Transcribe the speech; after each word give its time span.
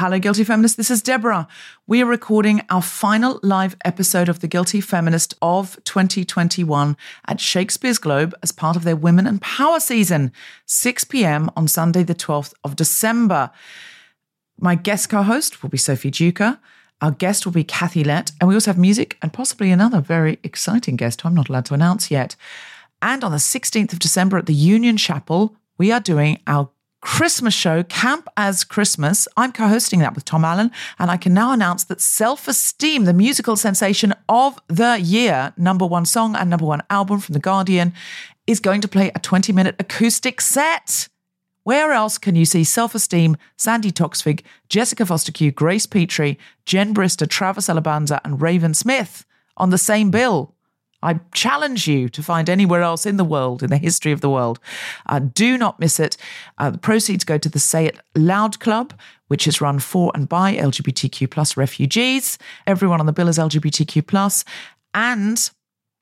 Hello, 0.00 0.16
Guilty 0.20 0.44
Feminist. 0.44 0.76
This 0.76 0.92
is 0.92 1.02
Deborah. 1.02 1.48
We 1.88 2.00
are 2.02 2.06
recording 2.06 2.62
our 2.70 2.82
final 2.82 3.40
live 3.42 3.74
episode 3.84 4.28
of 4.28 4.38
The 4.38 4.46
Guilty 4.46 4.80
Feminist 4.80 5.34
of 5.42 5.76
2021 5.82 6.96
at 7.26 7.40
Shakespeare's 7.40 7.98
Globe 7.98 8.32
as 8.40 8.52
part 8.52 8.76
of 8.76 8.84
their 8.84 8.94
Women 8.94 9.26
and 9.26 9.42
Power 9.42 9.80
season, 9.80 10.30
6 10.66 11.02
p.m. 11.02 11.50
on 11.56 11.66
Sunday, 11.66 12.04
the 12.04 12.14
12th 12.14 12.54
of 12.62 12.76
December. 12.76 13.50
My 14.60 14.76
guest 14.76 15.08
co 15.08 15.24
host 15.24 15.64
will 15.64 15.70
be 15.70 15.78
Sophie 15.78 16.12
Duker. 16.12 16.60
Our 17.02 17.10
guest 17.10 17.44
will 17.44 17.52
be 17.52 17.64
Kathy 17.64 18.04
Lette. 18.04 18.30
And 18.40 18.46
we 18.46 18.54
also 18.54 18.70
have 18.70 18.78
music 18.78 19.18
and 19.20 19.32
possibly 19.32 19.72
another 19.72 20.00
very 20.00 20.38
exciting 20.44 20.94
guest 20.94 21.22
who 21.22 21.28
I'm 21.28 21.34
not 21.34 21.48
allowed 21.48 21.64
to 21.66 21.74
announce 21.74 22.08
yet. 22.08 22.36
And 23.02 23.24
on 23.24 23.32
the 23.32 23.38
16th 23.38 23.92
of 23.92 23.98
December 23.98 24.38
at 24.38 24.46
the 24.46 24.54
Union 24.54 24.96
Chapel, 24.96 25.56
we 25.76 25.90
are 25.90 25.98
doing 25.98 26.38
our 26.46 26.70
Christmas 27.10 27.54
show, 27.54 27.82
Camp 27.84 28.28
as 28.36 28.64
Christmas. 28.64 29.26
I'm 29.34 29.50
co 29.50 29.66
hosting 29.66 30.00
that 30.00 30.14
with 30.14 30.26
Tom 30.26 30.44
Allen, 30.44 30.70
and 30.98 31.10
I 31.10 31.16
can 31.16 31.32
now 31.32 31.52
announce 31.52 31.82
that 31.84 32.02
Self 32.02 32.46
Esteem, 32.46 33.06
the 33.06 33.14
musical 33.14 33.56
sensation 33.56 34.14
of 34.28 34.60
the 34.68 35.00
year, 35.00 35.54
number 35.56 35.86
one 35.86 36.04
song 36.04 36.36
and 36.36 36.50
number 36.50 36.66
one 36.66 36.82
album 36.90 37.18
from 37.20 37.32
The 37.32 37.40
Guardian, 37.40 37.94
is 38.46 38.60
going 38.60 38.82
to 38.82 38.88
play 38.88 39.10
a 39.14 39.18
20 39.18 39.54
minute 39.54 39.74
acoustic 39.80 40.42
set. 40.42 41.08
Where 41.64 41.92
else 41.92 42.18
can 42.18 42.36
you 42.36 42.44
see 42.44 42.62
Self 42.62 42.94
Esteem, 42.94 43.38
Sandi 43.56 43.90
Toksvig, 43.90 44.42
Jessica 44.68 45.04
Fostekew, 45.04 45.54
Grace 45.54 45.86
Petrie, 45.86 46.38
Jen 46.66 46.94
Brister, 46.94 47.26
Travis 47.26 47.68
Alabanza, 47.68 48.20
and 48.22 48.42
Raven 48.42 48.74
Smith 48.74 49.24
on 49.56 49.70
the 49.70 49.78
same 49.78 50.10
bill? 50.10 50.54
I 51.02 51.20
challenge 51.32 51.86
you 51.86 52.08
to 52.08 52.22
find 52.22 52.50
anywhere 52.50 52.82
else 52.82 53.06
in 53.06 53.16
the 53.16 53.24
world, 53.24 53.62
in 53.62 53.70
the 53.70 53.76
history 53.76 54.12
of 54.12 54.20
the 54.20 54.30
world. 54.30 54.58
Uh, 55.06 55.20
do 55.20 55.56
not 55.56 55.78
miss 55.78 56.00
it. 56.00 56.16
Uh, 56.58 56.70
the 56.70 56.78
proceeds 56.78 57.24
go 57.24 57.38
to 57.38 57.48
the 57.48 57.58
Say 57.58 57.86
It 57.86 57.98
Loud 58.16 58.58
Club, 58.58 58.92
which 59.28 59.46
is 59.46 59.60
run 59.60 59.78
for 59.78 60.10
and 60.14 60.28
by 60.28 60.56
LGBTQ 60.56 61.30
plus 61.30 61.56
refugees. 61.56 62.38
Everyone 62.66 63.00
on 63.00 63.06
the 63.06 63.12
bill 63.12 63.28
is 63.28 63.38
LGBTQ 63.38 64.06
plus, 64.06 64.44
and 64.94 65.50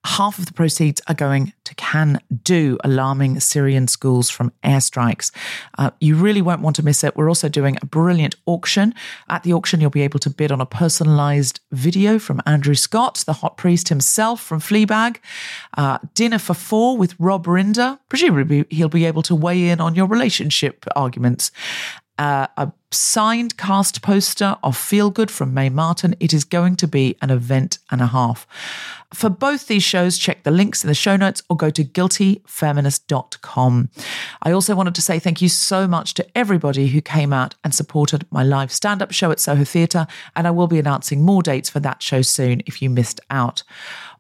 half 0.07 0.39
of 0.39 0.47
the 0.47 0.53
proceeds 0.53 1.03
are 1.09 1.15
going 1.15 1.53
to 1.65 1.75
Can 1.75 2.21
Do, 2.43 2.79
alarming 2.85 3.41
Syrian 3.41 3.89
schools 3.89 4.31
from 4.31 4.53
airstrikes. 4.63 5.33
Uh, 5.79 5.91
you 6.01 6.15
really 6.15 6.41
won't 6.41 6.61
want 6.61 6.77
to 6.77 6.85
miss 6.85 7.03
it. 7.03 7.17
We're 7.17 7.29
also 7.29 7.49
doing 7.49 7.77
a 7.83 7.87
brilliant 7.87 8.37
auction. 8.47 8.95
At 9.29 9.43
the 9.43 9.53
auction, 9.53 9.81
you'll 9.81 9.91
be 9.91 10.03
able 10.03 10.21
to 10.21 10.31
bid 10.31 10.53
on 10.53 10.61
a 10.61 10.67
personalized 10.67 11.61
video 11.73 12.19
from 12.19 12.41
Andrew 12.47 12.75
Scott, 12.75 13.25
the 13.27 13.35
hot 13.35 13.57
priest 13.57 13.89
himself 13.89 14.41
from 14.41 14.61
Fleabag, 14.61 15.17
uh, 15.77 15.99
dinner 16.15 16.39
for 16.39 16.55
four 16.55 16.97
with 16.97 17.15
Rob 17.19 17.47
Rinder. 17.47 17.99
Presumably, 18.09 18.65
he'll 18.71 18.89
be 18.89 19.05
able 19.05 19.23
to 19.23 19.35
weigh 19.35 19.69
in 19.69 19.81
on 19.81 19.95
your 19.95 20.07
relationship 20.07 20.85
arguments. 20.95 21.51
Uh, 22.19 22.47
a 22.57 22.73
signed 22.91 23.57
cast 23.57 24.01
poster 24.01 24.57
of 24.63 24.77
Feel 24.77 25.11
Good 25.11 25.31
from 25.31 25.53
Mae 25.53 25.69
Martin. 25.69 26.15
It 26.19 26.33
is 26.33 26.45
going 26.45 26.77
to 26.77 26.89
be 26.89 27.17
an 27.21 27.31
event 27.31 27.79
and 27.91 28.01
a 28.01 28.07
half. 28.07 28.47
For 29.13 29.29
both 29.29 29.67
these 29.67 29.83
shows, 29.83 30.19
check 30.19 30.43
the 30.43 30.51
links 30.51 30.83
in 30.83 30.89
the 30.89 30.95
show 30.95 31.17
notes 31.17 31.43
or 31.49 31.57
go 31.57 31.71
to 31.71 31.85
guiltyfeminist.com. 31.85 33.91
I 34.43 34.51
also 34.51 34.75
wanted 34.75 34.95
to 34.97 35.03
say 35.03 35.19
thank 35.19 35.41
you 35.41 35.49
so 35.49 35.87
much 35.87 36.15
to 36.15 36.27
everybody 36.37 36.89
who 36.89 37.01
came 37.01 37.33
out 37.33 37.55
and 37.63 37.75
supported 37.75 38.27
my 38.31 38.43
live 38.43 38.73
stand 38.73 39.03
up 39.03 39.13
show 39.13 39.31
at 39.31 39.41
Soho 39.41 39.65
Theatre, 39.65 40.07
and 40.35 40.47
I 40.47 40.51
will 40.51 40.67
be 40.67 40.79
announcing 40.79 41.23
more 41.23 41.43
dates 41.43 41.71
for 41.71 41.81
that 41.81 42.03
show 42.03 42.23
soon 42.23 42.63
if 42.67 42.83
you 42.83 42.91
missed 42.91 43.21
out. 43.31 43.63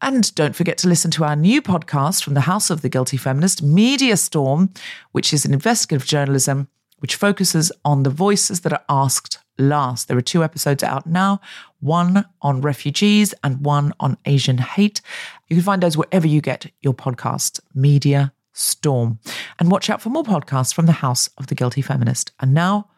And 0.00 0.32
don't 0.34 0.54
forget 0.54 0.78
to 0.78 0.88
listen 0.88 1.10
to 1.12 1.24
our 1.24 1.36
new 1.36 1.62
podcast 1.62 2.22
from 2.22 2.34
the 2.34 2.42
House 2.42 2.70
of 2.70 2.82
the 2.82 2.88
Guilty 2.88 3.16
Feminist, 3.16 3.62
Media 3.62 4.16
Storm, 4.16 4.70
which 5.12 5.32
is 5.32 5.44
an 5.44 5.54
investigative 5.54 6.06
journalism 6.06 6.68
which 6.98 7.16
focuses 7.16 7.70
on 7.84 8.02
the 8.02 8.10
voices 8.10 8.60
that 8.60 8.72
are 8.72 8.84
asked 8.88 9.38
last. 9.58 10.08
There 10.08 10.16
are 10.16 10.22
two 10.22 10.44
episodes 10.44 10.82
out 10.82 11.06
now, 11.06 11.40
one 11.80 12.26
on 12.42 12.60
refugees 12.60 13.34
and 13.42 13.64
one 13.64 13.92
on 14.00 14.18
Asian 14.26 14.58
hate. 14.58 15.00
You 15.48 15.56
can 15.56 15.64
find 15.64 15.82
those 15.82 15.96
wherever 15.96 16.26
you 16.26 16.40
get 16.40 16.70
your 16.80 16.94
podcast, 16.94 17.60
Media 17.74 18.32
Storm. 18.52 19.18
And 19.58 19.70
watch 19.70 19.90
out 19.90 20.00
for 20.00 20.10
more 20.10 20.24
podcasts 20.24 20.74
from 20.74 20.86
the 20.86 20.92
House 20.92 21.28
of 21.38 21.46
the 21.48 21.54
Guilty 21.54 21.82
Feminist. 21.82 22.32
And 22.40 22.54
now, 22.54 22.88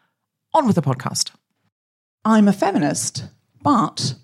on 0.55 0.67
with 0.67 0.77
the 0.77 0.83
podcast. 0.83 1.31
I'm 2.25 2.49
a 2.49 2.53
feminist, 2.53 3.25
but 3.63 4.15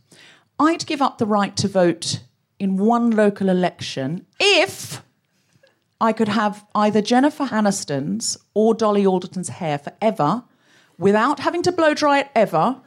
I'd 0.59 0.87
give 0.87 1.03
up 1.03 1.19
the 1.19 1.27
right 1.27 1.56
to 1.56 1.69
vote 1.69 2.20
in 2.59 2.77
one 2.77 3.11
local 3.11 3.49
election 3.49 4.27
if 4.38 5.03
I 6.00 6.12
could 6.12 6.29
have 6.29 6.64
either 6.75 7.00
Jennifer 7.00 7.44
Aniston's 7.44 8.37
or 8.52 8.75
Dolly 8.75 9.06
Alderton's 9.06 9.49
hair 9.49 9.79
forever 9.79 10.44
without 10.99 11.41
having 11.41 11.62
to 11.62 11.73
blow 11.73 11.94
dry 11.94 12.20
it 12.20 12.29
ever 12.35 12.81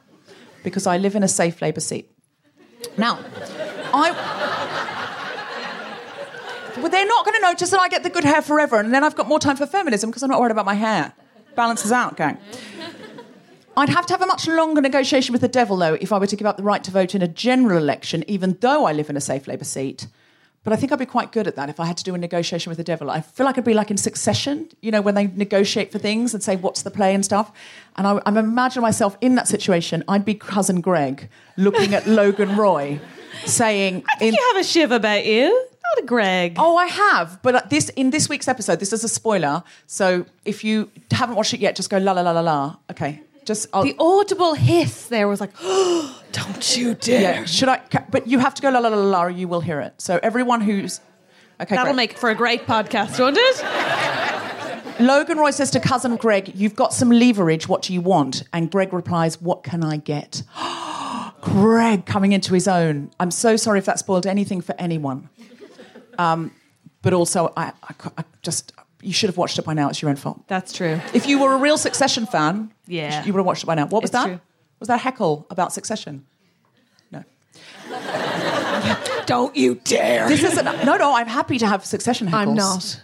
because 0.63 0.86
I 0.86 0.98
live 0.98 1.15
in 1.15 1.24
a 1.24 1.27
safe 1.27 1.62
Labour 1.62 1.80
seat. 1.80 2.12
Now, 2.98 3.19
I. 3.94 4.12
Well, 6.77 6.89
they're 6.89 7.07
not 7.07 7.25
going 7.25 7.36
to 7.36 7.42
notice 7.42 7.71
that 7.71 7.80
I 7.80 7.89
get 7.89 8.04
the 8.04 8.09
good 8.09 8.24
hair 8.24 8.42
forever 8.42 8.80
and 8.80 8.94
then 8.94 9.04
I've 9.04 9.15
got 9.15 9.27
more 9.27 9.39
time 9.39 9.56
for 9.57 9.65
feminism 9.65 10.12
because 10.12 10.21
I'm 10.21 10.30
not 10.30 10.39
worried 10.39 10.51
about 10.51 10.65
my 10.65 10.75
hair. 10.75 11.13
Balances 11.56 11.92
out, 11.92 12.18
gang. 12.18 12.38
I'd 13.75 13.89
have 13.89 14.06
to 14.07 14.13
have 14.13 14.21
a 14.21 14.25
much 14.25 14.48
longer 14.48 14.81
negotiation 14.81 15.33
with 15.33 15.42
the 15.42 15.48
devil, 15.48 15.77
though, 15.77 15.95
if 15.95 16.12
I 16.12 16.18
were 16.18 16.27
to 16.27 16.36
give 16.36 16.48
up 16.48 16.57
the 16.57 16.63
right 16.63 16.83
to 16.83 16.92
vote 16.92 17.15
in 17.15 17.21
a 17.21 17.27
general 17.27 17.77
election, 17.77 18.24
even 18.27 18.57
though 18.59 18.86
I 18.86 18.94
live 18.94 19.09
in 19.09 19.18
a 19.18 19.21
safe 19.21 19.48
Labour 19.48 19.65
seat 19.65 20.07
but 20.68 20.74
I 20.74 20.75
think 20.75 20.92
I'd 20.92 21.00
be 21.00 21.06
quite 21.06 21.31
good 21.31 21.48
at 21.48 21.56
that 21.56 21.69
if 21.69 21.80
I 21.80 21.86
had 21.86 21.96
to 21.96 22.04
do 22.04 22.14
a 22.14 22.18
negotiation 22.18 22.69
with 22.69 22.75
the 22.78 22.84
devil. 22.84 23.10
I 23.10 23.22
feel 23.22 23.46
like 23.46 23.58
I'd 23.58 23.64
be 23.64 23.74
like 23.74 23.90
in 23.90 23.96
Succession, 23.96 24.68
you 24.81 24.92
know, 24.92 25.00
when 25.00 25.16
they 25.16 25.28
negotiate 25.28 25.94
for 25.94 25.98
things 25.98 26.34
and 26.34 26.44
say 26.44 26.58
what's 26.58 26.81
the 26.81 26.92
play 26.92 27.16
and 27.16 27.24
stuff. 27.24 27.54
And 27.96 28.06
I, 28.06 28.22
I'm 28.25 28.36
imagining 28.36 28.81
myself 28.81 29.18
in 29.22 29.36
that 29.36 29.48
situation. 29.48 30.04
I'd 30.10 30.25
be 30.25 30.34
cousin 30.34 30.81
Greg 30.81 31.30
looking 31.56 31.94
at 31.94 32.06
Logan 32.19 32.58
Roy, 32.58 33.00
saying, 33.46 34.04
I 34.14 34.18
think 34.18 34.34
in- 34.34 34.38
you 34.38 34.52
have 34.54 34.62
a 34.62 34.68
shiv 34.68 34.92
about 34.92 35.25
you, 35.25 35.48
not 35.48 36.04
a 36.04 36.06
Greg. 36.06 36.58
Oh, 36.60 36.75
I 36.75 36.88
have, 36.88 37.42
but 37.44 37.69
this 37.69 37.88
in 37.96 38.10
this 38.10 38.28
week's 38.28 38.50
episode, 38.50 38.81
this 38.81 38.92
is 38.92 39.06
a 39.06 39.08
spoiler. 39.08 39.64
So 39.86 40.25
if 40.44 40.66
you 40.66 40.92
haven't 41.12 41.38
watched 41.38 41.54
it 41.54 41.62
yet, 41.62 41.78
just 41.78 41.90
go 41.90 41.98
la 41.98 42.12
la 42.12 42.24
la 42.24 42.31
la 42.31 42.42
la. 42.42 42.75
Okay, 42.92 43.22
just 43.48 43.68
I'll, 43.74 43.84
The 43.84 43.96
audible 43.98 44.54
hiss 44.54 45.08
there 45.08 45.28
was 45.28 45.42
like, 45.42 45.52
oh, 45.62 46.22
don't 46.32 46.78
you 46.78 46.94
dare. 46.94 47.22
yeah. 47.22 47.46
Should 47.46 47.70
I? 47.70 47.82
But 48.12 48.28
you 48.28 48.38
have 48.40 48.54
to 48.56 48.62
go 48.62 48.70
la 48.70 48.80
la 48.80 48.90
la 48.90 48.98
la 48.98 49.04
la, 49.10 49.24
or 49.24 49.30
you 49.32 49.48
will 49.48 49.62
hear 49.62 49.80
it. 49.82 50.00
So 50.00 50.20
everyone 50.22 50.62
who's 50.62 51.00
okay, 51.60 51.76
That'll 51.76 51.94
great. 51.94 51.96
make 51.96 52.18
for 52.18 52.30
a 52.30 52.36
great 52.36 52.68
podcast, 52.68 53.20
won't 53.20 53.38
it? 53.40 55.00
Logan 55.00 55.38
Roy 55.38 55.52
says 55.52 55.72
to 55.72 55.80
cousin 55.80 56.16
Greg, 56.18 56.54
"You've 56.56 56.76
got 56.76 56.94
some 56.94 57.10
leverage. 57.12 57.68
What 57.68 57.82
do 57.84 57.94
you 57.94 58.02
want?" 58.02 58.44
And 58.54 58.70
Greg 58.70 58.94
replies, 58.94 59.42
"What 59.42 59.64
can 59.64 59.84
I 59.84 59.98
get?" 59.98 60.44
Greg 61.42 62.06
coming 62.06 62.32
into 62.34 62.54
his 62.54 62.68
own. 62.68 63.12
I'm 63.20 63.32
so 63.32 63.56
sorry 63.56 63.80
if 63.80 63.86
that 63.86 64.00
spoiled 64.00 64.28
anything 64.28 64.60
for 64.62 64.76
anyone. 64.80 65.30
Um, 66.18 66.52
but 67.04 67.14
also, 67.14 67.54
I, 67.56 67.72
I, 67.84 67.94
I 68.18 68.24
just 68.42 68.74
you 69.02 69.14
should 69.14 69.30
have 69.30 69.38
watched 69.38 69.60
it 69.60 69.66
by 69.66 69.74
now. 69.74 69.90
It's 69.90 70.02
your 70.02 70.10
own 70.10 70.16
fault. 70.16 70.48
That's 70.48 70.74
true. 70.74 71.00
If 71.14 71.28
you 71.28 71.40
were 71.40 71.54
a 71.54 71.58
real 71.58 71.78
Succession 71.78 72.26
fan, 72.26 72.72
Yeah. 72.88 73.24
you 73.26 73.34
would 73.34 73.40
have 73.40 73.46
watched 73.46 73.64
it 73.64 73.68
by 73.68 73.76
now. 73.76 73.86
What 73.88 74.02
was 74.02 74.10
It's 74.10 74.12
that? 74.14 74.26
true. 74.26 74.40
Was 74.80 74.88
that 74.88 75.00
heckle 75.00 75.46
about 75.50 75.74
Succession? 75.74 76.26
No. 77.12 77.24
Don't 79.26 79.56
you 79.56 79.76
dare. 79.84 80.28
This 80.28 80.44
isn't. 80.44 80.66
No, 80.86 80.96
no. 80.98 81.16
I'm 81.16 81.28
happy 81.28 81.58
to 81.60 81.68
have 81.68 81.84
Succession 81.86 82.28
heckles. 82.28 82.34
I'm 82.34 82.54
not. 82.56 83.02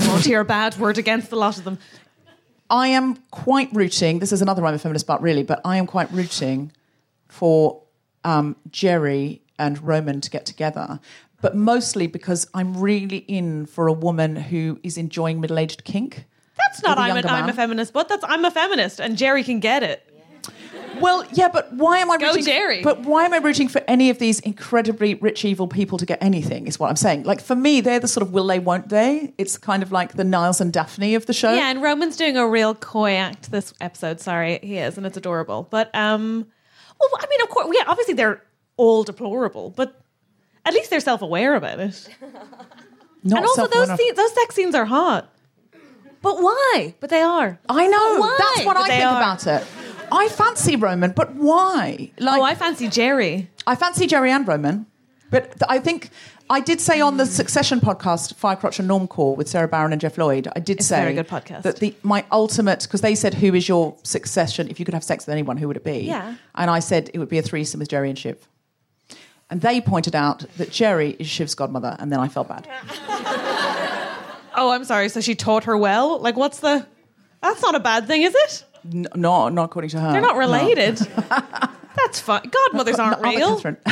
Won't 0.00 0.24
hear 0.24 0.40
a 0.40 0.44
bad 0.44 0.76
word 0.78 0.98
against 0.98 1.30
the 1.30 1.36
lot 1.36 1.58
of 1.58 1.64
them. 1.64 1.78
I 2.70 2.88
am 2.88 3.16
quite 3.30 3.68
rooting. 3.72 4.18
This 4.18 4.32
is 4.32 4.42
another 4.42 4.64
I'm 4.64 4.74
a 4.74 4.78
feminist 4.78 5.06
but 5.06 5.20
really, 5.22 5.42
but 5.42 5.60
I 5.64 5.76
am 5.78 5.86
quite 5.86 6.10
rooting 6.12 6.70
for 7.28 7.82
um, 8.24 8.56
Jerry 8.70 9.42
and 9.58 9.82
Roman 9.82 10.20
to 10.20 10.30
get 10.30 10.46
together. 10.46 11.00
But 11.40 11.56
mostly 11.56 12.06
because 12.06 12.48
I'm 12.54 12.76
really 12.76 13.18
in 13.18 13.66
for 13.66 13.86
a 13.86 13.92
woman 13.92 14.36
who 14.36 14.80
is 14.82 14.98
enjoying 14.98 15.40
middle-aged 15.40 15.84
kink. 15.84 16.24
That's 16.56 16.82
not 16.82 16.98
I'm, 16.98 17.16
an, 17.16 17.26
I'm 17.26 17.48
a 17.48 17.52
feminist, 17.52 17.92
but 17.92 18.08
that's 18.08 18.24
I'm 18.26 18.44
a 18.44 18.50
feminist, 18.50 19.00
and 19.00 19.16
Jerry 19.16 19.44
can 19.44 19.60
get 19.60 19.82
it. 19.82 20.04
Well, 21.00 21.24
yeah, 21.32 21.48
but 21.48 21.72
why 21.72 21.98
am 21.98 22.10
I 22.10 22.18
Go 22.18 22.28
rooting? 22.28 22.44
Jerry. 22.44 22.82
But 22.82 23.02
why 23.02 23.24
am 23.24 23.32
I 23.32 23.38
rooting 23.38 23.68
for 23.68 23.82
any 23.86 24.10
of 24.10 24.18
these 24.18 24.40
incredibly 24.40 25.14
rich, 25.14 25.44
evil 25.44 25.68
people 25.68 25.98
to 25.98 26.06
get 26.06 26.20
anything? 26.20 26.66
Is 26.66 26.78
what 26.78 26.88
I'm 26.88 26.96
saying. 26.96 27.22
Like 27.22 27.40
for 27.40 27.54
me, 27.54 27.80
they're 27.80 28.00
the 28.00 28.08
sort 28.08 28.26
of 28.26 28.32
will 28.32 28.46
they, 28.46 28.58
won't 28.58 28.88
they? 28.88 29.32
It's 29.38 29.56
kind 29.56 29.82
of 29.82 29.92
like 29.92 30.14
the 30.14 30.24
Niles 30.24 30.60
and 30.60 30.72
Daphne 30.72 31.14
of 31.14 31.26
the 31.26 31.32
show. 31.32 31.54
Yeah, 31.54 31.70
and 31.70 31.82
Roman's 31.82 32.16
doing 32.16 32.36
a 32.36 32.48
real 32.48 32.74
coy 32.74 33.14
act 33.14 33.50
this 33.50 33.72
episode. 33.80 34.20
Sorry, 34.20 34.58
he 34.62 34.78
is, 34.78 34.96
and 34.96 35.06
it's 35.06 35.16
adorable. 35.16 35.68
But 35.70 35.94
um, 35.94 36.46
well, 37.00 37.10
I 37.20 37.26
mean, 37.28 37.40
of 37.42 37.48
course, 37.48 37.68
yeah, 37.72 37.84
obviously 37.86 38.14
they're 38.14 38.42
all 38.76 39.04
deplorable, 39.04 39.70
but 39.70 40.00
at 40.68 40.74
least 40.74 40.90
they're 40.90 41.00
self-aware 41.00 41.54
about 41.56 41.80
it. 41.80 42.08
Not 43.24 43.38
and 43.38 43.46
also, 43.46 43.66
those 43.66 43.88
enough. 43.88 43.98
scenes, 43.98 44.16
those 44.16 44.32
sex 44.34 44.54
scenes 44.54 44.74
are 44.74 44.84
hot. 44.84 45.32
But 46.22 46.40
why? 46.42 46.94
But 47.00 47.10
they 47.10 47.22
are. 47.22 47.58
I 47.68 47.86
know. 47.86 48.20
Why? 48.20 48.36
That's 48.38 48.66
what 48.66 48.74
But 48.74 48.82
I 48.84 48.88
they 48.88 48.96
think 48.96 49.04
are. 49.12 49.16
about 49.16 49.46
it. 49.46 49.66
I 50.10 50.28
fancy 50.28 50.76
Roman, 50.76 51.12
but 51.12 51.34
why? 51.34 52.10
Like, 52.18 52.40
Oh, 52.40 52.42
I 52.42 52.54
fancy 52.54 52.88
Jerry. 52.88 53.50
I 53.66 53.74
fancy 53.76 54.06
Jerry 54.06 54.30
and 54.30 54.46
Roman, 54.48 54.86
but 55.30 55.42
th- 55.52 55.62
I 55.68 55.78
think 55.78 56.10
I 56.48 56.60
did 56.60 56.80
say 56.80 57.00
on 57.02 57.18
the 57.18 57.26
Succession 57.26 57.78
podcast, 57.78 58.34
Firecrotch 58.34 58.78
and 58.78 58.88
Normcore 58.88 59.36
with 59.36 59.48
Sarah 59.48 59.68
Barron 59.68 59.92
and 59.92 60.00
Jeff 60.00 60.16
Lloyd, 60.16 60.48
I 60.56 60.60
did 60.60 60.78
It's 60.78 60.86
a 60.86 60.88
say 60.88 61.00
very 61.02 61.14
good 61.14 61.28
podcast. 61.28 61.62
that 61.62 61.76
the 61.76 61.94
my 62.02 62.24
ultimate 62.32 62.80
because 62.84 63.02
they 63.02 63.14
said 63.14 63.34
who 63.34 63.52
is 63.54 63.68
your 63.68 63.94
succession 64.02 64.68
if 64.70 64.78
you 64.80 64.86
could 64.86 64.94
have 64.94 65.04
sex 65.04 65.26
with 65.26 65.32
anyone, 65.34 65.58
who 65.58 65.68
would 65.68 65.76
it 65.76 65.84
be? 65.84 65.98
Yeah. 66.00 66.36
and 66.54 66.70
I 66.70 66.78
said 66.80 67.10
it 67.12 67.18
would 67.18 67.28
be 67.28 67.36
a 67.38 67.42
threesome 67.42 67.80
with 67.80 67.88
Jerry 67.90 68.08
and 68.08 68.18
Shiv. 68.18 68.48
And 69.50 69.60
they 69.62 69.80
pointed 69.80 70.14
out 70.14 70.44
that 70.58 70.70
Jerry 70.70 71.16
is 71.18 71.26
Shiv's 71.26 71.54
godmother, 71.54 71.96
and 71.98 72.12
then 72.12 72.20
I 72.20 72.28
felt 72.28 72.48
bad. 72.48 72.68
Oh, 74.60 74.70
I'm 74.72 74.84
sorry. 74.84 75.08
So 75.08 75.20
she 75.20 75.36
taught 75.36 75.64
her 75.64 75.76
well. 75.78 76.18
Like, 76.18 76.36
what's 76.36 76.58
the? 76.58 76.84
That's 77.42 77.62
not 77.62 77.76
a 77.76 77.80
bad 77.80 78.08
thing, 78.08 78.22
is 78.22 78.34
it? 78.34 78.64
N- 78.92 79.06
no, 79.14 79.48
not 79.50 79.66
according 79.66 79.90
to 79.90 80.00
her. 80.00 80.10
They're 80.10 80.20
not 80.20 80.32
No. 80.34 80.38
related. 80.40 80.96
That's 81.96 82.18
fine. 82.18 82.42
Godmothers 82.50 82.98
aren't 82.98 83.24
Aren't 83.24 83.36
real. 83.36 83.54
Catherine? 83.54 83.76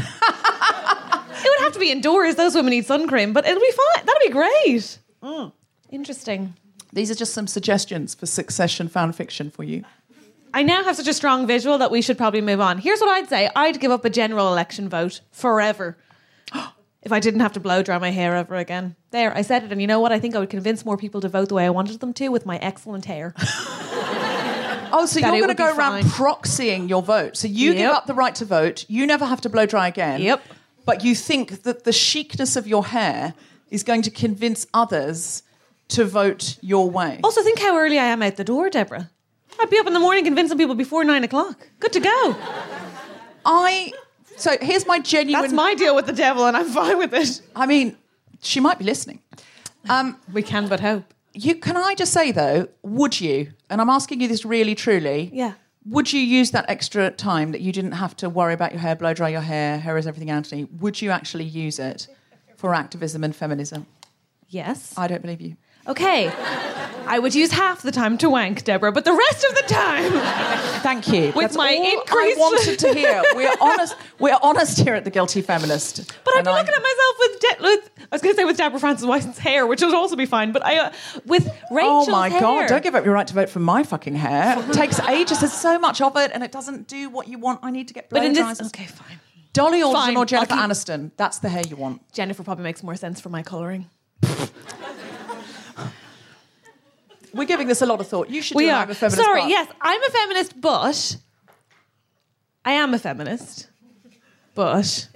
It 1.38 1.50
would 1.50 1.64
have 1.64 1.72
to 1.74 1.78
be 1.78 1.92
indoors. 1.92 2.34
Those 2.34 2.56
women 2.56 2.70
need 2.70 2.86
sun 2.86 3.06
cream, 3.06 3.32
but 3.32 3.46
it'll 3.46 3.60
be 3.60 3.70
fine. 3.70 4.06
That'll 4.06 4.26
be 4.26 4.30
great. 4.32 4.98
Mm. 5.22 5.52
Interesting. 5.90 6.54
These 6.92 7.10
are 7.12 7.14
just 7.14 7.32
some 7.34 7.46
suggestions 7.46 8.14
for 8.16 8.26
Succession 8.26 8.88
fan 8.88 9.12
fiction 9.12 9.50
for 9.52 9.62
you. 9.62 9.84
I 10.56 10.62
now 10.62 10.82
have 10.84 10.96
such 10.96 11.06
a 11.06 11.12
strong 11.12 11.46
visual 11.46 11.76
that 11.76 11.90
we 11.90 12.00
should 12.00 12.16
probably 12.16 12.40
move 12.40 12.62
on. 12.62 12.78
Here's 12.78 13.00
what 13.00 13.10
I'd 13.10 13.28
say 13.28 13.50
I'd 13.54 13.78
give 13.78 13.90
up 13.90 14.06
a 14.06 14.10
general 14.10 14.48
election 14.48 14.88
vote 14.88 15.20
forever. 15.30 15.96
If 17.02 17.12
I 17.12 17.20
didn't 17.20 17.38
have 17.38 17.52
to 17.52 17.60
blow 17.60 17.84
dry 17.84 17.98
my 17.98 18.10
hair 18.10 18.34
ever 18.34 18.56
again. 18.56 18.96
There, 19.12 19.32
I 19.32 19.42
said 19.42 19.62
it, 19.62 19.70
and 19.70 19.80
you 19.80 19.86
know 19.86 20.00
what? 20.00 20.10
I 20.10 20.18
think 20.18 20.34
I 20.34 20.40
would 20.40 20.50
convince 20.50 20.84
more 20.84 20.96
people 20.96 21.20
to 21.20 21.28
vote 21.28 21.50
the 21.50 21.54
way 21.54 21.64
I 21.64 21.70
wanted 21.70 22.00
them 22.00 22.12
to 22.14 22.30
with 22.30 22.44
my 22.44 22.56
excellent 22.56 23.04
hair. 23.04 23.32
Oh, 24.92 25.04
so 25.06 25.20
That 25.20 25.32
you're 25.34 25.44
going 25.44 25.48
to 25.48 25.54
go 25.54 25.66
around 25.76 26.02
fine. 26.02 26.10
proxying 26.10 26.88
your 26.88 27.02
vote. 27.02 27.36
So 27.36 27.46
you 27.48 27.74
give 27.74 27.90
up 27.92 28.06
the 28.06 28.14
right 28.14 28.34
to 28.36 28.44
vote. 28.44 28.86
You 28.88 29.06
never 29.06 29.24
have 29.26 29.40
to 29.42 29.48
blow 29.48 29.66
dry 29.66 29.88
again. 29.88 30.20
Yep. 30.20 30.42
But 30.84 31.04
you 31.04 31.14
think 31.14 31.62
that 31.64 31.84
the 31.84 31.92
chicness 31.92 32.56
of 32.56 32.66
your 32.66 32.86
hair 32.86 33.34
is 33.70 33.82
going 33.82 34.02
to 34.02 34.10
convince 34.10 34.66
others 34.72 35.42
to 35.88 36.04
vote 36.04 36.56
your 36.60 36.88
way. 36.90 37.20
Also, 37.22 37.42
think 37.42 37.58
how 37.60 37.76
early 37.76 37.98
I 37.98 38.06
am 38.06 38.22
out 38.22 38.36
the 38.36 38.44
door, 38.44 38.70
Deborah. 38.70 39.10
I'd 39.58 39.70
be 39.70 39.78
up 39.78 39.86
in 39.86 39.92
the 39.94 40.00
morning 40.00 40.24
convincing 40.24 40.58
people 40.58 40.74
before 40.74 41.04
nine 41.04 41.24
o'clock. 41.24 41.68
Good 41.80 41.92
to 41.94 42.00
go. 42.00 42.36
I. 43.44 43.92
So 44.36 44.56
here's 44.60 44.86
my 44.86 44.98
genuine. 44.98 45.40
That's 45.40 45.52
my 45.54 45.74
deal 45.74 45.94
with 45.96 46.06
the 46.06 46.12
devil, 46.12 46.46
and 46.46 46.56
I'm 46.56 46.66
fine 46.66 46.98
with 46.98 47.14
it. 47.14 47.40
I 47.54 47.66
mean, 47.66 47.96
she 48.42 48.60
might 48.60 48.78
be 48.78 48.84
listening. 48.84 49.20
Um, 49.88 50.18
We 50.32 50.42
can 50.42 50.68
but 50.68 50.80
hope. 50.80 51.04
you 51.32 51.54
can 51.54 51.76
I 51.76 51.94
just 51.94 52.12
say 52.12 52.32
though, 52.32 52.68
would 52.82 53.18
you? 53.20 53.52
And 53.70 53.80
I'm 53.80 53.88
asking 53.88 54.20
you 54.20 54.28
this 54.28 54.44
really 54.44 54.74
truly. 54.74 55.30
Yeah. 55.32 55.52
Would 55.88 56.12
you 56.12 56.20
use 56.20 56.50
that 56.50 56.64
extra 56.68 57.10
time 57.12 57.52
that 57.52 57.60
you 57.60 57.70
didn't 57.72 57.92
have 57.92 58.16
to 58.16 58.28
worry 58.28 58.52
about 58.52 58.72
your 58.72 58.80
hair, 58.80 58.96
blow 58.96 59.14
dry 59.14 59.28
your 59.28 59.40
hair, 59.40 59.78
hair 59.78 59.96
is 59.96 60.06
everything, 60.08 60.30
Anthony? 60.30 60.64
Would 60.80 61.00
you 61.00 61.10
actually 61.10 61.44
use 61.44 61.78
it 61.78 62.08
for 62.56 62.74
activism 62.74 63.22
and 63.22 63.34
feminism? 63.34 63.86
Yes. 64.48 64.92
I 64.98 65.06
don't 65.06 65.22
believe 65.22 65.40
you. 65.40 65.56
Okay. 65.86 66.26
I 67.06 67.18
would 67.18 67.34
use 67.34 67.52
half 67.52 67.82
the 67.82 67.90
time 67.92 68.18
to 68.18 68.28
wank, 68.30 68.64
Deborah, 68.64 68.92
but 68.92 69.04
the 69.04 69.12
rest 69.12 69.44
of 69.44 69.54
the 69.54 69.62
time. 69.62 70.12
Thank 70.82 71.08
you. 71.08 71.26
With 71.26 71.34
That's 71.36 71.56
my 71.56 71.74
all 71.74 72.00
increased- 72.00 72.38
I 72.38 72.40
wanted 72.40 72.78
to 72.80 72.94
hear. 72.94 73.22
We're 73.34 73.54
honest. 73.60 73.96
We're 74.18 74.38
honest 74.42 74.78
here 74.80 74.94
at 74.94 75.04
the 75.04 75.10
Guilty 75.10 75.42
Feminist. 75.42 76.12
But 76.24 76.34
I'd 76.34 76.38
And 76.38 76.44
be 76.46 76.50
I- 76.50 76.58
looking 76.58 76.74
at 76.74 76.82
myself 76.82 77.16
with, 77.18 77.40
De- 77.40 77.62
with 77.62 77.90
I 78.00 78.14
was 78.14 78.22
going 78.22 78.34
to 78.34 78.40
say 78.40 78.44
with 78.44 78.56
Deborah 78.56 78.80
Frances-White's 78.80 79.38
hair, 79.38 79.66
which 79.66 79.82
would 79.82 79.94
also 79.94 80.16
be 80.16 80.26
fine. 80.26 80.52
But 80.52 80.64
I 80.64 80.78
uh, 80.78 80.92
with 81.26 81.46
Rachel's 81.70 82.08
Oh 82.08 82.10
my 82.12 82.28
hair. 82.28 82.40
god! 82.40 82.68
Don't 82.68 82.82
give 82.82 82.94
up 82.94 83.04
your 83.04 83.14
right 83.14 83.26
to 83.26 83.34
vote 83.34 83.48
for 83.50 83.58
my 83.60 83.82
fucking 83.82 84.14
hair. 84.14 84.58
It 84.58 84.72
takes 84.72 85.00
ages. 85.00 85.40
There's 85.40 85.52
so 85.52 85.78
much 85.78 86.00
of 86.00 86.16
it, 86.16 86.30
and 86.34 86.42
it 86.42 86.52
doesn't 86.52 86.86
do 86.88 87.08
what 87.10 87.28
you 87.28 87.38
want. 87.38 87.60
I 87.62 87.70
need 87.70 87.88
to 87.88 87.94
get 87.94 88.08
blow 88.10 88.20
But 88.20 88.26
in 88.26 88.32
this, 88.32 88.60
okay, 88.66 88.84
fine. 88.84 89.20
Dolly 89.52 89.80
Alderton 89.82 90.06
Fine, 90.08 90.16
or 90.18 90.26
Jennifer 90.26 90.54
keep- 90.54 90.62
Aniston. 90.64 91.10
That's 91.16 91.38
the 91.38 91.48
hair 91.48 91.62
you 91.68 91.76
want. 91.76 92.02
Jennifer 92.12 92.42
probably 92.42 92.64
makes 92.64 92.82
more 92.82 92.94
sense 92.96 93.20
for 93.20 93.28
my 93.30 93.42
colouring. 93.42 93.88
We're 97.36 97.44
giving 97.44 97.68
this 97.68 97.82
a 97.82 97.86
lot 97.86 98.00
of 98.00 98.08
thought. 98.08 98.30
You 98.30 98.40
should 98.42 98.56
We 98.56 98.64
do 98.64 98.70
are. 98.70 98.82
I'm 98.82 98.90
a 98.90 98.94
feminist. 98.94 99.22
Sorry, 99.22 99.40
but- 99.42 99.50
yes, 99.50 99.68
I'm 99.80 100.02
a 100.02 100.10
feminist, 100.10 100.60
but 100.60 101.16
I 102.64 102.72
am 102.72 102.94
a 102.94 102.98
feminist. 102.98 103.68
But 104.54 105.08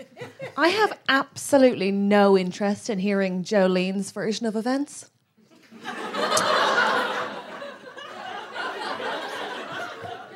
I 0.56 0.68
have 0.68 0.98
absolutely 1.08 1.90
no 1.90 2.36
interest 2.36 2.90
in 2.90 2.98
hearing 2.98 3.42
Jolene's 3.42 4.10
version 4.10 4.44
of 4.46 4.54
events. 4.54 5.08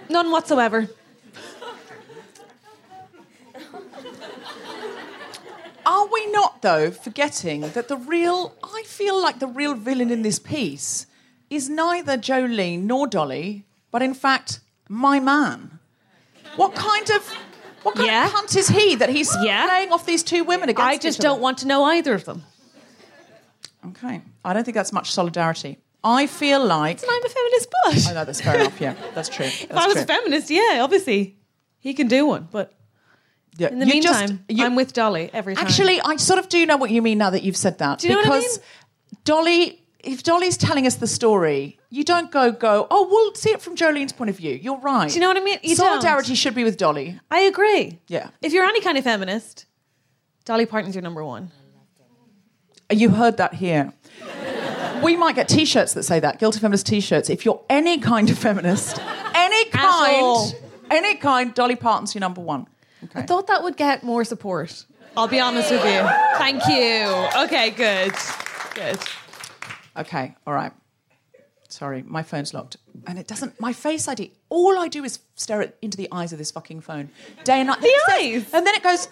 None 0.08 0.30
whatsoever. 0.30 0.88
Are 5.86 6.06
we 6.06 6.30
not, 6.32 6.62
though, 6.62 6.90
forgetting 6.90 7.60
that 7.72 7.88
the 7.88 7.96
real, 7.96 8.54
I 8.62 8.84
feel 8.86 9.20
like 9.20 9.38
the 9.38 9.46
real 9.46 9.74
villain 9.74 10.10
in 10.10 10.22
this 10.22 10.38
piece 10.38 11.06
is 11.56 11.68
neither 11.68 12.16
Jolene 12.16 12.82
nor 12.82 13.06
Dolly, 13.06 13.64
but 13.90 14.02
in 14.02 14.14
fact, 14.14 14.60
my 14.88 15.20
man. 15.20 15.78
What 16.56 16.74
kind 16.74 17.08
of, 17.10 17.26
what 17.82 17.94
kind 17.96 18.06
Yeah. 18.06 18.26
of 18.26 18.32
cunt 18.32 18.56
is 18.56 18.68
he 18.68 18.94
that 18.96 19.08
he's 19.08 19.34
Yeah. 19.42 19.66
playing 19.66 19.92
off 19.92 20.06
these 20.06 20.22
two 20.22 20.44
women 20.44 20.68
against 20.68 20.88
I 20.88 20.96
just 20.98 21.20
don't 21.20 21.40
want 21.40 21.58
to 21.58 21.66
know 21.66 21.84
either 21.84 22.14
of 22.14 22.24
them. 22.24 22.44
Okay. 23.88 24.22
I 24.44 24.52
don't 24.52 24.64
think 24.64 24.74
that's 24.74 24.92
much 24.92 25.12
solidarity. 25.12 25.78
I 26.02 26.26
feel 26.26 26.64
like. 26.64 27.02
And 27.02 27.10
I'm 27.10 27.24
a 27.24 27.28
feminist, 27.28 27.68
but 27.84 28.08
I 28.08 28.12
know 28.14 28.24
that's 28.24 28.40
fair 28.40 28.60
enough, 28.60 28.80
yeah. 28.80 28.94
That's 29.14 29.28
true. 29.28 29.46
if 29.70 29.70
I 29.72 29.86
was 29.86 29.94
true. 29.94 30.02
a 30.02 30.06
feminist, 30.06 30.50
yeah, 30.50 30.80
obviously 30.82 31.36
he 31.80 31.94
can 31.94 32.08
do 32.08 32.26
one. 32.26 32.48
But 32.50 32.72
Yeah, 33.56 33.68
In 33.68 33.78
the 33.78 33.86
you 33.86 34.02
just- 34.02 34.18
meantime, 34.20 34.44
you- 34.48 34.64
I'm 34.64 34.74
with 34.74 34.92
Dolly 34.92 35.30
every 35.32 35.54
time. 35.54 35.64
Actually, 35.64 36.00
I 36.00 36.16
sort 36.16 36.40
of 36.40 36.48
do 36.48 36.66
know 36.66 36.76
what 36.76 36.90
you 36.90 37.00
mean 37.00 37.18
now 37.18 37.30
that 37.30 37.42
you've 37.44 37.56
said 37.56 37.78
that. 37.78 38.00
Do 38.00 38.08
you 38.08 38.14
know 38.14 38.20
what 38.28 38.32
I 38.32 38.38
because 38.40 38.58
Dolly, 39.24 39.83
if 40.06 40.22
Dolly's 40.22 40.56
telling 40.56 40.86
us 40.86 40.96
the 40.96 41.06
story, 41.06 41.78
you 41.90 42.04
don't 42.04 42.30
go 42.30 42.52
go. 42.52 42.86
Oh, 42.90 43.08
we'll 43.10 43.34
see 43.34 43.50
it 43.50 43.60
from 43.60 43.76
Jolene's 43.76 44.12
point 44.12 44.30
of 44.30 44.36
view. 44.36 44.58
You're 44.60 44.78
right. 44.78 45.08
Do 45.08 45.14
you 45.14 45.20
know 45.20 45.28
what 45.28 45.36
I 45.36 45.40
mean? 45.40 45.58
You 45.62 45.76
don't. 45.76 45.86
Solidarity 45.86 46.34
should 46.34 46.54
be 46.54 46.64
with 46.64 46.76
Dolly. 46.76 47.18
I 47.30 47.40
agree. 47.40 48.00
Yeah. 48.08 48.30
If 48.42 48.52
you're 48.52 48.64
any 48.64 48.80
kind 48.80 48.98
of 48.98 49.04
feminist, 49.04 49.66
Dolly 50.44 50.66
Parton's 50.66 50.94
your 50.94 51.02
number 51.02 51.24
one. 51.24 51.50
You 52.90 53.10
heard 53.10 53.38
that 53.38 53.54
here. 53.54 53.92
We 55.02 55.16
might 55.16 55.34
get 55.34 55.48
T-shirts 55.48 55.94
that 55.94 56.04
say 56.04 56.20
that. 56.20 56.38
Guilty 56.38 56.60
feminist 56.60 56.86
T-shirts. 56.86 57.28
If 57.28 57.44
you're 57.44 57.62
any 57.68 57.98
kind 57.98 58.30
of 58.30 58.38
feminist, 58.38 59.00
any 59.34 59.64
kind, 59.70 60.54
any 60.90 61.16
kind, 61.16 61.52
Dolly 61.54 61.76
Parton's 61.76 62.14
your 62.14 62.20
number 62.20 62.40
one. 62.40 62.66
Okay. 63.02 63.20
I 63.20 63.22
thought 63.22 63.48
that 63.48 63.62
would 63.62 63.76
get 63.76 64.02
more 64.02 64.24
support. 64.24 64.86
I'll 65.16 65.28
be 65.28 65.40
honest 65.40 65.70
with 65.70 65.84
you. 65.84 66.00
Thank 66.38 66.66
you. 66.66 67.42
Okay, 67.44 67.70
good. 67.70 68.14
Good. 68.74 68.98
Okay, 69.96 70.34
all 70.46 70.54
right. 70.54 70.72
Sorry, 71.68 72.02
my 72.02 72.22
phone's 72.22 72.54
locked. 72.54 72.76
And 73.06 73.18
it 73.18 73.26
doesn't, 73.26 73.60
my 73.60 73.72
face 73.72 74.06
ID, 74.06 74.32
all 74.48 74.78
I 74.78 74.88
do 74.88 75.02
is 75.04 75.18
stare 75.34 75.62
at, 75.62 75.76
into 75.82 75.96
the 75.96 76.08
eyes 76.12 76.32
of 76.32 76.38
this 76.38 76.50
fucking 76.50 76.82
phone. 76.82 77.10
Day 77.42 77.60
and 77.60 77.68
night. 77.68 77.80
The 77.80 77.88
It 77.88 78.02
eyes? 78.10 78.54
And 78.54 78.66
then 78.66 78.74
it 78.74 78.82
goes, 78.82 79.08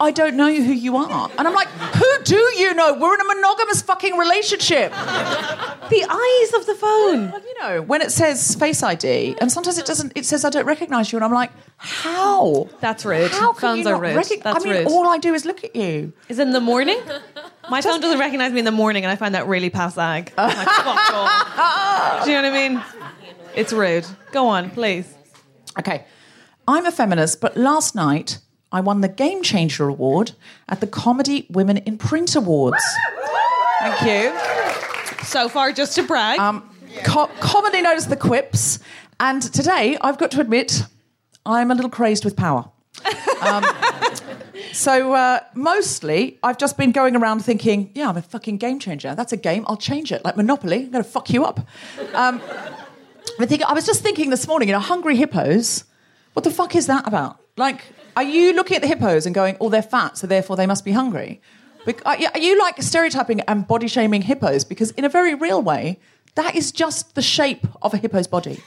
I 0.00 0.10
don't 0.10 0.36
know 0.36 0.52
who 0.52 0.72
you 0.72 0.96
are. 0.96 1.30
And 1.38 1.46
I'm 1.46 1.54
like, 1.54 1.68
who 1.68 2.22
do 2.24 2.36
you 2.36 2.74
know? 2.74 2.94
We're 2.94 3.14
in 3.14 3.20
a 3.20 3.24
monogamous 3.24 3.82
fucking 3.82 4.16
relationship. 4.16 4.90
The 4.90 6.06
eyes 6.08 6.52
of 6.54 6.66
the 6.66 6.74
phone. 6.74 7.30
Well, 7.30 7.40
you 7.40 7.60
know, 7.60 7.82
when 7.82 8.02
it 8.02 8.10
says 8.10 8.54
face 8.54 8.82
ID, 8.82 9.36
and 9.40 9.52
sometimes 9.52 9.78
it 9.78 9.86
doesn't, 9.86 10.12
it 10.16 10.24
says 10.24 10.44
I 10.44 10.50
don't 10.50 10.66
recognize 10.66 11.12
you. 11.12 11.18
And 11.18 11.24
I'm 11.24 11.32
like, 11.32 11.52
how? 11.76 12.68
That's 12.80 13.04
rude. 13.04 13.30
How 13.30 13.52
can 13.52 13.60
Phones 13.60 13.80
you 13.86 13.88
are 13.88 13.92
not 13.92 14.00
rude. 14.02 14.42
That's 14.42 14.64
I 14.64 14.68
mean, 14.68 14.78
rude. 14.78 14.86
all 14.88 15.08
I 15.08 15.18
do 15.18 15.34
is 15.34 15.44
look 15.44 15.62
at 15.62 15.76
you. 15.76 16.12
Is 16.28 16.38
it 16.38 16.42
in 16.42 16.52
the 16.52 16.60
morning? 16.60 16.98
My 17.72 17.80
phone 17.80 18.02
doesn't 18.02 18.18
recognize 18.18 18.52
me 18.52 18.58
in 18.58 18.66
the 18.66 18.70
morning, 18.70 19.02
and 19.02 19.10
I 19.10 19.16
find 19.16 19.34
that 19.34 19.46
really 19.46 19.70
passag. 19.70 20.30
I'm 20.36 20.54
like, 20.54 20.68
fuck 20.68 21.14
off. 21.14 22.22
Do 22.22 22.30
you 22.30 22.36
know 22.36 22.50
what 22.50 22.58
I 22.58 22.68
mean? 22.68 22.82
It's 23.54 23.72
rude. 23.72 24.04
Go 24.30 24.46
on, 24.48 24.68
please. 24.68 25.10
Okay. 25.78 26.04
I'm 26.68 26.84
a 26.84 26.92
feminist, 26.92 27.40
but 27.40 27.56
last 27.56 27.94
night 27.94 28.40
I 28.72 28.82
won 28.82 29.00
the 29.00 29.08
Game 29.08 29.42
Changer 29.42 29.88
Award 29.88 30.32
at 30.68 30.82
the 30.82 30.86
Comedy 30.86 31.46
Women 31.48 31.78
in 31.78 31.96
Print 31.96 32.36
Awards. 32.36 32.84
Thank 33.80 34.02
you. 34.02 35.24
So 35.24 35.48
far, 35.48 35.72
just 35.72 35.94
to 35.94 36.02
brag. 36.02 36.38
Um, 36.40 36.68
co- 37.04 37.30
commonly 37.40 37.80
known 37.80 37.96
as 37.96 38.06
the 38.06 38.18
Quips. 38.18 38.80
And 39.18 39.40
today, 39.40 39.96
I've 40.02 40.18
got 40.18 40.30
to 40.32 40.42
admit, 40.42 40.82
I'm 41.46 41.70
a 41.70 41.74
little 41.74 41.90
crazed 41.90 42.26
with 42.26 42.36
power. 42.36 42.70
Um, 43.40 43.64
so 44.72 45.12
uh, 45.14 45.40
mostly, 45.54 46.38
I've 46.42 46.58
just 46.58 46.76
been 46.76 46.92
going 46.92 47.16
around 47.16 47.44
thinking, 47.44 47.90
yeah, 47.94 48.08
I'm 48.08 48.16
a 48.16 48.22
fucking 48.22 48.58
game 48.58 48.78
changer. 48.78 49.14
That's 49.14 49.32
a 49.32 49.36
game. 49.36 49.64
I'll 49.68 49.76
change 49.76 50.12
it. 50.12 50.24
Like 50.24 50.36
Monopoly, 50.36 50.84
I'm 50.84 50.90
going 50.90 51.04
to 51.04 51.10
fuck 51.10 51.30
you 51.30 51.44
up. 51.44 51.60
Um, 52.14 52.40
I, 53.38 53.46
think, 53.46 53.62
I 53.62 53.72
was 53.72 53.86
just 53.86 54.02
thinking 54.02 54.30
this 54.30 54.46
morning, 54.48 54.68
you 54.68 54.74
know, 54.74 54.80
hungry 54.80 55.16
hippos. 55.16 55.84
What 56.32 56.44
the 56.44 56.50
fuck 56.50 56.74
is 56.74 56.86
that 56.86 57.06
about? 57.06 57.38
Like, 57.56 57.84
are 58.16 58.22
you 58.22 58.54
looking 58.54 58.76
at 58.76 58.82
the 58.82 58.88
hippos 58.88 59.26
and 59.26 59.34
going, 59.34 59.56
oh, 59.60 59.68
they're 59.68 59.82
fat, 59.82 60.16
so 60.16 60.26
therefore 60.26 60.56
they 60.56 60.66
must 60.66 60.84
be 60.84 60.92
hungry? 60.92 61.40
Are 62.06 62.38
you 62.38 62.58
like 62.60 62.80
stereotyping 62.80 63.40
and 63.42 63.66
body 63.66 63.88
shaming 63.88 64.22
hippos? 64.22 64.64
Because 64.64 64.92
in 64.92 65.04
a 65.04 65.08
very 65.08 65.34
real 65.34 65.60
way, 65.60 65.98
that 66.36 66.54
is 66.54 66.72
just 66.72 67.14
the 67.14 67.22
shape 67.22 67.66
of 67.82 67.92
a 67.92 67.98
hippo's 67.98 68.26
body. 68.26 68.62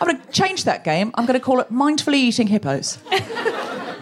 I'm 0.00 0.08
going 0.08 0.20
to 0.20 0.32
change 0.32 0.64
that 0.64 0.84
game. 0.84 1.12
I'm 1.14 1.26
going 1.26 1.38
to 1.38 1.44
call 1.44 1.60
it 1.60 1.72
mindfully 1.72 2.14
eating 2.14 2.48
hippos. 2.48 2.98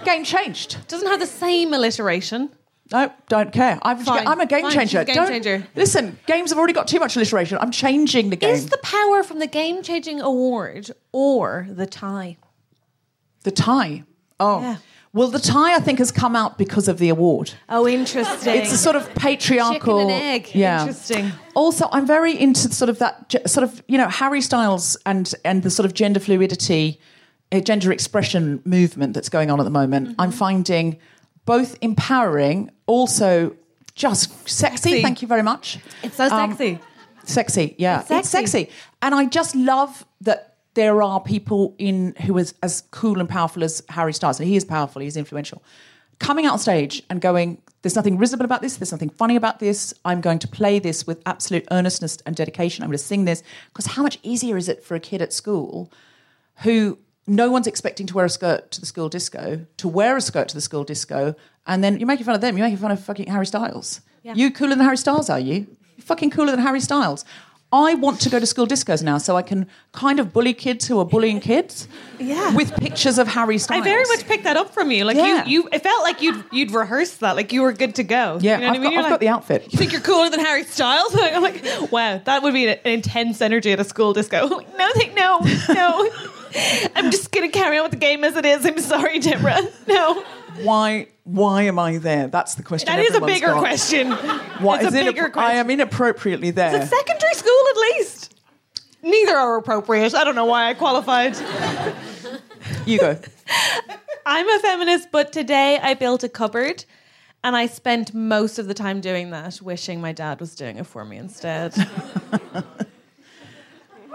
Game 0.06 0.24
changed. 0.24 0.88
Doesn't 0.88 1.06
have 1.08 1.20
the 1.20 1.26
same 1.26 1.74
alliteration. 1.74 2.48
No, 2.92 3.12
don't 3.28 3.52
care. 3.52 3.78
I'm, 3.82 3.98
Fine, 3.98 4.28
I'm 4.28 4.38
a 4.40 4.46
game 4.46 4.62
fine, 4.62 4.70
changer. 4.70 5.00
she's 5.00 5.02
a 5.02 5.04
game 5.04 5.16
Don't- 5.16 5.28
changer. 5.28 5.66
Listen, 5.74 6.18
games 6.26 6.50
have 6.50 6.58
already 6.58 6.72
got 6.72 6.86
too 6.86 7.00
much 7.00 7.16
alliteration. 7.16 7.58
I'm 7.60 7.72
changing 7.72 8.30
the 8.30 8.36
game. 8.36 8.54
Is 8.54 8.68
the 8.68 8.78
power 8.78 9.22
from 9.24 9.40
the 9.40 9.48
game 9.48 9.82
changing 9.82 10.20
award 10.20 10.90
or 11.12 11.66
the 11.68 11.86
tie? 11.86 12.36
the 13.42 13.50
tie. 13.52 14.02
Oh. 14.40 14.60
Yeah. 14.60 14.76
Well, 15.12 15.28
the 15.28 15.38
tie, 15.38 15.74
I 15.76 15.78
think, 15.80 15.98
has 16.00 16.10
come 16.12 16.34
out 16.36 16.58
because 16.58 16.88
of 16.88 16.98
the 16.98 17.08
award. 17.08 17.52
Oh, 17.68 17.86
interesting. 17.88 18.54
It's 18.56 18.72
a 18.72 18.76
sort 18.76 18.96
of 18.96 19.12
patriarchal. 19.14 20.00
Chicken 20.00 20.10
and 20.10 20.10
egg. 20.10 20.50
Yeah. 20.54 20.80
Interesting. 20.80 21.32
Also, 21.54 21.88
I'm 21.92 22.06
very 22.06 22.38
into 22.38 22.72
sort 22.72 22.88
of 22.90 22.98
that, 22.98 23.28
ge- 23.30 23.46
sort 23.48 23.64
of 23.64 23.82
you 23.88 23.98
know, 23.98 24.08
Harry 24.08 24.40
Styles 24.42 24.96
and 25.06 25.32
and 25.44 25.62
the 25.62 25.70
sort 25.70 25.86
of 25.86 25.94
gender 25.94 26.20
fluidity, 26.20 27.00
gender 27.52 27.92
expression 27.92 28.60
movement 28.64 29.14
that's 29.14 29.28
going 29.28 29.50
on 29.50 29.60
at 29.60 29.64
the 29.64 29.70
moment. 29.70 30.08
Mm-hmm. 30.08 30.20
I'm 30.20 30.32
finding 30.32 30.98
both 31.44 31.76
empowering, 31.80 32.70
also 32.86 33.54
just 33.94 34.30
sexy. 34.48 34.90
Sexy. 34.90 35.02
Thank 35.02 35.22
you 35.22 35.28
very 35.28 35.42
much. 35.42 35.78
It's 36.02 36.16
so 36.16 36.24
Um, 36.28 36.50
sexy. 36.52 36.78
Sexy, 37.24 37.74
yeah, 37.78 38.00
It's 38.02 38.10
it's 38.10 38.28
sexy. 38.28 38.64
sexy, 38.66 38.72
and 39.02 39.14
I 39.14 39.24
just 39.26 39.56
love 39.56 40.04
that 40.20 40.54
there 40.74 41.02
are 41.02 41.20
people 41.20 41.74
in 41.78 42.14
who 42.24 42.38
is 42.38 42.54
as 42.62 42.82
cool 42.92 43.18
and 43.18 43.28
powerful 43.28 43.64
as 43.64 43.82
Harry 43.88 44.12
Styles, 44.12 44.38
and 44.38 44.48
he 44.48 44.54
is 44.54 44.64
powerful, 44.64 45.02
he's 45.02 45.16
influential, 45.16 45.60
coming 46.20 46.46
out 46.46 46.52
on 46.52 46.58
stage 46.60 47.02
and 47.10 47.20
going, 47.20 47.58
"There's 47.82 47.96
nothing 47.96 48.16
risible 48.16 48.44
about 48.44 48.62
this. 48.62 48.76
There's 48.76 48.92
nothing 48.92 49.08
funny 49.10 49.34
about 49.34 49.58
this. 49.58 49.92
I'm 50.04 50.20
going 50.20 50.38
to 50.40 50.48
play 50.48 50.78
this 50.78 51.04
with 51.06 51.20
absolute 51.26 51.66
earnestness 51.72 52.18
and 52.26 52.36
dedication. 52.36 52.84
I'm 52.84 52.90
going 52.90 52.98
to 52.98 53.04
sing 53.04 53.24
this 53.24 53.42
because 53.72 53.86
how 53.94 54.02
much 54.04 54.18
easier 54.22 54.56
is 54.56 54.68
it 54.68 54.84
for 54.84 54.94
a 54.94 55.00
kid 55.00 55.20
at 55.22 55.32
school 55.32 55.90
who 56.62 56.98
no 57.26 57.50
one's 57.50 57.66
expecting 57.66 58.06
to 58.06 58.14
wear 58.14 58.24
a 58.26 58.30
skirt 58.30 58.70
to 58.72 58.80
the 58.80 58.86
school 58.86 59.08
disco 59.08 59.64
to 59.78 59.88
wear 59.88 60.16
a 60.16 60.20
skirt 60.20 60.48
to 60.48 60.54
the 60.54 60.60
school 60.60 60.84
disco, 60.84 61.34
and 61.66 61.82
then 61.82 61.98
you're 61.98 62.06
making 62.06 62.24
fun 62.26 62.34
of 62.34 62.40
them. 62.40 62.56
You're 62.56 62.66
making 62.66 62.78
fun 62.78 62.90
of 62.92 63.00
fucking 63.02 63.26
Harry 63.28 63.46
Styles. 63.46 64.00
You 64.22 64.50
cooler 64.50 64.70
than 64.74 64.84
Harry 64.84 64.96
Styles, 64.96 65.30
are 65.30 65.38
you? 65.38 65.66
You're 65.96 66.04
fucking 66.04 66.30
cooler 66.30 66.50
than 66.50 66.60
Harry 66.60 66.80
Styles. 66.80 67.24
I 67.72 67.94
want 67.94 68.20
to 68.20 68.30
go 68.30 68.38
to 68.38 68.46
school 68.46 68.66
discos 68.66 69.02
now 69.02 69.18
so 69.18 69.36
I 69.36 69.42
can 69.42 69.66
kind 69.92 70.20
of 70.20 70.32
bully 70.32 70.54
kids 70.54 70.86
who 70.86 71.00
are 71.00 71.04
bullying 71.04 71.40
kids 71.40 71.88
Yeah. 72.20 72.54
with 72.54 72.72
pictures 72.76 73.18
of 73.18 73.26
Harry 73.26 73.58
Styles. 73.58 73.82
I 73.82 73.84
very 73.84 74.04
much 74.04 74.24
picked 74.24 74.44
that 74.44 74.56
up 74.56 74.72
from 74.72 74.92
you. 74.92 75.04
Like 75.04 75.16
Yeah. 75.16 75.44
you, 75.46 75.62
you, 75.64 75.68
it 75.72 75.82
felt 75.82 76.02
like 76.04 76.22
you'd 76.22 76.44
you'd 76.52 76.70
rehearsed 76.70 77.20
that. 77.20 77.34
Like 77.34 77.52
you 77.52 77.62
were 77.62 77.72
good 77.72 77.96
to 77.96 78.04
go. 78.04 78.38
Yeah, 78.40 78.58
you 78.58 78.60
know 78.62 78.68
what 78.68 78.76
I've, 78.76 78.80
I 78.80 78.84
mean. 78.84 78.90
got, 78.90 78.98
I've 78.98 79.02
like, 79.04 79.10
got 79.10 79.20
the 79.20 79.28
outfit. 79.28 79.72
You 79.72 79.78
think 79.78 79.90
you're 79.92 80.00
cooler 80.00 80.30
than 80.30 80.40
Harry 80.40 80.62
Styles? 80.62 81.14
I'm 81.20 81.42
like, 81.42 81.64
wow, 81.90 82.18
that 82.24 82.42
would 82.44 82.54
be 82.54 82.68
an 82.68 82.78
intense 82.84 83.40
energy 83.40 83.72
at 83.72 83.80
a 83.80 83.84
school 83.84 84.12
disco. 84.12 84.48
No, 84.78 84.90
no, 85.16 85.40
no. 85.74 86.08
I'm 86.94 87.10
just 87.10 87.32
gonna 87.32 87.48
carry 87.50 87.78
on 87.78 87.84
with 87.84 87.92
the 87.92 87.98
game 87.98 88.24
as 88.24 88.36
it 88.36 88.44
is. 88.44 88.64
I'm 88.64 88.78
sorry, 88.78 89.18
Deborah. 89.18 89.60
No, 89.88 90.22
Why? 90.62 91.08
Why 91.24 91.62
am 91.62 91.78
I 91.78 91.98
there? 91.98 92.28
That's 92.28 92.54
the 92.54 92.62
question. 92.62 92.86
that 92.86 93.00
is 93.00 93.14
a 93.14 93.20
bigger 93.20 93.46
got. 93.48 93.58
question. 93.60 94.12
Why 94.12 94.80
is 94.80 94.94
a 94.94 94.98
it 95.00 95.04
bigger 95.06 95.26
I 95.26 95.30
question. 95.30 95.56
am 95.58 95.70
inappropriately 95.70 96.50
there. 96.50 96.74
It's 96.74 96.86
a 96.86 96.88
secondary 96.96 97.34
school 97.34 97.64
at 97.70 97.76
least. 97.76 98.34
Neither 99.02 99.36
are 99.36 99.56
appropriate. 99.56 100.14
I 100.14 100.24
don't 100.24 100.34
know 100.34 100.44
why 100.46 100.68
I 100.68 100.74
qualified. 100.74 101.36
You 102.84 102.98
go. 102.98 103.18
I'm 104.26 104.48
a 104.48 104.58
feminist, 104.60 105.12
but 105.12 105.32
today 105.32 105.78
I 105.80 105.94
built 105.94 106.24
a 106.24 106.28
cupboard 106.28 106.84
and 107.44 107.56
I 107.56 107.66
spent 107.66 108.12
most 108.12 108.58
of 108.58 108.66
the 108.66 108.74
time 108.74 109.00
doing 109.00 109.30
that, 109.30 109.62
wishing 109.62 110.00
my 110.00 110.12
dad 110.12 110.40
was 110.40 110.56
doing 110.56 110.78
it 110.78 110.86
for 110.86 111.04
me 111.04 111.16
instead. 111.16 111.74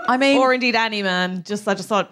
I 0.07 0.17
mean, 0.17 0.39
or 0.39 0.53
indeed 0.53 0.75
any 0.75 1.03
man. 1.03 1.43
Just 1.43 1.67
I 1.67 1.73
just 1.75 1.87
thought, 1.87 2.11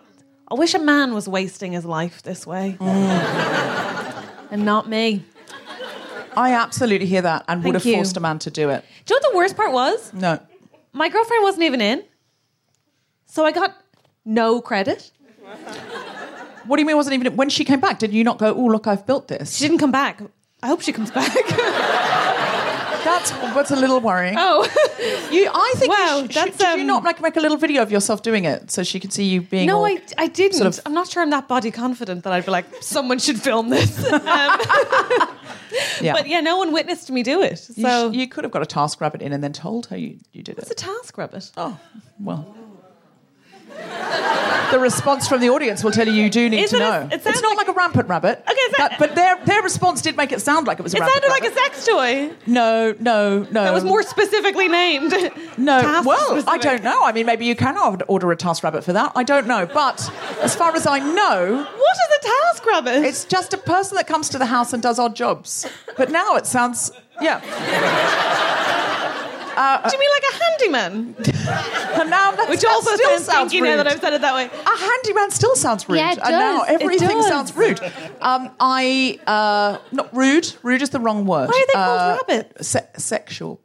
I 0.52 0.56
wish 0.56 0.74
a 0.74 0.80
man 0.80 1.14
was 1.14 1.28
wasting 1.28 1.74
his 1.74 1.86
life 1.86 2.24
this 2.24 2.48
way. 2.48 2.76
Mm. 2.80 4.26
and 4.52 4.66
not 4.66 4.90
me. 4.90 5.24
I 6.36 6.54
absolutely 6.54 7.08
hear 7.08 7.22
that 7.22 7.46
and 7.48 7.64
would 7.64 7.76
have 7.76 7.86
you. 7.86 7.96
forced 7.96 8.18
a 8.18 8.20
man 8.20 8.40
to 8.40 8.52
do 8.52 8.70
it. 8.70 8.84
Do 9.06 9.14
you 9.14 9.20
know 9.20 9.26
what 9.28 9.32
the 9.32 9.38
worst 9.38 9.58
part 9.58 9.72
was? 9.72 10.14
No. 10.14 10.40
My 10.94 11.10
girlfriend 11.10 11.44
wasn't 11.44 11.64
even 11.64 11.82
in. 11.82 12.04
So 13.26 13.46
I 13.46 13.52
got 13.52 13.76
no 14.26 14.62
credit. 14.62 15.12
What 16.66 16.78
do 16.78 16.82
you 16.82 16.86
mean 16.86 16.96
wasn't 16.96 17.16
even 17.16 17.36
when 17.36 17.50
she 17.50 17.64
came 17.66 17.80
back? 17.80 18.00
Did 18.00 18.14
you 18.14 18.24
not 18.24 18.38
go? 18.38 18.54
Oh, 18.54 18.66
look, 18.68 18.88
I've 18.88 19.06
built 19.06 19.28
this. 19.28 19.56
She 19.56 19.68
didn't 19.68 19.80
come 19.80 19.92
back. 19.92 20.22
I 20.62 20.68
hope 20.68 20.82
she 20.82 20.92
comes 20.92 21.10
back. 21.12 21.32
That's 23.04 23.32
what's 23.56 23.72
a 23.72 23.76
little 23.76 24.00
worrying. 24.00 24.36
oh. 24.38 24.68
You, 25.32 25.50
I 25.54 25.74
think. 25.78 25.92
Wow, 25.92 26.20
you 26.24 26.28
sh- 26.30 26.34
that's, 26.36 26.58
did 26.58 26.76
you 26.76 26.82
um, 26.82 26.88
not 26.88 27.04
like 27.04 27.22
make 27.22 27.38
a 27.38 27.40
little 27.40 27.56
video 27.58 27.82
of 27.84 27.92
yourself 27.92 28.22
doing 28.24 28.46
it 28.46 28.70
so 28.72 28.84
she 28.84 29.00
could 29.00 29.14
see 29.14 29.24
you 29.26 29.42
being? 29.42 29.68
No, 29.68 29.86
I, 29.86 30.02
I 30.18 30.28
didn't. 30.28 30.58
sort 30.58 30.68
of- 30.78 30.82
I'm 30.86 30.94
not 30.94 31.08
sure 31.08 31.22
I'm 31.24 31.30
that 31.30 31.48
body 31.48 31.72
confident 31.72 32.24
that 32.24 32.34
I'd 32.34 32.46
be 32.46 32.52
like, 32.52 32.66
someone 32.82 33.20
should 33.20 33.40
film 33.42 33.70
this. 33.70 33.98
Um, 34.12 34.60
Yeah. 36.02 36.14
but 36.14 36.28
yeah, 36.28 36.40
no 36.42 36.58
one 36.58 36.74
witnessed 36.74 37.12
me 37.12 37.22
do 37.22 37.42
it. 37.44 37.70
You, 37.76 37.84
So 37.84 38.12
sh- 38.12 38.16
you 38.16 38.28
could 38.28 38.44
have 38.44 38.52
got 38.52 38.64
a 38.64 38.66
task 38.66 39.00
rabbit 39.02 39.22
in 39.22 39.32
and 39.34 39.44
then 39.44 39.54
told 39.54 39.86
her 39.88 39.98
you, 39.98 40.18
you 40.32 40.42
did 40.42 40.58
it. 40.58 40.64
it's 40.64 40.72
a 40.72 40.76
task 40.76 41.16
rabbit. 41.18 41.52
Oh, 41.58 41.80
well. 42.20 42.56
The 44.72 44.80
response 44.80 45.28
from 45.28 45.42
the 45.42 45.50
audience 45.50 45.84
will 45.84 45.92
tell 45.92 46.08
you 46.08 46.14
you 46.14 46.30
do 46.30 46.50
need 46.50 46.62
Is 46.64 46.70
to 46.72 46.76
it 46.76 46.80
know. 46.80 47.08
it 47.12 47.22
it's 47.26 47.42
not 47.42 47.58
like, 47.58 47.68
like- 47.68 47.76
a 47.76 47.78
rampant 47.80 48.08
rabbit. 48.08 48.40
Okay, 48.48 48.56
that- 48.78 48.96
but 49.00 49.16
their 49.16 49.38
their 49.46 49.62
response 49.64 50.02
did 50.02 50.16
make 50.18 50.32
it 50.32 50.42
sound 50.42 50.68
like 50.68 50.80
it 50.80 50.84
was 50.84 50.94
a 50.94 50.98
It 50.98 51.00
sounded 51.04 51.30
like 51.30 51.44
a 51.44 51.54
sex 51.54 51.86
toy. 51.86 52.32
No, 52.46 52.94
no, 53.00 53.40
no. 53.52 53.64
That 53.64 53.74
was 53.74 53.84
more 53.84 54.04
specifically 54.04 54.68
named. 54.68 55.14
No, 55.58 55.82
Task 55.82 56.08
well, 56.08 56.44
I 56.48 56.58
don't 56.58 56.84
know. 56.84 57.04
I 57.04 57.12
mean, 57.12 57.26
maybe 57.26 57.46
you 57.46 57.56
can 57.56 57.78
ord- 57.78 58.04
order 58.08 58.32
a 58.32 58.36
task 58.36 58.64
rabbit 58.64 58.84
for 58.84 58.94
that. 58.94 59.12
I 59.16 59.24
don't 59.24 59.48
know. 59.48 59.66
But 59.66 60.10
as 60.42 60.56
far 60.56 60.74
as 60.76 60.86
I 60.88 61.00
know, 61.00 61.56
What 61.58 61.96
is 61.96 62.18
a 62.18 62.22
task 62.54 62.66
rabbit? 62.66 63.04
it's 63.06 63.26
just 63.26 63.54
a 63.54 63.58
person 63.58 63.96
that 63.98 64.08
comes 64.08 64.30
to 64.30 64.38
the 64.38 64.46
house 64.46 64.72
and 64.74 64.82
does 64.82 65.00
odd 65.00 65.16
jobs. 65.16 65.66
But 65.98 66.12
now 66.12 66.36
it 66.36 66.46
sounds, 66.46 66.92
yeah. 67.22 67.42
Do 69.56 69.92
you 69.96 70.00
mean 70.00 70.10
like 70.12 70.24
a 70.32 70.44
handyman? 70.44 71.16
And 72.00 72.10
now 72.10 72.32
that, 72.32 72.48
Which 72.50 72.62
that 72.62 72.70
also 72.72 72.96
still 72.96 73.10
sounds 73.10 73.26
sounds 73.26 73.52
kinky 73.52 73.62
rude. 73.64 73.70
now 73.70 73.78
that 73.84 73.88
I've 73.88 74.00
said 74.00 74.14
it 74.14 74.22
that 74.22 74.34
way. 74.36 74.46
a 74.46 74.78
handyman 74.78 75.32
still 75.32 75.56
sounds 75.56 75.88
rude. 75.90 75.98
Yeah, 75.98 76.12
it 76.14 76.20
And 76.20 76.32
now 76.32 76.60
does. 76.60 76.70
It 76.70 76.82
everything 76.82 77.08
does. 77.10 77.28
sounds 77.28 77.56
rude. 77.56 77.80
Um, 78.22 78.50
I, 78.60 79.20
uh, 79.28 79.78
not 79.92 80.16
rude. 80.16 80.54
Rude 80.64 80.82
is 80.82 80.90
the 80.92 81.00
wrong 81.00 81.26
word. 81.26 81.50
Why 81.50 81.56
are 81.64 81.68
they 81.68 81.74
called 81.74 82.00
Uh, 82.00 82.18
rabbits? 82.28 82.68
Se- 82.68 82.88
sexual. 82.98 83.60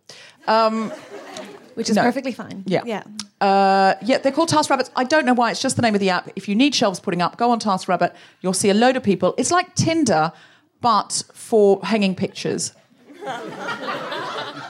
Which 1.74 1.90
is 1.90 1.96
No. 1.96 2.02
perfectly 2.02 2.30
fine. 2.32 2.62
Yeah. 2.66 2.82
Yeah. 2.86 3.02
Uh, 3.40 3.94
yeah, 4.02 4.18
they're 4.18 4.30
called 4.32 4.48
Task 4.48 4.70
Rabbits. 4.70 4.90
I 4.94 5.02
don't 5.04 5.26
know 5.26 5.34
why. 5.34 5.50
It's 5.50 5.60
just 5.60 5.74
the 5.76 5.82
name 5.82 5.94
of 5.94 6.00
the 6.00 6.08
app. 6.10 6.30
If 6.36 6.48
you 6.48 6.54
need 6.54 6.72
shelves 6.74 7.00
putting 7.00 7.20
up, 7.20 7.36
go 7.36 7.50
on 7.50 7.58
Task 7.58 7.88
Rabbit. 7.88 8.14
You'll 8.40 8.52
see 8.52 8.70
a 8.70 8.74
load 8.74 8.96
of 8.96 9.02
people. 9.02 9.34
It's 9.38 9.50
like 9.50 9.74
Tinder, 9.74 10.32
but 10.80 11.24
for 11.34 11.80
hanging 11.82 12.14
pictures. 12.14 12.72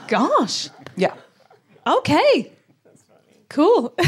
Gosh. 0.07 0.69
Yeah. 0.95 1.13
Okay. 1.85 2.51
Cool. 3.49 3.93
I 3.99 4.03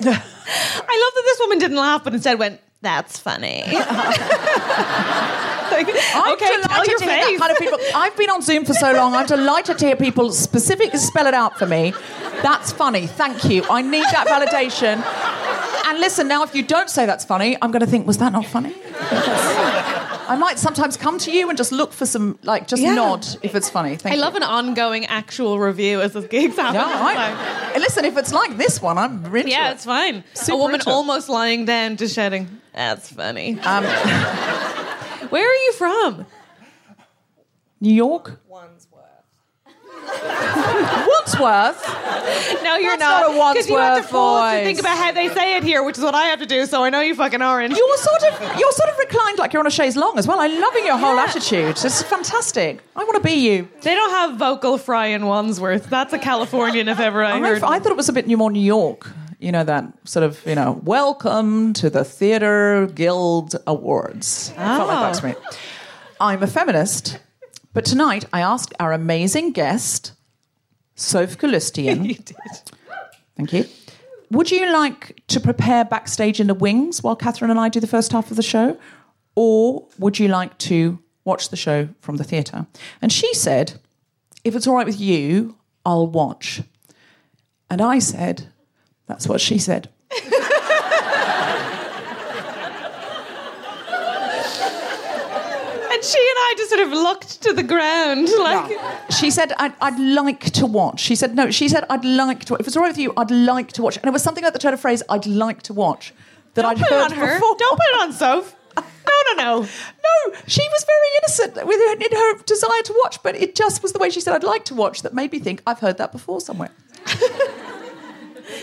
love 0.00 1.14
that 1.14 1.22
this 1.24 1.38
woman 1.40 1.58
didn't 1.58 1.76
laugh, 1.76 2.04
but 2.04 2.14
instead 2.14 2.38
went, 2.38 2.60
"That's 2.82 3.18
funny." 3.18 3.64
Like, 5.68 5.88
I'm 6.14 6.32
okay, 6.34 6.46
delighted 6.62 6.88
your 6.88 6.98
to 6.98 7.04
hear 7.04 7.20
that 7.20 7.38
kind 7.38 7.52
of 7.52 7.58
people. 7.58 7.78
I've 7.94 8.16
been 8.16 8.30
on 8.30 8.40
Zoom 8.40 8.64
for 8.64 8.72
so 8.72 8.92
long. 8.92 9.14
I'm 9.14 9.26
delighted 9.26 9.78
to 9.78 9.86
hear 9.86 9.96
people 9.96 10.32
specifically 10.32 10.98
spell 10.98 11.26
it 11.26 11.34
out 11.34 11.58
for 11.58 11.66
me. 11.66 11.92
That's 12.42 12.72
funny. 12.72 13.06
Thank 13.06 13.44
you. 13.44 13.64
I 13.68 13.82
need 13.82 14.04
that 14.04 14.26
validation. 14.28 15.02
And 15.88 15.98
listen, 15.98 16.28
now 16.28 16.44
if 16.44 16.54
you 16.54 16.62
don't 16.62 16.88
say 16.88 17.04
that's 17.04 17.24
funny, 17.24 17.56
I'm 17.60 17.72
going 17.72 17.80
to 17.80 17.86
think, 17.86 18.06
was 18.06 18.18
that 18.18 18.32
not 18.32 18.46
funny? 18.46 18.74
I 20.28 20.36
might 20.36 20.58
sometimes 20.58 20.96
come 20.96 21.18
to 21.20 21.30
you 21.30 21.48
and 21.48 21.56
just 21.56 21.70
look 21.72 21.92
for 21.92 22.04
some, 22.06 22.38
like, 22.42 22.66
just 22.66 22.82
Yeah. 22.82 22.94
nod 22.94 23.26
if 23.42 23.54
it's 23.54 23.70
funny. 23.70 23.96
Thank 23.96 24.12
I 24.12 24.16
you. 24.16 24.22
love 24.22 24.34
an 24.34 24.42
ongoing 24.42 25.06
actual 25.06 25.58
review 25.58 26.00
as 26.00 26.14
this 26.14 26.26
gig's 26.26 26.56
happening. 26.56 26.82
Yeah, 26.82 27.02
right. 27.02 27.72
And 27.74 27.82
listen, 27.82 28.04
if 28.04 28.16
it's 28.16 28.32
like 28.32 28.56
this 28.56 28.82
one, 28.82 28.98
I'm 28.98 29.24
into 29.26 29.48
Yeah, 29.48 29.70
it. 29.70 29.74
it's 29.74 29.84
fine. 29.84 30.24
Super 30.34 30.54
a 30.54 30.56
woman 30.58 30.80
almost 30.86 31.28
lying 31.28 31.64
down, 31.64 31.96
just 31.96 32.14
shouting, 32.14 32.48
"That's 32.74 33.08
funny." 33.12 33.58
Um, 33.60 33.84
Where 35.30 35.48
are 35.48 35.54
you 35.54 35.72
from? 35.72 36.26
New 37.80 37.92
York? 37.94 38.40
Wandsworth. 41.06 41.82
No, 42.62 42.76
you're 42.76 42.96
That's 42.96 43.00
not 43.00 43.30
a 43.30 43.36
not. 43.36 43.52
Because 43.54 43.68
you 43.68 43.76
have 43.76 43.96
to 43.96 44.00
Wandsworth 44.02 44.10
pause 44.10 44.52
to 44.52 44.56
voice. 44.58 44.64
think 44.66 44.80
about 44.80 44.96
how 44.98 45.12
they 45.12 45.28
say 45.28 45.56
it 45.56 45.62
here, 45.64 45.82
which 45.82 45.98
is 45.98 46.04
what 46.04 46.14
I 46.14 46.24
have 46.26 46.40
to 46.40 46.46
do. 46.46 46.66
So 46.66 46.84
I 46.84 46.90
know 46.90 47.00
you 47.00 47.14
fucking 47.14 47.42
orange. 47.42 47.76
You're 47.76 47.96
sort 47.98 48.22
of 48.24 48.58
you're 48.58 48.72
sort 48.72 48.90
of 48.90 48.98
reclined 48.98 49.38
like 49.38 49.52
you're 49.52 49.60
on 49.60 49.66
a 49.66 49.70
chaise 49.70 49.96
longue 49.96 50.18
as 50.18 50.26
well. 50.26 50.40
I'm 50.40 50.60
loving 50.60 50.84
your 50.86 50.96
whole 50.98 51.16
Yeah. 51.16 51.24
attitude. 51.24 51.70
It's 51.84 52.02
fantastic. 52.02 52.80
I 52.94 53.04
want 53.04 53.16
to 53.16 53.22
be 53.22 53.34
you. 53.34 53.68
They 53.82 53.94
don't 53.94 54.10
have 54.10 54.36
vocal 54.38 54.78
fry 54.78 55.06
in 55.06 55.26
Wandsworth. 55.26 55.88
That's 55.90 56.12
a 56.12 56.18
Californian 56.18 56.88
if 56.88 57.00
ever 57.00 57.22
I 57.24 57.32
I, 57.36 57.40
heard. 57.40 57.62
I 57.62 57.78
thought 57.78 57.92
it 57.92 57.96
was 57.96 58.08
a 58.08 58.12
bit 58.12 58.28
more 58.28 58.50
New 58.50 58.60
York. 58.60 59.10
You 59.38 59.52
know 59.52 59.64
that 59.64 59.84
sort 60.04 60.24
of 60.24 60.40
you 60.46 60.54
know 60.54 60.80
welcome 60.84 61.72
to 61.74 61.90
the 61.90 62.04
Theatre 62.04 62.86
Guild 62.94 63.54
Awards. 63.66 64.50
It 64.50 64.56
Felt 64.56 64.88
like 64.88 65.12
that 65.14 65.20
to 65.20 65.26
ah. 65.26 65.40
me. 65.50 65.56
I'm 66.18 66.42
a 66.42 66.46
feminist, 66.46 67.18
but 67.76 67.84
tonight 67.84 68.24
I 68.32 68.40
asked 68.40 68.72
our 68.80 68.94
amazing 68.94 69.52
guest, 69.52 70.14
Soph 70.94 71.36
Galustian. 71.36 72.06
you 72.08 72.14
did. 72.14 72.38
Thank 73.36 73.52
you. 73.52 73.66
Would 74.30 74.50
you 74.50 74.72
like 74.72 75.20
to 75.26 75.38
prepare 75.40 75.84
backstage 75.84 76.40
in 76.40 76.46
the 76.46 76.54
wings 76.54 77.02
while 77.02 77.14
Catherine 77.14 77.50
and 77.50 77.60
I 77.60 77.68
do 77.68 77.78
the 77.78 77.86
first 77.86 78.12
half 78.12 78.30
of 78.30 78.38
the 78.38 78.42
show? 78.42 78.78
Or 79.34 79.86
would 79.98 80.18
you 80.18 80.28
like 80.28 80.56
to 80.70 80.98
watch 81.26 81.50
the 81.50 81.56
show 81.56 81.90
from 82.00 82.16
the 82.16 82.24
theatre? 82.24 82.66
And 83.02 83.12
she 83.12 83.34
said, 83.34 83.78
if 84.42 84.56
it's 84.56 84.66
all 84.66 84.76
right 84.76 84.86
with 84.86 84.98
you, 84.98 85.58
I'll 85.84 86.06
watch. 86.06 86.62
And 87.68 87.82
I 87.82 87.98
said, 87.98 88.46
that's 89.04 89.28
what 89.28 89.42
she 89.42 89.58
said. 89.58 89.90
And 95.96 96.04
she 96.04 96.18
and 96.18 96.35
I 96.48 96.54
just 96.56 96.70
sort 96.70 96.82
of 96.86 96.90
looked 96.92 97.42
to 97.42 97.52
the 97.52 97.62
ground, 97.62 98.28
like. 98.38 98.78
She 99.18 99.30
said, 99.30 99.52
I'd, 99.58 99.72
I'd 99.80 99.98
like 99.98 100.44
to 100.52 100.66
watch. 100.66 101.00
She 101.00 101.14
said, 101.16 101.34
no, 101.34 101.50
she 101.50 101.68
said, 101.68 101.84
I'd 101.90 102.04
like 102.04 102.44
to 102.46 102.54
If 102.54 102.66
it's 102.66 102.76
all 102.76 102.82
right 102.82 102.88
with 102.90 102.98
you, 102.98 103.12
I'd 103.16 103.30
like 103.30 103.72
to 103.72 103.82
watch. 103.82 103.96
And 103.96 104.06
it 104.06 104.12
was 104.12 104.22
something 104.22 104.44
like 104.44 104.52
the 104.52 104.58
turn 104.58 104.72
of 104.74 104.80
phrase, 104.80 105.02
I'd 105.08 105.26
like 105.26 105.62
to 105.62 105.74
watch, 105.74 106.14
that 106.54 106.62
Don't 106.62 106.70
I'd 106.72 106.78
put 106.78 106.86
it 106.86 106.94
heard 106.94 107.12
on 107.12 107.18
her. 107.18 107.34
before. 107.34 107.56
Don't 107.58 107.76
put 107.78 107.86
it 107.88 108.00
on 108.02 108.12
Soph. 108.12 108.54
No, 108.76 108.82
no, 109.36 109.42
no. 109.62 109.68
No, 110.06 110.34
she 110.46 110.60
was 110.62 110.84
very 110.84 111.08
innocent 111.18 111.66
with 111.66 111.78
her, 111.80 111.92
in 111.94 112.16
her 112.18 112.42
desire 112.44 112.82
to 112.82 112.94
watch, 113.04 113.22
but 113.22 113.34
it 113.36 113.54
just 113.56 113.82
was 113.82 113.92
the 113.92 113.98
way 113.98 114.08
she 114.10 114.20
said, 114.20 114.34
I'd 114.34 114.44
like 114.44 114.64
to 114.66 114.74
watch, 114.74 115.02
that 115.02 115.14
made 115.14 115.32
me 115.32 115.38
think, 115.40 115.62
I've 115.66 115.78
heard 115.80 115.98
that 115.98 116.12
before 116.12 116.40
somewhere. 116.40 116.70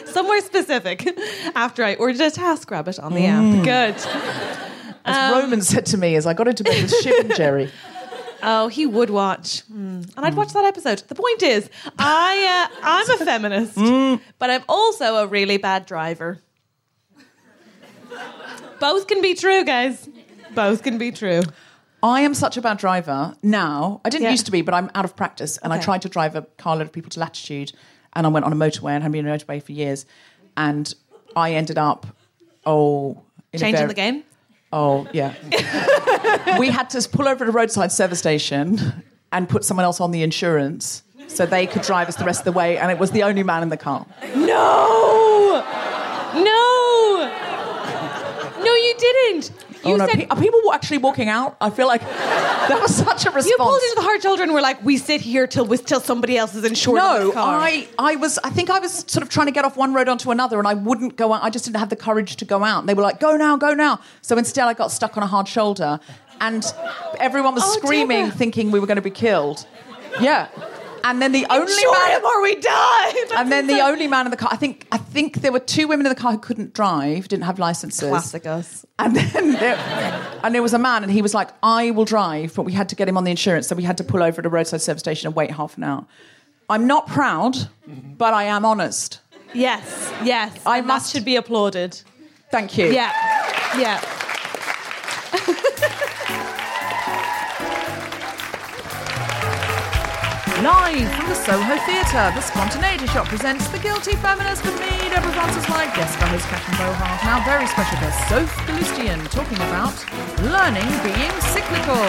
Somewhere 0.05 0.41
specific. 0.41 1.05
After 1.55 1.83
I 1.83 1.95
ordered 1.95 2.21
a 2.21 2.31
task 2.31 2.69
rabbit 2.71 2.99
on 2.99 3.13
the 3.13 3.21
Mm. 3.21 3.59
app. 3.59 3.65
Good. 3.97 4.72
As 5.05 5.15
Um, 5.33 5.39
Roman 5.41 5.61
said 5.61 5.85
to 5.87 5.97
me 5.97 6.15
as 6.15 6.25
I 6.25 6.33
got 6.33 6.47
into 6.47 6.63
bed 6.63 6.81
with 6.81 6.95
Shiv 7.01 7.19
and 7.25 7.35
Jerry. 7.35 7.71
Oh, 8.45 8.67
he 8.67 8.85
would 8.85 9.09
watch, 9.09 9.61
Hmm. 9.61 10.01
and 10.17 10.25
I'd 10.25 10.35
watch 10.35 10.51
that 10.53 10.65
episode. 10.65 10.99
The 11.07 11.15
point 11.15 11.43
is, 11.43 11.69
I 11.97 12.67
uh, 12.73 12.77
I'm 12.83 13.09
a 13.09 13.17
feminist, 13.25 13.75
Mm. 13.77 14.19
but 14.37 14.49
I'm 14.49 14.63
also 14.67 15.15
a 15.17 15.27
really 15.27 15.57
bad 15.57 15.85
driver. 15.85 16.39
Both 18.79 19.07
can 19.07 19.21
be 19.21 19.33
true, 19.33 19.63
guys. 19.63 20.09
Both 20.53 20.83
can 20.83 20.97
be 20.97 21.11
true. 21.11 21.41
I 22.01 22.21
am 22.21 22.33
such 22.33 22.57
a 22.57 22.61
bad 22.61 22.77
driver 22.77 23.33
now. 23.41 24.01
I 24.03 24.09
didn't 24.09 24.23
Yeah. 24.25 24.31
used 24.31 24.45
to 24.47 24.51
be, 24.51 24.61
but 24.61 24.73
I'm 24.73 24.91
out 24.93 25.05
of 25.05 25.15
practice. 25.15 25.57
And 25.59 25.71
I 25.71 25.79
tried 25.79 26.01
to 26.01 26.09
drive 26.09 26.35
a 26.35 26.41
car 26.57 26.75
load 26.75 26.81
of 26.87 26.91
people 26.91 27.09
to 27.11 27.19
Latitude, 27.19 27.71
and 28.13 28.27
I 28.27 28.29
went 28.29 28.45
on 28.45 28.51
a 28.51 28.55
motorway 28.57 28.91
and 28.91 29.03
had 29.03 29.11
been 29.11 29.25
on 29.27 29.33
a 29.33 29.37
motorway 29.37 29.63
for 29.63 29.71
years. 29.71 30.05
And 30.57 30.93
I 31.35 31.53
ended 31.53 31.77
up, 31.77 32.05
oh, 32.65 33.21
in 33.53 33.57
a 33.57 33.59
Changing 33.59 33.75
very- 33.77 33.87
the 33.87 33.93
game. 33.93 34.23
Oh, 34.75 35.07
yeah. 35.13 35.35
we 36.59 36.71
had 36.71 36.89
to 36.89 37.07
pull 37.07 37.27
over 37.27 37.43
at 37.43 37.49
a 37.49 37.51
roadside 37.51 37.91
service 37.91 38.17
station 38.17 39.03
and 39.31 39.47
put 39.47 39.63
someone 39.63 39.83
else 39.83 40.01
on 40.01 40.09
the 40.09 40.23
insurance 40.23 41.03
so 41.27 41.45
they 41.45 41.67
could 41.67 41.83
drive 41.83 42.07
us 42.07 42.15
the 42.15 42.25
rest 42.25 42.39
of 42.39 42.45
the 42.45 42.51
way, 42.51 42.79
and 42.79 42.91
it 42.91 42.97
was 42.97 43.11
the 43.11 43.21
only 43.21 43.43
man 43.43 43.61
in 43.61 43.69
the 43.69 43.77
car. 43.77 44.05
No, 44.35 45.63
no, 46.33 47.31
no, 48.63 48.73
you 48.73 48.95
didn't. 48.97 49.51
Oh, 49.85 49.89
you 49.89 49.93
oh, 49.95 49.97
no. 49.97 50.07
said 50.07 50.27
are 50.29 50.37
people 50.37 50.61
actually 50.73 50.99
walking 50.99 51.29
out? 51.29 51.57
I 51.59 51.69
feel 51.69 51.87
like 51.87 52.01
that 52.69 52.79
was 52.81 52.95
such 52.95 53.25
a 53.25 53.31
response. 53.31 53.47
you 53.47 53.57
pulled 53.57 53.81
into 53.81 53.95
the 53.95 54.01
hard 54.01 54.21
shoulder 54.21 54.43
and 54.43 54.53
were 54.53 54.61
like, 54.61 54.83
"We 54.83 54.97
sit 54.97 55.21
here 55.21 55.45
till 55.47 55.65
we, 55.65 55.77
till 55.77 55.99
somebody 55.99 56.37
else 56.37 56.55
is 56.55 56.63
insured." 56.63 56.97
in 56.99 57.03
No. 57.03 57.33
I, 57.35 57.87
I 57.99 58.15
was. 58.15 58.39
I 58.43 58.49
think 58.49 58.69
I 58.69 58.79
was 58.79 59.03
sort 59.07 59.23
of 59.23 59.29
trying 59.29 59.47
to 59.47 59.51
get 59.51 59.65
off 59.65 59.75
one 59.77 59.93
road 59.93 60.07
onto 60.07 60.31
another, 60.31 60.57
and 60.59 60.67
I 60.67 60.73
wouldn't 60.73 61.17
go 61.17 61.33
out. 61.33 61.43
I 61.43 61.49
just 61.49 61.65
didn't 61.65 61.77
have 61.77 61.89
the 61.89 61.95
courage 61.95 62.37
to 62.37 62.45
go 62.45 62.63
out. 62.63 62.79
And 62.79 62.89
they 62.89 62.93
were 62.93 63.03
like, 63.03 63.19
"Go 63.19 63.35
now, 63.35 63.57
go 63.57 63.73
now." 63.73 63.99
So 64.21 64.37
instead, 64.37 64.65
I 64.67 64.73
got 64.73 64.91
stuck 64.91 65.17
on 65.17 65.23
a 65.23 65.27
hard 65.27 65.47
shoulder, 65.47 65.99
and 66.39 66.63
everyone 67.19 67.53
was 67.53 67.63
Oh, 67.65 67.77
screaming, 67.77 68.25
Deborah. 68.25 68.37
thinking 68.37 68.71
we 68.71 68.79
were 68.79 68.87
going 68.87 68.95
to 68.95 69.01
be 69.01 69.11
killed. 69.11 69.65
Yeah, 70.21 70.47
and 71.03 71.21
then 71.21 71.31
the 71.31 71.45
only 71.49 71.71
Insure 71.71 71.91
man, 71.91 72.17
him 72.19 72.25
or 72.25 72.41
we 72.41 72.55
die. 72.55 73.13
and 73.37 73.51
then 73.51 73.67
the 73.67 73.81
only 73.81 74.07
man 74.07 74.25
in 74.25 74.31
the 74.31 74.37
car. 74.37 74.49
I 74.51 74.55
think. 74.55 74.87
I 74.91 74.97
think 74.97 75.41
there 75.41 75.51
were 75.51 75.59
two 75.59 75.87
women 75.87 76.05
in 76.05 76.09
the 76.09 76.19
car 76.19 76.31
who 76.31 76.37
couldn't 76.37 76.73
drive, 76.73 77.27
didn't 77.27 77.43
have 77.45 77.59
licenses. 77.59 78.07
classic 78.09 78.45
us. 78.45 78.85
And 78.99 79.15
then 79.15 79.53
there, 79.53 79.75
and 80.43 80.55
there 80.55 80.61
was 80.61 80.73
a 80.73 80.79
man, 80.79 81.03
and 81.03 81.11
he 81.11 81.21
was 81.21 81.33
like, 81.33 81.49
"I 81.61 81.91
will 81.91 82.05
drive," 82.05 82.53
but 82.55 82.63
we 82.63 82.71
had 82.71 82.89
to 82.89 82.95
get 82.95 83.07
him 83.09 83.17
on 83.17 83.23
the 83.25 83.31
insurance, 83.31 83.67
so 83.67 83.75
we 83.75 83.83
had 83.83 83.97
to 83.97 84.03
pull 84.03 84.23
over 84.23 84.39
at 84.39 84.45
a 84.45 84.49
roadside 84.49 84.81
service 84.81 85.01
station 85.01 85.27
and 85.27 85.35
wait 85.35 85.51
half 85.51 85.77
an 85.77 85.83
hour. 85.83 86.05
I'm 86.69 86.87
not 86.87 87.07
proud, 87.07 87.57
but 88.17 88.33
I 88.33 88.45
am 88.45 88.65
honest. 88.65 89.19
Yes, 89.53 90.11
yes. 90.23 90.57
I 90.65 90.81
must- 90.81 91.11
that 91.11 91.17
should 91.17 91.25
be 91.25 91.35
applauded. 91.35 92.01
Thank 92.51 92.77
you. 92.77 92.87
Yeah, 92.87 93.11
yeah. 93.77 93.99
Live 100.63 101.13
from 101.15 101.27
the 101.27 101.35
Soho 101.35 101.75
Theatre, 101.85 102.31
the 102.33 102.39
Spontaneity 102.39 103.05
Shop 103.07 103.27
presents 103.27 103.67
The 103.67 103.79
Guilty 103.79 104.15
Feminist 104.15 104.63
with 104.63 104.79
me, 104.79 105.09
Deborah 105.09 105.33
Frances, 105.33 105.67
my 105.67 105.83
guest 105.87 106.13
star 106.13 106.29
host 106.29 106.45
Catherine 106.45 106.77
Bohart. 106.77 107.21
Now, 107.25 107.43
very 107.43 107.67
special 107.67 107.99
guest, 107.99 108.29
Soph 108.29 108.55
Galustian, 108.65 109.29
talking 109.29 109.57
about 109.57 109.93
learning 110.39 110.87
being 111.03 111.31
cyclical. 111.51 112.05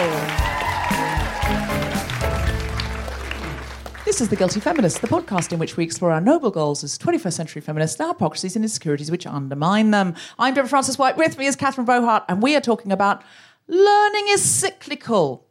This 4.05 4.21
is 4.21 4.29
The 4.29 4.37
Guilty 4.37 4.61
Feminist, 4.61 5.01
the 5.01 5.07
podcast 5.07 5.51
in 5.51 5.59
which 5.59 5.75
we 5.75 5.83
explore 5.83 6.13
our 6.13 6.21
noble 6.21 6.49
goals 6.49 6.81
as 6.81 6.97
21st 6.97 7.33
century 7.33 7.61
feminists, 7.61 7.99
and 7.99 8.07
our 8.07 8.13
hypocrisies 8.13 8.55
and 8.55 8.63
insecurities 8.63 9.11
which 9.11 9.27
undermine 9.27 9.91
them. 9.91 10.15
I'm 10.39 10.53
Deborah 10.53 10.69
Frances-White, 10.69 11.17
with 11.17 11.37
me 11.37 11.45
is 11.45 11.57
Catherine 11.57 11.83
Bohart, 11.83 12.23
and 12.29 12.41
we 12.41 12.55
are 12.55 12.61
talking 12.61 12.93
about 12.93 13.21
learning 13.67 14.27
is 14.29 14.41
cyclical. 14.41 15.45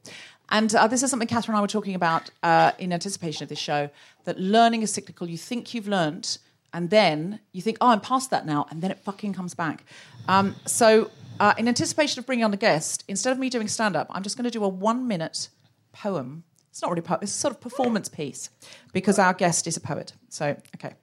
And 0.51 0.75
uh, 0.75 0.87
this 0.87 1.03
is 1.03 1.11
something 1.11 1.29
Catherine 1.29 1.55
and 1.55 1.59
I 1.59 1.63
were 1.63 1.69
talking 1.69 1.95
about 1.95 2.31
uh, 2.43 2.73
in 2.79 2.93
anticipation 2.93 3.43
of 3.43 3.49
this 3.49 3.59
show 3.59 3.91
that 4.25 4.39
learning 4.39 4.83
is 4.83 4.93
cyclical. 4.93 5.29
You 5.29 5.39
think 5.39 5.75
you've 5.75 5.89
learnt, 5.89 6.39
and 6.73 6.91
then 6.91 7.41
you 7.53 7.63
think, 7.63 7.79
oh, 7.81 7.89
I'm 7.89 8.01
past 8.01 8.31
that 8.31 8.47
now, 8.47 8.67
and 8.71 8.83
then 8.83 8.91
it 8.91 8.99
fucking 8.99 9.33
comes 9.33 9.55
back. 9.55 9.85
Um, 10.29 10.57
so, 10.67 11.11
uh, 11.41 11.55
in 11.59 11.67
anticipation 11.69 12.19
of 12.19 12.27
bringing 12.27 12.45
on 12.45 12.51
the 12.51 12.57
guest, 12.57 13.05
instead 13.09 13.33
of 13.33 13.39
me 13.39 13.49
doing 13.49 13.69
stand 13.69 13.97
up, 13.97 14.07
I'm 14.11 14.23
just 14.23 14.37
going 14.37 14.45
to 14.45 14.51
do 14.51 14.63
a 14.65 14.69
one 14.69 15.09
minute 15.09 15.49
poem. 15.93 16.45
It's 16.71 16.83
not 16.83 16.91
really 16.91 17.01
a 17.01 17.03
poem, 17.03 17.21
it's 17.23 17.35
a 17.35 17.39
sort 17.39 17.55
of 17.55 17.61
performance 17.61 18.09
piece 18.09 18.51
because 18.93 19.19
our 19.19 19.33
guest 19.33 19.67
is 19.67 19.77
a 19.77 19.81
poet. 19.81 20.13
So, 20.29 20.57
okay. 20.77 20.95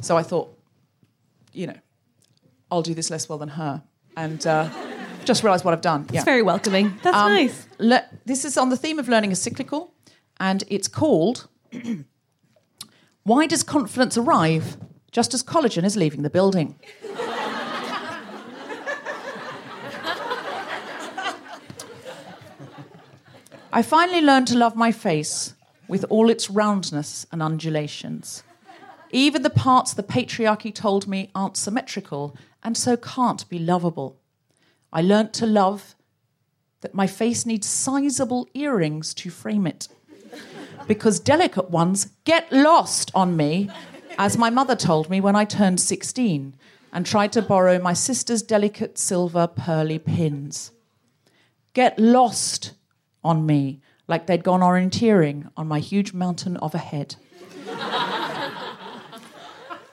So 0.00 0.16
I 0.16 0.22
thought, 0.22 0.56
you 1.52 1.66
know, 1.66 1.76
I'll 2.70 2.82
do 2.82 2.94
this 2.94 3.10
less 3.10 3.28
well 3.28 3.38
than 3.38 3.50
her. 3.50 3.82
And 4.16 4.46
uh, 4.46 4.68
just 5.24 5.42
realised 5.42 5.64
what 5.64 5.72
I've 5.74 5.80
done. 5.80 6.06
It's 6.12 6.24
very 6.24 6.42
welcoming. 6.42 6.98
That's 7.02 7.16
Um, 7.16 7.32
nice. 7.32 7.66
le- 7.78 8.04
this 8.24 8.44
is 8.44 8.56
on 8.56 8.68
the 8.70 8.76
theme 8.76 8.98
of 8.98 9.08
learning 9.08 9.30
is 9.32 9.40
cyclical, 9.40 9.92
and 10.40 10.64
it's 10.68 10.88
called 10.88 11.48
Why 13.24 13.46
Does 13.46 13.62
Confidence 13.62 14.16
Arrive 14.18 14.76
Just 15.12 15.34
as 15.34 15.42
Collagen 15.42 15.84
is 15.84 15.96
Leaving 15.96 16.22
the 16.22 16.30
Building? 16.30 16.74
I 23.72 23.82
finally 23.82 24.20
learned 24.20 24.48
to 24.48 24.58
love 24.58 24.76
my 24.76 24.92
face 24.92 25.54
with 25.88 26.04
all 26.10 26.28
its 26.30 26.50
roundness 26.50 27.26
and 27.32 27.42
undulations. 27.42 28.42
Even 29.10 29.42
the 29.42 29.50
parts 29.50 29.94
the 29.94 30.02
patriarchy 30.02 30.74
told 30.74 31.06
me 31.06 31.30
aren't 31.34 31.56
symmetrical 31.56 32.36
and 32.62 32.76
so 32.76 32.96
can't 32.96 33.48
be 33.48 33.58
lovable. 33.58 34.16
I 34.92 35.00
learnt 35.00 35.32
to 35.34 35.46
love 35.46 35.94
that 36.82 36.94
my 36.94 37.06
face 37.06 37.46
needs 37.46 37.66
sizable 37.66 38.46
earrings 38.54 39.14
to 39.14 39.30
frame 39.30 39.66
it. 39.66 39.88
Because 40.86 41.20
delicate 41.20 41.70
ones 41.70 42.10
get 42.24 42.52
lost 42.52 43.10
on 43.14 43.36
me, 43.36 43.70
as 44.18 44.36
my 44.36 44.50
mother 44.50 44.76
told 44.76 45.08
me 45.08 45.20
when 45.20 45.36
I 45.36 45.44
turned 45.44 45.80
16 45.80 46.54
and 46.92 47.06
tried 47.06 47.32
to 47.32 47.40
borrow 47.40 47.78
my 47.78 47.94
sister's 47.94 48.42
delicate 48.42 48.98
silver 48.98 49.46
pearly 49.46 49.98
pins. 49.98 50.72
Get 51.72 51.98
lost 51.98 52.74
on 53.24 53.46
me, 53.46 53.80
like 54.08 54.26
they'd 54.26 54.44
gone 54.44 54.60
orienteering 54.60 55.50
on 55.56 55.66
my 55.68 55.78
huge 55.78 56.12
mountain 56.12 56.56
of 56.58 56.74
a 56.74 56.78
head. 56.78 57.14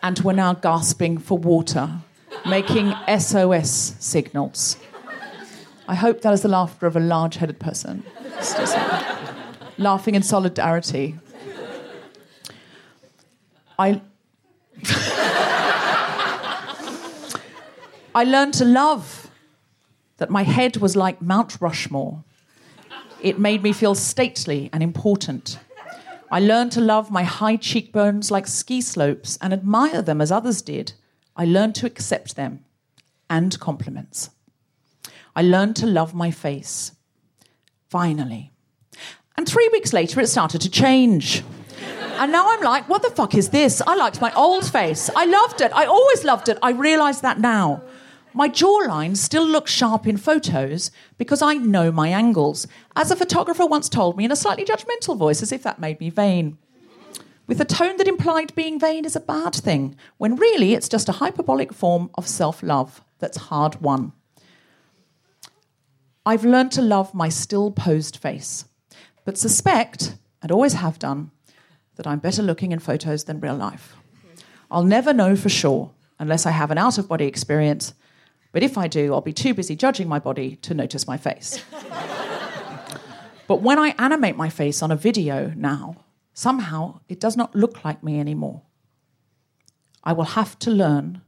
and 0.02 0.20
were 0.20 0.34
now 0.34 0.54
gasping 0.54 1.18
for 1.18 1.38
water, 1.38 1.90
making 2.46 2.94
SOS 3.18 3.96
signals. 4.00 4.78
I 5.90 5.96
hope 5.96 6.22
that 6.22 6.32
is 6.34 6.44
the 6.44 6.48
laughter 6.50 6.86
of 6.86 6.96
a 6.96 7.00
large 7.00 7.38
headed 7.38 7.60
person. 7.60 8.04
Laughing 9.80 10.14
in 10.14 10.22
solidarity. 10.22 11.18
I. 13.80 14.00
I 18.14 18.24
learned 18.24 18.54
to 18.56 18.66
love 18.66 19.32
that 20.18 20.30
my 20.30 20.44
head 20.44 20.78
was 20.78 20.96
like 20.96 21.24
Mount 21.24 21.60
Rushmore. 21.60 22.24
It 23.20 23.40
made 23.40 23.64
me 23.64 23.74
feel 23.74 23.96
stately 23.96 24.70
and 24.72 24.84
important. 24.84 25.58
I 26.32 26.40
learned 26.40 26.72
to 26.74 26.82
love 26.82 27.10
my 27.10 27.24
high 27.24 27.56
cheekbones 27.56 28.30
like 28.30 28.46
ski 28.46 28.80
slopes 28.82 29.40
and 29.42 29.54
admire 29.54 30.04
them 30.04 30.22
as 30.22 30.32
others 30.32 30.62
did. 30.62 30.94
I 31.36 31.46
learned 31.46 31.74
to 31.76 31.88
accept 31.88 32.36
them 32.36 32.64
and 33.28 33.60
compliments. 33.60 34.30
I 35.40 35.42
learned 35.42 35.78
to 35.78 35.86
love 35.86 36.14
my 36.14 36.32
face. 36.32 36.92
Finally. 37.90 38.52
And 39.38 39.48
three 39.48 39.70
weeks 39.72 39.94
later, 39.94 40.20
it 40.20 40.28
started 40.28 40.60
to 40.60 40.70
change. 40.70 41.46
And 42.18 42.34
now 42.34 42.52
I'm 42.52 42.62
like, 42.62 42.90
what 42.90 43.04
the 43.04 43.10
fuck 43.10 43.36
is 43.36 43.48
this? 43.48 43.82
I 43.88 43.96
liked 43.96 44.20
my 44.20 44.34
old 44.34 44.70
face. 44.70 45.10
I 45.16 45.24
loved 45.24 45.62
it. 45.62 45.72
I 45.74 45.86
always 45.86 46.26
loved 46.26 46.50
it. 46.50 46.58
I 46.62 46.72
realise 46.72 47.22
that 47.22 47.40
now. 47.40 47.82
My 48.34 48.50
jawline 48.50 49.16
still 49.16 49.48
looks 49.48 49.72
sharp 49.72 50.06
in 50.06 50.18
photos 50.18 50.92
because 51.18 51.42
I 51.42 51.54
know 51.54 51.90
my 51.90 52.10
angles, 52.10 52.68
as 52.98 53.10
a 53.10 53.16
photographer 53.16 53.66
once 53.66 53.88
told 53.88 54.18
me 54.18 54.26
in 54.26 54.34
a 54.34 54.36
slightly 54.36 54.66
judgmental 54.66 55.18
voice, 55.18 55.42
as 55.42 55.54
if 55.54 55.64
that 55.64 55.80
made 55.80 56.02
me 56.02 56.10
vain. 56.10 56.58
With 57.48 57.62
a 57.62 57.66
tone 57.80 57.96
that 57.96 58.10
implied 58.10 58.54
being 58.56 58.78
vain 58.78 59.06
is 59.06 59.16
a 59.16 59.22
bad 59.22 59.56
thing, 59.56 59.96
when 60.18 60.36
really 60.36 60.74
it's 60.74 60.90
just 60.90 61.08
a 61.08 61.14
hyperbolic 61.14 61.72
form 61.72 62.10
of 62.16 62.28
self 62.28 62.62
love 62.62 63.02
that's 63.20 63.38
hard 63.38 63.80
won. 63.80 64.12
I've 66.30 66.46
learned 66.46 66.72
to 66.74 66.84
love 66.84 67.16
my 67.16 67.28
still 67.28 67.72
posed 67.72 68.18
face, 68.18 68.66
but 69.26 69.36
suspect, 69.36 70.14
and 70.44 70.52
always 70.52 70.74
have 70.74 71.00
done, 71.00 71.32
that 71.96 72.06
I'm 72.06 72.20
better 72.20 72.44
looking 72.44 72.72
in 72.72 72.78
photos 72.78 73.24
than 73.24 73.40
real 73.40 73.56
life. 73.56 73.96
I'll 74.70 74.84
never 74.84 75.12
know 75.12 75.36
for 75.36 75.50
sure 75.50 75.90
unless 76.20 76.46
I 76.46 76.52
have 76.52 76.70
an 76.70 76.78
out 76.78 77.00
of 77.00 77.08
body 77.08 77.26
experience, 77.26 77.96
but 78.52 78.62
if 78.62 78.78
I 78.78 78.88
do, 78.88 79.12
I'll 79.12 79.22
be 79.22 79.34
too 79.34 79.56
busy 79.56 79.76
judging 79.76 80.08
my 80.08 80.20
body 80.20 80.58
to 80.58 80.76
notice 80.76 81.08
my 81.08 81.18
face. 81.18 81.64
but 83.48 83.64
when 83.64 83.80
I 83.80 83.96
animate 83.98 84.38
my 84.38 84.52
face 84.52 84.84
on 84.84 84.92
a 84.92 84.96
video 84.96 85.52
now, 85.56 85.96
somehow 86.36 87.00
it 87.10 87.20
does 87.20 87.38
not 87.38 87.56
look 87.56 87.84
like 87.84 88.04
me 88.04 88.20
anymore. 88.20 88.62
I 90.04 90.14
will 90.14 90.36
have 90.38 90.60
to 90.60 90.70
learn 90.70 91.24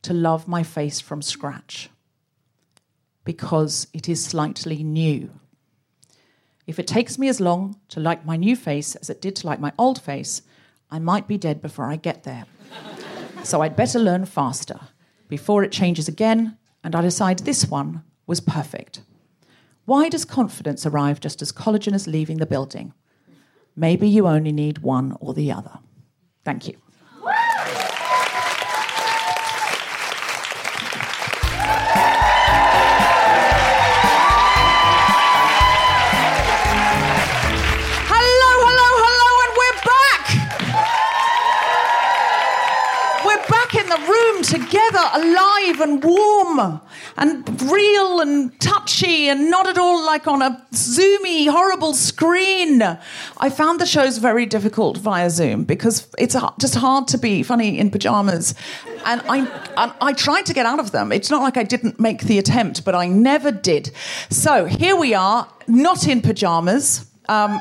to 0.00 0.14
love 0.14 0.48
my 0.48 0.62
face 0.62 0.98
from 0.98 1.20
scratch 1.20 1.90
because 3.24 3.86
it 3.92 4.08
is 4.08 4.24
slightly 4.24 4.82
new. 4.82 5.30
If 6.66 6.78
it 6.78 6.86
takes 6.86 7.18
me 7.18 7.28
as 7.28 7.40
long 7.40 7.76
to 7.88 8.00
like 8.00 8.24
my 8.24 8.36
new 8.36 8.56
face 8.56 8.94
as 8.96 9.10
it 9.10 9.20
did 9.20 9.36
to 9.36 9.46
like 9.46 9.60
my 9.60 9.72
old 9.78 10.00
face, 10.00 10.42
I 10.90 10.98
might 10.98 11.28
be 11.28 11.38
dead 11.38 11.60
before 11.60 11.86
I 11.86 11.96
get 11.96 12.24
there. 12.24 12.44
so 13.42 13.60
I'd 13.60 13.76
better 13.76 13.98
learn 13.98 14.24
faster 14.24 14.80
before 15.28 15.62
it 15.62 15.72
changes 15.72 16.08
again 16.08 16.56
and 16.82 16.94
I 16.94 17.02
decide 17.02 17.40
this 17.40 17.66
one 17.66 18.02
was 18.26 18.40
perfect. 18.40 19.02
Why 19.84 20.08
does 20.08 20.24
confidence 20.24 20.86
arrive 20.86 21.20
just 21.20 21.42
as 21.42 21.52
collagen 21.52 21.94
is 21.94 22.06
leaving 22.06 22.38
the 22.38 22.46
building? 22.46 22.94
Maybe 23.76 24.08
you 24.08 24.26
only 24.26 24.52
need 24.52 24.78
one 24.78 25.16
or 25.20 25.34
the 25.34 25.52
other. 25.52 25.78
Thank 26.44 26.68
you. 26.68 26.83
Together, 44.54 45.00
alive 45.14 45.80
and 45.80 46.04
warm 46.04 46.80
and 47.16 47.62
real 47.62 48.20
and 48.20 48.60
touchy 48.60 49.28
and 49.28 49.50
not 49.50 49.66
at 49.66 49.78
all 49.78 50.06
like 50.06 50.28
on 50.28 50.42
a 50.42 50.64
zoomy, 50.72 51.48
horrible 51.48 51.92
screen. 51.92 52.80
I 53.38 53.50
found 53.50 53.80
the 53.80 53.86
shows 53.86 54.18
very 54.18 54.46
difficult 54.46 54.98
via 54.98 55.28
Zoom 55.30 55.64
because 55.64 56.06
it's 56.18 56.36
just 56.60 56.76
hard 56.76 57.08
to 57.08 57.18
be 57.18 57.42
funny 57.42 57.78
in 57.78 57.90
pajamas. 57.90 58.54
And 59.04 59.20
I, 59.22 59.38
and 59.76 59.92
I 60.00 60.12
tried 60.12 60.46
to 60.46 60.54
get 60.54 60.66
out 60.66 60.78
of 60.78 60.92
them. 60.92 61.10
It's 61.10 61.30
not 61.30 61.42
like 61.42 61.56
I 61.56 61.64
didn't 61.64 61.98
make 61.98 62.22
the 62.22 62.38
attempt, 62.38 62.84
but 62.84 62.94
I 62.94 63.08
never 63.08 63.50
did. 63.50 63.90
So 64.30 64.66
here 64.66 64.94
we 64.94 65.14
are, 65.14 65.48
not 65.66 66.06
in 66.06 66.22
pajamas. 66.22 67.10
Um, 67.28 67.58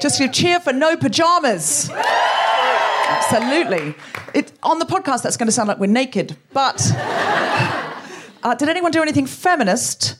just 0.00 0.18
to 0.18 0.28
cheer 0.28 0.58
for 0.58 0.72
no 0.72 0.96
pajamas. 0.96 1.90
Absolutely. 1.92 3.94
It, 4.36 4.52
on 4.62 4.78
the 4.78 4.84
podcast, 4.84 5.22
that's 5.22 5.36
going 5.36 5.46
to 5.46 5.52
sound 5.52 5.68
like 5.68 5.78
we're 5.78 5.86
naked. 5.86 6.36
But 6.52 6.80
uh, 6.94 8.54
did 8.54 8.68
anyone 8.68 8.92
do 8.92 9.00
anything 9.00 9.26
feminist 9.26 10.16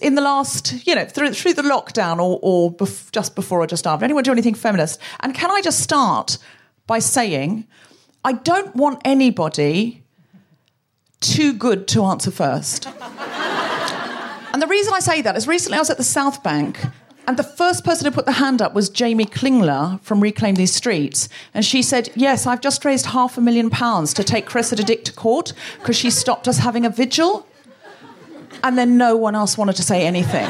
in 0.00 0.14
the 0.14 0.22
last, 0.22 0.86
you 0.86 0.94
know, 0.94 1.04
through, 1.04 1.34
through 1.34 1.54
the 1.54 1.62
lockdown 1.62 2.18
or, 2.18 2.38
or 2.40 2.72
bef- 2.72 3.10
just 3.10 3.34
before 3.34 3.60
or 3.60 3.66
just 3.66 3.84
after? 3.84 4.04
Anyone 4.04 4.22
do 4.22 4.30
anything 4.30 4.54
feminist? 4.54 5.00
And 5.20 5.34
can 5.34 5.50
I 5.50 5.60
just 5.60 5.80
start 5.80 6.38
by 6.86 7.00
saying, 7.00 7.66
I 8.24 8.34
don't 8.34 8.76
want 8.76 9.00
anybody 9.04 10.02
too 11.22 11.52
good 11.52 11.88
to 11.88 12.04
answer 12.04 12.30
first. 12.30 12.86
And 14.52 14.60
the 14.60 14.66
reason 14.66 14.92
I 14.92 15.00
say 15.00 15.22
that 15.22 15.36
is 15.36 15.48
recently 15.48 15.78
I 15.78 15.80
was 15.80 15.88
at 15.88 15.96
the 15.96 16.04
South 16.04 16.42
Bank 16.42 16.78
and 17.26 17.36
the 17.36 17.44
first 17.44 17.84
person 17.84 18.04
to 18.04 18.10
put 18.10 18.26
the 18.26 18.32
hand 18.32 18.60
up 18.60 18.74
was 18.74 18.88
Jamie 18.88 19.26
Klingler 19.26 20.00
from 20.00 20.20
Reclaim 20.20 20.56
These 20.56 20.74
Streets. 20.74 21.28
And 21.54 21.64
she 21.64 21.80
said, 21.82 22.10
Yes, 22.16 22.46
I've 22.46 22.60
just 22.60 22.84
raised 22.84 23.06
half 23.06 23.38
a 23.38 23.40
million 23.40 23.70
pounds 23.70 24.12
to 24.14 24.24
take 24.24 24.46
Cressida 24.46 24.82
Dick 24.82 25.04
to 25.04 25.12
court 25.12 25.52
because 25.78 25.96
she 25.96 26.10
stopped 26.10 26.48
us 26.48 26.58
having 26.58 26.84
a 26.84 26.90
vigil. 26.90 27.46
And 28.64 28.76
then 28.76 28.96
no 28.96 29.16
one 29.16 29.34
else 29.34 29.56
wanted 29.56 29.76
to 29.76 29.82
say 29.82 30.04
anything. 30.04 30.46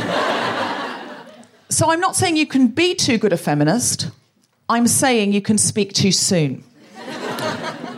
so 1.69 1.91
I'm 1.91 2.01
not 2.01 2.17
saying 2.17 2.37
you 2.37 2.47
can 2.47 2.69
be 2.69 2.95
too 2.95 3.19
good 3.19 3.33
a 3.33 3.37
feminist, 3.37 4.11
I'm 4.69 4.87
saying 4.87 5.33
you 5.33 5.43
can 5.43 5.59
speak 5.59 5.93
too 5.93 6.13
soon. 6.13 6.65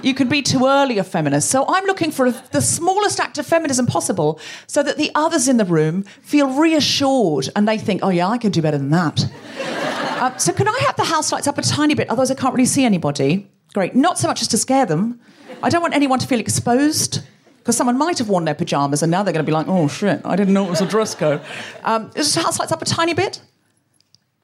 You 0.05 0.13
can 0.13 0.29
be 0.29 0.43
too 0.43 0.67
early 0.67 0.99
a 0.99 1.05
feminist. 1.05 1.51
So 1.51 1.65
I'm 1.67 1.85
looking 1.87 2.11
for 2.11 2.31
the 2.31 2.61
smallest 2.61 3.19
act 3.19 3.39
of 3.39 3.47
feminism 3.47 3.87
possible 3.87 4.39
so 4.67 4.83
that 4.83 4.99
the 4.99 5.11
others 5.15 5.49
in 5.49 5.57
the 5.57 5.65
room 5.65 6.03
feel 6.21 6.49
reassured 6.49 7.49
and 7.57 7.67
they 7.67 7.79
think, 7.79 8.03
oh, 8.05 8.11
yeah, 8.11 8.29
I 8.29 8.37
can 8.37 8.53
do 8.53 8.61
better 8.61 8.77
than 8.77 8.91
that. 8.91 9.25
uh, 9.59 10.37
so 10.37 10.53
can 10.53 10.69
I 10.69 10.79
have 10.87 10.97
the 10.97 11.05
house 11.05 11.33
lights 11.33 11.47
up 11.47 11.57
a 11.57 11.63
tiny 11.63 11.95
bit? 11.95 12.11
Otherwise, 12.11 12.31
I 12.31 12.35
can't 12.35 12.53
really 12.55 12.67
see 12.67 12.85
anybody. 12.85 13.51
Great. 13.73 13.95
Not 13.95 14.19
so 14.19 14.29
much 14.29 14.43
as 14.43 14.49
to 14.49 14.59
scare 14.59 14.85
them. 14.85 15.21
I 15.63 15.71
don't 15.71 15.81
want 15.81 15.95
anyone 15.95 16.19
to 16.19 16.27
feel 16.27 16.39
exposed 16.39 17.21
because 17.59 17.75
someone 17.75 17.97
might 17.97 18.19
have 18.19 18.29
worn 18.29 18.45
their 18.45 18.55
pajamas 18.55 19.03
and 19.03 19.11
now 19.11 19.23
they're 19.23 19.33
going 19.33 19.45
to 19.45 19.51
be 19.51 19.55
like, 19.55 19.69
oh 19.69 19.89
shit, 19.89 20.21
I 20.27 20.37
didn't 20.37 20.53
know 20.53 20.67
it 20.67 20.71
was 20.71 20.83
a 20.83 20.87
dress 20.87 21.15
code. 21.15 21.41
Um, 21.83 22.11
is 22.15 22.35
the 22.35 22.43
house 22.43 22.59
lights 22.59 22.73
up 22.73 22.83
a 22.83 22.85
tiny 22.85 23.15
bit? 23.15 23.41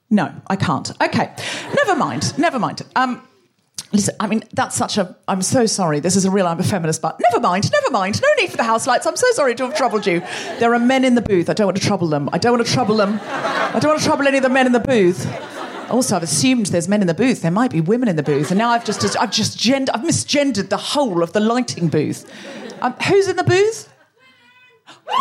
No, 0.09 0.33
I 0.47 0.57
can't. 0.57 0.91
Okay, 1.03 1.31
never 1.77 1.95
mind, 1.95 2.37
never 2.39 2.59
mind. 2.59 2.81
Um, 2.97 3.23
listen, 3.93 4.15
I 4.21 4.27
mean, 4.27 4.45
that's 4.53 4.77
such 4.77 4.99
a. 4.99 5.17
I'm 5.29 5.43
so 5.43 5.67
sorry. 5.67 6.01
This 6.01 6.17
is 6.17 6.25
a 6.25 6.31
real. 6.31 6.47
I'm 6.47 6.61
a 6.61 6.63
feminist, 6.63 7.03
but 7.03 7.21
never 7.31 7.41
mind, 7.41 7.71
never 7.73 7.91
mind. 7.91 8.21
No 8.21 8.29
need 8.39 8.51
for 8.51 8.57
the 8.57 8.65
house 8.65 8.87
lights. 8.87 9.07
I'm 9.07 9.17
so 9.17 9.31
sorry 9.33 9.55
to 9.57 9.65
have 9.65 9.77
troubled 9.77 10.07
you. 10.07 10.21
There 10.59 10.75
are 10.75 10.79
men 10.79 11.05
in 11.05 11.15
the 11.15 11.23
booth. 11.23 11.49
I 11.51 11.53
don't 11.53 11.67
want 11.67 11.77
to 11.77 11.87
trouble 11.87 12.09
them. 12.09 12.29
I 12.33 12.39
don't 12.39 12.53
want 12.57 12.67
to 12.67 12.73
trouble 12.73 12.97
them. 12.97 13.21
I 13.23 13.79
don't 13.81 13.91
want 13.91 14.01
to 14.01 14.07
trouble 14.07 14.27
any 14.27 14.39
of 14.39 14.43
the 14.43 14.49
men 14.49 14.67
in 14.67 14.73
the 14.73 14.81
booth. 14.81 15.27
Also, 15.91 16.15
I've 16.15 16.23
assumed 16.23 16.67
there's 16.67 16.89
men 16.89 17.01
in 17.01 17.09
the 17.09 17.15
booth. 17.15 17.43
There 17.43 17.51
might 17.51 17.73
be 17.73 17.81
women 17.81 18.09
in 18.09 18.15
the 18.15 18.23
booth, 18.23 18.51
and 18.53 18.59
now 18.59 18.71
I've 18.71 18.85
just, 18.85 19.19
I've 19.19 19.33
just 19.33 19.59
gender, 19.59 19.91
I've 19.93 20.03
misgendered 20.03 20.69
the 20.69 20.77
whole 20.77 21.23
of 21.23 21.33
the 21.33 21.41
lighting 21.41 21.89
booth. 21.89 22.31
Um, 22.81 22.93
who's 23.09 23.27
in 23.27 23.37
the 23.37 23.45
booth? 23.45 23.89
Who 25.07 25.17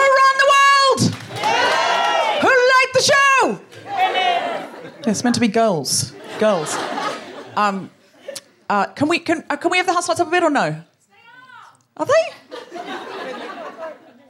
run 0.00 0.36
the 0.42 0.48
world? 0.54 1.00
Who 2.42 2.48
light 2.48 2.90
the 2.94 3.02
show? 3.02 3.60
It's 5.06 5.22
meant 5.22 5.34
to 5.34 5.40
be 5.40 5.46
girls. 5.46 6.12
Girls. 6.40 6.76
Um, 7.56 7.90
uh, 8.68 8.86
can 8.86 9.08
we 9.08 9.20
can 9.20 9.44
uh, 9.48 9.56
can 9.56 9.70
we 9.70 9.76
have 9.76 9.86
the 9.86 9.92
house 9.92 10.08
lights 10.08 10.20
up 10.20 10.26
a 10.26 10.30
bit 10.30 10.42
or 10.42 10.50
no? 10.50 10.82
Are 11.96 12.06
they? 12.06 12.80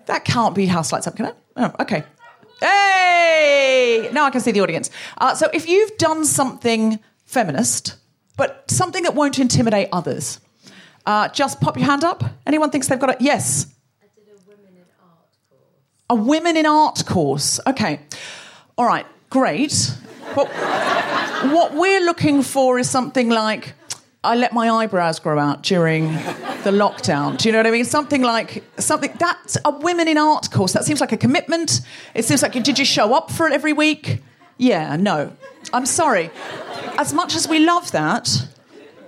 That 0.04 0.24
can't 0.24 0.54
be 0.54 0.66
house 0.66 0.92
lights 0.92 1.06
up, 1.06 1.16
can 1.16 1.26
it? 1.26 1.36
Oh, 1.56 1.72
okay. 1.80 2.04
Hey! 2.60 4.10
Now 4.12 4.24
I 4.26 4.30
can 4.30 4.42
see 4.42 4.52
the 4.52 4.60
audience. 4.60 4.90
Uh, 5.18 5.34
so 5.34 5.48
if 5.52 5.66
you've 5.66 5.96
done 5.96 6.24
something 6.26 7.00
feminist, 7.24 7.96
but 8.36 8.70
something 8.70 9.02
that 9.02 9.14
won't 9.14 9.38
intimidate 9.38 9.88
others, 9.92 10.40
uh, 11.06 11.28
just 11.28 11.60
pop 11.60 11.76
your 11.76 11.86
hand 11.86 12.04
up. 12.04 12.22
Anyone 12.46 12.70
thinks 12.70 12.86
they've 12.86 13.00
got 13.00 13.10
it? 13.10 13.20
Yes. 13.20 13.66
I 14.00 14.06
did 14.14 14.28
a 14.28 14.36
women 14.46 14.76
in 14.76 14.84
art 15.02 15.26
course. 15.48 15.64
A 16.10 16.14
women 16.14 16.56
in 16.56 16.66
art 16.66 17.06
course. 17.06 17.60
Okay. 17.66 18.00
All 18.76 18.86
right. 18.86 19.06
Great. 19.30 19.96
But 20.36 20.48
what 21.52 21.72
we're 21.72 22.04
looking 22.04 22.42
for 22.42 22.78
is 22.78 22.90
something 22.90 23.30
like 23.30 23.72
I 24.22 24.34
let 24.34 24.52
my 24.52 24.68
eyebrows 24.68 25.18
grow 25.18 25.38
out 25.38 25.62
during 25.62 26.12
the 26.62 26.72
lockdown. 26.72 27.38
Do 27.38 27.48
you 27.48 27.52
know 27.52 27.58
what 27.58 27.66
I 27.66 27.70
mean? 27.70 27.86
Something 27.86 28.22
like 28.22 28.62
something 28.78 29.12
that's 29.18 29.56
a 29.64 29.70
women 29.70 30.08
in 30.08 30.18
art 30.18 30.50
course. 30.50 30.72
That 30.74 30.84
seems 30.84 31.00
like 31.00 31.12
a 31.12 31.16
commitment. 31.16 31.80
It 32.14 32.24
seems 32.26 32.42
like 32.42 32.52
did 32.52 32.78
you 32.78 32.84
show 32.84 33.14
up 33.14 33.30
for 33.30 33.46
it 33.46 33.54
every 33.54 33.72
week? 33.72 34.20
Yeah, 34.58 34.96
no. 34.96 35.32
I'm 35.72 35.86
sorry. 35.86 36.30
As 36.98 37.12
much 37.12 37.34
as 37.34 37.48
we 37.48 37.60
love 37.60 37.92
that, 37.92 38.28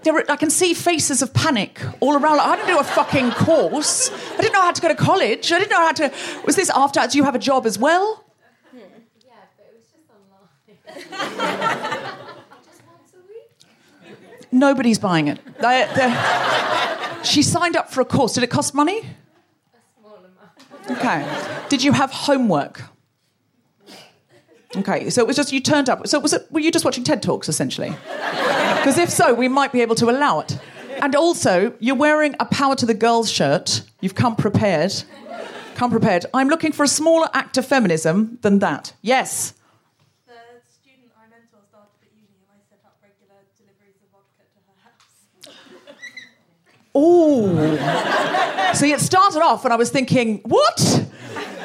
are, 0.06 0.24
I 0.30 0.36
can 0.36 0.50
see 0.50 0.72
faces 0.72 1.20
of 1.20 1.34
panic 1.34 1.80
all 2.00 2.14
around. 2.14 2.38
Like, 2.38 2.46
I 2.46 2.56
didn't 2.56 2.68
do 2.68 2.78
a 2.78 2.84
fucking 2.84 3.32
course. 3.32 4.10
I 4.10 4.40
didn't 4.40 4.52
know 4.52 4.62
how 4.62 4.72
to 4.72 4.80
go 4.80 4.88
to 4.88 4.94
college. 4.94 5.52
I 5.52 5.58
didn't 5.58 5.70
know 5.70 5.80
how 5.80 5.92
to. 5.92 6.12
Was 6.46 6.56
this 6.56 6.70
after? 6.70 7.06
Do 7.06 7.18
you 7.18 7.24
have 7.24 7.34
a 7.34 7.38
job 7.38 7.66
as 7.66 7.78
well? 7.78 8.24
Yeah, 8.74 8.82
but 9.56 9.66
it 9.66 9.74
was 9.74 9.84
just 9.92 10.08
online. 10.08 10.87
Nobody's 14.52 14.98
buying 14.98 15.28
it. 15.28 15.38
They, 15.60 15.86
she 17.22 17.42
signed 17.42 17.76
up 17.76 17.90
for 17.90 18.00
a 18.00 18.04
course. 18.04 18.32
Did 18.34 18.42
it 18.44 18.50
cost 18.50 18.74
money? 18.74 18.98
A 18.98 19.04
small 20.00 20.16
amount. 20.16 20.98
Okay. 20.98 21.64
Did 21.68 21.82
you 21.82 21.92
have 21.92 22.10
homework? 22.10 22.82
Okay, 24.76 25.08
so 25.10 25.22
it 25.22 25.26
was 25.26 25.36
just 25.36 25.52
you 25.52 25.60
turned 25.60 25.88
up. 25.88 26.06
So 26.06 26.18
was 26.18 26.34
it? 26.34 26.46
Were 26.50 26.60
you 26.60 26.70
just 26.70 26.84
watching 26.84 27.02
TED 27.04 27.22
talks 27.22 27.48
essentially? 27.48 27.94
Because 28.78 28.96
if 28.96 29.10
so, 29.10 29.34
we 29.34 29.48
might 29.48 29.72
be 29.72 29.82
able 29.82 29.96
to 29.96 30.08
allow 30.08 30.38
it. 30.38 30.56
And 31.02 31.14
also, 31.16 31.74
you're 31.80 31.96
wearing 31.96 32.34
a 32.40 32.44
power 32.46 32.74
to 32.76 32.86
the 32.86 32.94
girls 32.94 33.28
shirt. 33.30 33.82
You've 34.00 34.14
come 34.14 34.36
prepared. 34.36 34.94
Come 35.74 35.90
prepared. 35.90 36.24
I'm 36.32 36.48
looking 36.48 36.70
for 36.72 36.84
a 36.84 36.88
smaller 36.88 37.28
act 37.34 37.58
of 37.58 37.66
feminism 37.66 38.38
than 38.42 38.60
that. 38.60 38.94
Yes. 39.02 39.52
The 40.26 40.34
student 40.64 41.10
I 41.18 41.26
mentor 41.28 41.60
started 41.68 41.90
at 42.02 42.08
uni 42.16 42.28
and 42.38 42.48
I 42.50 42.52
set 42.70 42.80
up 42.86 42.96
regular 43.02 43.42
deliveries 43.58 43.96
of 44.02 44.08
vodka 44.14 44.44
to 44.54 44.60
her 44.64 44.76
house. 44.82 45.04
Oh. 47.00 48.72
See, 48.74 48.92
it 48.92 49.00
started 49.00 49.40
off 49.40 49.64
and 49.64 49.72
I 49.72 49.76
was 49.76 49.90
thinking, 49.90 50.40
what? 50.44 50.76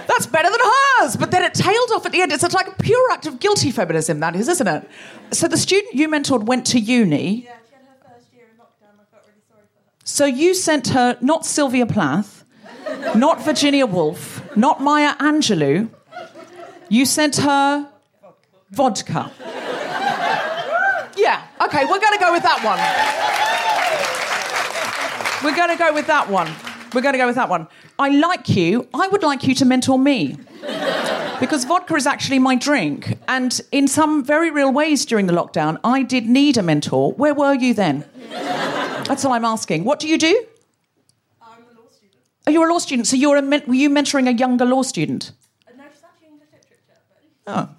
That's 0.08 0.28
better 0.28 0.50
than 0.50 0.60
hers. 1.00 1.16
But 1.16 1.32
then 1.32 1.44
it 1.44 1.56
tailed 1.56 1.90
off 1.96 2.06
at 2.06 2.12
the 2.12 2.22
end. 2.22 2.32
It's 2.32 2.44
like 2.54 2.68
a 2.68 2.84
pure 2.84 3.12
act 3.12 3.26
of 3.26 3.40
guilty 3.40 3.72
feminism, 3.72 4.20
that 4.20 4.36
is, 4.36 4.48
isn't 4.48 4.68
it? 4.68 4.88
So 5.32 5.48
the 5.48 5.58
student 5.58 5.96
you 5.96 6.08
mentored 6.08 6.44
went 6.44 6.68
to 6.68 6.80
uni. 6.80 7.46
Yeah, 7.46 7.56
she 7.68 7.74
had 7.74 7.82
her 7.82 8.14
first 8.14 8.32
year 8.34 8.44
in 8.52 8.60
lockdown. 8.60 9.00
I 9.02 9.06
felt 9.12 9.24
really 9.26 9.42
sorry 9.50 9.66
for 9.74 9.82
her. 9.82 10.04
So 10.04 10.26
you 10.26 10.54
sent 10.54 10.90
her 10.90 11.18
not 11.20 11.48
Sylvia 11.48 11.88
Plath, 11.88 12.46
not 13.16 13.44
Virginia 13.44 13.88
Woolf, 13.88 14.56
not 14.56 14.82
Maya 14.82 15.16
Angelou. 15.16 15.90
You 16.90 17.06
sent 17.06 17.38
her 17.38 17.90
vodka. 18.70 19.32
Yeah, 21.16 21.46
okay, 21.62 21.86
we're 21.86 22.00
going 22.00 22.18
to 22.18 22.20
go 22.20 22.34
with 22.34 22.42
that 22.42 22.64
one. 22.66 23.43
We're 25.44 25.56
going 25.56 25.70
to 25.70 25.76
go 25.78 25.94
with 25.94 26.08
that 26.08 26.30
one. 26.30 26.50
We're 26.94 27.02
going 27.02 27.14
to 27.14 27.20
go 27.20 27.28
with 27.28 27.36
that 27.36 27.50
one. 27.50 27.68
I 28.00 28.10
like 28.10 28.48
you. 28.50 28.88
I 28.94 29.08
would 29.08 29.24
like 29.24 29.44
you 29.46 29.54
to 29.56 29.66
mentor 29.66 30.00
me. 30.00 30.38
Because 31.40 31.66
vodka 31.66 31.96
is 31.96 32.08
actually 32.08 32.40
my 32.40 32.56
drink. 32.56 33.18
And 33.28 33.60
in 33.72 33.88
some 33.88 34.24
very 34.24 34.50
real 34.52 34.72
ways 34.72 35.06
during 35.06 35.28
the 35.28 35.34
lockdown, 35.34 35.80
I 35.84 36.04
did 36.04 36.28
need 36.28 36.58
a 36.58 36.64
mentor. 36.64 37.12
Where 37.14 37.34
were 37.34 37.54
you 37.54 37.74
then? 37.74 38.06
That's 38.30 39.26
all 39.26 39.34
I'm 39.34 39.44
asking. 39.44 39.84
What 39.84 40.00
do 40.00 40.08
you 40.08 40.18
do? 40.18 40.46
I'm 41.42 41.48
a 41.64 41.80
law 41.82 41.88
student. 41.90 42.22
Oh, 42.48 42.52
you're 42.52 42.70
a 42.70 42.72
law 42.72 42.80
student. 42.80 43.08
So 43.08 43.16
you're 43.18 43.36
a 43.38 43.42
men- 43.42 43.64
were 43.68 43.74
you 43.74 43.90
mentoring 43.90 44.30
a 44.30 44.34
younger 44.34 44.64
law 44.66 44.84
student? 44.84 45.32
Uh, 45.68 45.72
no, 45.78 45.84
she's 45.92 46.04
actually 46.04 46.28
English 46.30 46.48
literature, 46.54 47.02
but 47.46 47.54
Oh. 47.54 47.70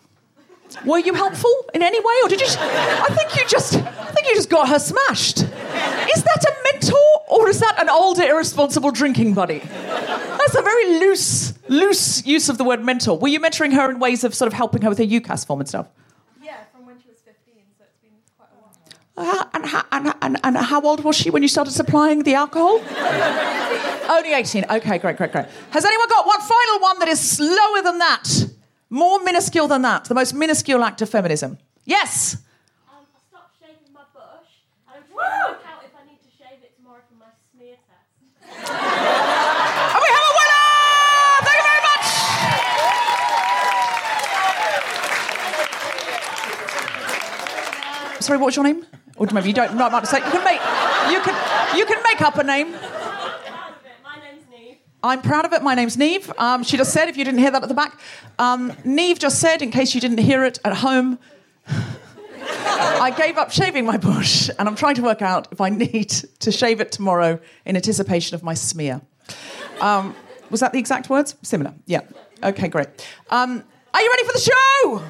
Were 0.84 0.98
you 0.98 1.14
helpful 1.14 1.50
in 1.72 1.82
any 1.82 1.98
way, 2.00 2.14
or 2.22 2.28
did 2.28 2.40
you? 2.40 2.46
I 2.50 3.08
think 3.10 3.36
you 3.36 3.46
just. 3.48 3.74
I 3.76 4.10
think 4.12 4.28
you 4.28 4.34
just 4.34 4.50
got 4.50 4.68
her 4.68 4.78
smashed. 4.78 5.38
Is 5.42 6.22
that 6.24 6.44
a 6.44 6.72
mentor, 6.72 6.98
or 7.28 7.48
is 7.48 7.60
that 7.60 7.80
an 7.80 7.88
older, 7.88 8.22
irresponsible 8.24 8.90
drinking 8.90 9.34
buddy? 9.34 9.58
That's 9.60 10.54
a 10.54 10.62
very 10.62 10.98
loose, 11.00 11.54
loose 11.68 12.26
use 12.26 12.48
of 12.48 12.58
the 12.58 12.64
word 12.64 12.84
mentor. 12.84 13.18
Were 13.18 13.28
you 13.28 13.40
mentoring 13.40 13.72
her 13.74 13.90
in 13.90 13.98
ways 13.98 14.24
of 14.24 14.34
sort 14.34 14.46
of 14.46 14.52
helping 14.52 14.82
her 14.82 14.88
with 14.88 14.98
her 14.98 15.04
UCAS 15.04 15.46
form 15.46 15.60
and 15.60 15.68
stuff? 15.68 15.88
yeah, 16.42 16.56
from 16.72 16.86
when 16.86 16.98
she 17.00 17.08
was 17.08 17.18
15, 17.20 17.54
so 17.78 17.84
it's 17.84 17.98
been 18.02 18.10
quite 18.36 18.48
a 18.52 19.24
while. 19.24 19.40
Uh, 19.40 19.44
and, 19.54 19.66
how- 19.66 19.84
and, 19.92 20.14
and, 20.22 20.38
and 20.44 20.56
how 20.56 20.80
old 20.82 21.02
was 21.02 21.16
she 21.16 21.30
when 21.30 21.42
you 21.42 21.48
started 21.48 21.70
supplying 21.72 22.22
the 22.24 22.34
alcohol? 22.34 22.78
Only 24.10 24.34
18. 24.34 24.64
Okay, 24.70 24.98
great, 24.98 25.16
great, 25.16 25.32
great. 25.32 25.46
Has 25.70 25.84
anyone 25.84 26.08
got 26.08 26.26
one 26.26 26.40
final 26.40 26.80
one 26.80 26.98
that 26.98 27.08
is 27.08 27.20
slower 27.20 27.82
than 27.82 27.98
that? 27.98 28.28
More 28.94 29.18
minuscule 29.24 29.66
than 29.66 29.82
that? 29.82 30.04
The 30.04 30.14
most 30.14 30.34
minuscule 30.34 30.84
act 30.84 31.02
of 31.02 31.10
feminism? 31.10 31.58
Yes. 31.84 32.36
Um, 32.88 33.02
I 33.02 33.18
stopped 33.28 33.56
shaving 33.58 33.92
my 33.92 34.06
bush, 34.14 34.62
and 34.86 34.94
I'm 34.94 35.02
trying 35.10 35.10
to 35.10 35.50
work 35.50 35.66
out 35.66 35.82
if 35.82 35.90
I 35.98 36.06
need 36.06 36.22
to 36.22 36.30
shave 36.38 36.62
it 36.62 36.76
tomorrow 36.76 37.00
for 37.08 37.16
my 37.18 37.26
smear 37.50 37.74
test. 37.90 38.06
And 39.90 39.98
we 39.98 40.08
have 40.14 40.26
a 40.30 40.34
winner! 40.38 40.70
Thank 41.42 41.58
you 41.58 41.66
very 41.66 41.82
much! 41.90 42.06
Sorry, 48.22 48.38
what's 48.38 48.54
your 48.54 48.64
name? 48.64 48.86
Or 49.16 49.26
maybe 49.32 49.48
you 49.48 49.54
don't 49.54 49.74
know 49.74 49.88
what 49.88 50.02
to 50.02 50.06
say. 50.06 50.18
You 50.18 50.30
can 50.30 50.44
make 50.44 50.60
you 51.10 51.20
can 51.20 51.34
you 51.76 51.84
can 51.84 52.00
make 52.04 52.22
up 52.22 52.38
a 52.38 52.44
name. 52.44 52.76
My 55.04 55.16
name's 55.16 55.22
Neve. 55.22 55.22
I'm 55.22 55.22
proud 55.22 55.44
of 55.44 55.52
it. 55.52 55.62
My 55.62 55.74
name's 55.74 55.96
Neve. 55.96 56.32
Um, 56.38 56.62
she 56.64 56.76
just 56.76 56.92
said, 56.92 57.08
if 57.08 57.16
you 57.16 57.24
didn't 57.24 57.40
hear 57.40 57.50
that 57.50 57.62
at 57.62 57.68
the 57.68 57.74
back, 57.74 58.00
um, 58.38 58.72
Neve 58.84 59.18
just 59.18 59.38
said, 59.38 59.60
in 59.62 59.70
case 59.70 59.94
you 59.94 60.00
didn't 60.00 60.18
hear 60.18 60.44
it 60.44 60.58
at 60.64 60.76
home, 60.76 61.18
I 61.66 63.12
gave 63.16 63.36
up 63.36 63.50
shaving 63.50 63.84
my 63.84 63.96
bush, 63.98 64.50
and 64.58 64.68
I'm 64.68 64.76
trying 64.76 64.94
to 64.96 65.02
work 65.02 65.22
out 65.22 65.48
if 65.52 65.60
I 65.60 65.68
need 65.68 66.08
to 66.40 66.50
shave 66.50 66.80
it 66.80 66.90
tomorrow 66.90 67.38
in 67.66 67.76
anticipation 67.76 68.34
of 68.34 68.42
my 68.42 68.54
smear. 68.54 69.02
Um, 69.80 70.14
was 70.50 70.60
that 70.60 70.72
the 70.72 70.78
exact 70.78 71.10
words? 71.10 71.36
Similar. 71.42 71.74
Yeah. 71.86 72.00
Okay, 72.42 72.68
great. 72.68 72.88
Um, 73.30 73.62
are 73.92 74.00
you 74.00 74.10
ready 74.10 74.24
for 74.24 74.32
the 74.32 74.40
show? 74.40 75.02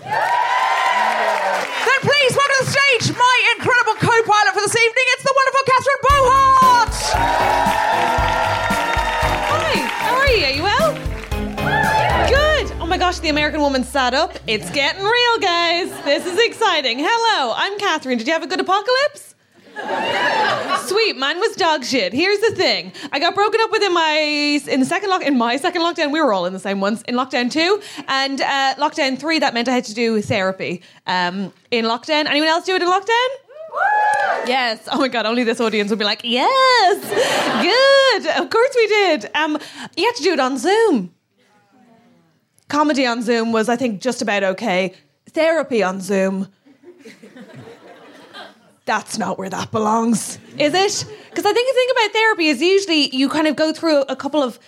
Then 1.86 2.00
please 2.02 2.36
welcome 2.36 2.56
to 2.58 2.64
the 2.64 2.70
stage 2.70 3.16
my 3.16 3.54
incredible 3.56 3.94
co-pilot 3.94 4.54
for 4.54 4.60
this 4.60 4.76
evening. 4.76 5.06
It's 5.14 5.22
the 5.22 5.34
wonderful 5.36 5.62
Catherine 5.66 6.02
Bohart. 6.02 7.83
Gosh, 13.04 13.18
the 13.18 13.28
American 13.28 13.60
woman 13.60 13.84
sat 13.84 14.14
up. 14.14 14.32
It's 14.46 14.70
getting 14.70 15.04
real, 15.04 15.38
guys. 15.38 15.90
This 16.06 16.24
is 16.24 16.38
exciting. 16.38 16.98
Hello, 17.02 17.52
I'm 17.54 17.78
Catherine. 17.78 18.16
Did 18.16 18.26
you 18.26 18.32
have 18.32 18.42
a 18.42 18.46
good 18.46 18.60
apocalypse? 18.60 19.34
Sweet, 20.88 21.14
mine 21.18 21.38
was 21.38 21.54
dog 21.54 21.84
shit. 21.84 22.14
Here's 22.14 22.38
the 22.38 22.52
thing: 22.52 22.94
I 23.12 23.18
got 23.18 23.34
broken 23.34 23.60
up 23.60 23.70
with 23.70 23.82
in 23.82 23.92
my 23.92 24.58
in 24.70 24.80
the 24.80 24.86
second 24.86 25.10
lock 25.10 25.20
in 25.20 25.36
my 25.36 25.58
second 25.58 25.82
lockdown. 25.82 26.12
We 26.12 26.22
were 26.22 26.32
all 26.32 26.46
in 26.46 26.54
the 26.54 26.58
same 26.58 26.80
ones 26.80 27.02
in 27.02 27.14
lockdown 27.14 27.50
two 27.50 27.82
and 28.08 28.40
uh, 28.40 28.74
lockdown 28.78 29.18
three. 29.18 29.38
That 29.38 29.52
meant 29.52 29.68
I 29.68 29.72
had 29.72 29.84
to 29.84 29.94
do 29.94 30.22
therapy 30.22 30.80
um, 31.06 31.52
in 31.70 31.84
lockdown. 31.84 32.24
Anyone 32.24 32.48
else 32.48 32.64
do 32.64 32.74
it 32.74 32.80
in 32.80 32.88
lockdown? 32.88 33.28
Yes. 34.46 34.88
Oh 34.90 34.98
my 34.98 35.08
god. 35.08 35.26
Only 35.26 35.44
this 35.44 35.60
audience 35.60 35.90
would 35.90 35.98
be 35.98 36.06
like, 36.06 36.22
yes, 36.24 37.04
good. 37.62 38.42
Of 38.42 38.48
course 38.48 38.72
we 38.74 38.86
did. 38.86 39.30
Um, 39.34 39.58
you 39.94 40.06
had 40.06 40.14
to 40.14 40.22
do 40.22 40.32
it 40.32 40.40
on 40.40 40.56
Zoom. 40.56 41.14
Comedy 42.74 43.06
on 43.06 43.22
Zoom 43.22 43.52
was, 43.52 43.68
I 43.68 43.76
think, 43.76 44.00
just 44.00 44.20
about 44.20 44.42
okay. 44.42 44.94
Therapy 45.30 45.84
on 45.84 46.00
Zoom. 46.00 46.48
That's 48.84 49.16
not 49.16 49.38
where 49.38 49.48
that 49.48 49.70
belongs, 49.70 50.40
is 50.58 50.74
it? 50.74 51.06
Because 51.30 51.46
I 51.46 51.52
think 51.52 51.68
the 51.68 51.74
thing 51.74 51.88
about 51.92 52.12
therapy 52.12 52.48
is 52.48 52.60
usually 52.60 53.14
you 53.14 53.28
kind 53.28 53.46
of 53.46 53.54
go 53.54 53.72
through 53.72 54.00
a 54.08 54.16
couple 54.16 54.42
of 54.42 54.58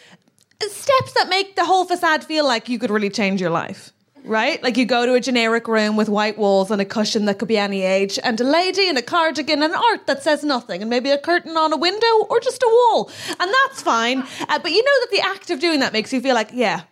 steps 0.60 1.14
that 1.14 1.28
make 1.28 1.56
the 1.56 1.64
whole 1.64 1.84
facade 1.84 2.22
feel 2.22 2.46
like 2.46 2.68
you 2.68 2.78
could 2.78 2.90
really 2.90 3.10
change 3.10 3.40
your 3.40 3.50
life. 3.50 3.92
Right? 4.22 4.62
Like 4.62 4.76
you 4.76 4.84
go 4.84 5.04
to 5.04 5.14
a 5.14 5.20
generic 5.20 5.66
room 5.66 5.96
with 5.96 6.08
white 6.08 6.38
walls 6.38 6.70
and 6.70 6.80
a 6.80 6.84
cushion 6.84 7.24
that 7.24 7.40
could 7.40 7.48
be 7.48 7.58
any 7.58 7.82
age, 7.82 8.20
and 8.22 8.40
a 8.40 8.44
lady 8.44 8.86
in 8.86 8.96
a 8.96 9.02
cardigan 9.02 9.64
and 9.64 9.74
art 9.74 10.06
that 10.06 10.22
says 10.22 10.44
nothing, 10.44 10.80
and 10.80 10.88
maybe 10.88 11.10
a 11.10 11.18
curtain 11.18 11.56
on 11.56 11.72
a 11.72 11.76
window 11.76 12.24
or 12.30 12.38
just 12.38 12.62
a 12.62 12.68
wall. 12.68 13.10
And 13.40 13.52
that's 13.52 13.82
fine. 13.82 14.20
Uh, 14.48 14.60
but 14.60 14.70
you 14.70 14.84
know 14.84 15.00
that 15.00 15.08
the 15.10 15.22
act 15.22 15.50
of 15.50 15.58
doing 15.58 15.80
that 15.80 15.92
makes 15.92 16.12
you 16.12 16.20
feel 16.20 16.36
like, 16.36 16.50
yeah, 16.52 16.82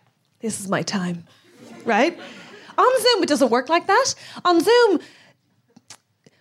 this 0.45 0.59
is 0.59 0.69
my 0.69 0.83
time. 0.83 1.25
Right? 1.83 2.17
On 2.77 3.01
Zoom, 3.01 3.23
it 3.23 3.29
doesn't 3.29 3.49
work 3.49 3.67
like 3.67 3.87
that. 3.87 4.13
On 4.43 4.59
Zoom, 4.59 4.99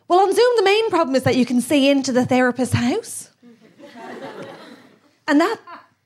well, 0.09 0.21
on 0.21 0.35
Zoom, 0.35 0.53
the 0.57 0.63
main 0.63 0.91
problem 0.91 1.17
is 1.17 1.23
that 1.23 1.37
you 1.37 1.47
can 1.47 1.61
see 1.61 1.89
into 1.89 2.13
the 2.13 2.27
therapist's 2.27 2.75
house. 2.75 3.31
And 5.27 5.41
that, 5.41 5.59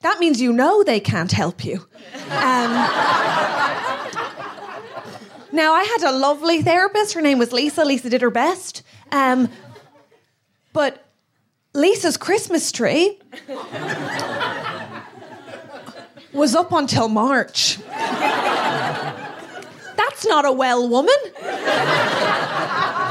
that 0.02 0.20
means 0.20 0.40
you 0.40 0.52
know 0.52 0.84
they 0.84 1.00
can't 1.00 1.32
help 1.32 1.64
you. 1.64 1.84
Um, 2.30 2.72
now, 5.50 5.72
I 5.72 5.82
had 5.98 6.08
a 6.08 6.16
lovely 6.16 6.62
therapist. 6.62 7.14
Her 7.14 7.20
name 7.20 7.38
was 7.38 7.52
Lisa. 7.52 7.84
Lisa 7.84 8.08
did 8.08 8.22
her 8.22 8.30
best. 8.30 8.82
Um, 9.10 9.48
but 10.72 11.04
Lisa's 11.74 12.16
Christmas 12.16 12.70
tree 12.70 13.18
was 16.38 16.54
up 16.54 16.72
until 16.72 17.08
March. 17.08 17.78
That's 20.18 20.24
not 20.26 20.44
a 20.44 20.52
well 20.52 20.88
woman. 20.88 21.14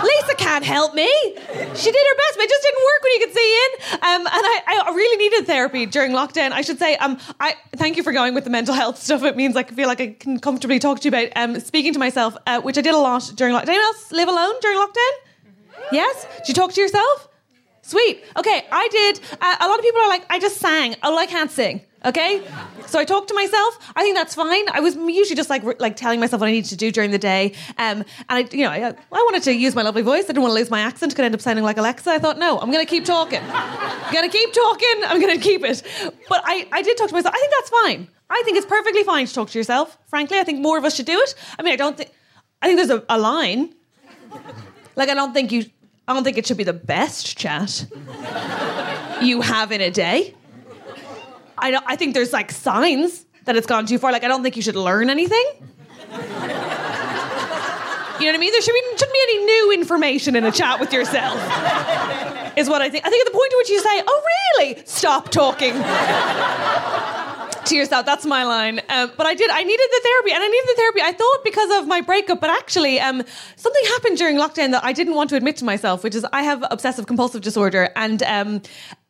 Lisa 0.03 0.35
can't 0.37 0.63
help 0.63 0.93
me. 0.93 1.07
She 1.07 1.91
did 1.91 2.07
her 2.07 2.15
best, 2.15 2.35
but 2.35 2.43
it 2.43 2.49
just 2.49 2.63
didn't 2.63 2.83
work 2.83 3.03
when 3.03 3.13
you 3.13 3.19
could 3.25 3.33
see 3.35 3.57
in. 3.57 3.71
Um, 3.93 4.21
and 4.21 4.29
I, 4.29 4.83
I 4.87 4.93
really 4.95 5.17
needed 5.17 5.45
therapy 5.47 5.85
during 5.85 6.11
lockdown. 6.11 6.51
I 6.51 6.61
should 6.61 6.79
say, 6.79 6.95
um, 6.97 7.17
I 7.39 7.55
thank 7.75 7.97
you 7.97 8.03
for 8.03 8.11
going 8.13 8.33
with 8.33 8.43
the 8.43 8.49
mental 8.49 8.73
health 8.73 8.97
stuff. 9.01 9.23
It 9.23 9.35
means 9.35 9.55
I 9.55 9.63
feel 9.63 9.87
like 9.87 9.99
I 10.01 10.13
can 10.13 10.39
comfortably 10.39 10.79
talk 10.79 10.99
to 11.01 11.09
you 11.09 11.09
about 11.09 11.29
um, 11.35 11.59
speaking 11.59 11.93
to 11.93 11.99
myself, 11.99 12.37
uh, 12.45 12.61
which 12.61 12.77
I 12.77 12.81
did 12.81 12.93
a 12.93 12.97
lot 12.97 13.31
during 13.35 13.53
lockdown. 13.53 13.69
Anyone 13.69 13.85
else 13.85 14.11
live 14.11 14.29
alone 14.29 14.53
during 14.61 14.77
lockdown? 14.77 15.11
Yes? 15.91 16.27
Did 16.39 16.49
you 16.49 16.53
talk 16.53 16.73
to 16.73 16.81
yourself? 16.81 17.27
Sweet. 17.81 18.23
Okay, 18.35 18.65
I 18.71 18.87
did. 18.89 19.19
Uh, 19.39 19.55
a 19.61 19.67
lot 19.67 19.79
of 19.79 19.83
people 19.83 20.01
are 20.01 20.09
like, 20.09 20.25
I 20.29 20.39
just 20.39 20.57
sang. 20.57 20.95
Oh, 21.03 21.17
I 21.17 21.25
can't 21.25 21.49
sing. 21.51 21.81
Okay, 22.07 22.41
so 22.85 22.97
I 22.97 23.03
talked 23.03 23.27
to 23.27 23.33
myself. 23.33 23.91
I 23.93 24.01
think 24.01 24.15
that's 24.15 24.33
fine. 24.33 24.69
I 24.69 24.79
was 24.79 24.95
usually 24.95 25.35
just 25.35 25.49
like 25.49 25.63
like 25.81 25.97
telling 25.97 26.21
myself 26.21 26.39
what 26.39 26.47
I 26.47 26.53
needed 26.53 26.69
to 26.69 26.77
do 26.77 26.89
during 26.89 27.11
the 27.11 27.17
day. 27.17 27.51
Um, 27.77 27.97
and 27.97 28.05
I, 28.29 28.47
you 28.49 28.63
know, 28.63 28.69
I, 28.69 28.87
I 28.87 28.93
wanted 29.11 29.43
to 29.43 29.53
use 29.53 29.75
my 29.75 29.81
lovely 29.81 30.03
voice. 30.03 30.23
I 30.23 30.27
didn't 30.27 30.43
want 30.43 30.51
to 30.51 30.55
lose 30.55 30.71
my 30.71 30.79
accent. 30.79 31.13
Could 31.17 31.25
end 31.25 31.35
up 31.35 31.41
sounding 31.41 31.65
like 31.65 31.75
Alexa. 31.75 32.09
I 32.09 32.17
thought, 32.17 32.37
no, 32.37 32.59
I'm 32.59 32.71
going 32.71 32.85
to 32.85 32.89
keep 32.95 33.03
talking. 33.03 33.41
I'm 33.43 34.13
going 34.13 34.29
to 34.29 34.35
keep 34.35 34.53
talking. 34.53 35.01
I'm 35.03 35.19
going 35.19 35.37
to 35.37 35.43
keep 35.43 35.65
it. 35.65 35.83
But 36.29 36.43
I, 36.45 36.65
I 36.71 36.81
did 36.81 36.97
talk 36.97 37.09
to 37.09 37.13
myself. 37.13 37.35
I 37.35 37.39
think 37.39 37.53
that's 37.59 37.69
fine. 37.69 38.07
I 38.29 38.41
think 38.45 38.55
it's 38.55 38.65
perfectly 38.65 39.03
fine 39.03 39.25
to 39.25 39.33
talk 39.33 39.49
to 39.49 39.57
yourself. 39.59 39.97
Frankly, 40.07 40.39
I 40.39 40.45
think 40.45 40.61
more 40.61 40.77
of 40.77 40.85
us 40.85 40.95
should 40.95 41.07
do 41.07 41.19
it. 41.19 41.35
I 41.59 41.61
mean, 41.61 41.73
I 41.73 41.77
don't 41.77 41.97
think. 41.97 42.11
I 42.61 42.67
think 42.67 42.77
there's 42.77 42.89
a, 42.89 43.03
a 43.09 43.17
line. 43.17 43.73
Like, 44.95 45.09
I 45.09 45.13
don't 45.13 45.33
think 45.33 45.51
you. 45.51 45.65
I 46.07 46.13
don't 46.13 46.23
think 46.23 46.37
it 46.37 46.47
should 46.47 46.57
be 46.57 46.63
the 46.63 46.71
best 46.71 47.37
chat 47.37 47.85
you 49.21 49.41
have 49.41 49.73
in 49.73 49.81
a 49.81 49.91
day. 49.91 50.33
I 51.57 51.79
I 51.85 51.95
think 51.95 52.13
there's 52.13 52.33
like 52.33 52.51
signs 52.51 53.25
that 53.45 53.55
it's 53.55 53.67
gone 53.67 53.85
too 53.85 53.97
far. 53.97 54.11
Like 54.11 54.23
I 54.23 54.27
don't 54.27 54.43
think 54.43 54.55
you 54.55 54.61
should 54.61 54.75
learn 54.75 55.09
anything. 55.09 55.45
You 58.19 58.25
know 58.25 58.31
what 58.31 58.35
I 58.35 58.39
mean? 58.39 58.51
There 58.51 58.61
should 58.61 58.73
be, 58.73 58.81
shouldn't 58.97 59.13
be 59.13 59.19
any 59.21 59.45
new 59.45 59.71
information 59.73 60.35
in 60.35 60.43
a 60.43 60.51
chat 60.51 60.79
with 60.79 60.91
yourself. 60.91 61.35
Is 62.57 62.67
what 62.67 62.81
I 62.81 62.89
think. 62.89 63.05
I 63.05 63.11
think 63.11 63.21
at 63.21 63.31
the 63.31 63.37
point 63.37 63.53
at 63.53 63.57
which 63.57 63.69
you 63.69 63.79
say, 63.79 64.01
"Oh, 64.07 64.23
really? 64.57 64.81
Stop 64.85 65.29
talking." 65.29 65.73
to 67.67 67.75
yourself. 67.75 68.05
That's 68.05 68.25
my 68.25 68.43
line. 68.43 68.79
Um, 68.89 69.11
but 69.17 69.25
I 69.25 69.35
did. 69.35 69.49
I 69.51 69.63
needed 69.63 69.87
the 69.91 70.01
therapy, 70.03 70.31
and 70.31 70.43
I 70.43 70.47
needed 70.47 70.67
the 70.67 70.75
therapy. 70.75 71.01
I 71.01 71.11
thought 71.11 71.43
because 71.43 71.79
of 71.79 71.87
my 71.87 72.01
breakup, 72.01 72.39
but 72.39 72.49
actually, 72.49 72.99
um, 72.99 73.23
something 73.55 73.83
happened 73.89 74.17
during 74.17 74.37
lockdown 74.37 74.71
that 74.71 74.83
I 74.83 74.93
didn't 74.93 75.15
want 75.15 75.29
to 75.31 75.35
admit 75.35 75.57
to 75.57 75.65
myself, 75.65 76.03
which 76.03 76.15
is 76.15 76.25
I 76.33 76.43
have 76.43 76.65
obsessive 76.71 77.07
compulsive 77.07 77.41
disorder, 77.41 77.89
and 77.95 78.23
um, 78.23 78.61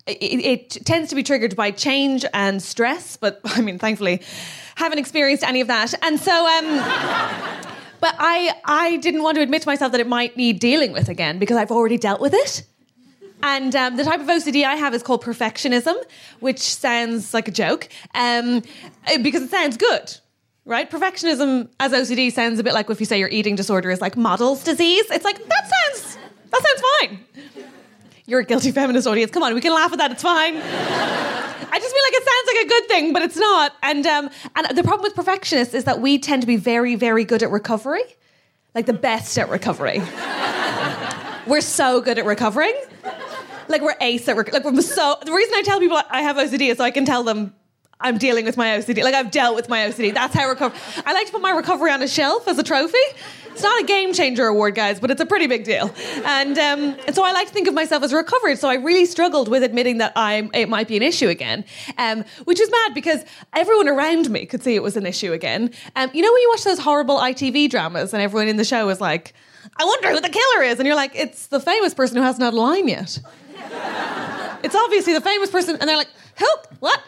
it, 0.07 0.45
it 0.45 0.85
tends 0.85 1.09
to 1.09 1.15
be 1.15 1.23
triggered 1.23 1.55
by 1.55 1.71
change 1.71 2.25
and 2.33 2.61
stress. 2.61 3.17
But 3.17 3.39
I 3.45 3.61
mean, 3.61 3.79
thankfully, 3.79 4.21
haven't 4.75 4.99
experienced 4.99 5.43
any 5.43 5.61
of 5.61 5.67
that, 5.67 5.93
and 6.03 6.19
so. 6.19 6.47
Um, 6.47 6.65
but 7.99 8.15
I, 8.19 8.53
I 8.65 8.97
didn't 8.97 9.23
want 9.23 9.35
to 9.35 9.41
admit 9.41 9.63
to 9.63 9.67
myself 9.67 9.91
that 9.91 10.01
it 10.01 10.07
might 10.07 10.37
need 10.37 10.59
dealing 10.59 10.93
with 10.93 11.09
again 11.09 11.39
because 11.39 11.57
I've 11.57 11.71
already 11.71 11.97
dealt 11.97 12.21
with 12.21 12.33
it. 12.33 12.63
And 13.43 13.75
um, 13.75 13.97
the 13.97 14.03
type 14.03 14.19
of 14.19 14.27
OCD 14.27 14.63
I 14.65 14.75
have 14.75 14.93
is 14.93 15.03
called 15.03 15.23
perfectionism, 15.23 15.95
which 16.39 16.59
sounds 16.59 17.33
like 17.33 17.47
a 17.47 17.51
joke 17.51 17.87
um, 18.15 18.63
because 19.21 19.43
it 19.43 19.51
sounds 19.51 19.77
good, 19.77 20.17
right? 20.65 20.89
Perfectionism 20.89 21.69
as 21.79 21.91
OCD 21.91 22.31
sounds 22.31 22.59
a 22.59 22.63
bit 22.63 22.73
like 22.73 22.89
if 22.89 22.99
you 22.99 23.05
say 23.05 23.19
your 23.19 23.29
eating 23.29 23.55
disorder 23.55 23.91
is 23.91 24.01
like 24.01 24.17
model's 24.17 24.63
disease. 24.63 25.05
It's 25.11 25.25
like 25.25 25.37
that 25.47 25.71
sounds 25.93 26.17
that 26.49 26.63
sounds 26.63 26.83
fine. 26.99 27.65
You're 28.29 28.41
a 28.41 28.45
guilty 28.45 28.73
feminist 28.73 29.07
audience. 29.07 29.31
Come 29.31 29.41
on, 29.41 29.53
we 29.53 29.61
can 29.61 29.73
laugh 29.73 29.93
at 29.93 29.99
that. 29.99 30.11
It's 30.11 30.21
fine. 30.21 30.57
I 31.69 31.79
just 31.79 31.95
feel 31.95 32.03
like 32.03 32.13
it 32.13 32.23
sounds 32.23 32.47
like 32.47 32.65
a 32.65 32.67
good 32.67 32.87
thing, 32.89 33.13
but 33.13 33.21
it's 33.21 33.37
not. 33.37 33.73
And 33.81 34.05
um, 34.05 34.29
and 34.53 34.77
the 34.77 34.83
problem 34.83 35.03
with 35.03 35.15
perfectionists 35.15 35.73
is 35.73 35.85
that 35.85 36.01
we 36.01 36.19
tend 36.19 36.41
to 36.41 36.47
be 36.47 36.57
very, 36.57 36.95
very 36.95 37.23
good 37.23 37.41
at 37.41 37.49
recovery, 37.49 38.03
like 38.75 38.85
the 38.85 38.91
best 38.91 39.37
at 39.37 39.49
recovery. 39.49 39.99
we're 41.47 41.61
so 41.61 42.01
good 42.01 42.19
at 42.19 42.25
recovering. 42.25 42.75
Like 43.69 43.81
we're 43.81 43.95
ace 44.01 44.27
at 44.27 44.35
rec- 44.35 44.51
like 44.51 44.65
we're 44.65 44.81
so. 44.81 45.15
The 45.23 45.31
reason 45.31 45.53
I 45.55 45.61
tell 45.61 45.79
people 45.79 45.99
I 46.09 46.21
have 46.21 46.35
OCD 46.35 46.69
is 46.69 46.79
so 46.79 46.83
I 46.83 46.91
can 46.91 47.05
tell 47.05 47.23
them 47.23 47.53
I'm 47.99 48.17
dealing 48.17 48.45
with 48.45 48.57
my 48.57 48.67
OCD. 48.67 49.03
Like 49.03 49.15
I've 49.15 49.31
dealt 49.31 49.55
with 49.55 49.69
my 49.69 49.79
OCD. 49.79 50.13
That's 50.13 50.33
how 50.33 50.47
recover. 50.47 50.75
I 51.05 51.13
like 51.13 51.25
to 51.27 51.31
put 51.31 51.41
my 51.41 51.51
recovery 51.51 51.91
on 51.91 52.01
a 52.03 52.07
shelf 52.07 52.47
as 52.47 52.59
a 52.59 52.63
trophy. 52.63 52.97
It's 53.47 53.63
not 53.63 53.81
a 53.81 53.85
game 53.87 54.13
changer 54.13 54.45
award, 54.45 54.75
guys, 54.75 54.99
but 54.99 55.09
it's 55.09 55.19
a 55.19 55.25
pretty 55.25 55.47
big 55.47 55.63
deal. 55.63 55.91
And, 56.23 56.59
um, 56.59 56.95
and 57.07 57.15
so 57.15 57.23
I 57.23 57.31
like 57.31 57.47
to 57.47 57.53
think 57.53 57.67
of 57.67 57.73
myself 57.73 58.03
as 58.03 58.13
recovered. 58.13 58.59
So 58.59 58.69
I 58.69 58.75
really 58.75 59.07
struggled 59.07 59.47
with 59.47 59.63
admitting 59.63 59.97
that 59.97 60.13
I'm, 60.15 60.51
it 60.53 60.69
might 60.69 60.87
be 60.87 60.95
an 60.95 61.01
issue 61.01 61.27
again, 61.27 61.65
um, 61.97 62.23
which 62.43 62.59
is 62.59 62.69
mad 62.69 62.93
because 62.93 63.25
everyone 63.53 63.87
around 63.87 64.29
me 64.29 64.45
could 64.45 64.61
see 64.61 64.75
it 64.75 64.83
was 64.83 64.95
an 64.95 65.07
issue 65.07 65.33
again. 65.33 65.71
Um, 65.95 66.11
you 66.13 66.21
know 66.21 66.31
when 66.31 66.41
you 66.43 66.49
watch 66.51 66.65
those 66.65 66.77
horrible 66.77 67.17
ITV 67.17 67.71
dramas 67.71 68.13
and 68.13 68.21
everyone 68.21 68.47
in 68.47 68.57
the 68.57 68.63
show 68.63 68.87
is 68.89 69.01
like, 69.01 69.33
I 69.75 69.85
wonder 69.85 70.11
who 70.11 70.21
the 70.21 70.29
killer 70.29 70.63
is. 70.63 70.77
And 70.77 70.85
you're 70.85 70.95
like, 70.95 71.15
it's 71.15 71.47
the 71.47 71.59
famous 71.59 71.95
person 71.95 72.17
who 72.17 72.23
hasn't 72.23 72.43
had 72.43 72.53
a 72.53 72.57
line 72.57 72.87
yet. 72.87 73.17
it's 74.63 74.75
obviously 74.75 75.13
the 75.13 75.21
famous 75.21 75.49
person. 75.49 75.77
And 75.79 75.89
they're 75.89 75.97
like, 75.97 76.09
who? 76.37 76.47
What? 76.79 77.01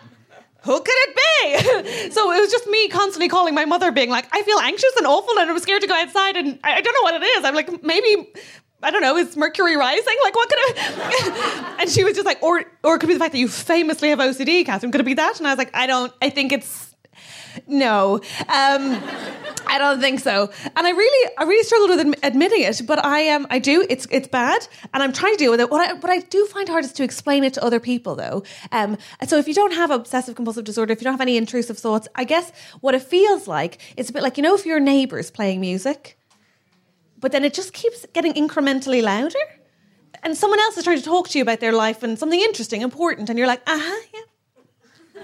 Who 0.63 0.79
could 0.79 0.87
it 0.87 1.15
be? 1.15 2.09
so 2.11 2.31
it 2.31 2.39
was 2.39 2.51
just 2.51 2.67
me 2.67 2.89
constantly 2.89 3.29
calling 3.29 3.53
my 3.53 3.65
mother, 3.65 3.91
being 3.91 4.09
like, 4.09 4.27
I 4.31 4.41
feel 4.43 4.57
anxious 4.59 4.95
and 4.97 5.07
awful 5.07 5.37
and 5.39 5.49
I'm 5.49 5.59
scared 5.59 5.81
to 5.81 5.87
go 5.87 5.95
outside 5.95 6.35
and 6.35 6.59
I, 6.63 6.75
I 6.75 6.81
don't 6.81 6.93
know 6.93 7.01
what 7.03 7.21
it 7.21 7.25
is. 7.25 7.45
I'm 7.45 7.55
like, 7.55 7.83
maybe. 7.83 8.31
I 8.81 8.91
don't 8.91 9.01
know, 9.01 9.17
is 9.17 9.35
Mercury 9.35 9.75
rising? 9.75 10.15
Like, 10.23 10.35
what 10.35 10.47
could 10.47 10.57
I? 10.57 11.75
and 11.81 11.89
she 11.89 12.05
was 12.05 12.13
just 12.13 12.25
like, 12.25 12.41
or, 12.41 12.63
or 12.81 12.95
it 12.95 12.99
could 12.99 13.07
be 13.07 13.13
the 13.13 13.19
fact 13.19 13.33
that 13.33 13.37
you 13.37 13.49
famously 13.49 14.07
have 14.07 14.19
OCD, 14.19 14.65
Catherine. 14.65 14.93
Could 14.93 15.01
it 15.01 15.03
be 15.03 15.15
that? 15.15 15.37
And 15.37 15.45
I 15.45 15.51
was 15.51 15.57
like, 15.57 15.75
I 15.75 15.85
don't, 15.85 16.13
I 16.21 16.29
think 16.29 16.53
it's, 16.53 16.88
no. 17.67 18.15
Um, 18.15 19.01
I 19.69 19.77
don't 19.77 19.99
think 19.99 20.19
so. 20.19 20.51
And 20.75 20.87
I 20.87 20.89
really, 20.89 21.31
I 21.37 21.43
really 21.43 21.63
struggled 21.63 21.91
with 21.91 21.99
admi- 21.99 22.19
admitting 22.23 22.61
it, 22.63 22.81
but 22.85 23.03
I 23.03 23.29
um, 23.29 23.45
I 23.49 23.59
do. 23.59 23.85
It's 23.89 24.07
it's 24.11 24.27
bad, 24.27 24.67
and 24.93 25.03
I'm 25.03 25.13
trying 25.13 25.33
to 25.33 25.37
deal 25.37 25.51
with 25.51 25.59
it. 25.59 25.69
What 25.69 25.87
I 25.87 25.93
what 25.93 26.09
I 26.09 26.19
do 26.19 26.45
find 26.47 26.67
hard 26.67 26.85
is 26.85 26.93
to 26.93 27.03
explain 27.03 27.43
it 27.43 27.53
to 27.53 27.63
other 27.63 27.79
people, 27.79 28.15
though. 28.15 28.43
Um, 28.71 28.97
so 29.27 29.37
if 29.37 29.47
you 29.47 29.53
don't 29.53 29.73
have 29.73 29.91
obsessive 29.91 30.35
compulsive 30.35 30.63
disorder, 30.63 30.93
if 30.93 31.01
you 31.01 31.05
don't 31.05 31.13
have 31.13 31.21
any 31.21 31.37
intrusive 31.37 31.77
thoughts, 31.77 32.07
I 32.15 32.23
guess 32.23 32.51
what 32.81 32.95
it 32.95 33.03
feels 33.03 33.47
like, 33.47 33.79
it's 33.95 34.09
a 34.09 34.13
bit 34.13 34.23
like 34.23 34.37
you 34.37 34.43
know 34.43 34.55
if 34.55 34.65
your 34.65 34.79
neighbour's 34.79 35.29
playing 35.29 35.61
music, 35.61 36.17
but 37.19 37.31
then 37.31 37.45
it 37.45 37.53
just 37.53 37.73
keeps 37.73 38.05
getting 38.13 38.33
incrementally 38.33 39.03
louder. 39.03 39.39
And 40.23 40.35
someone 40.35 40.59
else 40.59 40.77
is 40.77 40.83
trying 40.83 40.97
to 40.97 41.03
talk 41.03 41.29
to 41.29 41.37
you 41.37 41.43
about 41.43 41.59
their 41.61 41.71
life 41.71 42.03
and 42.03 42.19
something 42.19 42.39
interesting, 42.39 42.81
important, 42.81 43.29
and 43.29 43.37
you're 43.37 43.47
like, 43.47 43.61
uh 43.67 43.79
huh, 43.79 44.01
yeah, 44.13 45.23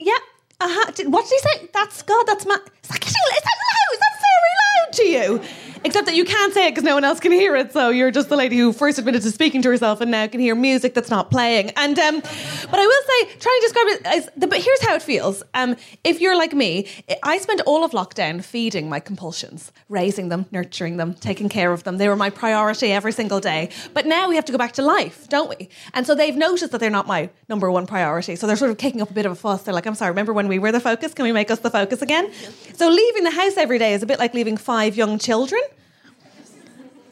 yeah, 0.00 0.18
uh-huh. 0.60 0.90
Did, 0.92 1.12
what 1.12 1.28
did 1.28 1.34
he 1.34 1.38
say? 1.38 1.70
That's 1.72 2.02
God. 2.02 2.24
That's 2.26 2.44
my. 2.46 2.54
Is 2.54 2.88
that, 2.90 3.04
is 3.06 3.12
that 3.12 3.58
loud? 3.68 3.92
Is 3.94 4.00
that 4.00 4.14
very 4.26 4.54
loud 4.64 4.92
to 4.92 5.04
you? 5.04 5.40
Except 5.84 6.06
that 6.06 6.14
you 6.14 6.24
can't 6.24 6.52
say 6.52 6.66
it 6.66 6.70
because 6.72 6.84
no 6.84 6.94
one 6.94 7.04
else 7.04 7.20
can 7.20 7.32
hear 7.32 7.56
it. 7.56 7.72
So 7.72 7.90
you're 7.90 8.10
just 8.10 8.28
the 8.28 8.36
lady 8.36 8.56
who 8.58 8.72
first 8.72 8.98
admitted 8.98 9.22
to 9.22 9.30
speaking 9.30 9.62
to 9.62 9.68
herself 9.70 10.00
and 10.00 10.10
now 10.10 10.26
can 10.26 10.40
hear 10.40 10.54
music 10.54 10.94
that's 10.94 11.10
not 11.10 11.30
playing. 11.30 11.70
And 11.76 11.98
um, 11.98 12.20
but 12.20 12.74
I 12.74 12.86
will 12.86 13.02
say, 13.06 13.38
try 13.38 13.52
and 13.52 13.62
describe 13.62 13.86
it 13.86 14.06
as 14.06 14.30
the. 14.36 14.46
But 14.46 14.58
here's 14.62 14.82
how 14.82 14.94
it 14.94 15.02
feels. 15.02 15.42
Um, 15.54 15.76
if 16.04 16.20
you're 16.20 16.36
like 16.36 16.52
me, 16.52 16.88
I 17.22 17.38
spent 17.38 17.60
all 17.62 17.84
of 17.84 17.92
lockdown 17.92 18.42
feeding 18.42 18.88
my 18.88 19.00
compulsions, 19.00 19.72
raising 19.88 20.28
them, 20.28 20.46
nurturing 20.50 20.96
them, 20.96 21.14
taking 21.14 21.48
care 21.48 21.72
of 21.72 21.84
them. 21.84 21.98
They 21.98 22.08
were 22.08 22.16
my 22.16 22.30
priority 22.30 22.92
every 22.92 23.12
single 23.12 23.40
day. 23.40 23.70
But 23.94 24.06
now 24.06 24.28
we 24.28 24.36
have 24.36 24.44
to 24.46 24.52
go 24.52 24.58
back 24.58 24.72
to 24.72 24.82
life, 24.82 25.28
don't 25.28 25.48
we? 25.48 25.68
And 25.94 26.06
so 26.06 26.14
they've 26.14 26.36
noticed 26.36 26.72
that 26.72 26.78
they're 26.78 26.90
not 26.90 27.06
my 27.06 27.30
number 27.48 27.70
one 27.70 27.86
priority. 27.86 28.36
So 28.36 28.46
they're 28.46 28.56
sort 28.56 28.70
of 28.70 28.78
kicking 28.78 29.00
up 29.02 29.10
a 29.10 29.14
bit 29.14 29.26
of 29.26 29.32
a 29.32 29.36
fuss. 29.36 29.62
They're 29.62 29.74
like, 29.74 29.86
I'm 29.86 29.94
sorry, 29.94 30.10
remember 30.10 30.32
when 30.32 30.48
we 30.48 30.58
were 30.58 30.72
the 30.72 30.80
focus? 30.80 31.14
Can 31.14 31.24
we 31.24 31.32
make 31.32 31.50
us 31.50 31.60
the 31.60 31.70
focus 31.70 32.02
again? 32.02 32.30
So 32.74 32.88
leaving 32.88 33.24
the 33.24 33.30
house 33.30 33.56
every 33.56 33.78
day 33.78 33.92
is 33.94 34.02
a 34.02 34.06
bit 34.06 34.18
like 34.18 34.34
leaving 34.34 34.56
five 34.56 34.96
young 34.96 35.18
children. 35.18 35.60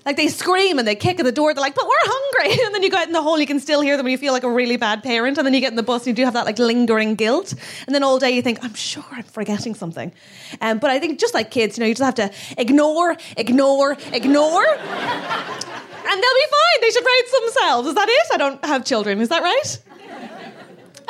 Like 0.07 0.17
they 0.17 0.29
scream 0.29 0.79
and 0.79 0.87
they 0.87 0.95
kick 0.95 1.19
at 1.19 1.25
the 1.25 1.33
door. 1.33 1.53
They're 1.53 1.61
like, 1.61 1.75
"But 1.75 1.87
we're 1.87 1.95
hungry!" 2.05 2.63
And 2.67 2.73
then 2.73 2.83
you 2.85 2.91
go 2.91 2.97
out 2.97 3.09
in 3.09 3.13
the 3.13 3.23
hall, 3.23 3.41
you 3.41 3.47
can 3.47 3.59
still 3.59 3.81
hear 3.81 3.97
them, 3.97 4.07
and 4.07 4.13
you 4.13 4.19
feel 4.19 4.33
like 4.33 4.45
a 4.45 4.51
really 4.51 4.77
bad 4.77 5.03
parent. 5.03 5.37
And 5.37 5.45
then 5.45 5.53
you 5.53 5.61
get 5.61 5.73
in 5.73 5.77
the 5.77 5.83
bus, 5.83 6.03
and 6.03 6.07
you 6.07 6.15
do 6.15 6.25
have 6.25 6.35
that 6.35 6.47
like 6.47 6.61
lingering 6.61 7.17
guilt. 7.17 7.55
And 7.87 7.95
then 7.95 8.05
all 8.05 8.21
day 8.21 8.31
you 8.31 8.41
think, 8.41 8.61
"I'm 8.63 8.75
sure 8.75 9.05
I'm 9.11 9.25
forgetting 9.25 9.75
something." 9.75 10.13
Um, 10.61 10.79
but 10.79 10.91
I 10.91 11.01
think 11.01 11.19
just 11.19 11.35
like 11.35 11.51
kids, 11.51 11.77
you 11.77 11.83
know, 11.83 11.89
you 11.89 11.95
just 11.95 12.05
have 12.05 12.15
to 12.15 12.31
ignore, 12.57 13.17
ignore, 13.37 13.97
ignore, 14.13 14.67
and 14.69 16.17
they'll 16.23 16.39
be 16.45 16.49
fine. 16.57 16.79
They 16.81 16.91
should 16.91 17.05
raise 17.05 17.33
themselves. 17.41 17.89
Is 17.89 17.95
that 17.95 18.09
it? 18.09 18.27
I 18.33 18.37
don't 18.37 18.65
have 18.65 18.85
children. 18.85 19.21
Is 19.21 19.29
that 19.31 19.43
right? 19.43 19.79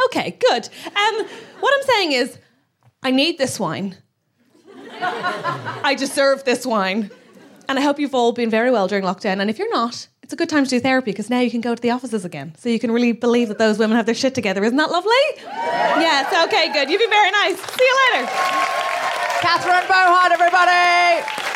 Okay, 0.06 0.38
good. 0.40 0.68
Um, 0.86 1.26
what 1.60 1.74
I'm 1.76 1.86
saying 1.86 2.12
is, 2.12 2.38
I 3.02 3.10
need 3.10 3.36
this 3.36 3.60
wine. 3.60 3.96
I 5.00 5.94
deserve 5.98 6.44
this 6.44 6.64
wine. 6.64 7.10
And 7.68 7.78
I 7.78 7.82
hope 7.82 7.98
you've 7.98 8.14
all 8.14 8.32
been 8.32 8.50
very 8.50 8.70
well 8.70 8.86
during 8.86 9.04
lockdown. 9.04 9.40
And 9.40 9.50
if 9.50 9.58
you're 9.58 9.72
not, 9.72 10.06
it's 10.22 10.32
a 10.32 10.36
good 10.36 10.48
time 10.48 10.64
to 10.64 10.70
do 10.70 10.80
therapy 10.80 11.10
because 11.10 11.30
now 11.30 11.40
you 11.40 11.50
can 11.50 11.60
go 11.60 11.74
to 11.74 11.82
the 11.82 11.90
offices 11.90 12.24
again. 12.24 12.54
So 12.58 12.68
you 12.68 12.78
can 12.78 12.90
really 12.90 13.12
believe 13.12 13.48
that 13.48 13.58
those 13.58 13.78
women 13.78 13.96
have 13.96 14.06
their 14.06 14.14
shit 14.14 14.34
together. 14.34 14.62
Isn't 14.64 14.76
that 14.76 14.90
lovely? 14.90 15.12
Yes, 15.44 16.26
okay, 16.46 16.72
good. 16.72 16.90
You've 16.90 17.00
been 17.00 17.10
very 17.10 17.30
nice. 17.30 17.56
See 17.58 17.84
you 17.84 17.98
later. 18.12 18.26
Catherine 19.40 19.86
Bohart, 19.88 20.32
everybody. 20.32 21.55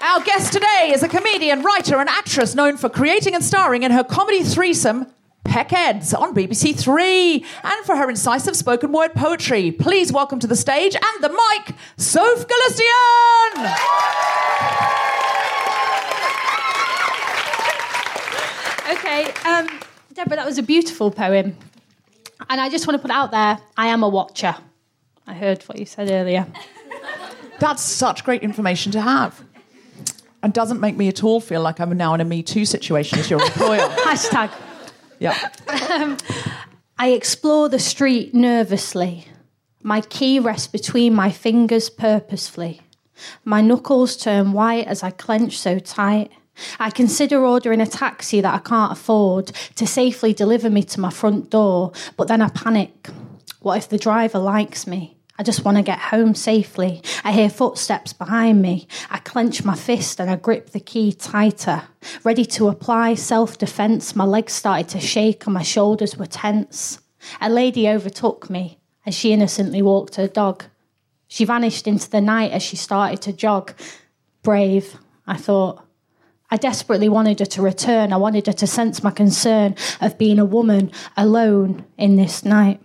Our 0.00 0.20
guest 0.22 0.52
today 0.52 0.90
is 0.92 1.02
a 1.02 1.08
comedian, 1.08 1.62
writer, 1.62 1.98
and 1.98 2.08
actress 2.08 2.54
known 2.54 2.76
for 2.76 2.88
creating 2.88 3.34
and 3.34 3.44
starring 3.44 3.84
in 3.84 3.92
her 3.92 4.02
comedy 4.02 4.42
threesome, 4.42 5.06
Peckheads, 5.44 6.18
on 6.18 6.34
BBC 6.34 6.76
Three, 6.76 7.44
and 7.62 7.86
for 7.86 7.96
her 7.96 8.10
incisive 8.10 8.56
spoken 8.56 8.92
word 8.92 9.14
poetry. 9.14 9.70
Please 9.70 10.12
welcome 10.12 10.40
to 10.40 10.46
the 10.46 10.56
stage 10.56 10.94
and 10.96 11.24
the 11.24 11.28
mic, 11.28 11.76
Soph 11.96 12.44
Galustian! 12.46 13.74
Okay, 18.92 19.32
um, 19.48 19.68
Deborah, 20.12 20.36
that 20.36 20.46
was 20.46 20.58
a 20.58 20.62
beautiful 20.62 21.10
poem. 21.10 21.56
And 22.50 22.60
I 22.60 22.68
just 22.68 22.86
want 22.86 23.00
to 23.00 23.02
put 23.02 23.10
out 23.12 23.30
there 23.30 23.58
I 23.76 23.86
am 23.86 24.02
a 24.02 24.08
watcher. 24.08 24.56
I 25.26 25.34
heard 25.34 25.62
what 25.64 25.78
you 25.78 25.86
said 25.86 26.10
earlier. 26.10 26.46
That's 27.60 27.82
such 27.82 28.24
great 28.24 28.42
information 28.42 28.92
to 28.92 29.00
have. 29.00 29.42
And 30.44 30.52
doesn't 30.52 30.78
make 30.78 30.94
me 30.94 31.08
at 31.08 31.24
all 31.24 31.40
feel 31.40 31.62
like 31.62 31.80
I'm 31.80 31.96
now 31.96 32.12
in 32.12 32.20
a 32.20 32.24
Me 32.24 32.42
Too 32.42 32.66
situation 32.66 33.18
as 33.18 33.30
your 33.30 33.40
employer. 33.40 33.78
Hashtag. 34.04 34.52
yeah. 35.18 35.38
Um, 35.90 36.18
I 36.98 37.12
explore 37.12 37.70
the 37.70 37.78
street 37.78 38.34
nervously. 38.34 39.26
My 39.82 40.02
key 40.02 40.38
rests 40.38 40.66
between 40.66 41.14
my 41.14 41.30
fingers 41.30 41.88
purposefully. 41.88 42.82
My 43.42 43.62
knuckles 43.62 44.18
turn 44.18 44.52
white 44.52 44.86
as 44.86 45.02
I 45.02 45.12
clench 45.12 45.58
so 45.58 45.78
tight. 45.78 46.30
I 46.78 46.90
consider 46.90 47.42
ordering 47.42 47.80
a 47.80 47.86
taxi 47.86 48.42
that 48.42 48.54
I 48.54 48.58
can't 48.58 48.92
afford 48.92 49.46
to 49.76 49.86
safely 49.86 50.34
deliver 50.34 50.68
me 50.68 50.82
to 50.82 51.00
my 51.00 51.08
front 51.08 51.48
door, 51.48 51.92
but 52.18 52.28
then 52.28 52.42
I 52.42 52.50
panic. 52.50 53.08
What 53.60 53.78
if 53.78 53.88
the 53.88 53.96
driver 53.96 54.40
likes 54.40 54.86
me? 54.86 55.13
I 55.36 55.42
just 55.42 55.64
want 55.64 55.78
to 55.78 55.82
get 55.82 55.98
home 55.98 56.36
safely. 56.36 57.02
I 57.24 57.32
hear 57.32 57.50
footsteps 57.50 58.12
behind 58.12 58.62
me. 58.62 58.86
I 59.10 59.18
clench 59.18 59.64
my 59.64 59.74
fist 59.74 60.20
and 60.20 60.30
I 60.30 60.36
grip 60.36 60.70
the 60.70 60.80
key 60.80 61.12
tighter. 61.12 61.82
Ready 62.22 62.44
to 62.46 62.68
apply 62.68 63.14
self 63.14 63.58
defense, 63.58 64.14
my 64.14 64.24
legs 64.24 64.52
started 64.52 64.88
to 64.90 65.00
shake 65.00 65.44
and 65.46 65.54
my 65.54 65.62
shoulders 65.62 66.16
were 66.16 66.26
tense. 66.26 67.00
A 67.40 67.50
lady 67.50 67.88
overtook 67.88 68.48
me 68.48 68.78
as 69.04 69.14
she 69.14 69.32
innocently 69.32 69.82
walked 69.82 70.16
her 70.16 70.28
dog. 70.28 70.64
She 71.26 71.44
vanished 71.44 71.88
into 71.88 72.08
the 72.08 72.20
night 72.20 72.52
as 72.52 72.62
she 72.62 72.76
started 72.76 73.20
to 73.22 73.32
jog. 73.32 73.74
Brave, 74.42 74.96
I 75.26 75.36
thought. 75.36 75.84
I 76.48 76.56
desperately 76.56 77.08
wanted 77.08 77.40
her 77.40 77.46
to 77.46 77.62
return. 77.62 78.12
I 78.12 78.18
wanted 78.18 78.46
her 78.46 78.52
to 78.52 78.66
sense 78.68 79.02
my 79.02 79.10
concern 79.10 79.74
of 80.00 80.16
being 80.16 80.38
a 80.38 80.44
woman 80.44 80.92
alone 81.16 81.84
in 81.98 82.14
this 82.14 82.44
night. 82.44 82.80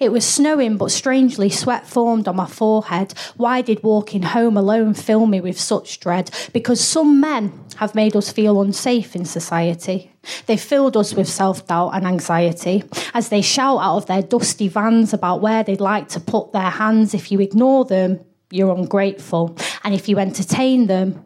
It 0.00 0.12
was 0.12 0.24
snowing, 0.24 0.76
but 0.76 0.90
strangely, 0.90 1.50
sweat 1.50 1.86
formed 1.86 2.28
on 2.28 2.36
my 2.36 2.46
forehead. 2.46 3.14
Why 3.36 3.62
did 3.62 3.82
walking 3.82 4.22
home 4.22 4.56
alone 4.56 4.94
fill 4.94 5.26
me 5.26 5.40
with 5.40 5.60
such 5.60 6.00
dread? 6.00 6.30
Because 6.52 6.80
some 6.80 7.20
men 7.20 7.52
have 7.76 7.94
made 7.94 8.16
us 8.16 8.32
feel 8.32 8.60
unsafe 8.60 9.14
in 9.14 9.24
society. 9.24 10.10
They 10.46 10.56
filled 10.56 10.96
us 10.96 11.14
with 11.14 11.28
self 11.28 11.66
doubt 11.66 11.90
and 11.90 12.06
anxiety 12.06 12.84
as 13.14 13.28
they 13.28 13.42
shout 13.42 13.78
out 13.80 13.96
of 13.98 14.06
their 14.06 14.22
dusty 14.22 14.68
vans 14.68 15.12
about 15.12 15.40
where 15.42 15.62
they'd 15.62 15.80
like 15.80 16.08
to 16.10 16.20
put 16.20 16.52
their 16.52 16.70
hands. 16.70 17.14
If 17.14 17.30
you 17.30 17.40
ignore 17.40 17.84
them, 17.84 18.20
you're 18.50 18.74
ungrateful. 18.74 19.56
And 19.84 19.94
if 19.94 20.08
you 20.08 20.18
entertain 20.18 20.86
them, 20.86 21.25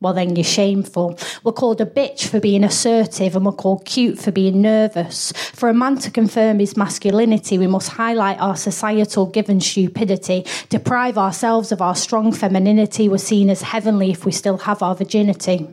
well, 0.00 0.14
then 0.14 0.34
you're 0.34 0.44
shameful. 0.44 1.18
We're 1.44 1.52
called 1.52 1.80
a 1.82 1.86
bitch 1.86 2.26
for 2.26 2.40
being 2.40 2.64
assertive 2.64 3.36
and 3.36 3.44
we're 3.44 3.52
called 3.52 3.84
cute 3.84 4.18
for 4.18 4.32
being 4.32 4.62
nervous. 4.62 5.30
For 5.54 5.68
a 5.68 5.74
man 5.74 5.98
to 5.98 6.10
confirm 6.10 6.58
his 6.58 6.74
masculinity, 6.74 7.58
we 7.58 7.66
must 7.66 7.90
highlight 7.90 8.40
our 8.40 8.56
societal 8.56 9.26
given 9.26 9.60
stupidity, 9.60 10.46
deprive 10.70 11.18
ourselves 11.18 11.70
of 11.70 11.82
our 11.82 11.94
strong 11.94 12.32
femininity. 12.32 13.10
We're 13.10 13.18
seen 13.18 13.50
as 13.50 13.60
heavenly 13.60 14.10
if 14.10 14.24
we 14.24 14.32
still 14.32 14.56
have 14.58 14.82
our 14.82 14.94
virginity. 14.94 15.68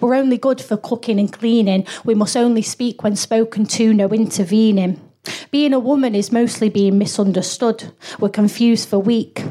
We're 0.00 0.14
only 0.14 0.38
good 0.38 0.60
for 0.60 0.76
cooking 0.76 1.18
and 1.18 1.32
cleaning. 1.32 1.84
We 2.04 2.14
must 2.14 2.36
only 2.36 2.62
speak 2.62 3.02
when 3.02 3.16
spoken 3.16 3.66
to, 3.66 3.92
no 3.92 4.08
intervening. 4.08 5.00
Being 5.50 5.72
a 5.72 5.80
woman 5.80 6.14
is 6.14 6.30
mostly 6.30 6.68
being 6.68 6.98
misunderstood. 6.98 7.92
We're 8.20 8.28
confused 8.28 8.88
for 8.88 8.98
weak 8.98 9.42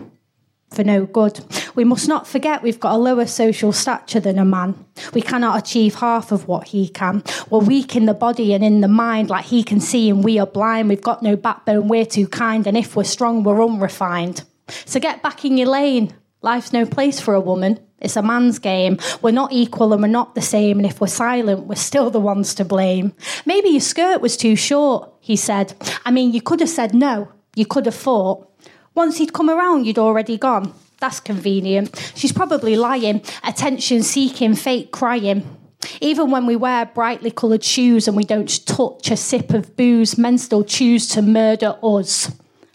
for 0.73 0.83
no 0.83 1.05
good. 1.05 1.39
We 1.75 1.83
must 1.83 2.07
not 2.07 2.27
forget 2.27 2.63
we've 2.63 2.79
got 2.79 2.95
a 2.95 2.97
lower 2.97 3.25
social 3.25 3.71
stature 3.73 4.19
than 4.19 4.39
a 4.39 4.45
man. 4.45 4.85
We 5.13 5.21
cannot 5.21 5.59
achieve 5.59 5.95
half 5.95 6.31
of 6.31 6.47
what 6.47 6.67
he 6.67 6.87
can. 6.87 7.23
We're 7.49 7.59
weak 7.59 7.95
in 7.95 8.05
the 8.05 8.13
body 8.13 8.53
and 8.53 8.63
in 8.63 8.81
the 8.81 8.87
mind, 8.87 9.29
like 9.29 9.45
he 9.45 9.63
can 9.63 9.79
see 9.79 10.09
and 10.09 10.23
we 10.23 10.39
are 10.39 10.47
blind. 10.47 10.89
We've 10.89 11.01
got 11.01 11.21
no 11.21 11.35
backbone, 11.35 11.87
we're 11.87 12.05
too 12.05 12.27
kind, 12.27 12.65
and 12.67 12.77
if 12.77 12.95
we're 12.95 13.03
strong, 13.03 13.43
we're 13.43 13.63
unrefined. 13.63 14.43
So 14.85 14.99
get 14.99 15.21
back 15.21 15.43
in 15.45 15.57
your 15.57 15.67
lane. 15.67 16.13
Life's 16.41 16.73
no 16.73 16.85
place 16.85 17.19
for 17.19 17.33
a 17.33 17.39
woman. 17.39 17.79
It's 17.99 18.15
a 18.15 18.23
man's 18.23 18.57
game. 18.57 18.97
We're 19.21 19.31
not 19.31 19.53
equal 19.53 19.93
and 19.93 20.01
we're 20.01 20.07
not 20.07 20.33
the 20.33 20.41
same. 20.41 20.79
And 20.79 20.87
if 20.87 20.99
we're 20.99 21.07
silent, 21.07 21.67
we're 21.67 21.75
still 21.75 22.09
the 22.09 22.19
ones 22.19 22.55
to 22.55 22.65
blame. 22.65 23.13
Maybe 23.45 23.69
your 23.69 23.81
skirt 23.81 24.21
was 24.21 24.35
too 24.35 24.55
short, 24.55 25.13
he 25.19 25.35
said. 25.35 25.75
I 26.03 26.09
mean, 26.09 26.33
you 26.33 26.41
could 26.41 26.59
have 26.61 26.69
said 26.69 26.95
no. 26.95 27.31
You 27.55 27.67
could 27.67 27.85
have 27.85 27.95
fought. 27.95 28.50
Once 28.93 29.17
he'd 29.17 29.33
come 29.33 29.49
around, 29.49 29.85
you'd 29.85 29.99
already 29.99 30.37
gone. 30.37 30.73
That's 30.99 31.19
convenient. 31.19 32.11
She's 32.15 32.31
probably 32.31 32.75
lying, 32.75 33.21
attention 33.43 34.03
seeking, 34.03 34.55
fake 34.55 34.91
crying. 34.91 35.57
Even 35.99 36.29
when 36.29 36.45
we 36.45 36.55
wear 36.55 36.85
brightly 36.85 37.31
coloured 37.31 37.63
shoes 37.63 38.07
and 38.07 38.15
we 38.15 38.23
don't 38.23 38.65
touch 38.65 39.09
a 39.09 39.17
sip 39.17 39.51
of 39.51 39.75
booze, 39.75 40.17
men 40.17 40.37
still 40.37 40.63
choose 40.63 41.07
to 41.09 41.21
murder 41.21 41.75
us. 41.81 42.31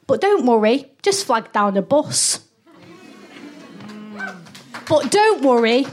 But 0.06 0.20
don't 0.20 0.46
worry, 0.46 0.90
just 1.02 1.24
flag 1.24 1.52
down 1.52 1.76
a 1.76 1.82
bus. 1.82 2.40
But 4.88 5.10
don't 5.10 5.42
worry, 5.42 5.86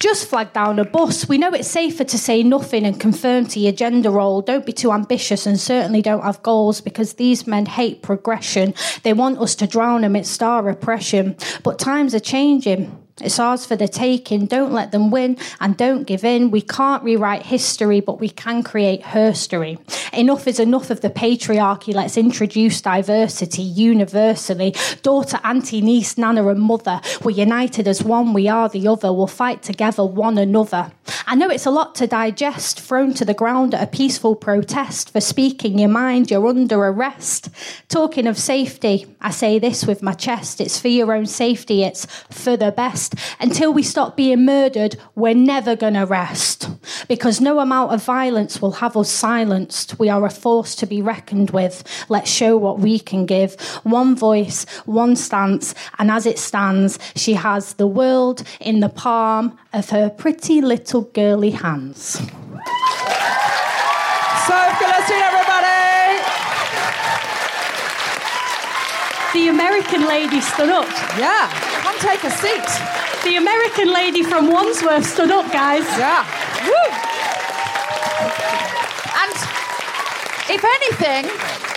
just 0.00 0.28
flag 0.28 0.52
down 0.52 0.78
a 0.78 0.84
bus. 0.84 1.28
We 1.28 1.38
know 1.38 1.50
it's 1.50 1.68
safer 1.68 2.04
to 2.04 2.18
say 2.18 2.42
nothing 2.42 2.84
and 2.84 3.00
confirm 3.00 3.46
to 3.48 3.60
your 3.60 3.72
gender 3.72 4.10
role. 4.10 4.42
Don't 4.42 4.64
be 4.64 4.72
too 4.72 4.92
ambitious 4.92 5.46
and 5.46 5.58
certainly 5.58 6.02
don't 6.02 6.22
have 6.22 6.42
goals 6.42 6.80
because 6.80 7.14
these 7.14 7.46
men 7.46 7.66
hate 7.66 8.02
progression. 8.02 8.74
They 9.02 9.12
want 9.12 9.38
us 9.38 9.54
to 9.56 9.66
drown 9.66 10.04
amidst 10.04 10.42
our 10.42 10.68
oppression. 10.68 11.36
But 11.62 11.78
times 11.78 12.14
are 12.14 12.20
changing. 12.20 13.07
It's 13.20 13.38
ours 13.38 13.66
for 13.66 13.76
the 13.76 13.88
taking. 13.88 14.46
Don't 14.46 14.72
let 14.72 14.92
them 14.92 15.10
win 15.10 15.36
and 15.60 15.76
don't 15.76 16.04
give 16.04 16.24
in. 16.24 16.50
We 16.50 16.60
can't 16.60 17.02
rewrite 17.02 17.42
history, 17.42 18.00
but 18.00 18.20
we 18.20 18.28
can 18.28 18.62
create 18.62 19.02
herstory. 19.02 19.78
Enough 20.12 20.46
is 20.46 20.60
enough 20.60 20.90
of 20.90 21.00
the 21.00 21.10
patriarchy. 21.10 21.94
Let's 21.94 22.16
introduce 22.16 22.80
diversity 22.80 23.62
universally. 23.62 24.74
Daughter, 25.02 25.40
auntie, 25.44 25.80
niece, 25.80 26.16
nana, 26.16 26.46
and 26.48 26.60
mother. 26.60 27.00
We're 27.22 27.32
united 27.32 27.88
as 27.88 28.02
one. 28.02 28.32
We 28.32 28.48
are 28.48 28.68
the 28.68 28.88
other. 28.88 29.12
We'll 29.12 29.26
fight 29.26 29.62
together, 29.62 30.04
one 30.04 30.38
another. 30.38 30.92
I 31.26 31.34
know 31.34 31.50
it's 31.50 31.66
a 31.66 31.70
lot 31.70 31.94
to 31.96 32.06
digest, 32.06 32.80
thrown 32.80 33.12
to 33.14 33.24
the 33.24 33.34
ground 33.34 33.74
at 33.74 33.82
a 33.82 33.86
peaceful 33.86 34.34
protest 34.34 35.10
for 35.10 35.20
speaking 35.20 35.78
your 35.78 35.88
mind. 35.88 36.30
You're 36.30 36.46
under 36.46 36.78
arrest. 36.78 37.50
Talking 37.88 38.26
of 38.26 38.38
safety, 38.38 39.06
I 39.20 39.30
say 39.30 39.58
this 39.58 39.86
with 39.86 40.02
my 40.02 40.14
chest. 40.14 40.60
It's 40.60 40.80
for 40.80 40.88
your 40.88 41.12
own 41.12 41.26
safety. 41.26 41.82
It's 41.82 42.06
for 42.30 42.56
the 42.56 42.72
best. 42.72 43.07
Until 43.40 43.72
we 43.72 43.82
stop 43.82 44.16
being 44.16 44.44
murdered, 44.44 44.96
we're 45.14 45.34
never 45.34 45.76
going 45.76 45.94
to 45.94 46.04
rest. 46.04 46.68
Because 47.08 47.40
no 47.40 47.60
amount 47.60 47.92
of 47.92 48.02
violence 48.04 48.60
will 48.60 48.72
have 48.72 48.96
us 48.96 49.10
silenced. 49.10 49.98
We 49.98 50.08
are 50.08 50.24
a 50.24 50.30
force 50.30 50.74
to 50.76 50.86
be 50.86 51.02
reckoned 51.02 51.50
with. 51.50 51.84
Let's 52.08 52.30
show 52.30 52.56
what 52.56 52.78
we 52.78 52.98
can 52.98 53.26
give. 53.26 53.60
One 53.84 54.16
voice, 54.16 54.64
one 54.84 55.16
stance, 55.16 55.74
and 55.98 56.10
as 56.10 56.26
it 56.26 56.38
stands, 56.38 56.98
she 57.14 57.34
has 57.34 57.74
the 57.74 57.86
world 57.86 58.42
in 58.60 58.80
the 58.80 58.88
palm 58.88 59.58
of 59.72 59.90
her 59.90 60.10
pretty 60.10 60.60
little 60.60 61.02
girly 61.02 61.50
hands. 61.50 62.20
So 64.48 64.56
good 64.80 64.94
everybody. 65.10 66.22
The 69.34 69.48
American 69.48 70.06
lady 70.06 70.40
stood 70.40 70.70
up. 70.70 70.88
Yeah, 71.18 71.50
come 71.50 71.67
take 72.00 72.24
a 72.24 72.30
seat. 72.30 72.66
The 73.24 73.36
American 73.36 73.92
lady 73.92 74.22
from 74.22 74.50
Wandsworth 74.50 75.04
stood 75.06 75.30
up, 75.30 75.50
guys. 75.52 75.84
Yeah. 75.98 76.24
Woo. 76.64 76.88
And 79.22 79.34
if 80.50 80.64
anything, 80.64 81.30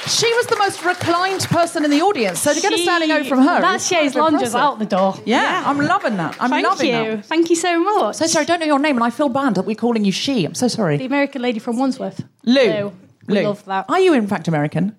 she 0.08 0.32
was 0.36 0.46
the 0.48 0.58
most 0.58 0.84
reclined 0.86 1.42
person 1.46 1.84
in 1.84 1.92
the 1.92 2.02
audience. 2.02 2.40
So 2.40 2.54
to 2.54 2.60
get 2.62 2.74
a 2.74 2.78
standing 2.78 3.12
ovation 3.12 3.30
from 3.30 3.40
her, 3.46 3.62
That 3.62 3.76
is 3.76 3.88
chaise 3.88 4.12
quite 4.14 4.32
lounge 4.34 4.44
is 4.44 4.56
out 4.56 4.80
the 4.80 4.86
door. 4.86 5.16
Yeah, 5.26 5.64
I'm 5.66 5.80
loving 5.80 6.18
that. 6.18 6.38
I'm 6.40 6.50
Thank 6.50 6.68
loving 6.68 6.88
you. 6.88 7.16
that. 7.18 7.26
Thank 7.26 7.50
you 7.50 7.56
so 7.56 7.80
much. 7.84 8.16
So 8.16 8.28
sorry, 8.28 8.44
I 8.44 8.46
don't 8.46 8.60
know 8.60 8.66
your 8.66 8.80
name, 8.80 8.96
and 8.98 9.04
I 9.04 9.10
feel 9.10 9.30
bad 9.30 9.56
that 9.56 9.66
we're 9.66 9.76
calling 9.76 10.06
you 10.06 10.12
she. 10.12 10.46
I'm 10.46 10.56
so 10.56 10.68
sorry. 10.68 10.98
The. 10.98 11.06
American 11.06 11.42
lady 11.42 11.60
from 11.60 11.78
Wandsworth. 11.78 12.24
Lou. 12.46 12.92
We 13.28 13.36
Lou. 13.36 13.44
love 13.44 13.64
that. 13.66 13.86
Are 13.90 14.00
you 14.00 14.14
in 14.14 14.28
fact 14.28 14.48
American? 14.48 14.96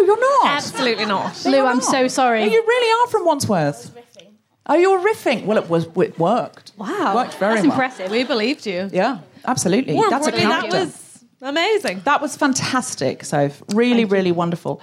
Absolutely 0.00 0.06
not. 0.06 0.06
No, 0.06 0.06
you're 0.06 0.20
not. 0.44 0.46
Absolutely 0.56 1.04
not. 1.06 1.44
Lou, 1.44 1.66
I'm 1.66 1.80
so 1.80 2.08
sorry. 2.08 2.42
Oh, 2.42 2.46
you 2.46 2.62
really 2.66 3.04
are 3.04 3.10
from 3.10 3.24
Wandsworth. 3.24 3.94
Oh, 4.66 4.74
you're 4.74 5.00
riffing. 5.00 5.44
Well, 5.44 5.58
it 5.58 5.68
was. 5.68 5.86
It 5.96 6.18
worked. 6.18 6.72
Wow. 6.76 7.14
Worked 7.16 7.34
very 7.34 7.54
That's 7.54 7.66
well. 7.66 7.72
impressive. 7.72 8.10
We 8.10 8.24
believed 8.24 8.64
you. 8.64 8.88
Yeah, 8.92 9.18
absolutely. 9.44 9.94
More 9.94 10.08
That's 10.08 10.26
a 10.28 10.32
character. 10.32 10.70
that 10.70 10.86
was 10.86 11.24
amazing. 11.42 12.02
That 12.04 12.22
was 12.22 12.36
fantastic, 12.36 13.24
Soph. 13.24 13.62
Really, 13.74 14.04
really 14.04 14.30
wonderful. 14.30 14.80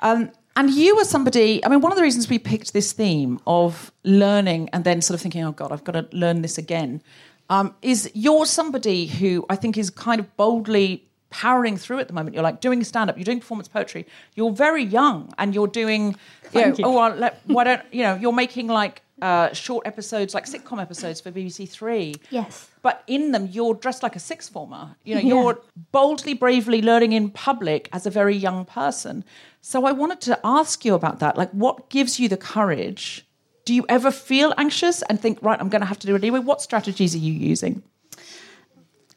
Um, 0.00 0.30
and 0.56 0.70
you 0.70 0.96
were 0.96 1.04
somebody, 1.04 1.64
I 1.64 1.68
mean, 1.68 1.80
one 1.82 1.92
of 1.92 1.96
the 1.96 2.02
reasons 2.02 2.28
we 2.28 2.38
picked 2.38 2.72
this 2.72 2.92
theme 2.92 3.38
of 3.46 3.92
learning 4.02 4.70
and 4.72 4.82
then 4.82 5.02
sort 5.02 5.14
of 5.14 5.20
thinking, 5.20 5.44
oh 5.44 5.52
God, 5.52 5.70
I've 5.72 5.84
got 5.84 5.92
to 5.92 6.08
learn 6.10 6.42
this 6.42 6.58
again, 6.58 7.00
um, 7.48 7.74
is 7.80 8.10
you're 8.14 8.44
somebody 8.46 9.06
who 9.06 9.46
I 9.48 9.56
think 9.56 9.76
is 9.78 9.90
kind 9.90 10.18
of 10.20 10.36
boldly 10.36 11.07
powering 11.30 11.76
through 11.76 11.98
at 11.98 12.08
the 12.08 12.14
moment. 12.14 12.34
You're 12.34 12.42
like 12.42 12.60
doing 12.60 12.82
stand 12.84 13.10
up, 13.10 13.16
you're 13.16 13.24
doing 13.24 13.40
performance 13.40 13.68
poetry, 13.68 14.06
you're 14.34 14.52
very 14.52 14.82
young 14.84 15.32
and 15.38 15.54
you're 15.54 15.66
doing, 15.66 16.16
you 16.52 16.60
know, 16.60 16.66
you. 16.68 16.84
oh, 16.84 16.96
well, 16.96 17.14
let, 17.14 17.40
why 17.46 17.64
don't, 17.64 17.82
you 17.92 18.02
know, 18.02 18.14
you're 18.14 18.32
making 18.32 18.66
like 18.68 19.02
uh, 19.20 19.52
short 19.52 19.86
episodes, 19.86 20.32
like 20.32 20.46
sitcom 20.46 20.80
episodes 20.80 21.20
for 21.20 21.30
BBC 21.32 21.68
Three 21.68 22.14
Yes. 22.30 22.70
but 22.82 23.02
in 23.08 23.32
them 23.32 23.48
you're 23.50 23.74
dressed 23.74 24.02
like 24.04 24.14
a 24.14 24.20
sixth 24.20 24.52
former 24.52 24.94
you 25.04 25.16
know 25.16 25.20
Yeah. 25.20 25.28
you're 25.34 25.60
boldly 25.90 26.34
bravely 26.34 26.80
learning 26.80 27.12
in 27.12 27.28
public 27.30 27.88
as 27.92 28.06
a 28.06 28.10
very 28.10 28.36
young 28.36 28.64
person 28.64 29.24
so 29.60 29.84
i 29.84 29.90
wanted 29.90 30.20
to 30.20 30.38
ask 30.44 30.84
you 30.84 30.94
about 30.94 31.18
that 31.18 31.36
like 31.36 31.50
what 31.50 31.90
gives 31.90 32.20
you 32.20 32.28
the 32.28 32.36
courage 32.36 33.26
do 33.64 33.74
you 33.74 33.84
ever 33.88 34.12
feel 34.12 34.54
anxious 34.56 35.02
and 35.02 35.20
think 35.20 35.40
right 35.42 35.60
i'm 35.60 35.68
going 35.68 35.80
to 35.80 35.86
have 35.86 35.98
to 35.98 36.06
do 36.06 36.14
it 36.14 36.22
anyway 36.22 36.38
what 36.38 36.62
strategies 36.62 37.12
are 37.16 37.18
you 37.18 37.32
using 37.32 37.82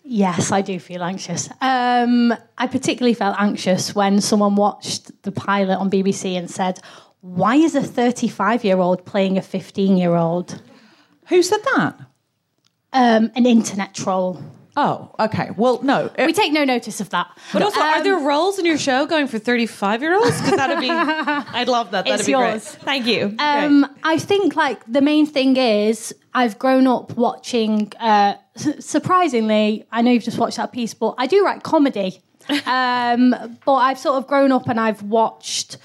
Yes, 0.03 0.51
I 0.51 0.61
do 0.61 0.79
feel 0.79 1.03
anxious. 1.03 1.49
Um, 1.61 2.33
I 2.57 2.67
particularly 2.67 3.13
felt 3.13 3.35
anxious 3.39 3.93
when 3.95 4.19
someone 4.19 4.55
watched 4.55 5.11
the 5.23 5.31
pilot 5.31 5.77
on 5.77 5.89
BBC 5.91 6.37
and 6.37 6.49
said, 6.49 6.79
Why 7.21 7.55
is 7.55 7.75
a 7.75 7.83
35 7.83 8.63
year 8.63 8.79
old 8.79 9.05
playing 9.05 9.37
a 9.37 9.41
15 9.41 9.97
year 9.97 10.15
old? 10.15 10.61
who 11.27 11.41
said 11.41 11.61
that 11.75 11.95
Um, 12.93 13.31
an 13.35 13.45
internet 13.45 13.93
troll. 13.93 14.41
Oh 14.77 15.13
okay 15.19 15.49
well 15.57 15.81
no 15.83 16.09
We 16.17 16.31
take 16.33 16.51
no 16.53 16.63
notice 16.63 17.01
of 17.01 17.09
that. 17.09 17.27
But 17.53 17.61
also, 17.61 17.79
are 17.81 17.97
Um, 17.97 18.03
there 18.03 18.17
roles 18.17 18.57
in 18.59 18.65
your 18.65 18.77
show 18.77 19.05
going 19.05 19.27
for 19.27 19.37
35 19.39 20.01
year 20.01 20.15
olds? 20.15 20.37
Because 20.41 20.55
that'd 20.57 20.79
be, 20.79 20.89
I'd 21.59 21.67
love 21.67 21.91
that. 21.91 22.05
That'd 22.05 22.19
It's 22.21 22.25
be 22.27 22.31
yours. 22.31 22.51
great. 22.75 22.83
Thank 22.83 23.05
you. 23.07 23.35
Um, 23.39 23.85
I 24.03 24.17
think 24.17 24.55
like 24.55 24.79
the 24.87 25.01
main 25.01 25.25
thing 25.25 25.57
is 25.57 26.15
I've 26.33 26.57
grown 26.57 26.87
up 26.87 27.17
watching. 27.17 27.91
Uh, 27.99 28.35
s- 28.55 28.85
surprisingly, 28.85 29.85
I 29.91 30.01
know 30.01 30.11
you've 30.11 30.23
just 30.23 30.37
watched 30.37 30.57
that 30.57 30.71
piece, 30.71 30.93
but 30.93 31.15
I 31.17 31.27
do 31.27 31.43
write 31.43 31.63
comedy. 31.63 32.21
um, 32.65 33.35
but 33.65 33.73
I've 33.75 33.99
sort 33.99 34.15
of 34.17 34.27
grown 34.27 34.51
up 34.51 34.67
and 34.67 34.79
I've 34.79 35.03
watched 35.03 35.77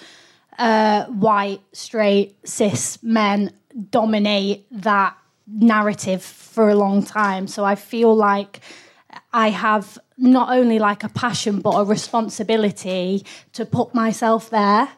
uh, 0.58 1.04
white, 1.06 1.60
straight, 1.72 2.36
cis 2.48 2.98
men 3.02 3.52
dominate 3.90 4.66
that 4.70 5.16
narrative 5.46 6.22
for 6.22 6.68
a 6.68 6.74
long 6.74 7.02
time. 7.02 7.46
So 7.46 7.64
I 7.64 7.74
feel 7.74 8.14
like 8.14 8.60
I 9.32 9.50
have 9.50 9.98
not 10.18 10.50
only 10.50 10.78
like 10.78 11.04
a 11.04 11.08
passion 11.08 11.60
but 11.60 11.72
a 11.72 11.84
responsibility 11.84 13.24
to 13.52 13.64
put 13.64 13.94
myself 13.94 14.50
there 14.50 14.88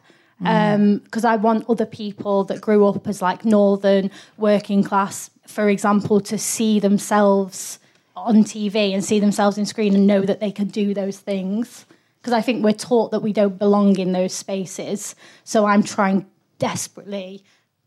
mm. 0.41 0.45
um, 0.47 0.97
because 0.99 1.25
I 1.25 1.35
want 1.35 1.69
other 1.69 1.85
people 1.85 2.43
that 2.45 2.61
grew 2.61 2.87
up 2.87 3.07
as 3.07 3.21
like 3.21 3.45
northern 3.45 4.11
working 4.37 4.83
class, 4.83 5.29
for 5.47 5.69
example, 5.69 6.19
to 6.21 6.37
see 6.37 6.79
themselves 6.79 7.79
on 8.15 8.43
TV 8.43 8.93
and 8.93 9.03
see 9.03 9.19
themselves 9.19 9.57
in 9.57 9.65
screen 9.65 9.95
and 9.95 10.07
know 10.07 10.21
that 10.21 10.39
they 10.39 10.51
can 10.51 10.67
do 10.67 10.93
those 10.93 11.19
things. 11.19 11.85
Because 12.21 12.33
I 12.33 12.41
think 12.41 12.63
we're 12.63 12.73
taught 12.73 13.11
that 13.11 13.21
we 13.21 13.31
don't 13.31 13.57
belong 13.57 13.97
in 13.97 14.11
those 14.11 14.33
spaces. 14.33 15.15
So 15.45 15.65
I'm 15.65 15.83
trying 15.83 16.25
desperately 16.57 17.43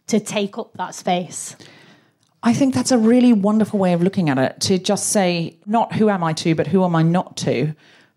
to 0.07 0.21
take 0.21 0.57
up 0.59 0.73
that 0.75 0.95
space. 0.95 1.55
I 2.43 2.53
think 2.53 2.75
that's 2.75 2.91
a 2.91 2.99
really 2.99 3.33
wonderful 3.33 3.79
way 3.79 3.93
of 3.93 4.03
looking 4.03 4.29
at 4.29 4.39
it 4.39 4.61
to 4.63 4.79
just 4.79 5.11
say, 5.11 5.57
not 5.67 5.95
who 5.95 6.11
am 6.11 6.25
I 6.25 6.33
to, 6.35 6.55
but 6.55 6.67
who 6.67 6.85
am 6.85 6.97
I 6.97 7.03
not 7.03 7.37
to? 7.39 7.75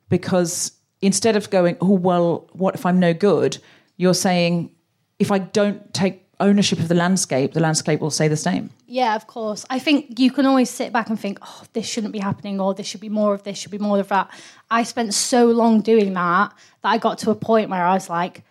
Because 0.10 0.72
instead 1.02 1.36
of 1.36 1.50
going, 1.50 1.78
oh, 1.80 1.92
well, 1.92 2.50
what 2.54 2.74
if 2.76 2.86
I'm 2.86 3.00
no 3.00 3.14
good? 3.14 3.60
You're 3.98 4.16
saying, 4.16 4.72
if 5.20 5.32
I 5.32 5.38
don't 5.38 5.94
take 5.94 6.26
ownership 6.40 6.80
of 6.80 6.88
the 6.88 6.96
landscape, 6.96 7.54
the 7.54 7.60
landscape 7.60 8.00
will 8.02 8.10
say 8.10 8.28
the 8.28 8.36
same. 8.36 8.72
Yeah, 8.88 9.16
of 9.16 9.28
course. 9.28 9.66
I 9.70 9.80
think 9.80 10.20
you 10.20 10.32
can 10.32 10.46
always 10.46 10.70
sit 10.70 10.92
back 10.92 11.10
and 11.10 11.20
think, 11.20 11.38
oh, 11.44 11.64
this 11.74 11.86
shouldn't 11.86 12.12
be 12.12 12.20
happening, 12.20 12.60
or 12.60 12.74
this 12.74 12.88
should 12.88 13.02
be 13.02 13.10
more 13.10 13.34
of 13.34 13.44
this, 13.44 13.58
should 13.58 13.72
be 13.72 13.78
more 13.78 14.00
of 14.00 14.08
that. 14.10 14.30
I 14.72 14.84
spent 14.84 15.14
so 15.14 15.46
long 15.46 15.82
doing 15.82 16.14
that 16.14 16.52
that 16.82 16.90
I 16.90 16.98
got 16.98 17.20
to 17.20 17.30
a 17.30 17.36
point 17.36 17.70
where 17.70 17.86
I 17.86 17.94
was 17.94 18.10
like, 18.10 18.44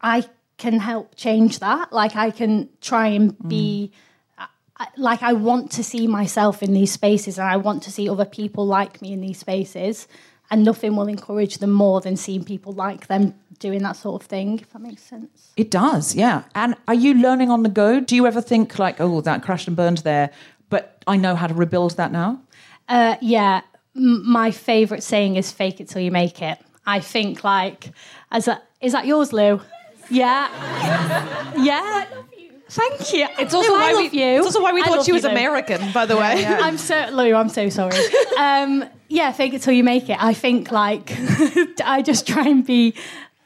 I 0.00 0.24
can 0.58 0.80
help 0.80 1.14
change 1.14 1.60
that. 1.60 1.92
Like, 1.92 2.16
I 2.16 2.30
can 2.30 2.68
try 2.80 3.08
and 3.08 3.36
be. 3.48 3.92
I- 3.94 3.96
Like 4.96 5.22
I 5.22 5.32
want 5.32 5.70
to 5.72 5.84
see 5.84 6.06
myself 6.06 6.62
in 6.62 6.72
these 6.72 6.92
spaces, 6.92 7.38
and 7.38 7.48
I 7.48 7.56
want 7.56 7.82
to 7.84 7.90
see 7.90 8.08
other 8.08 8.24
people 8.24 8.66
like 8.66 9.02
me 9.02 9.12
in 9.12 9.20
these 9.20 9.38
spaces, 9.38 10.08
and 10.50 10.64
nothing 10.64 10.96
will 10.96 11.06
encourage 11.08 11.58
them 11.58 11.70
more 11.70 12.00
than 12.00 12.16
seeing 12.16 12.44
people 12.44 12.72
like 12.72 13.06
them 13.06 13.34
doing 13.58 13.82
that 13.82 13.96
sort 13.96 14.22
of 14.22 14.28
thing, 14.28 14.58
if 14.58 14.72
that 14.72 14.80
makes 14.80 15.02
sense. 15.02 15.52
It 15.56 15.70
does, 15.70 16.14
yeah. 16.14 16.44
And 16.54 16.74
are 16.88 16.94
you 16.94 17.14
learning 17.14 17.50
on 17.50 17.62
the 17.62 17.68
go? 17.68 18.00
Do 18.00 18.16
you 18.16 18.26
ever 18.26 18.40
think 18.40 18.78
like, 18.78 19.00
oh, 19.00 19.20
that 19.20 19.42
crashed 19.42 19.68
and 19.68 19.76
burned 19.76 19.98
there, 19.98 20.30
but 20.70 21.02
I 21.06 21.16
know 21.16 21.34
how 21.34 21.46
to 21.46 21.54
rebuild 21.54 21.96
that 21.98 22.10
now? 22.10 22.40
Uh, 22.88 23.16
yeah, 23.20 23.60
m- 23.94 24.28
my 24.28 24.50
favourite 24.50 25.02
saying 25.02 25.36
is 25.36 25.52
"fake 25.52 25.80
it 25.80 25.88
till 25.88 26.02
you 26.02 26.10
make 26.10 26.40
it." 26.42 26.58
I 26.86 27.00
think 27.00 27.44
like, 27.44 27.92
as 28.32 28.48
a, 28.48 28.60
is 28.80 28.92
that 28.92 29.06
yours, 29.06 29.32
Lou? 29.32 29.60
Yeah, 30.08 30.48
yeah. 31.56 32.06
Thank 32.70 33.12
you. 33.12 33.26
It's 33.38 33.52
also 33.52 33.72
Lou, 33.72 33.78
why 33.78 33.90
I 33.90 33.94
we, 33.94 34.10
you. 34.10 34.38
It's 34.38 34.46
also 34.46 34.62
why 34.62 34.72
we 34.72 34.80
I 34.82 34.86
thought 34.86 35.04
she 35.04 35.08
you, 35.08 35.14
was 35.14 35.24
Lou. 35.24 35.30
American, 35.30 35.90
by 35.92 36.06
the 36.06 36.16
way. 36.16 36.46
I'm 36.46 36.78
so 36.78 37.08
Lou. 37.12 37.34
I'm 37.34 37.48
so 37.48 37.68
sorry. 37.68 37.98
Um, 38.38 38.84
yeah, 39.08 39.32
fake 39.32 39.54
it 39.54 39.62
till 39.62 39.72
you 39.72 39.82
make 39.82 40.08
it. 40.08 40.22
I 40.22 40.34
think 40.34 40.70
like 40.70 41.12
I 41.84 42.00
just 42.02 42.28
try 42.28 42.46
and 42.46 42.64
be 42.64 42.94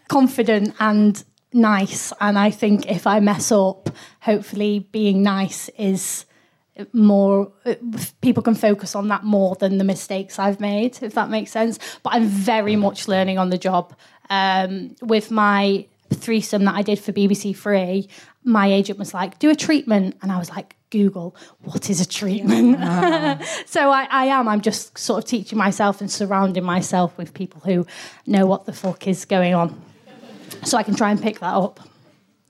confident 0.08 0.74
and 0.78 1.24
nice, 1.54 2.12
and 2.20 2.38
I 2.38 2.50
think 2.50 2.90
if 2.90 3.06
I 3.06 3.20
mess 3.20 3.50
up, 3.50 3.88
hopefully 4.20 4.80
being 4.92 5.22
nice 5.22 5.70
is 5.70 6.26
more 6.92 7.50
people 8.20 8.42
can 8.42 8.54
focus 8.54 8.94
on 8.94 9.08
that 9.08 9.24
more 9.24 9.54
than 9.54 9.78
the 9.78 9.84
mistakes 9.84 10.38
I've 10.38 10.60
made, 10.60 10.98
if 11.02 11.14
that 11.14 11.30
makes 11.30 11.50
sense. 11.50 11.78
But 12.02 12.14
I'm 12.14 12.26
very 12.26 12.76
much 12.76 13.08
learning 13.08 13.38
on 13.38 13.50
the 13.50 13.58
job. 13.58 13.94
Um, 14.30 14.96
with 15.02 15.30
my 15.30 15.86
threesome 16.12 16.64
that 16.64 16.74
I 16.74 16.82
did 16.82 16.98
for 16.98 17.12
BBC 17.12 17.56
Three, 17.56 18.08
my 18.44 18.66
agent 18.72 18.98
was 18.98 19.14
like, 19.14 19.38
"Do 19.38 19.50
a 19.50 19.54
treatment," 19.54 20.16
and 20.22 20.30
I 20.30 20.38
was 20.38 20.50
like, 20.50 20.76
"Google 20.90 21.34
what 21.62 21.88
is 21.90 22.00
a 22.00 22.06
treatment." 22.08 22.78
so 23.66 23.90
I, 23.90 24.06
I 24.10 24.24
am. 24.26 24.48
I'm 24.48 24.60
just 24.60 24.98
sort 24.98 25.22
of 25.22 25.28
teaching 25.28 25.58
myself 25.58 26.00
and 26.00 26.10
surrounding 26.10 26.64
myself 26.64 27.16
with 27.16 27.34
people 27.34 27.60
who 27.64 27.86
know 28.26 28.46
what 28.46 28.66
the 28.66 28.72
fuck 28.72 29.06
is 29.08 29.24
going 29.24 29.54
on, 29.54 29.80
so 30.64 30.76
I 30.76 30.82
can 30.82 30.94
try 30.94 31.10
and 31.10 31.20
pick 31.20 31.40
that 31.40 31.54
up. 31.54 31.80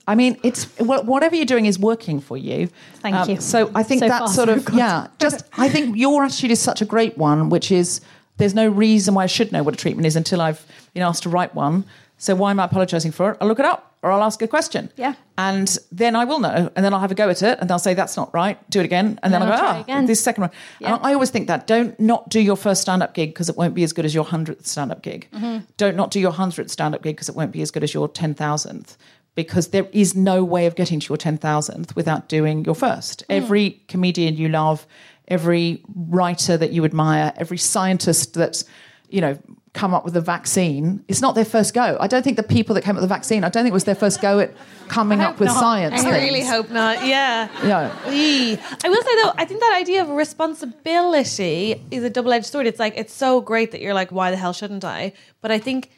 I 0.07 0.13
mean, 0.13 0.37
it's 0.43 0.65
whatever 0.79 1.35
you're 1.35 1.45
doing 1.45 1.65
is 1.65 1.79
working 1.79 2.19
for 2.19 2.37
you. 2.37 2.63
Um, 2.63 2.69
Thank 3.01 3.29
you. 3.29 3.41
So 3.41 3.71
I 3.73 3.81
think 3.81 4.01
So 4.01 4.07
that 4.07 4.29
sort 4.29 4.49
of 4.49 4.63
good. 4.65 4.75
yeah. 4.75 5.07
Just 5.19 5.45
I 5.57 5.67
think 5.67 5.97
your 5.97 6.23
attitude 6.23 6.51
is 6.51 6.61
such 6.61 6.79
a 6.81 6.85
great 6.85 7.17
one, 7.17 7.49
which 7.49 7.71
is 7.71 8.01
there's 8.37 8.53
no 8.53 8.67
reason 8.69 9.15
why 9.15 9.23
I 9.23 9.27
should 9.27 9.51
know 9.51 9.63
what 9.63 9.73
a 9.73 9.77
treatment 9.77 10.05
is 10.05 10.15
until 10.15 10.41
I've 10.41 10.63
been 10.93 11.01
asked 11.01 11.23
to 11.23 11.29
write 11.29 11.55
one. 11.55 11.85
So 12.17 12.35
why 12.35 12.51
am 12.51 12.59
I 12.59 12.65
apologising 12.65 13.11
for 13.11 13.31
it? 13.31 13.37
I'll 13.41 13.47
look 13.47 13.59
it 13.59 13.65
up 13.65 13.95
or 14.05 14.11
I'll 14.11 14.23
ask 14.23 14.39
a 14.43 14.47
question. 14.47 14.91
Yeah. 14.97 15.15
And 15.35 15.75
then 15.91 16.15
I 16.15 16.25
will 16.25 16.39
know, 16.39 16.71
and 16.75 16.85
then 16.85 16.93
I'll 16.93 16.99
have 16.99 17.11
a 17.11 17.15
go 17.15 17.27
at 17.27 17.41
it, 17.41 17.59
and 17.59 17.67
they'll 17.67 17.79
say 17.79 17.95
that's 17.95 18.15
not 18.15 18.31
right. 18.35 18.57
Do 18.69 18.79
it 18.79 18.85
again, 18.85 19.19
and 19.23 19.33
then, 19.33 19.41
then 19.41 19.49
I'll 19.49 19.53
I'll 19.53 19.57
go 19.57 19.63
try 19.63 19.77
ah, 19.77 19.81
again. 19.81 20.05
this 20.05 20.23
second 20.23 20.41
one. 20.41 20.51
Yeah. 20.79 20.93
And 20.93 21.05
I 21.05 21.13
always 21.13 21.31
think 21.31 21.47
that 21.47 21.65
don't 21.65 21.99
not 21.99 22.29
do 22.29 22.39
your 22.39 22.55
first 22.55 22.83
stand 22.83 23.01
up 23.01 23.15
gig 23.15 23.31
because 23.33 23.49
it 23.49 23.57
won't 23.57 23.73
be 23.73 23.83
as 23.83 23.93
good 23.93 24.05
as 24.05 24.13
your 24.13 24.23
hundredth 24.23 24.67
stand 24.67 24.91
up 24.91 25.01
gig. 25.01 25.27
Mm-hmm. 25.33 25.65
Don't 25.77 25.95
not 25.95 26.11
do 26.11 26.19
your 26.19 26.31
hundredth 26.31 26.69
stand 26.69 26.93
up 26.93 27.01
gig 27.01 27.15
because 27.15 27.29
it 27.29 27.35
won't 27.35 27.51
be 27.51 27.63
as 27.63 27.71
good 27.71 27.83
as 27.83 27.95
your 27.95 28.07
ten 28.07 28.35
thousandth. 28.35 28.95
Because 29.33 29.69
there 29.69 29.89
is 29.91 30.15
no 30.15 30.43
way 30.43 30.67
of 30.67 30.75
getting 30.75 30.99
to 30.99 31.09
your 31.09 31.17
ten 31.17 31.37
thousandth 31.37 31.95
without 31.95 32.29
doing 32.29 32.63
your 32.63 32.75
first. 32.75 33.23
Mm. 33.27 33.37
Every 33.37 33.81
comedian 33.87 34.37
you 34.37 34.49
love, 34.49 34.85
every 35.27 35.81
writer 35.95 36.57
that 36.57 36.71
you 36.71 36.85
admire, 36.85 37.33
every 37.37 37.57
scientist 37.57 38.35
that's 38.35 38.65
you 39.09 39.19
know 39.19 39.37
come 39.75 39.93
up 39.93 40.05
with 40.05 40.15
a 40.15 40.21
vaccine, 40.21 41.03
it's 41.07 41.21
not 41.21 41.35
their 41.35 41.45
first 41.45 41.73
go. 41.73 41.97
I 41.99 42.07
don't 42.07 42.23
think 42.23 42.37
the 42.37 42.43
people 42.43 42.73
that 42.75 42.81
came 42.81 42.95
up 42.95 43.01
with 43.01 43.09
the 43.09 43.13
vaccine, 43.13 43.43
I 43.43 43.49
don't 43.49 43.63
think 43.63 43.73
it 43.73 43.73
was 43.73 43.83
their 43.83 43.93
first 43.93 44.21
go 44.21 44.39
at 44.39 44.53
coming 44.87 45.19
up 45.19 45.37
with 45.37 45.49
not. 45.49 45.59
science. 45.59 46.03
I 46.03 46.17
really 46.23 46.41
hope 46.41 46.69
not. 46.69 47.05
Yeah. 47.05 47.49
Yeah. 47.63 48.09
Eee. 48.09 48.57
I 48.83 48.89
will 48.89 49.03
say 49.03 49.15
though, 49.21 49.33
I 49.37 49.45
think 49.45 49.59
that 49.59 49.77
idea 49.77 50.01
of 50.01 50.09
responsibility 50.09 51.83
is 51.91 52.03
a 52.03 52.09
double-edged 52.09 52.45
sword. 52.45 52.65
It's 52.65 52.79
like 52.79 52.93
it's 52.95 53.13
so 53.13 53.41
great 53.41 53.71
that 53.71 53.81
you're 53.81 53.93
like, 53.93 54.11
why 54.11 54.31
the 54.31 54.37
hell 54.37 54.53
shouldn't 54.53 54.85
I? 54.85 55.11
But 55.41 55.51
I 55.51 55.59
think 55.59 55.91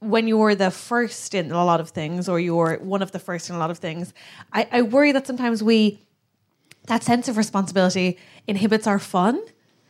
when 0.00 0.26
you're 0.26 0.56
the 0.56 0.70
first 0.70 1.34
in 1.34 1.52
a 1.52 1.64
lot 1.64 1.80
of 1.80 1.90
things, 1.90 2.28
or 2.28 2.40
you're 2.40 2.78
one 2.78 3.00
of 3.00 3.12
the 3.12 3.18
first 3.18 3.48
in 3.48 3.56
a 3.56 3.58
lot 3.58 3.70
of 3.70 3.78
things, 3.78 4.12
I, 4.52 4.68
I 4.72 4.82
worry 4.82 5.12
that 5.12 5.26
sometimes 5.26 5.62
we 5.62 6.00
that 6.86 7.04
sense 7.04 7.28
of 7.28 7.36
responsibility 7.36 8.18
inhibits 8.46 8.86
our 8.86 8.98
fun. 8.98 9.40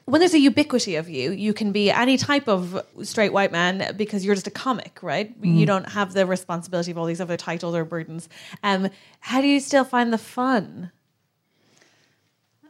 When 0.08 0.20
there's 0.20 0.32
a 0.32 0.38
ubiquity 0.38 0.96
of 0.96 1.10
you, 1.10 1.32
you 1.32 1.52
can 1.52 1.70
be 1.70 1.90
any 1.90 2.16
type 2.16 2.48
of 2.48 2.82
straight 3.02 3.30
white 3.30 3.52
man 3.52 3.94
because 3.94 4.24
you're 4.24 4.34
just 4.34 4.46
a 4.46 4.50
comic, 4.50 5.00
right? 5.02 5.34
You 5.42 5.66
don't 5.66 5.86
have 5.90 6.14
the 6.14 6.24
responsibility 6.24 6.90
of 6.90 6.96
all 6.96 7.04
these 7.04 7.20
other 7.20 7.36
titles 7.36 7.74
or 7.74 7.84
burdens. 7.84 8.28
Um, 8.62 8.88
how 9.20 9.42
do 9.42 9.46
you 9.46 9.60
still 9.60 9.84
find 9.84 10.10
the 10.10 10.16
fun? 10.16 10.90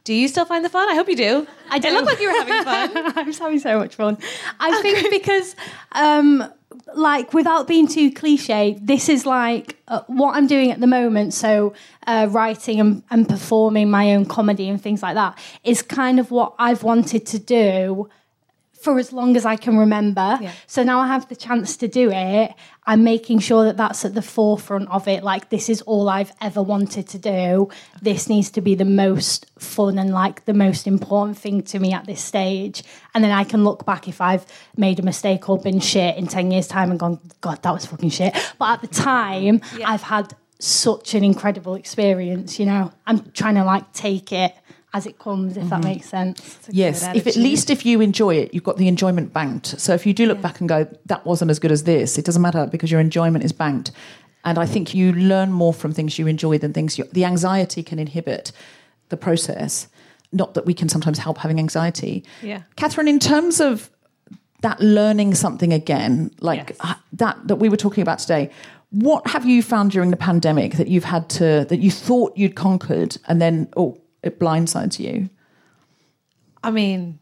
Do 0.03 0.15
you 0.15 0.27
still 0.27 0.47
find 0.47 0.65
the 0.65 0.69
fun? 0.69 0.89
I 0.89 0.95
hope 0.95 1.09
you 1.09 1.15
do. 1.17 1.47
I 1.71 1.77
It 1.77 1.83
do. 1.83 1.91
looked 1.91 2.07
like 2.07 2.19
you 2.21 2.29
were 2.33 2.39
having 2.45 2.65
fun. 2.65 3.13
I'm 3.17 3.27
just 3.27 3.39
having 3.39 3.59
so 3.61 3.79
much 3.79 3.95
fun. 3.95 4.19
I 4.59 4.83
think 4.83 5.09
because, 5.11 5.55
um, 5.93 6.43
like, 6.95 7.33
without 7.33 7.67
being 7.67 7.87
too 7.87 8.11
cliche, 8.11 8.79
this 8.81 9.09
is 9.09 9.25
like 9.27 9.77
uh, 9.89 10.03
what 10.07 10.37
I'm 10.37 10.47
doing 10.47 10.71
at 10.71 10.81
the 10.81 10.87
moment. 10.87 11.35
So, 11.35 11.75
uh, 12.07 12.29
writing 12.31 12.81
and, 12.81 13.03
and 13.11 13.29
performing 13.29 13.91
my 13.91 14.15
own 14.15 14.27
comedy 14.27 14.69
and 14.69 14.81
things 14.81 15.03
like 15.03 15.15
that 15.15 15.39
is 15.65 15.83
kind 15.83 16.19
of 16.21 16.31
what 16.31 16.55
I've 16.59 16.83
wanted 16.83 17.27
to 17.27 17.39
do 17.39 18.09
for 18.81 18.99
as 18.99 19.13
long 19.13 19.37
as 19.37 19.45
I 19.45 19.57
can 19.57 19.77
remember. 19.77 20.39
Yeah. 20.41 20.53
So 20.67 20.83
now 20.83 21.01
I 21.01 21.09
have 21.09 21.29
the 21.29 21.37
chance 21.37 21.77
to 21.79 21.89
do 21.89 22.11
it. 22.13 22.55
I'm 22.87 23.05
making 23.05 23.41
sure 23.41 23.65
that 23.65 23.77
that's 23.77 24.05
at 24.05 24.15
the 24.15 24.23
forefront 24.23 24.89
of 24.91 25.07
it. 25.09 25.23
Like, 25.23 25.51
this 25.51 25.69
is 25.69 25.83
all 25.83 26.09
I've 26.09 26.33
ever 26.41 26.63
wanted 26.63 27.07
to 27.09 27.19
do. 27.19 27.69
This 28.01 28.29
needs 28.29 28.51
to 28.53 28.61
be 28.61 28.75
the 28.75 28.85
most 28.85 29.47
fun 29.59 29.99
and 29.99 30.11
like 30.11 30.45
the 30.47 30.55
most 30.55 30.87
important 30.87 31.37
thing 31.37 31.63
to 31.65 31.79
me 31.79 31.93
at 31.93 32.07
this 32.07 32.23
stage. 32.23 32.83
And 33.15 33.23
then 33.23 33.33
I 33.33 33.45
can 33.45 33.65
look 33.65 33.85
back 33.85 34.09
if 34.09 34.21
I've 34.21 34.47
made 34.77 34.99
a 35.01 35.03
mistake 35.03 35.49
or 35.49 35.59
been 35.59 35.81
shit 35.81 36.17
in 36.17 36.27
10 36.27 36.51
years' 36.51 36.69
time 36.69 36.91
and 36.91 36.99
gone, 36.99 37.21
God, 37.41 37.63
that 37.63 37.73
was 37.73 37.85
fucking 37.85 38.11
shit. 38.11 38.35
But 38.59 38.75
at 38.75 38.81
the 38.81 38.89
time, 38.89 39.61
I've 39.85 40.03
had 40.03 40.35
such 40.61 41.15
an 41.15 41.23
incredible 41.25 41.75
experience, 41.75 42.59
you 42.59 42.67
know? 42.67 42.93
I'm 43.07 43.31
trying 43.33 43.55
to 43.57 43.65
like 43.65 43.93
take 43.93 44.33
it 44.33 44.55
as 44.95 45.07
it 45.07 45.19
comes, 45.19 45.57
if 45.57 45.69
that 45.69 45.85
makes 45.85 46.09
sense. 46.09 46.59
Yes, 46.71 47.07
if 47.15 47.27
at 47.27 47.37
least 47.37 47.69
if 47.71 47.85
you 47.85 48.01
enjoy 48.01 48.37
it, 48.37 48.55
you've 48.55 48.65
got 48.65 48.79
the 48.79 48.89
enjoyment 48.89 49.33
banked. 49.33 49.79
So 49.79 49.93
if 49.95 50.07
you 50.07 50.15
do 50.15 50.27
look 50.27 50.41
back 50.41 50.61
and 50.61 50.69
go, 50.69 50.87
that 51.07 51.27
wasn't 51.27 51.51
as 51.51 51.59
good 51.59 51.73
as 51.73 51.85
this, 51.85 52.17
it 52.19 52.25
doesn't 52.25 52.41
matter 52.41 52.67
because 52.67 52.91
your 52.91 53.01
enjoyment 53.01 53.45
is 53.45 53.53
banked. 53.53 53.91
And 54.45 54.59
I 54.59 54.65
think 54.67 54.95
you 54.95 55.13
learn 55.13 55.53
more 55.53 55.75
from 55.75 55.93
things 55.93 56.19
you 56.19 56.27
enjoy 56.27 56.59
than 56.59 56.73
things 56.73 56.97
you. 56.97 57.05
The 57.13 57.25
anxiety 57.27 57.83
can 57.83 57.99
inhibit 57.99 58.53
the 59.11 59.17
process. 59.17 59.89
Not 60.33 60.55
that 60.55 60.65
we 60.65 60.75
can 60.75 60.89
sometimes 60.89 61.19
help 61.19 61.39
having 61.39 61.59
anxiety. 61.59 62.25
Yeah. 62.43 62.63
Catherine, 62.77 63.09
in 63.09 63.19
terms 63.19 63.61
of 63.61 63.91
that 64.63 64.81
learning 64.81 65.35
something 65.35 65.73
again, 65.73 66.31
like 66.41 66.71
Yes. 66.71 66.77
uh, 66.81 66.95
that 67.13 67.47
that 67.47 67.57
we 67.57 67.69
were 67.69 67.77
talking 67.77 68.03
about 68.03 68.19
today. 68.21 68.51
What 68.91 69.27
have 69.29 69.45
you 69.45 69.63
found 69.63 69.91
during 69.91 70.11
the 70.11 70.17
pandemic 70.17 70.75
that 70.75 70.89
you've 70.89 71.05
had 71.05 71.29
to 71.31 71.67
that 71.69 71.81
you 71.81 71.91
thought 71.91 72.33
you'd 72.37 72.55
conquered 72.57 73.19
and 73.29 73.41
then 73.41 73.69
oh 73.77 73.99
it 74.29 74.39
blindsides 74.39 74.99
you? 74.99 75.29
I 76.63 76.71
mean, 76.71 77.19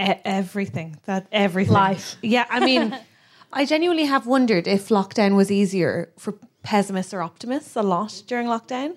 e- 0.00 0.20
everything. 0.24 0.96
That 1.06 1.26
everything. 1.30 1.74
Life. 1.74 2.16
Yeah, 2.22 2.46
I 2.50 2.60
mean, 2.64 2.96
I 3.52 3.64
genuinely 3.64 4.04
have 4.06 4.26
wondered 4.26 4.66
if 4.66 4.88
lockdown 4.88 5.36
was 5.36 5.50
easier 5.50 6.12
for 6.18 6.32
pessimists 6.62 7.14
or 7.14 7.22
optimists 7.22 7.76
a 7.76 7.82
lot 7.82 8.22
during 8.26 8.46
lockdown, 8.48 8.96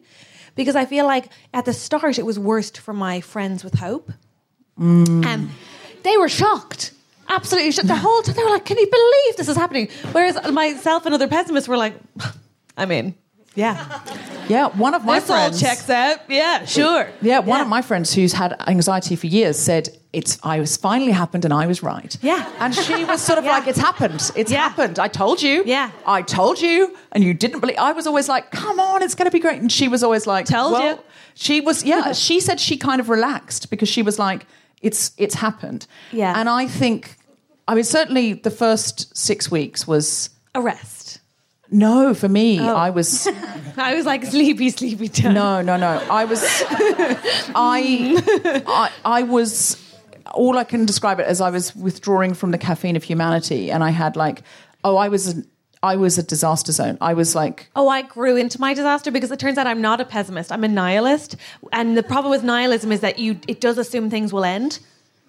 because 0.55 0.75
I 0.75 0.85
feel 0.85 1.05
like 1.05 1.29
at 1.53 1.65
the 1.65 1.73
start 1.73 2.17
it 2.19 2.25
was 2.25 2.39
worst 2.39 2.77
for 2.79 2.93
my 2.93 3.21
friends 3.21 3.63
with 3.63 3.75
hope. 3.75 4.11
Um, 4.77 5.51
they 6.03 6.17
were 6.17 6.29
shocked. 6.29 6.93
Absolutely 7.27 7.71
shocked. 7.71 7.87
The 7.87 7.95
whole 7.95 8.21
time 8.21 8.35
they 8.35 8.43
were 8.43 8.49
like, 8.49 8.65
"Can 8.65 8.77
you 8.77 8.87
believe 8.89 9.35
this 9.37 9.47
is 9.49 9.57
happening?" 9.57 9.89
Whereas 10.13 10.35
myself 10.51 11.05
and 11.05 11.13
other 11.13 11.27
pessimists 11.27 11.67
were 11.67 11.77
like, 11.77 11.95
"I 12.77 12.85
mean, 12.85 13.13
yeah, 13.59 13.99
Yeah, 14.49 14.65
one 14.85 14.95
of 14.95 15.05
my 15.05 15.19
this 15.19 15.29
all 15.29 15.35
friends 15.37 15.61
checks 15.61 15.89
out. 15.89 16.17
Yeah, 16.27 16.65
sure. 16.65 17.07
Yeah, 17.21 17.39
one 17.53 17.61
of 17.61 17.67
my 17.67 17.81
friends 17.83 18.13
who's 18.15 18.33
had 18.33 18.51
anxiety 18.67 19.15
for 19.15 19.27
years 19.27 19.59
said 19.59 19.89
it's 20.11 20.39
I 20.41 20.59
was 20.59 20.75
finally 20.75 21.11
happened 21.11 21.45
and 21.45 21.53
I 21.53 21.67
was 21.67 21.83
right. 21.83 22.17
Yeah. 22.23 22.41
And 22.59 22.73
she 22.73 23.05
was 23.05 23.21
sort 23.21 23.37
of 23.37 23.45
Yeah. 23.45 23.51
like, 23.55 23.67
It's 23.67 23.77
happened. 23.89 24.21
It's 24.35 24.51
Yeah. 24.51 24.67
happened. 24.67 24.97
I 24.97 25.07
told 25.07 25.37
you. 25.43 25.61
Yeah. 25.67 25.91
I 26.17 26.23
told 26.23 26.59
you. 26.59 26.77
And 27.11 27.23
you 27.23 27.33
didn't 27.43 27.59
believe 27.59 27.77
I 27.77 27.91
was 27.99 28.07
always 28.07 28.27
like, 28.27 28.45
Come 28.49 28.79
on, 28.79 29.03
it's 29.03 29.13
gonna 29.13 29.29
be 29.39 29.43
great. 29.47 29.61
And 29.61 29.71
she 29.71 29.87
was 29.87 30.01
always 30.03 30.25
like, 30.25 30.45
Told 30.47 30.71
well, 30.73 30.95
you. 30.95 30.99
She 31.35 31.61
was 31.61 31.83
yeah, 31.83 32.13
she 32.13 32.39
said 32.39 32.59
she 32.59 32.75
kind 32.89 32.99
of 32.99 33.07
relaxed 33.17 33.69
because 33.69 33.89
she 33.95 34.01
was 34.01 34.17
like, 34.17 34.47
It's 34.81 35.11
it's 35.17 35.35
happened. 35.35 35.85
Yeah. 36.11 36.33
And 36.39 36.49
I 36.49 36.63
think 36.81 37.17
I 37.67 37.75
mean 37.75 37.83
certainly 37.83 38.33
the 38.33 38.51
first 38.63 39.15
six 39.15 39.51
weeks 39.51 39.79
was 39.93 40.31
Arrest. 40.55 40.98
No, 41.71 42.13
for 42.13 42.27
me, 42.29 42.59
Oh. 42.59 42.75
I 42.75 42.89
was 42.89 43.27
I 43.77 43.95
was 43.95 44.05
like 44.05 44.25
sleepy, 44.25 44.69
sleepy 44.69 45.07
time. 45.09 45.33
No, 45.33 45.61
no, 45.61 45.77
no. 45.77 46.03
I 46.09 46.25
was, 46.25 46.43
I, 47.55 48.61
I, 48.65 48.91
I 49.05 49.23
was. 49.23 49.77
All 50.33 50.57
I 50.59 50.63
can 50.63 50.85
describe 50.85 51.19
it 51.19 51.25
as 51.25 51.41
I 51.41 51.49
was 51.49 51.75
withdrawing 51.75 52.35
from 52.35 52.51
the 52.51 52.57
caffeine 52.59 52.95
of 52.95 53.03
humanity, 53.03 53.71
and 53.71 53.83
I 53.83 53.89
had 53.89 54.15
like, 54.15 54.43
oh, 54.83 54.95
I 54.95 55.09
was, 55.09 55.27
an, 55.27 55.47
I 55.81 55.95
was 55.95 56.19
a 56.19 56.23
disaster 56.23 56.71
zone. 56.71 56.99
I 57.01 57.15
was 57.15 57.33
like, 57.33 57.67
Oh, 57.75 57.87
I 57.89 58.03
grew 58.03 58.35
into 58.37 58.59
my 58.61 58.75
disaster 58.75 59.09
because 59.09 59.31
it 59.31 59.39
turns 59.39 59.57
out 59.57 59.65
I'm 59.65 59.81
not 59.81 59.99
a 59.99 60.05
pessimist. 60.05 60.51
I'm 60.51 60.63
a 60.63 60.67
nihilist, 60.67 61.35
and 61.71 61.97
the 61.97 62.03
problem 62.03 62.29
with 62.29 62.43
nihilism 62.43 62.91
is 62.91 62.99
that 62.99 63.17
you 63.17 63.39
it 63.47 63.59
does 63.59 63.77
assume 63.79 64.09
things 64.11 64.31
will 64.31 64.45
end. 64.45 64.79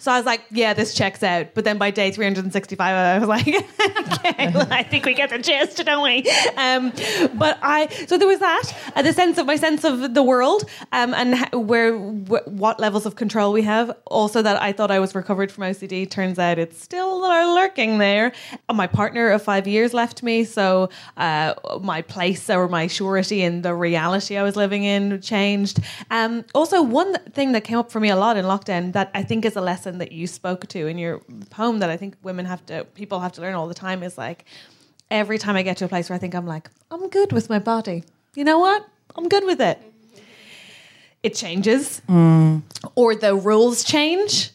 So 0.01 0.11
I 0.11 0.17
was 0.17 0.25
like, 0.25 0.41
yeah, 0.51 0.73
this 0.73 0.95
checks 0.95 1.23
out. 1.23 1.53
But 1.53 1.65
then 1.65 1.77
by 1.77 1.91
day 1.91 2.11
365, 2.11 2.81
I 2.81 3.19
was 3.19 3.29
like, 3.29 3.47
okay, 3.49 4.51
well, 4.55 4.67
I 4.71 4.83
think 4.83 5.05
we 5.05 5.13
get 5.13 5.29
the 5.29 5.39
gist, 5.39 5.77
don't 5.85 6.03
we? 6.03 6.29
Um, 6.57 6.91
but 7.39 7.59
I, 7.61 7.87
so 8.07 8.17
there 8.17 8.27
was 8.27 8.39
that, 8.39 8.73
uh, 8.97 9.03
the 9.03 9.13
sense 9.13 9.37
of 9.37 9.45
my 9.45 9.57
sense 9.57 9.85
of 9.85 10.15
the 10.15 10.23
world 10.23 10.65
um, 10.93 11.13
and 11.13 11.37
where, 11.69 11.99
wh- 11.99 12.49
what 12.49 12.81
levels 12.81 13.05
of 13.05 13.17
control 13.17 13.53
we 13.53 13.61
have. 13.63 13.95
Also, 14.07 14.41
that 14.41 14.61
I 14.63 14.73
thought 14.73 14.91
I 14.91 15.01
was 15.01 15.15
recovered 15.15 15.53
from 15.53 15.65
OCD. 15.65 16.11
Turns 16.11 16.39
out 16.39 16.59
it's 16.59 16.83
still 16.83 17.21
lurking 17.21 17.99
there. 17.99 18.33
Uh, 18.71 18.73
My 18.73 18.87
partner 18.87 19.29
of 19.29 19.43
five 19.43 19.69
years 19.69 19.93
left 19.93 20.23
me. 20.23 20.45
So 20.45 20.89
uh, 21.19 21.53
my 21.83 22.01
place 22.01 22.49
or 22.49 22.69
my 22.69 22.87
surety 22.87 23.43
in 23.43 23.61
the 23.61 23.75
reality 23.75 24.39
I 24.39 24.43
was 24.45 24.57
living 24.57 24.85
in 24.85 25.21
changed. 25.21 25.79
Um, 26.11 26.47
also, 26.55 26.81
one 26.81 27.15
thing 27.33 27.53
that 27.53 27.65
came 27.65 27.77
up 27.77 27.93
for 27.93 28.01
me 28.01 28.09
a 28.09 28.17
lot 28.17 28.39
in 28.39 28.47
lockdown 28.47 28.93
that 28.95 29.11
I 29.15 29.23
think 29.23 29.45
is 29.45 29.57
a 29.57 29.61
lesson 29.61 29.90
that 29.99 30.13
you 30.13 30.27
spoke 30.27 30.67
to 30.69 30.87
in 30.87 30.99
your 30.99 31.21
poem 31.51 31.79
that 31.81 31.91
I 31.91 31.97
think 31.97 32.17
women 32.23 32.47
have 32.47 32.65
to, 32.67 32.85
people 32.95 33.21
have 33.21 33.33
to 33.33 33.41
learn 33.41 33.55
all 33.55 33.69
the 33.69 33.75
time 33.75 34.03
is 34.03 34.17
like, 34.17 34.45
every 35.11 35.39
time 35.39 35.57
I 35.57 35.63
get 35.63 35.77
to 35.79 35.85
a 35.85 35.89
place 35.89 36.09
where 36.09 36.17
I 36.17 36.19
think 36.19 36.35
I'm 36.35 36.47
like, 36.47 36.71
I'm 36.91 37.09
good 37.09 37.33
with 37.33 37.51
my 37.51 37.59
body. 37.59 38.05
You 38.35 38.45
know 38.45 38.59
what? 38.59 38.87
I'm 39.17 39.29
good 39.29 39.45
with 39.45 39.61
it. 39.61 39.79
It 41.23 41.35
changes, 41.35 42.01
or 42.95 43.15
the 43.15 43.35
rules 43.35 43.85
change, 43.85 44.53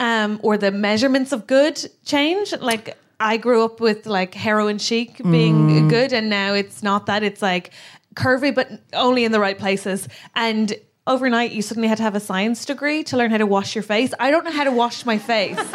um, 0.00 0.40
or 0.42 0.58
the 0.58 0.72
measurements 0.72 1.30
of 1.30 1.46
good 1.46 1.78
change. 2.04 2.52
Like 2.58 2.98
I 3.20 3.36
grew 3.36 3.64
up 3.64 3.80
with 3.80 4.06
like 4.06 4.34
heroin 4.34 4.78
chic 4.78 5.18
being 5.22 5.86
good, 5.86 6.12
and 6.12 6.28
now 6.28 6.54
it's 6.54 6.82
not 6.82 7.06
that. 7.06 7.22
It's 7.22 7.40
like 7.40 7.70
curvy, 8.14 8.52
but 8.52 8.68
only 8.94 9.24
in 9.24 9.30
the 9.30 9.38
right 9.38 9.56
places. 9.56 10.08
And 10.34 10.74
overnight, 11.06 11.52
you 11.52 11.62
suddenly 11.62 11.88
had 11.88 11.98
to 11.98 12.02
have 12.04 12.14
a 12.14 12.20
science 12.20 12.64
degree 12.64 13.02
to 13.04 13.16
learn 13.16 13.30
how 13.30 13.38
to 13.38 13.46
wash 13.46 13.74
your 13.74 13.82
face. 13.82 14.12
I 14.20 14.30
don't 14.30 14.44
know 14.44 14.52
how 14.52 14.64
to 14.64 14.72
wash 14.72 15.04
my 15.06 15.18
face. 15.18 15.58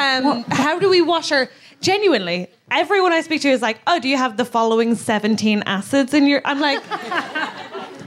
Um, 0.00 0.44
how 0.44 0.78
do 0.78 0.88
we 0.88 1.02
wash 1.02 1.30
our? 1.30 1.50
Genuinely, 1.82 2.48
everyone 2.70 3.12
I 3.12 3.20
speak 3.20 3.42
to 3.42 3.50
is 3.50 3.60
like, 3.60 3.80
"Oh, 3.86 4.00
do 4.00 4.08
you 4.08 4.16
have 4.16 4.38
the 4.38 4.46
following 4.46 4.94
seventeen 4.94 5.62
acids 5.66 6.14
in 6.14 6.26
your?" 6.26 6.40
I'm 6.46 6.58
like, 6.58 6.82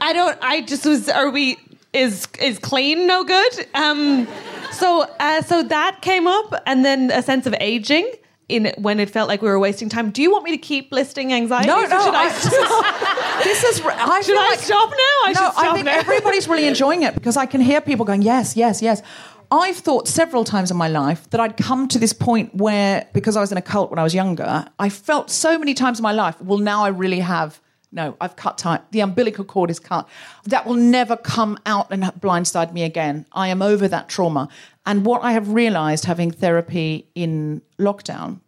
I 0.02 0.12
don't. 0.12 0.36
I 0.42 0.62
just 0.62 0.86
was. 0.88 1.08
Are 1.08 1.30
we? 1.30 1.58
Is 1.94 2.28
is 2.42 2.58
clean 2.58 3.06
no 3.06 3.24
good? 3.24 3.68
Um, 3.76 4.28
so 4.72 5.06
uh, 5.20 5.44
so 5.44 5.62
that 5.62 6.02
came 6.02 6.26
up, 6.26 6.64
and 6.66 6.84
then 6.84 7.12
a 7.12 7.22
sense 7.22 7.46
of 7.46 7.54
aging. 7.60 8.12
In 8.50 8.74
when 8.78 9.00
it 9.00 9.10
felt 9.10 9.30
like 9.30 9.42
we 9.42 9.48
were 9.48 9.58
wasting 9.58 9.88
time. 9.88 10.12
Do 10.12 10.22
you 10.22 10.30
want 10.30 10.44
me 10.44 10.52
to 10.52 10.58
keep 10.58 10.92
listing 10.92 11.32
anxiety? 11.32 11.68
No, 11.68 11.82
no, 11.82 11.88
Should 11.88 12.14
I, 12.14 12.26
I- 12.28 13.42
this 13.44 13.64
is. 13.64 13.82
I 13.86 14.22
should 14.22 14.38
I 14.38 14.50
like- 14.50 14.60
stop 14.60 14.90
now? 14.90 14.96
I 14.98 15.28
no, 15.28 15.42
should 15.42 15.52
stop 15.54 15.58
I 15.66 15.74
think 15.74 15.86
now. 15.86 15.98
everybody's 15.98 16.48
really 16.48 16.68
enjoying 16.74 17.04
it 17.04 17.14
because 17.16 17.38
I 17.38 17.46
can 17.46 17.62
hear 17.62 17.80
people 17.80 18.06
going, 18.06 18.22
yes, 18.22 18.58
yes, 18.58 18.82
yes. 18.82 19.02
I've 19.50 19.78
thought 19.78 20.08
several 20.08 20.44
times 20.44 20.72
in 20.72 20.78
my 20.78 20.88
life 20.90 21.30
that 21.30 21.40
I'd 21.40 21.58
come 21.58 21.88
to 21.90 22.00
this 22.00 22.12
point 22.12 22.54
where, 22.56 23.08
because 23.14 23.38
I 23.38 23.42
was 23.42 23.52
in 23.52 23.58
a 23.58 23.62
cult 23.62 23.92
when 23.92 24.00
I 24.00 24.04
was 24.04 24.14
younger, 24.16 24.66
I 24.80 24.90
felt 24.90 25.30
so 25.30 25.58
many 25.60 25.74
times 25.76 26.00
in 26.00 26.04
my 26.04 26.12
life, 26.12 26.42
well, 26.42 26.58
now 26.58 26.84
I 26.84 26.88
really 26.90 27.20
have. 27.20 27.62
No, 27.94 28.18
I've 28.20 28.36
cut 28.36 28.58
tight. 28.58 28.92
The 28.92 29.02
umbilical 29.02 29.46
cord 29.46 29.70
is 29.70 29.80
cut. 29.80 30.10
That 30.46 30.66
will 30.66 30.74
never 30.74 31.16
come 31.16 31.60
out 31.66 31.92
and 31.92 32.04
blindside 32.04 32.74
me 32.74 32.84
again. 32.84 33.26
I 33.32 33.50
am 33.50 33.62
over 33.62 33.88
that 33.88 34.10
trauma. 34.10 34.50
And 34.86 35.06
what 35.06 35.24
I 35.24 35.34
have 35.34 35.50
realized 35.50 36.06
having 36.06 36.32
therapy 36.32 37.08
in 37.14 37.62
lockdown 37.80 38.40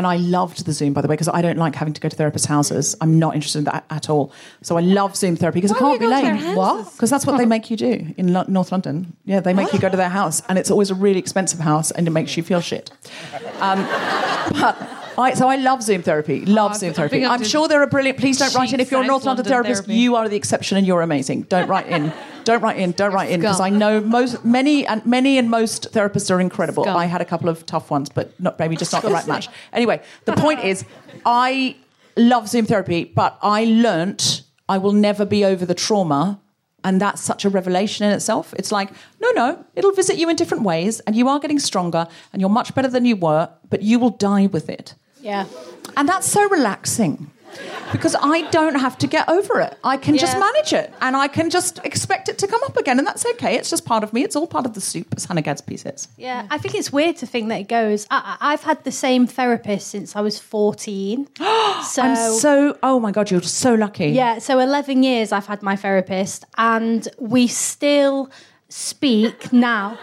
and 0.00 0.06
I 0.06 0.16
loved 0.16 0.64
the 0.64 0.72
Zoom, 0.72 0.94
by 0.94 1.02
the 1.02 1.08
way, 1.08 1.12
because 1.12 1.28
I 1.28 1.42
don't 1.42 1.58
like 1.58 1.74
having 1.74 1.92
to 1.92 2.00
go 2.00 2.08
to 2.08 2.16
therapists' 2.16 2.46
houses. 2.46 2.96
I'm 3.02 3.18
not 3.18 3.34
interested 3.34 3.58
in 3.58 3.64
that 3.64 3.84
at 3.90 4.08
all. 4.08 4.32
So 4.62 4.78
I 4.78 4.80
love 4.80 5.14
Zoom 5.14 5.36
therapy 5.36 5.60
because 5.60 5.76
I 5.76 5.78
can't 5.78 6.00
be 6.00 6.06
late. 6.06 6.56
What? 6.56 6.90
Because 6.92 7.10
that's 7.10 7.26
what 7.26 7.36
they 7.36 7.44
make 7.56 7.70
you 7.70 7.76
do 7.76 8.14
in 8.16 8.32
Lo- 8.32 8.46
North 8.48 8.72
London. 8.72 9.14
Yeah, 9.26 9.40
they 9.40 9.52
make 9.52 9.74
you 9.74 9.78
go 9.78 9.90
to 9.90 9.98
their 9.98 10.08
house, 10.08 10.40
and 10.48 10.58
it's 10.58 10.70
always 10.70 10.90
a 10.90 10.94
really 10.94 11.18
expensive 11.18 11.60
house, 11.60 11.90
and 11.90 12.06
it 12.06 12.12
makes 12.12 12.34
you 12.34 12.42
feel 12.42 12.62
shit. 12.62 12.90
Um, 13.60 13.84
but 14.52 14.99
I, 15.20 15.34
so 15.34 15.48
I 15.48 15.56
love 15.56 15.82
Zoom 15.82 16.02
therapy. 16.02 16.44
Love 16.46 16.72
Oh, 16.74 16.78
Zoom 16.78 16.92
therapy. 16.94 17.24
I'm 17.24 17.44
sure 17.44 17.68
there 17.68 17.82
are 17.82 17.86
brilliant. 17.86 18.18
Please 18.18 18.38
don't 18.38 18.54
write 18.54 18.72
in 18.72 18.80
if 18.80 18.90
you're 18.90 19.02
a 19.02 19.06
North 19.06 19.24
London 19.24 19.44
London 19.44 19.52
therapist. 19.52 19.84
therapy. 19.86 20.00
You 20.00 20.16
are 20.16 20.28
the 20.28 20.36
exception, 20.36 20.78
and 20.78 20.86
you're 20.86 21.02
amazing. 21.02 21.42
Don't 21.42 21.68
write 21.68 21.86
in. 21.88 22.12
Don't 22.44 22.62
write 22.62 22.78
in. 22.78 22.92
Don't 22.92 23.12
write 23.12 23.30
in 23.30 23.40
because 23.40 23.60
I 23.60 23.68
know 23.70 24.00
most, 24.00 24.44
many, 24.44 24.86
and 24.86 25.04
many 25.04 25.38
and 25.38 25.50
most 25.50 25.92
therapists 25.92 26.30
are 26.30 26.40
incredible. 26.40 26.84
Scum. 26.84 26.96
I 26.96 27.06
had 27.06 27.20
a 27.20 27.24
couple 27.24 27.48
of 27.48 27.66
tough 27.66 27.90
ones, 27.90 28.08
but 28.08 28.38
not 28.40 28.58
maybe 28.58 28.76
just 28.76 28.92
not 28.92 29.02
the 29.02 29.10
right 29.10 29.26
match. 29.34 29.48
Anyway, 29.72 30.02
the 30.24 30.32
point 30.32 30.60
is, 30.64 30.84
I 31.26 31.76
love 32.16 32.48
Zoom 32.48 32.66
therapy, 32.66 33.04
but 33.04 33.38
I 33.42 33.64
learnt 33.64 34.42
I 34.68 34.78
will 34.78 34.92
never 34.92 35.24
be 35.24 35.44
over 35.44 35.66
the 35.66 35.74
trauma. 35.74 36.40
And 36.82 36.98
that's 36.98 37.20
such 37.20 37.44
a 37.44 37.50
revelation 37.50 38.06
in 38.06 38.12
itself. 38.12 38.54
It's 38.56 38.72
like, 38.72 38.88
no, 39.20 39.30
no, 39.32 39.66
it'll 39.74 39.92
visit 39.92 40.16
you 40.16 40.30
in 40.30 40.36
different 40.36 40.64
ways, 40.64 41.00
and 41.00 41.14
you 41.14 41.28
are 41.28 41.38
getting 41.38 41.58
stronger, 41.58 42.08
and 42.32 42.40
you're 42.40 42.48
much 42.48 42.74
better 42.74 42.88
than 42.88 43.04
you 43.04 43.16
were, 43.16 43.50
but 43.68 43.82
you 43.82 43.98
will 43.98 44.08
die 44.08 44.46
with 44.46 44.70
it. 44.70 44.94
Yeah. 45.20 45.46
And 45.96 46.08
that's 46.08 46.26
so 46.26 46.48
relaxing 46.48 47.30
because 47.92 48.14
I 48.20 48.48
don't 48.50 48.76
have 48.76 48.96
to 48.98 49.08
get 49.08 49.28
over 49.28 49.58
it. 49.60 49.76
I 49.82 49.96
can 49.96 50.16
just 50.16 50.38
manage 50.38 50.72
it 50.72 50.94
and 51.00 51.16
I 51.16 51.26
can 51.26 51.50
just 51.50 51.80
expect 51.84 52.28
it 52.28 52.38
to 52.38 52.46
come 52.46 52.62
up 52.62 52.76
again. 52.76 52.98
And 52.98 53.06
that's 53.06 53.26
okay. 53.26 53.56
It's 53.56 53.68
just 53.68 53.84
part 53.84 54.04
of 54.04 54.12
me. 54.12 54.22
It's 54.22 54.36
all 54.36 54.46
part 54.46 54.66
of 54.66 54.74
the 54.74 54.80
soup, 54.80 55.08
as 55.16 55.24
Hannah 55.24 55.42
Gadsby 55.42 55.76
says. 55.76 56.06
Yeah, 56.16 56.46
I 56.48 56.58
think 56.58 56.76
it's 56.76 56.92
weird 56.92 57.16
to 57.16 57.26
think 57.26 57.48
that 57.48 57.60
it 57.60 57.68
goes. 57.68 58.06
I, 58.08 58.36
I- 58.40 58.52
I've 58.52 58.62
had 58.62 58.84
the 58.84 58.92
same 58.92 59.26
therapist 59.26 59.88
since 59.88 60.14
I 60.14 60.20
was 60.20 60.38
14. 60.38 61.26
so, 61.36 62.02
I'm 62.02 62.16
so, 62.38 62.78
oh 62.84 63.00
my 63.00 63.10
God, 63.10 63.30
you're 63.32 63.42
so 63.42 63.74
lucky. 63.74 64.08
yeah, 64.10 64.38
so 64.38 64.60
11 64.60 65.02
years 65.02 65.32
I've 65.32 65.46
had 65.46 65.60
my 65.62 65.74
therapist, 65.74 66.44
and 66.56 67.08
we 67.18 67.48
still 67.48 68.30
speak 68.68 69.52
now. 69.52 69.98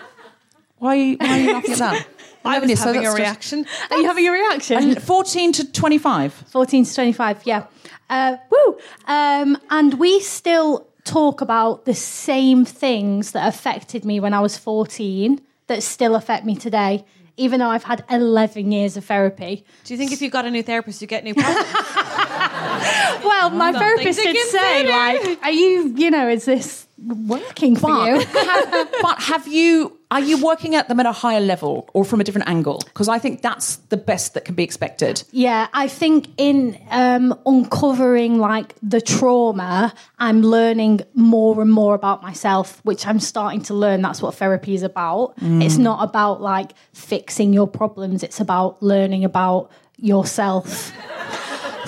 Why 0.79 1.15
why 1.15 1.27
are 1.27 1.37
you 1.39 1.53
laughing 1.53 1.71
at 1.71 1.77
that? 1.79 2.07
I 2.47 2.57
11 2.57 2.61
was 2.61 2.69
years, 2.69 2.79
so 2.79 2.85
having 2.87 3.01
a 3.01 3.03
that's 3.03 3.17
just- 3.17 3.19
reaction. 3.19 3.65
Are 3.91 3.97
you 3.97 4.05
having 4.07 4.27
a 4.27 4.31
reaction? 4.31 4.77
And 4.77 5.01
14 5.03 5.51
to 5.53 5.71
25. 5.71 6.33
14 6.49 6.85
to 6.85 6.95
25, 6.95 7.41
yeah. 7.45 7.65
Uh, 8.09 8.37
woo! 8.49 8.77
Um, 9.07 9.57
and 9.69 9.95
we 9.95 10.19
still 10.21 10.87
talk 11.03 11.41
about 11.41 11.85
the 11.85 11.93
same 11.93 12.65
things 12.65 13.31
that 13.31 13.47
affected 13.47 14.03
me 14.05 14.19
when 14.19 14.33
I 14.33 14.39
was 14.39 14.57
14 14.57 15.41
that 15.67 15.83
still 15.83 16.15
affect 16.15 16.45
me 16.45 16.55
today, 16.55 17.05
even 17.35 17.59
though 17.59 17.69
I've 17.69 17.83
had 17.83 18.03
11 18.09 18.71
years 18.71 18.95
of 18.97 19.05
therapy. 19.05 19.65
Do 19.83 19.93
you 19.93 19.97
think 19.97 20.11
if 20.11 20.21
you've 20.21 20.31
got 20.31 20.45
a 20.45 20.51
new 20.51 20.63
therapist, 20.63 21.01
you 21.01 21.07
get 21.07 21.23
new 21.23 21.33
problems? 21.33 21.65
Well, 23.23 23.49
my 23.49 23.71
therapist 23.73 24.19
to 24.21 24.31
did 24.31 24.47
say, 24.49 24.87
like, 24.87 25.43
are 25.43 25.51
you, 25.51 25.93
you 25.95 26.11
know, 26.11 26.29
is 26.29 26.45
this 26.45 26.87
working 27.03 27.75
for 27.75 27.87
But, 27.89 28.07
you? 28.07 28.19
have, 28.25 28.89
but 29.01 29.21
have 29.23 29.47
you, 29.47 29.96
are 30.09 30.21
you 30.21 30.43
working 30.43 30.73
at 30.75 30.87
them 30.87 30.99
at 30.99 31.05
a 31.05 31.11
higher 31.11 31.41
level 31.41 31.89
or 31.93 32.05
from 32.05 32.21
a 32.21 32.23
different 32.23 32.47
angle? 32.47 32.81
Because 32.85 33.09
I 33.09 33.19
think 33.19 33.41
that's 33.41 33.75
the 33.89 33.97
best 33.97 34.33
that 34.35 34.45
can 34.45 34.55
be 34.55 34.63
expected. 34.63 35.23
Yeah, 35.31 35.67
I 35.73 35.87
think 35.87 36.29
in 36.37 36.79
um, 36.91 37.37
uncovering 37.45 38.39
like 38.39 38.75
the 38.81 39.01
trauma, 39.01 39.93
I'm 40.17 40.41
learning 40.41 41.01
more 41.13 41.61
and 41.61 41.71
more 41.71 41.93
about 41.93 42.21
myself, 42.21 42.79
which 42.85 43.05
I'm 43.05 43.19
starting 43.19 43.61
to 43.63 43.73
learn. 43.73 44.01
That's 44.01 44.21
what 44.21 44.35
therapy 44.35 44.75
is 44.75 44.83
about. 44.83 45.33
It's 45.61 45.77
not 45.77 46.03
about 46.03 46.41
like 46.41 46.71
fixing 46.93 47.53
your 47.53 47.67
problems, 47.67 48.23
it's 48.23 48.39
about 48.39 48.81
learning 48.81 49.25
about 49.25 49.71
yourself. 49.97 50.93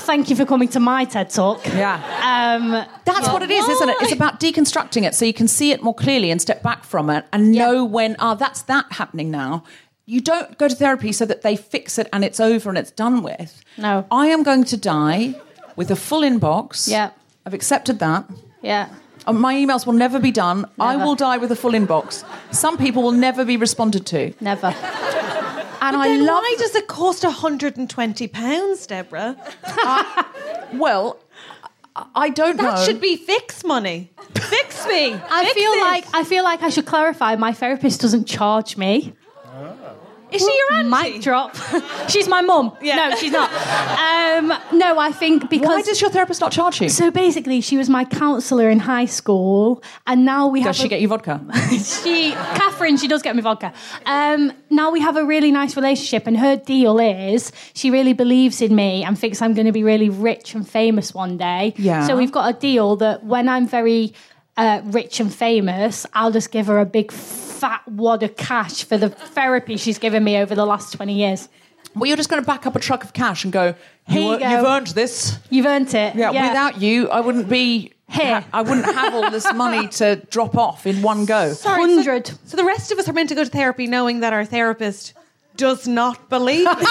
Thank 0.10 0.32
you 0.32 0.36
for 0.36 0.44
coming 0.44 0.70
to 0.70 0.80
my 0.80 1.06
TED 1.06 1.30
Talk. 1.30 1.64
Yeah. 1.68 2.02
Um, 2.24 2.72
That's 3.06 3.28
what 3.28 3.44
it 3.44 3.52
is, 3.52 3.70
isn't 3.70 3.90
it? 3.90 3.96
It's 4.02 4.12
about 4.12 4.40
deconstructing 4.40 5.04
it 5.04 5.14
so 5.14 5.24
you 5.24 5.36
can 5.36 5.48
see 5.48 5.70
it 5.70 5.84
more 5.84 5.94
clearly 5.94 6.32
and 6.32 6.42
step 6.42 6.64
back 6.64 6.84
from 6.84 7.12
it 7.12 7.28
and 7.32 7.52
know 7.52 7.86
when, 7.86 8.16
oh, 8.18 8.34
that's 8.34 8.64
that 8.64 8.92
happening 8.94 9.30
now. 9.30 9.64
You 10.08 10.20
don't 10.20 10.58
go 10.58 10.68
to 10.68 10.74
therapy 10.74 11.12
so 11.12 11.28
that 11.28 11.44
they 11.44 11.56
fix 11.56 12.00
it 12.00 12.10
and 12.12 12.26
it's 12.26 12.40
over 12.40 12.70
and 12.70 12.78
it's 12.80 12.90
done 12.90 13.22
with. 13.22 13.64
No. 13.78 14.08
I 14.10 14.26
am 14.30 14.42
going 14.42 14.64
to 14.64 14.78
die 14.78 15.36
with 15.76 15.92
a 15.92 15.96
full 15.96 16.22
inbox. 16.22 16.90
Yeah. 16.90 17.12
I've 17.46 17.54
accepted 17.54 18.00
that. 18.00 18.26
yeah. 18.64 18.90
My 19.32 19.54
emails 19.54 19.86
will 19.86 19.94
never 19.94 20.20
be 20.20 20.32
done. 20.32 20.66
I 20.80 20.96
will 20.96 21.14
die 21.14 21.38
with 21.38 21.52
a 21.52 21.56
full 21.56 21.74
inbox. 21.74 22.26
Some 22.52 22.80
people 22.80 23.04
will 23.04 23.12
never 23.12 23.46
be 23.46 23.58
responded 23.58 24.08
to. 24.08 24.34
Never. 24.42 24.74
And 25.82 25.96
I 25.96 26.08
then 26.08 26.26
love 26.26 26.42
why 26.44 26.56
does 26.60 26.76
it 26.76 26.88
cost 26.88 27.24
120 27.24 28.28
pounds, 28.28 28.88
Deborah? 28.88 29.36
Uh, 29.64 30.24
well, 30.74 31.20
I- 31.96 32.06
I 32.16 32.30
don't 32.30 32.58
know. 32.58 32.64
That 32.64 32.86
should 32.86 33.02
be 33.02 33.16
fix 33.18 33.64
money. 33.64 34.12
Fix 34.36 34.86
me. 34.88 35.14
I 35.14 35.44
Fix 35.46 35.54
feel 35.54 35.72
this. 35.72 35.82
like 35.82 36.06
I 36.14 36.24
feel 36.24 36.44
like 36.44 36.62
I 36.64 36.70
should 36.70 36.86
clarify. 36.86 37.36
My 37.36 37.52
therapist 37.54 38.02
doesn't 38.02 38.26
charge 38.26 38.78
me. 38.78 39.14
Ah. 39.46 39.74
Is 40.32 40.42
she 40.42 40.56
your 40.70 40.80
auntie? 40.80 41.12
Mic 41.14 41.22
drop. 41.22 41.56
she's 42.10 42.28
my 42.28 42.42
mum. 42.42 42.76
Yeah. 42.82 42.96
No, 43.10 43.16
she's 43.16 43.32
not. 43.32 43.50
Um, 43.52 44.54
no, 44.78 45.00
I 45.00 45.12
think 45.12 45.50
because 45.50 45.68
Why 45.68 45.82
does 45.82 46.00
your 46.02 46.10
therapist 46.10 46.42
not 46.42 46.52
charge 46.52 46.82
you? 46.82 46.90
so 46.90 47.12
basically 47.12 47.62
she 47.62 47.78
was 47.78 47.90
my 47.90 48.06
counsellor 48.06 48.70
in 48.70 48.80
high 48.80 49.06
school, 49.06 49.84
and 50.08 50.26
now 50.26 50.48
we 50.48 50.62
have 50.62 50.70
Does 50.70 50.78
she 50.78 50.86
a- 50.86 50.90
get 50.90 51.02
you 51.02 51.08
vodka? 51.08 51.42
she 52.04 52.32
Catherine, 52.32 52.98
she 52.98 53.08
does 53.08 53.22
get 53.22 53.36
me 53.36 53.42
vodka. 53.42 53.74
Um, 54.06 54.52
now 54.70 54.92
we 54.92 55.02
have 55.02 55.18
a 55.18 55.26
really 55.26 55.52
nice 55.52 55.76
relationship, 55.76 56.28
and 56.28 56.38
her 56.38 56.56
deal 56.56 57.00
is 57.00 57.52
she 57.74 57.90
really 57.92 58.14
believes 58.14 58.62
in 58.62 58.76
me 58.76 59.04
and 59.04 59.18
thinks 59.18 59.42
I'm 59.42 59.54
going 59.54 59.66
to 59.68 59.72
be 59.72 59.84
really 59.84 60.10
rich 60.10 60.54
and 60.56 60.68
famous 60.68 61.14
one 61.14 61.38
day. 61.38 61.74
Yeah. 61.78 62.06
So 62.08 62.16
we've 62.18 62.32
got 62.32 62.56
a 62.56 62.58
deal 62.60 62.96
that 62.98 63.24
when 63.24 63.50
I'm 63.50 63.68
very 63.68 64.14
uh, 64.60 64.82
rich 64.86 65.20
and 65.20 65.34
famous, 65.34 66.06
I'll 66.14 66.32
just 66.32 66.52
give 66.52 66.68
her 66.68 66.80
a 66.80 66.86
big 66.86 67.12
fat 67.12 67.82
wad 67.88 68.24
of 68.24 68.36
cash 68.36 68.84
for 68.84 68.98
the 68.98 69.10
therapy 69.10 69.78
she's 69.78 69.98
given 69.98 70.24
me 70.24 70.38
over 70.38 70.54
the 70.54 70.66
last 70.66 70.94
20 70.94 71.14
years. 71.14 71.48
Well, 71.96 72.08
you're 72.08 72.18
just 72.18 72.30
going 72.30 72.42
to 72.42 72.46
back 72.46 72.66
up 72.68 72.76
a 72.76 72.80
truck 72.80 73.04
of 73.04 73.14
cash 73.14 73.44
and 73.46 73.52
go, 73.54 73.74
Here 74.08 74.22
you 74.22 74.32
you 74.34 74.40
go. 74.40 74.46
have 74.46 74.66
earned 74.66 74.88
this. 74.88 75.38
You've 75.50 75.66
earned 75.66 75.94
it. 75.94 76.16
Yeah, 76.16 76.32
without 76.32 76.80
you, 76.82 77.10
I 77.10 77.22
wouldn't 77.22 77.50
be 77.50 77.94
Here. 78.10 78.44
I 78.54 78.62
wouldn't 78.62 78.86
have 78.86 79.14
all 79.16 79.32
this 79.32 79.52
money 79.54 79.88
to 80.00 80.18
drop 80.30 80.56
off 80.58 80.86
in 80.86 81.02
one 81.02 81.26
go. 81.26 81.54
Sorry, 81.68 81.80
100. 81.80 82.28
So, 82.28 82.34
so 82.46 82.58
the 82.58 82.66
rest 82.66 82.92
of 82.92 83.00
us 83.00 83.08
are 83.10 83.14
meant 83.14 83.30
to 83.30 83.36
go 83.36 83.44
to 83.44 83.50
therapy 83.50 83.88
knowing 83.88 84.20
that 84.20 84.34
our 84.34 84.46
therapist 84.46 85.14
does 85.56 85.88
not 85.88 86.30
believe. 86.30 86.68
in. 86.68 86.76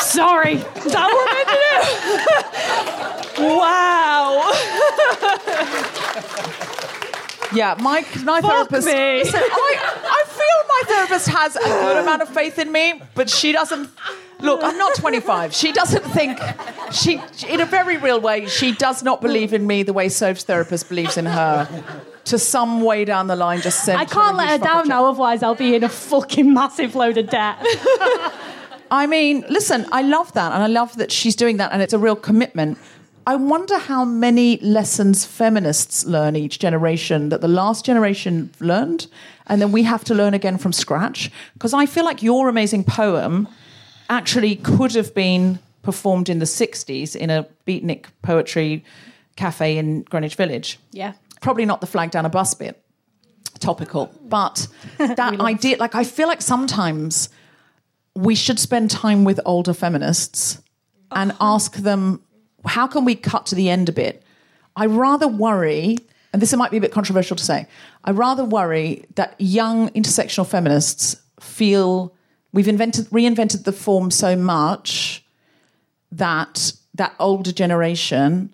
Sorry. 0.00 0.54
Is 0.54 0.92
that 0.92 1.08
what 1.10 1.16
we're 1.16 1.34
meant 1.34 1.48
to 1.48 1.56
do? 3.36 3.48
wow. 3.56 4.03
Yeah, 7.54 7.76
my 7.78 8.04
my 8.24 8.40
therapist. 8.40 8.86
me. 8.86 8.92
Listen, 9.22 9.40
I, 9.40 9.76
I 10.04 10.24
feel 10.26 10.68
my 10.68 10.82
therapist 10.86 11.28
has 11.28 11.56
a 11.56 11.60
good 11.60 11.96
amount 11.98 12.22
of 12.22 12.28
faith 12.28 12.58
in 12.58 12.72
me, 12.72 13.00
but 13.14 13.30
she 13.30 13.52
doesn't. 13.52 13.90
Look, 14.40 14.60
I'm 14.62 14.76
not 14.76 14.94
25. 14.96 15.54
She 15.54 15.72
doesn't 15.72 16.02
think 16.06 16.38
she, 16.92 17.20
in 17.48 17.60
a 17.60 17.64
very 17.66 17.96
real 17.96 18.20
way, 18.20 18.46
she 18.46 18.72
does 18.72 19.02
not 19.02 19.20
believe 19.22 19.54
in 19.54 19.66
me 19.66 19.84
the 19.84 19.92
way 19.92 20.08
Soph's 20.08 20.42
therapist 20.42 20.88
believes 20.88 21.16
in 21.16 21.26
her. 21.26 21.68
To 22.24 22.38
some 22.38 22.80
way 22.80 23.04
down 23.04 23.26
the 23.26 23.36
line, 23.36 23.60
just 23.60 23.84
send. 23.84 23.98
I 24.00 24.06
can't 24.06 24.36
let 24.36 24.48
her 24.48 24.58
down 24.58 24.88
now, 24.88 25.04
otherwise, 25.04 25.42
I'll 25.42 25.54
be 25.54 25.74
in 25.74 25.84
a 25.84 25.90
fucking 25.90 26.52
massive 26.52 26.94
load 26.94 27.18
of 27.18 27.28
debt. 27.28 27.58
I 28.90 29.06
mean, 29.06 29.44
listen, 29.50 29.86
I 29.92 30.00
love 30.02 30.32
that, 30.32 30.52
and 30.52 30.62
I 30.62 30.66
love 30.66 30.96
that 30.96 31.12
she's 31.12 31.36
doing 31.36 31.58
that, 31.58 31.70
and 31.72 31.82
it's 31.82 31.92
a 31.92 31.98
real 31.98 32.16
commitment. 32.16 32.78
I 33.26 33.36
wonder 33.36 33.78
how 33.78 34.04
many 34.04 34.58
lessons 34.58 35.24
feminists 35.24 36.04
learn 36.04 36.36
each 36.36 36.58
generation 36.58 37.30
that 37.30 37.40
the 37.40 37.48
last 37.48 37.84
generation 37.84 38.50
learned, 38.60 39.06
and 39.46 39.62
then 39.62 39.72
we 39.72 39.82
have 39.84 40.04
to 40.04 40.14
learn 40.14 40.34
again 40.34 40.58
from 40.58 40.72
scratch. 40.72 41.30
Because 41.54 41.72
I 41.72 41.86
feel 41.86 42.04
like 42.04 42.22
your 42.22 42.48
amazing 42.48 42.84
poem 42.84 43.48
actually 44.10 44.56
could 44.56 44.94
have 44.94 45.14
been 45.14 45.58
performed 45.82 46.28
in 46.28 46.38
the 46.38 46.44
60s 46.44 47.16
in 47.16 47.30
a 47.30 47.46
beatnik 47.66 48.06
poetry 48.22 48.84
cafe 49.36 49.78
in 49.78 50.02
Greenwich 50.02 50.34
Village. 50.34 50.78
yeah. 50.92 51.14
Probably 51.40 51.66
not 51.66 51.82
the 51.82 51.86
flag 51.86 52.10
down 52.10 52.24
a 52.24 52.30
bus 52.30 52.54
bit, 52.54 52.82
topical, 53.58 54.10
but 54.22 54.66
that 54.96 55.38
idea, 55.40 55.76
like, 55.76 55.94
I 55.94 56.02
feel 56.02 56.26
like 56.26 56.40
sometimes 56.40 57.28
we 58.14 58.34
should 58.34 58.58
spend 58.58 58.90
time 58.90 59.24
with 59.24 59.38
older 59.44 59.74
feminists 59.74 60.62
and 61.10 61.32
uh-huh. 61.32 61.54
ask 61.54 61.76
them 61.76 62.22
how 62.66 62.86
can 62.86 63.04
we 63.04 63.14
cut 63.14 63.46
to 63.46 63.54
the 63.54 63.68
end 63.68 63.88
a 63.88 63.92
bit? 63.92 64.22
I 64.76 64.86
rather 64.86 65.28
worry 65.28 65.98
and 66.32 66.42
this 66.42 66.52
might 66.56 66.72
be 66.72 66.76
a 66.76 66.80
bit 66.80 66.90
controversial 66.90 67.36
to 67.36 67.44
say 67.44 67.64
i 68.02 68.10
rather 68.10 68.44
worry 68.44 69.04
that 69.14 69.36
young 69.38 69.88
intersectional 69.90 70.44
feminists 70.44 71.22
feel 71.38 72.12
we've 72.52 72.66
invented 72.66 73.04
reinvented 73.10 73.62
the 73.62 73.72
form 73.72 74.10
so 74.10 74.34
much 74.34 75.24
that 76.10 76.72
that 76.92 77.14
older 77.20 77.52
generation 77.52 78.52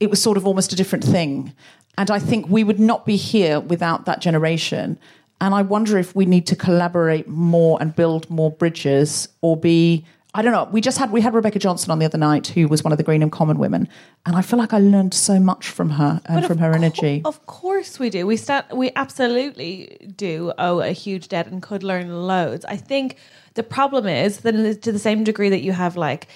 it 0.00 0.10
was 0.10 0.22
sort 0.22 0.36
of 0.36 0.46
almost 0.46 0.72
a 0.72 0.76
different 0.76 1.04
thing. 1.04 1.52
And 1.98 2.10
i 2.10 2.18
think 2.18 2.48
we 2.48 2.64
would 2.64 2.80
not 2.80 3.06
be 3.06 3.16
here 3.16 3.60
without 3.60 4.04
that 4.04 4.20
generation. 4.20 4.98
And 5.40 5.54
i 5.54 5.62
wonder 5.62 5.98
if 5.98 6.14
we 6.14 6.26
need 6.26 6.46
to 6.48 6.56
collaborate 6.56 7.28
more 7.28 7.78
and 7.80 7.94
build 7.94 8.28
more 8.30 8.50
bridges 8.50 9.28
or 9.40 9.56
be 9.56 10.04
i 10.38 10.42
don't 10.42 10.52
know 10.52 10.68
we 10.72 10.80
just 10.80 10.98
had 10.98 11.10
we 11.10 11.20
had 11.20 11.32
rebecca 11.34 11.58
johnson 11.58 11.90
on 11.90 11.98
the 11.98 12.04
other 12.04 12.18
night 12.18 12.46
who 12.48 12.68
was 12.68 12.84
one 12.84 12.92
of 12.92 12.98
the 12.98 13.04
greenham 13.04 13.30
common 13.30 13.58
women 13.58 13.88
and 14.26 14.36
i 14.36 14.42
feel 14.42 14.58
like 14.58 14.72
i 14.72 14.78
learned 14.78 15.14
so 15.14 15.40
much 15.40 15.68
from 15.68 15.90
her 15.90 16.20
and 16.26 16.40
But 16.42 16.46
from 16.48 16.58
her 16.58 16.70
cour- 16.70 16.76
energy 16.76 17.22
Of 17.24 17.44
course 17.46 17.98
we 17.98 18.10
do. 18.10 18.26
We 18.26 18.36
start. 18.36 18.64
We 18.82 18.90
absolutely 19.04 19.96
do 20.16 20.52
owe 20.58 20.80
a 20.80 20.92
huge 21.04 21.28
debt 21.28 21.46
and 21.46 21.62
could 21.62 21.82
learn 21.82 22.08
loads. 22.26 22.64
I 22.64 22.76
think 22.76 23.16
the 23.54 23.62
problem 23.62 24.06
is 24.06 24.40
that 24.40 24.82
to 24.82 24.92
the 24.92 24.98
same 25.08 25.24
degree 25.24 25.48
that 25.54 25.62
you 25.66 25.72
have 25.72 25.96
like 25.96 26.28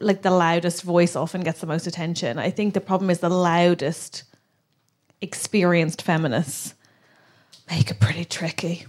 like 0.00 0.22
the 0.22 0.30
loudest 0.30 0.82
voice 0.82 1.14
often 1.16 1.40
gets 1.42 1.60
the 1.60 1.66
most 1.66 1.86
attention. 1.86 2.38
I 2.38 2.50
think 2.50 2.74
the 2.74 2.80
problem 2.90 3.10
is 3.10 3.18
the 3.18 3.28
loudest 3.52 4.22
experienced 5.20 6.02
feminists 6.02 6.74
make 7.70 7.90
it 7.90 8.00
pretty 8.00 8.24
tricky. 8.24 8.86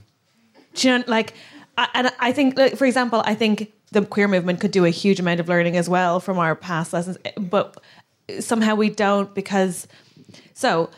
Do 0.76 0.88
you 0.88 0.98
know, 0.98 1.04
like, 1.08 1.34
I- 1.78 1.90
and 1.94 2.12
I 2.20 2.32
think, 2.32 2.58
like, 2.58 2.76
for 2.78 2.86
example, 2.86 3.22
I 3.26 3.36
think 3.36 3.72
the 3.94 4.06
queer 4.06 4.28
movement 4.28 4.60
could 4.60 4.72
do 4.72 4.86
a 4.86 4.90
huge 4.90 5.20
amount 5.20 5.40
of 5.40 5.48
learning 5.48 5.78
as 5.78 5.88
well 5.88 6.20
from 6.20 6.38
our 6.38 6.56
past 6.56 6.94
lessons, 6.94 7.18
but 7.38 7.82
somehow 8.40 8.76
we 8.76 8.90
don't 8.90 9.34
because. 9.34 9.88
So, 10.54 10.90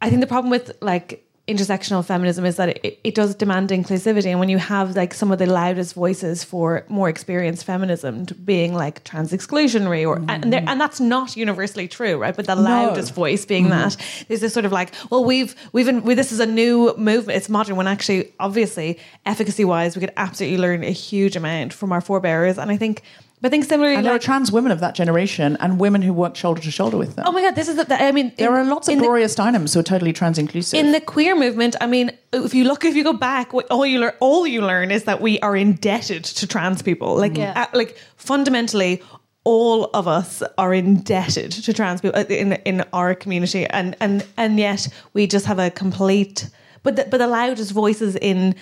I 0.00 0.08
think 0.08 0.20
the 0.20 0.26
problem 0.26 0.50
with 0.50 0.72
like 0.80 1.25
intersectional 1.48 2.04
feminism 2.04 2.44
is 2.44 2.56
that 2.56 2.84
it, 2.84 2.98
it 3.04 3.14
does 3.14 3.34
demand 3.34 3.70
inclusivity, 3.70 4.26
and 4.26 4.40
when 4.40 4.48
you 4.48 4.58
have 4.58 4.96
like 4.96 5.14
some 5.14 5.30
of 5.30 5.38
the 5.38 5.46
loudest 5.46 5.94
voices 5.94 6.42
for 6.42 6.84
more 6.88 7.08
experienced 7.08 7.64
feminism 7.64 8.26
to 8.26 8.34
being 8.34 8.74
like 8.74 9.04
trans 9.04 9.32
exclusionary, 9.32 10.06
or 10.06 10.16
and, 10.28 10.52
there, 10.52 10.64
and 10.66 10.80
that's 10.80 10.98
not 10.98 11.36
universally 11.36 11.86
true, 11.86 12.18
right? 12.18 12.34
But 12.34 12.46
the 12.46 12.56
loudest 12.56 13.14
voice 13.14 13.46
being 13.46 13.68
that 13.68 13.92
mm-hmm. 13.92 14.24
there's 14.28 14.40
this 14.40 14.52
sort 14.52 14.64
of 14.64 14.72
like, 14.72 14.92
well, 15.10 15.24
we've 15.24 15.54
we've 15.72 15.86
been, 15.86 16.02
we, 16.02 16.14
this 16.14 16.32
is 16.32 16.40
a 16.40 16.46
new 16.46 16.94
movement, 16.96 17.36
it's 17.36 17.48
modern. 17.48 17.76
When 17.76 17.86
actually, 17.86 18.32
obviously, 18.40 18.98
efficacy 19.24 19.64
wise, 19.64 19.94
we 19.94 20.00
could 20.00 20.12
absolutely 20.16 20.58
learn 20.58 20.82
a 20.82 20.90
huge 20.90 21.36
amount 21.36 21.72
from 21.72 21.92
our 21.92 22.00
forebears, 22.00 22.58
and 22.58 22.70
I 22.70 22.76
think. 22.76 23.02
But 23.40 23.48
I 23.48 23.50
think 23.50 23.64
similarly, 23.64 23.96
and 23.96 24.06
there 24.06 24.14
are 24.14 24.18
trans 24.18 24.50
women 24.50 24.72
of 24.72 24.80
that 24.80 24.94
generation 24.94 25.58
and 25.60 25.78
women 25.78 26.00
who 26.00 26.12
work 26.14 26.36
shoulder 26.36 26.62
to 26.62 26.70
shoulder 26.70 26.96
with 26.96 27.16
them 27.16 27.26
oh 27.28 27.32
my 27.32 27.42
god, 27.42 27.54
this 27.54 27.68
is 27.68 27.76
the, 27.76 27.84
the- 27.84 28.02
I 28.02 28.10
mean, 28.10 28.32
there 28.38 28.48
in- 28.54 28.60
are 28.60 28.64
lots 28.64 28.88
of 28.88 28.92
in 28.92 28.98
the- 28.98 29.04
Gloria 29.04 29.26
Steinems 29.26 29.74
who 29.74 29.80
are 29.80 29.82
totally 29.82 30.12
trans 30.14 30.38
inclusive 30.38 30.80
in 30.80 30.92
the 30.92 31.00
queer 31.00 31.36
movement, 31.36 31.76
I 31.80 31.86
mean, 31.86 32.10
if 32.32 32.54
you 32.54 32.64
look, 32.64 32.84
if 32.84 32.96
you 32.96 33.04
go 33.04 33.12
back, 33.12 33.52
what 33.52 33.66
all 33.70 33.84
you 33.84 33.98
learn, 34.00 34.14
all 34.20 34.46
you 34.46 34.62
learn 34.62 34.90
is 34.90 35.04
that 35.04 35.20
we 35.20 35.38
are 35.40 35.54
indebted 35.54 36.24
to 36.24 36.46
trans 36.46 36.80
people. 36.82 37.16
Like, 37.16 37.36
Yeah. 37.36 37.52
uh, 37.54 37.66
like 37.76 37.98
fundamentally, 38.16 39.02
all 39.44 39.90
of 39.94 40.08
us 40.08 40.42
are 40.58 40.72
indebted 40.74 41.52
to 41.52 41.72
trans 41.72 42.00
people 42.00 42.18
uh, 42.18 42.24
in 42.24 42.52
in 42.64 42.84
our 42.92 43.14
community, 43.14 43.66
and 43.66 43.94
and 44.00 44.24
and 44.36 44.58
yet 44.58 44.88
we 45.12 45.26
just 45.26 45.46
have 45.46 45.58
a 45.58 45.70
complete. 45.70 46.48
But 46.82 46.96
the, 46.96 47.04
but 47.10 47.18
the 47.18 47.26
loudest 47.28 47.72
voices 47.72 48.16
in 48.16 48.54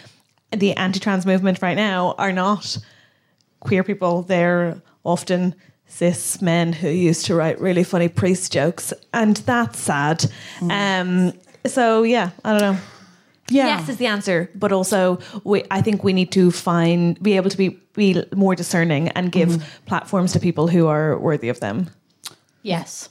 the 0.51 0.73
anti-trans 0.77 1.25
movement 1.27 1.63
right 1.63 1.77
now 1.77 2.15
are 2.19 2.33
not 2.33 2.77
queer 3.65 3.83
people. 3.83 4.23
They're 4.23 4.81
often 5.03 5.55
cis 5.87 6.41
men 6.41 6.73
who 6.73 6.89
used 6.89 7.27
to 7.27 7.35
write 7.35 7.61
really 7.61 7.85
funny 7.85 8.09
priest 8.09 8.53
jokes, 8.53 8.93
and 9.13 9.37
that's 9.39 9.79
sad. 9.79 10.25
Um, 10.71 11.33
so 11.67 12.03
yeah, 12.03 12.31
I 12.45 12.51
don't 12.53 12.61
know. 12.61 12.79
yeah 13.51 13.67
Yes 13.67 13.89
is 13.89 13.97
the 13.97 14.07
answer, 14.07 14.51
but 14.55 14.73
also 14.73 15.19
we, 15.45 15.65
I 15.71 15.83
think 15.83 16.05
we 16.05 16.13
need 16.13 16.31
to 16.33 16.51
find 16.51 17.21
be 17.23 17.37
able 17.37 17.51
to 17.51 17.57
be 17.57 17.81
be 17.95 18.25
more 18.35 18.55
discerning 18.57 19.09
and 19.11 19.31
give 19.31 19.81
platforms 19.87 20.33
to 20.33 20.41
people 20.41 20.69
who 20.69 20.87
are 20.89 21.19
worthy 21.19 21.49
of 21.49 21.61
them. 21.61 21.91
Yes. 22.63 23.09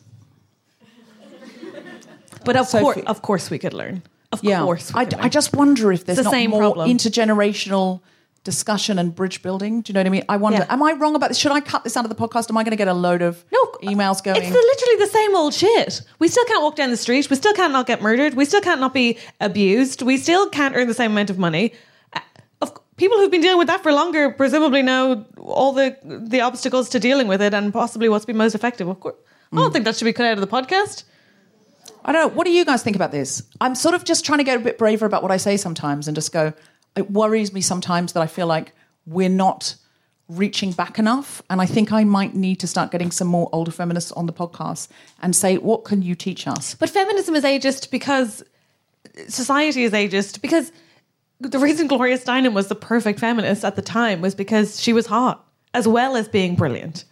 But 2.45 2.57
of 2.57 2.69
course, 2.69 2.99
of 3.07 3.21
course, 3.21 3.49
we 3.49 3.57
could 3.57 3.73
learn. 3.73 4.03
Of 4.33 4.43
yeah. 4.43 4.61
course, 4.61 4.93
we 4.93 4.99
I, 4.99 5.07
I 5.19 5.29
just 5.29 5.55
wonder 5.55 5.91
if 5.93 6.05
there's 6.05 6.17
the 6.17 6.23
not 6.23 6.33
same 6.33 6.49
more 6.49 6.61
problem. 6.61 6.89
intergenerational 6.89 8.01
discussion 8.43 8.99
and 8.99 9.15
bridge 9.15 9.41
building. 9.41 9.81
Do 9.81 9.89
you 9.89 9.93
know 9.93 10.01
what 10.01 10.07
I 10.07 10.09
mean? 10.09 10.25
I 10.27 10.37
wonder, 10.37 10.59
Yeah. 10.59 10.65
am 10.73 10.83
I 10.83 10.93
wrong 10.93 11.15
about 11.15 11.29
this? 11.29 11.37
Should 11.37 11.51
I 11.53 11.61
cut 11.61 11.83
this 11.83 11.95
out 11.95 12.03
of 12.05 12.09
the 12.09 12.15
podcast? 12.15 12.49
Am 12.49 12.57
I 12.57 12.63
going 12.63 12.71
to 12.71 12.75
get 12.77 12.87
a 12.89 12.93
load 12.93 13.21
of 13.21 13.43
no 13.51 13.59
emails 13.83 14.21
going? 14.23 14.37
It's 14.41 14.49
the, 14.49 14.53
literally 14.55 15.05
the 15.05 15.11
same 15.11 15.35
old 15.35 15.53
shit. 15.53 16.01
We 16.19 16.27
still 16.27 16.43
can't 16.45 16.61
walk 16.61 16.75
down 16.75 16.89
the 16.89 16.97
street. 16.97 17.29
We 17.29 17.35
still 17.37 17.53
can't 17.53 17.71
not 17.71 17.87
get 17.87 18.01
murdered. 18.01 18.33
We 18.33 18.45
still 18.45 18.61
can't 18.61 18.81
not 18.81 18.93
be 18.93 19.17
abused. 19.39 20.01
We 20.01 20.17
still 20.17 20.49
can't 20.49 20.75
earn 20.75 20.87
the 20.87 20.93
same 20.93 21.11
amount 21.11 21.29
of 21.29 21.39
money. 21.39 21.73
Of 22.61 22.73
people 22.97 23.17
who've 23.17 23.31
been 23.31 23.41
dealing 23.41 23.57
with 23.59 23.67
that 23.67 23.81
for 23.83 23.91
longer 23.93 24.31
presumably 24.31 24.81
know 24.81 25.25
all 25.37 25.73
the 25.73 25.97
the 26.03 26.41
obstacles 26.41 26.89
to 26.89 26.99
dealing 26.99 27.27
with 27.27 27.41
it 27.41 27.53
and 27.53 27.73
possibly 27.73 28.07
what's 28.09 28.25
been 28.25 28.37
most 28.37 28.55
effective. 28.55 28.87
Of 28.87 28.99
course, 28.99 29.15
I 29.51 29.55
Mm. 29.55 29.59
don't 29.59 29.71
think 29.73 29.85
that 29.85 29.95
should 29.97 30.05
be 30.05 30.13
cut 30.13 30.25
out 30.25 30.33
of 30.37 30.41
the 30.41 30.47
podcast. 30.47 31.03
I 32.05 32.11
don't 32.11 32.21
know. 32.29 32.35
What 32.35 32.45
do 32.45 32.51
you 32.51 32.65
guys 32.65 32.83
think 32.83 32.95
about 32.97 33.11
this? 33.11 33.43
I'm 33.61 33.75
sort 33.75 33.95
of 33.95 34.03
just 34.03 34.25
trying 34.25 34.39
to 34.39 34.43
get 34.43 34.57
a 34.57 34.59
bit 34.59 34.77
braver 34.77 35.05
about 35.05 35.23
what 35.23 35.31
I 35.31 35.37
say 35.37 35.55
sometimes 35.57 36.07
and 36.07 36.15
just 36.15 36.31
go, 36.33 36.51
it 36.95 37.11
worries 37.11 37.53
me 37.53 37.61
sometimes 37.61 38.13
that 38.13 38.21
I 38.21 38.27
feel 38.27 38.47
like 38.47 38.73
we're 39.05 39.29
not 39.29 39.75
reaching 40.29 40.71
back 40.71 40.99
enough. 40.99 41.41
And 41.49 41.61
I 41.61 41.65
think 41.65 41.91
I 41.91 42.03
might 42.03 42.35
need 42.35 42.59
to 42.61 42.67
start 42.67 42.91
getting 42.91 43.11
some 43.11 43.27
more 43.27 43.49
older 43.51 43.71
feminists 43.71 44.11
on 44.13 44.25
the 44.25 44.33
podcast 44.33 44.87
and 45.21 45.35
say, 45.35 45.57
what 45.57 45.83
can 45.83 46.01
you 46.01 46.15
teach 46.15 46.47
us? 46.47 46.75
But 46.75 46.89
feminism 46.89 47.35
is 47.35 47.43
ageist 47.43 47.91
because 47.91 48.43
society 49.27 49.83
is 49.83 49.91
ageist. 49.91 50.41
Because 50.41 50.71
the 51.39 51.59
reason 51.59 51.87
Gloria 51.87 52.17
Steinem 52.17 52.53
was 52.53 52.67
the 52.67 52.75
perfect 52.75 53.19
feminist 53.19 53.65
at 53.65 53.75
the 53.75 53.81
time 53.81 54.21
was 54.21 54.33
because 54.35 54.81
she 54.81 54.93
was 54.93 55.07
hot 55.07 55.45
as 55.73 55.87
well 55.87 56.15
as 56.15 56.27
being 56.27 56.55
brilliant. 56.55 57.05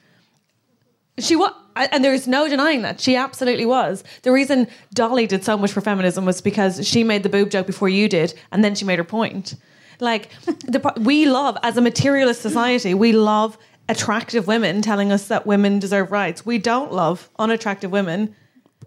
She 1.17 1.35
was, 1.35 1.51
and 1.75 2.03
there's 2.03 2.27
no 2.27 2.47
denying 2.47 2.81
that 2.83 3.01
she 3.01 3.15
absolutely 3.15 3.65
was. 3.65 4.03
The 4.23 4.31
reason 4.31 4.67
Dolly 4.93 5.27
did 5.27 5.43
so 5.43 5.57
much 5.57 5.71
for 5.71 5.81
feminism 5.81 6.25
was 6.25 6.41
because 6.41 6.87
she 6.87 7.03
made 7.03 7.23
the 7.23 7.29
boob 7.29 7.49
joke 7.49 7.67
before 7.67 7.89
you 7.89 8.07
did, 8.07 8.33
and 8.51 8.63
then 8.63 8.75
she 8.75 8.85
made 8.85 8.97
her 8.97 9.03
point. 9.03 9.55
Like 10.01 10.31
the, 10.43 10.93
we 10.99 11.25
love 11.27 11.57
as 11.63 11.77
a 11.77 11.81
materialist 11.81 12.41
society, 12.41 12.93
we 12.93 13.13
love 13.13 13.57
attractive 13.87 14.47
women 14.47 14.81
telling 14.81 15.11
us 15.11 15.27
that 15.27 15.45
women 15.45 15.79
deserve 15.79 16.11
rights. 16.11 16.45
We 16.45 16.57
don't 16.57 16.91
love 16.91 17.29
unattractive 17.39 17.91
women 17.91 18.35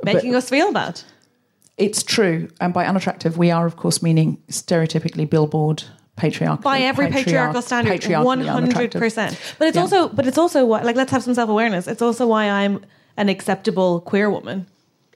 making 0.03 0.35
us 0.35 0.51
feel 0.51 0.73
bad. 0.73 1.01
It's 1.77 2.03
true. 2.03 2.49
And 2.61 2.75
by 2.75 2.87
unattractive, 2.87 3.39
we 3.39 3.51
are, 3.51 3.65
of 3.67 3.77
course, 3.77 4.03
meaning 4.03 4.39
stereotypically 4.49 5.29
billboard 5.31 5.85
patriarchal. 6.17 6.62
by 6.62 6.81
every 6.81 7.09
patriarchal 7.11 7.62
standard, 7.62 8.05
one 8.25 8.41
hundred 8.41 8.93
percent. 8.93 9.41
But 9.59 9.69
it's 9.69 9.77
Yeah. 9.77 9.83
also, 9.83 10.09
but 10.09 10.27
it's 10.27 10.39
also 10.39 10.65
why, 10.67 10.83
like, 10.83 10.97
let's 10.97 11.11
have 11.11 11.23
some 11.23 11.35
self 11.35 11.49
awareness. 11.51 11.87
It's 11.87 12.03
also 12.03 12.27
why 12.27 12.49
I'm 12.49 12.85
an 13.17 13.29
acceptable 13.29 14.01
queer 14.01 14.31
woman 14.31 14.67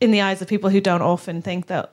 in 0.01 0.11
the 0.11 0.20
eyes 0.20 0.42
of 0.42 0.49
people 0.49 0.70
who 0.70 0.80
don't 0.80 1.03
often 1.03 1.42
think 1.42 1.66
that 1.68 1.92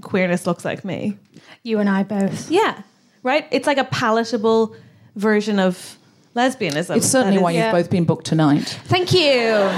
queerness 0.00 0.46
looks 0.46 0.64
like 0.64 0.84
me. 0.84 1.18
You 1.62 1.78
and 1.78 1.88
I 1.88 2.02
both. 2.02 2.50
Yeah, 2.50 2.82
right. 3.22 3.46
It's 3.50 3.66
like 3.66 3.78
a 3.78 3.84
palatable 3.84 4.74
version 5.16 5.58
of 5.58 5.98
lesbianism. 6.34 6.96
It's 6.96 7.06
certainly 7.06 7.36
That 7.36 7.40
is- 7.40 7.42
why 7.42 7.50
you've 7.52 7.58
Yeah. 7.64 7.72
both 7.72 7.90
been 7.90 8.04
booked 8.04 8.26
tonight. 8.26 8.78
Thank 8.86 9.12
you. 9.12 9.68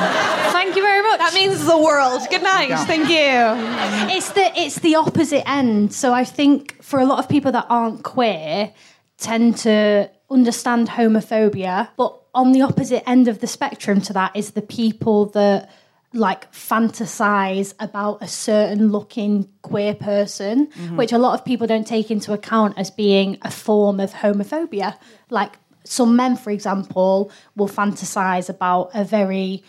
Thank 0.53 0.77
you 0.77 0.83
very 0.83 1.03
much. 1.03 1.19
That 1.19 1.35
means 1.35 1.65
the 1.67 1.77
world. 1.79 2.23
Good 2.31 2.43
night. 2.43 2.69
Yeah. 2.69 2.85
Thank 2.85 3.09
you. 3.09 4.15
it's 4.17 4.31
the 4.33 4.53
it's 4.61 4.79
the 4.81 4.95
opposite 4.97 5.49
end. 5.49 5.93
So 5.93 6.13
I 6.15 6.25
think 6.25 6.77
for 6.83 7.01
a 7.01 7.05
lot 7.07 7.19
of 7.19 7.29
people 7.29 7.51
that 7.53 7.67
aren't 7.69 8.03
queer 8.05 8.73
tend 9.19 9.57
to 9.59 10.09
understand 10.31 10.89
homophobia, 10.91 11.89
but 11.97 12.21
on 12.35 12.53
the 12.53 12.63
opposite 12.63 13.03
end 13.09 13.29
of 13.29 13.41
the 13.41 13.47
spectrum 13.47 14.01
to 14.03 14.13
that 14.13 14.31
is 14.35 14.53
the 14.53 14.63
people 14.63 15.27
that 15.27 15.71
like 16.15 16.51
fantasize 16.53 17.75
about 17.81 18.23
a 18.23 18.29
certain 18.29 18.91
looking 18.91 19.49
queer 19.63 19.95
person, 19.95 20.69
mm-hmm. 20.69 20.97
which 20.97 21.13
a 21.13 21.19
lot 21.19 21.39
of 21.39 21.45
people 21.45 21.67
don't 21.67 21.87
take 21.87 22.11
into 22.11 22.33
account 22.33 22.79
as 22.79 22.91
being 22.91 23.37
a 23.43 23.51
form 23.51 24.01
of 24.01 24.13
homophobia. 24.13 24.97
Like 25.29 25.59
some 25.85 26.17
men, 26.17 26.37
for 26.37 26.51
example, 26.51 27.31
will 27.57 27.69
fantasize 27.69 28.49
about 28.49 28.91
a 28.95 29.05
very 29.05 29.63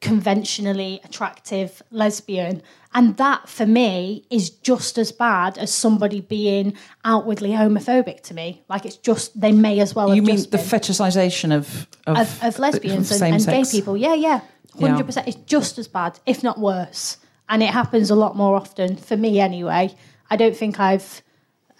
conventionally 0.00 1.00
attractive 1.04 1.82
lesbian. 1.90 2.62
And 2.94 3.16
that 3.18 3.48
for 3.48 3.66
me 3.66 4.24
is 4.30 4.50
just 4.50 4.98
as 4.98 5.12
bad 5.12 5.58
as 5.58 5.72
somebody 5.72 6.20
being 6.20 6.74
outwardly 7.04 7.50
homophobic 7.50 8.22
to 8.22 8.34
me. 8.34 8.64
Like 8.68 8.84
it's 8.86 8.96
just, 8.96 9.38
they 9.38 9.52
may 9.52 9.78
as 9.80 9.94
well 9.94 10.14
You 10.14 10.22
mean 10.22 10.38
the 10.50 10.58
fetishization 10.58 11.54
of 11.54 11.86
of, 12.06 12.16
of, 12.16 12.42
of 12.42 12.58
lesbians 12.58 13.12
and, 13.12 13.34
and 13.34 13.46
gay 13.46 13.64
people. 13.70 13.96
Yeah, 13.96 14.14
yeah. 14.14 14.40
Yeah. 14.76 14.96
100%. 14.96 15.26
It's 15.26 15.36
just 15.46 15.78
as 15.78 15.88
bad, 15.88 16.18
if 16.26 16.42
not 16.42 16.58
worse. 16.58 17.18
And 17.48 17.62
it 17.62 17.70
happens 17.70 18.10
a 18.10 18.14
lot 18.14 18.36
more 18.36 18.54
often, 18.56 18.96
for 18.96 19.16
me 19.16 19.40
anyway. 19.40 19.94
I 20.30 20.36
don't 20.36 20.56
think 20.56 20.78
I've, 20.78 21.22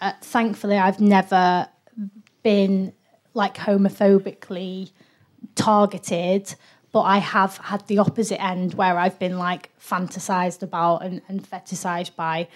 uh, 0.01 0.11
thankfully, 0.21 0.77
I've 0.77 0.99
never 0.99 1.69
been 2.43 2.93
like 3.33 3.55
homophobically 3.55 4.91
targeted, 5.55 6.53
but 6.91 7.01
I 7.01 7.19
have 7.19 7.57
had 7.57 7.87
the 7.87 7.99
opposite 7.99 8.41
end 8.41 8.73
where 8.73 8.97
I've 8.97 9.17
been 9.17 9.37
like 9.37 9.69
fantasized 9.79 10.61
about 10.61 11.03
and, 11.03 11.21
and 11.29 11.41
fetishized 11.49 12.15
by, 12.15 12.49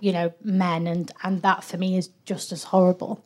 you 0.00 0.12
know, 0.12 0.34
men. 0.44 0.86
And, 0.86 1.10
and 1.22 1.40
that 1.42 1.64
for 1.64 1.78
me 1.78 1.96
is 1.96 2.10
just 2.26 2.52
as 2.52 2.64
horrible. 2.64 3.24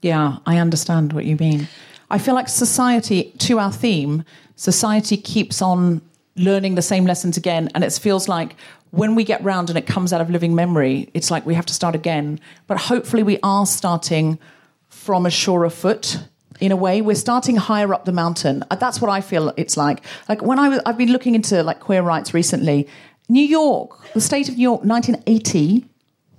Yeah, 0.00 0.36
I 0.46 0.58
understand 0.58 1.12
what 1.12 1.24
you 1.24 1.36
mean. 1.36 1.66
I 2.10 2.18
feel 2.18 2.34
like 2.34 2.48
society, 2.48 3.32
to 3.38 3.58
our 3.58 3.72
theme, 3.72 4.24
society 4.58 5.16
keeps 5.16 5.62
on 5.62 6.02
learning 6.36 6.74
the 6.74 6.82
same 6.82 7.04
lessons 7.06 7.36
again. 7.36 7.68
And 7.74 7.82
it 7.84 7.92
feels 7.94 8.28
like 8.28 8.54
when 8.90 9.14
we 9.14 9.24
get 9.24 9.42
round 9.42 9.70
and 9.70 9.78
it 9.78 9.86
comes 9.86 10.12
out 10.12 10.20
of 10.20 10.30
living 10.30 10.54
memory, 10.54 11.08
it's 11.14 11.30
like 11.30 11.46
we 11.46 11.54
have 11.54 11.66
to 11.66 11.74
start 11.74 11.94
again. 11.94 12.40
But 12.66 12.78
hopefully, 12.78 13.22
we 13.22 13.38
are 13.42 13.64
starting 13.66 14.38
from 14.88 15.26
a 15.26 15.30
surer 15.30 15.70
foot. 15.70 16.18
In 16.60 16.72
a 16.72 16.76
way, 16.76 17.00
we're 17.02 17.14
starting 17.14 17.54
higher 17.56 17.94
up 17.94 18.04
the 18.04 18.12
mountain. 18.12 18.64
Uh, 18.70 18.74
That's 18.76 19.00
what 19.00 19.10
I 19.10 19.20
feel 19.20 19.52
it's 19.56 19.76
like. 19.76 20.02
Like 20.28 20.42
when 20.42 20.58
I 20.58 20.68
was, 20.68 20.80
I've 20.86 20.98
been 20.98 21.12
looking 21.12 21.34
into 21.36 21.62
like 21.62 21.78
queer 21.80 22.02
rights 22.02 22.34
recently. 22.34 22.88
New 23.28 23.44
York, 23.44 24.12
the 24.14 24.20
state 24.20 24.48
of 24.48 24.56
New 24.56 24.62
York, 24.62 24.82
1980, 24.84 25.84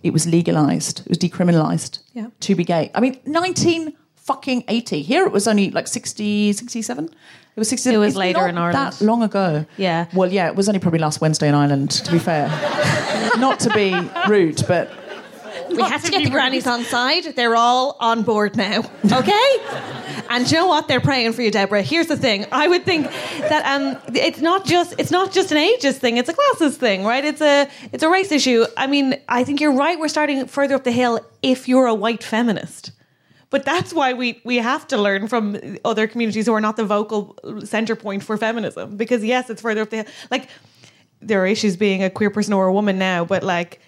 it 0.03 0.11
was 0.11 0.27
legalized. 0.27 1.01
It 1.01 1.09
was 1.09 1.17
decriminalized 1.19 1.99
Yeah. 2.13 2.27
to 2.41 2.55
be 2.55 2.63
gay. 2.65 2.89
I 2.95 2.99
mean, 2.99 3.19
19 3.25 3.93
fucking 4.29 4.63
80. 4.67 5.01
Here 5.01 5.25
it 5.25 5.31
was 5.31 5.47
only 5.47 5.71
like 5.71 5.87
60, 5.87 6.53
67. 6.53 7.05
It 7.05 7.11
was 7.55 7.67
67. 7.67 7.95
It 7.95 7.97
was 7.97 8.09
It's 8.09 8.17
later 8.17 8.41
not 8.41 8.49
in 8.49 8.57
Ireland. 8.59 8.93
That 8.93 9.01
long 9.03 9.23
ago. 9.23 9.65
Yeah. 9.75 10.05
Well, 10.13 10.31
yeah, 10.31 10.47
it 10.49 10.55
was 10.55 10.69
only 10.69 10.79
probably 10.79 10.99
last 10.99 11.19
Wednesday 11.19 11.49
in 11.49 11.55
Ireland, 11.55 11.89
to 12.05 12.11
be 12.11 12.19
fair. 12.19 12.47
not 13.39 13.59
to 13.61 13.71
be 13.71 13.91
rude, 14.29 14.63
but 14.67 14.91
We 15.69 15.81
had 15.81 16.01
to 16.03 16.11
get 16.11 16.23
the 16.23 16.29
grannies 16.29 16.67
on 16.67 16.83
side. 16.83 17.23
They're 17.35 17.55
all 17.55 17.97
on 17.99 18.21
board 18.21 18.55
now. 18.55 18.83
Okay? 19.21 19.49
and 20.29 20.45
do 20.45 20.51
you 20.53 20.61
know 20.61 20.67
what? 20.67 20.87
They're 20.87 21.01
praying 21.01 21.33
for 21.33 21.41
you, 21.41 21.49
Deborah. 21.49 21.81
Here's 21.81 22.05
the 22.05 22.17
thing. 22.17 22.45
I 22.51 22.67
would 22.67 22.85
think 22.85 23.07
that 23.51 23.63
um, 23.65 23.97
it's 24.13 24.41
not 24.41 24.63
just 24.63 24.93
it's 24.99 25.09
not 25.09 25.31
just 25.31 25.51
an 25.51 25.57
ageist 25.57 25.97
thing, 26.03 26.17
it's 26.17 26.29
a 26.29 26.33
classes 26.33 26.77
thing, 26.77 27.03
right? 27.03 27.25
It's 27.25 27.41
a 27.41 27.67
it's 27.91 28.03
a 28.03 28.09
race 28.09 28.31
issue. 28.31 28.65
I 28.77 28.85
mean, 28.85 29.07
I 29.27 29.43
think 29.43 29.59
you're 29.59 29.77
right, 29.85 29.99
we're 29.99 30.07
starting 30.07 30.45
further 30.45 30.75
up 30.75 30.83
the 30.83 30.91
hill 30.91 31.19
if 31.41 31.67
you're 31.67 31.87
a 31.87 31.95
white 31.95 32.23
feminist. 32.23 32.91
But 33.49 33.65
that's 33.65 33.93
why 33.93 34.13
we, 34.13 34.41
we 34.43 34.57
have 34.57 34.87
to 34.89 34.97
learn 34.97 35.27
from 35.27 35.77
other 35.83 36.07
communities 36.07 36.45
who 36.45 36.53
are 36.53 36.61
not 36.61 36.77
the 36.77 36.85
vocal 36.85 37.35
center 37.63 37.95
point 37.95 38.23
for 38.23 38.37
feminism. 38.37 38.95
Because 38.95 39.23
yes, 39.23 39.49
it's 39.49 39.61
further 39.61 39.81
up 39.81 39.89
the 39.89 39.97
hill. 39.97 40.05
Like 40.29 40.49
there 41.21 41.41
are 41.41 41.47
issues 41.47 41.75
being 41.75 42.03
a 42.03 42.09
queer 42.09 42.29
person 42.29 42.53
or 42.53 42.67
a 42.67 42.73
woman 42.73 42.99
now, 42.99 43.25
but 43.25 43.43
like 43.43 43.79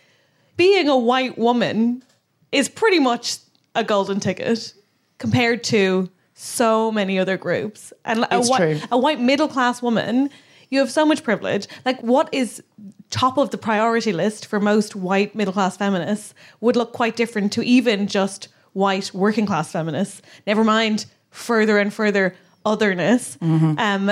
being 0.57 0.89
a 0.89 0.97
white 0.97 1.38
woman 1.38 2.03
is 2.51 2.70
pretty 2.70 2.99
much 2.99 3.38
a 3.76 3.84
golden 3.84 4.20
ticket 4.20 4.74
compared 5.18 5.64
to 5.66 6.09
so 6.34 6.91
many 6.91 7.20
other 7.20 7.38
groups. 7.38 7.93
And 8.03 8.26
a, 8.32 8.43
true. 8.43 8.80
a 8.91 8.97
white 8.97 9.22
middle 9.22 9.47
class 9.47 9.82
woman, 9.82 10.30
you 10.70 10.80
have 10.80 10.91
so 10.91 11.05
much 11.05 11.24
privilege. 11.24 11.68
Like 11.86 12.01
what 12.01 12.30
is 12.34 12.64
top 13.12 13.38
of 13.38 13.51
the 13.51 13.57
priority 13.57 14.12
list 14.12 14.47
for 14.47 14.59
most 14.59 14.95
white 14.95 15.36
middle 15.36 15.53
class 15.53 15.78
feminists 15.78 16.34
would 16.62 16.76
look 16.76 16.93
quite 16.93 17.16
different 17.16 17.53
to 17.53 17.62
even 17.62 18.07
just 18.07 18.47
white 18.74 19.13
working 19.13 19.45
class 19.45 19.72
feminists. 19.72 20.22
Never 20.47 20.63
mind 20.63 21.05
further 21.30 21.78
and 21.78 21.93
further 21.93 22.36
otherness. 22.65 23.38
Um, 23.41 24.11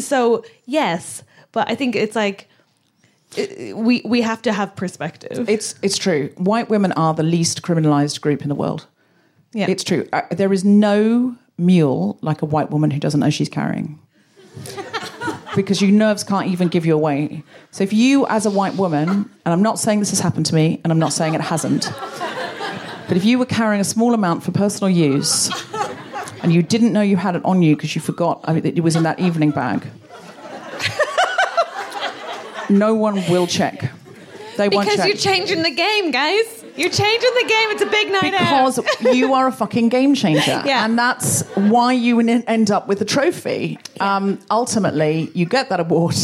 so 0.00 0.44
yes, 0.66 1.22
but 1.52 1.70
I 1.70 1.74
think 1.74 1.96
it's 1.96 2.16
like 2.16 2.48
uh, 3.38 3.76
we 3.76 4.02
we 4.04 4.22
have 4.22 4.42
to 4.42 4.52
have 4.52 4.74
perspective. 4.76 5.48
it's, 5.48 5.74
it's 5.82 5.98
true. 5.98 6.30
White 6.36 6.68
women 6.68 6.92
are 6.92 7.14
the 7.14 7.22
least 7.22 7.62
criminalized 7.62 8.20
group 8.20 8.42
in 8.42 8.48
the 8.48 8.54
world. 8.54 8.86
Yeah. 9.52 9.66
It's 9.68 9.84
true. 9.84 10.08
Uh, 10.12 10.22
there 10.30 10.52
is 10.52 10.64
no 10.64 11.36
mule 11.56 12.18
like 12.20 12.42
a 12.42 12.46
white 12.46 12.70
woman 12.70 12.90
who 12.90 12.98
doesn't 12.98 13.20
know 13.20 13.30
she's 13.30 13.48
carrying. 13.48 14.00
because 15.56 15.80
your 15.80 15.90
nerves 15.90 16.24
can't 16.24 16.48
even 16.48 16.68
give 16.68 16.84
you 16.84 16.94
away. 16.94 17.42
So 17.70 17.84
if 17.84 17.92
you, 17.92 18.26
as 18.26 18.46
a 18.46 18.50
white 18.50 18.74
woman, 18.74 19.08
and 19.08 19.52
I'm 19.52 19.62
not 19.62 19.78
saying 19.78 20.00
this 20.00 20.10
has 20.10 20.20
happened 20.20 20.46
to 20.46 20.54
me, 20.54 20.80
and 20.82 20.92
I'm 20.92 20.98
not 20.98 21.12
saying 21.12 21.34
it 21.34 21.40
hasn't, 21.40 21.84
but 23.08 23.16
if 23.16 23.24
you 23.24 23.38
were 23.38 23.46
carrying 23.46 23.80
a 23.80 23.84
small 23.84 24.14
amount 24.14 24.42
for 24.42 24.52
personal 24.52 24.90
use, 24.90 25.50
and 26.42 26.52
you 26.52 26.62
didn't 26.62 26.92
know 26.92 27.00
you 27.00 27.16
had 27.16 27.36
it 27.36 27.44
on 27.44 27.62
you 27.62 27.76
because 27.76 27.94
you 27.94 28.00
forgot 28.00 28.40
I 28.44 28.52
mean, 28.52 28.62
that 28.62 28.76
it 28.76 28.80
was 28.80 28.96
in 28.96 29.02
that 29.04 29.18
evening 29.20 29.50
bag, 29.50 29.86
no 32.68 32.94
one 32.94 33.16
will 33.30 33.46
check. 33.46 33.90
They 34.56 34.68
won't 34.68 34.86
because 34.86 34.98
check. 34.98 35.08
you're 35.08 35.16
changing 35.16 35.62
the 35.62 35.70
game, 35.70 36.10
guys. 36.10 36.64
You're 36.76 36.90
changing 36.90 37.30
the 37.34 37.46
game. 37.48 37.70
It's 37.70 37.82
a 37.82 37.86
big 37.86 38.10
night 38.10 38.34
out. 38.34 38.74
because 38.74 39.16
you 39.16 39.34
are 39.34 39.46
a 39.46 39.52
fucking 39.52 39.88
game 39.90 40.14
changer. 40.14 40.62
Yeah. 40.64 40.84
And 40.84 40.98
that's 40.98 41.42
why 41.54 41.92
you 41.92 42.18
end 42.20 42.70
up 42.70 42.88
with 42.88 43.00
a 43.00 43.04
trophy. 43.04 43.78
Um, 44.00 44.40
ultimately, 44.50 45.30
you 45.34 45.46
get 45.46 45.68
that 45.68 45.80
award. 45.80 46.16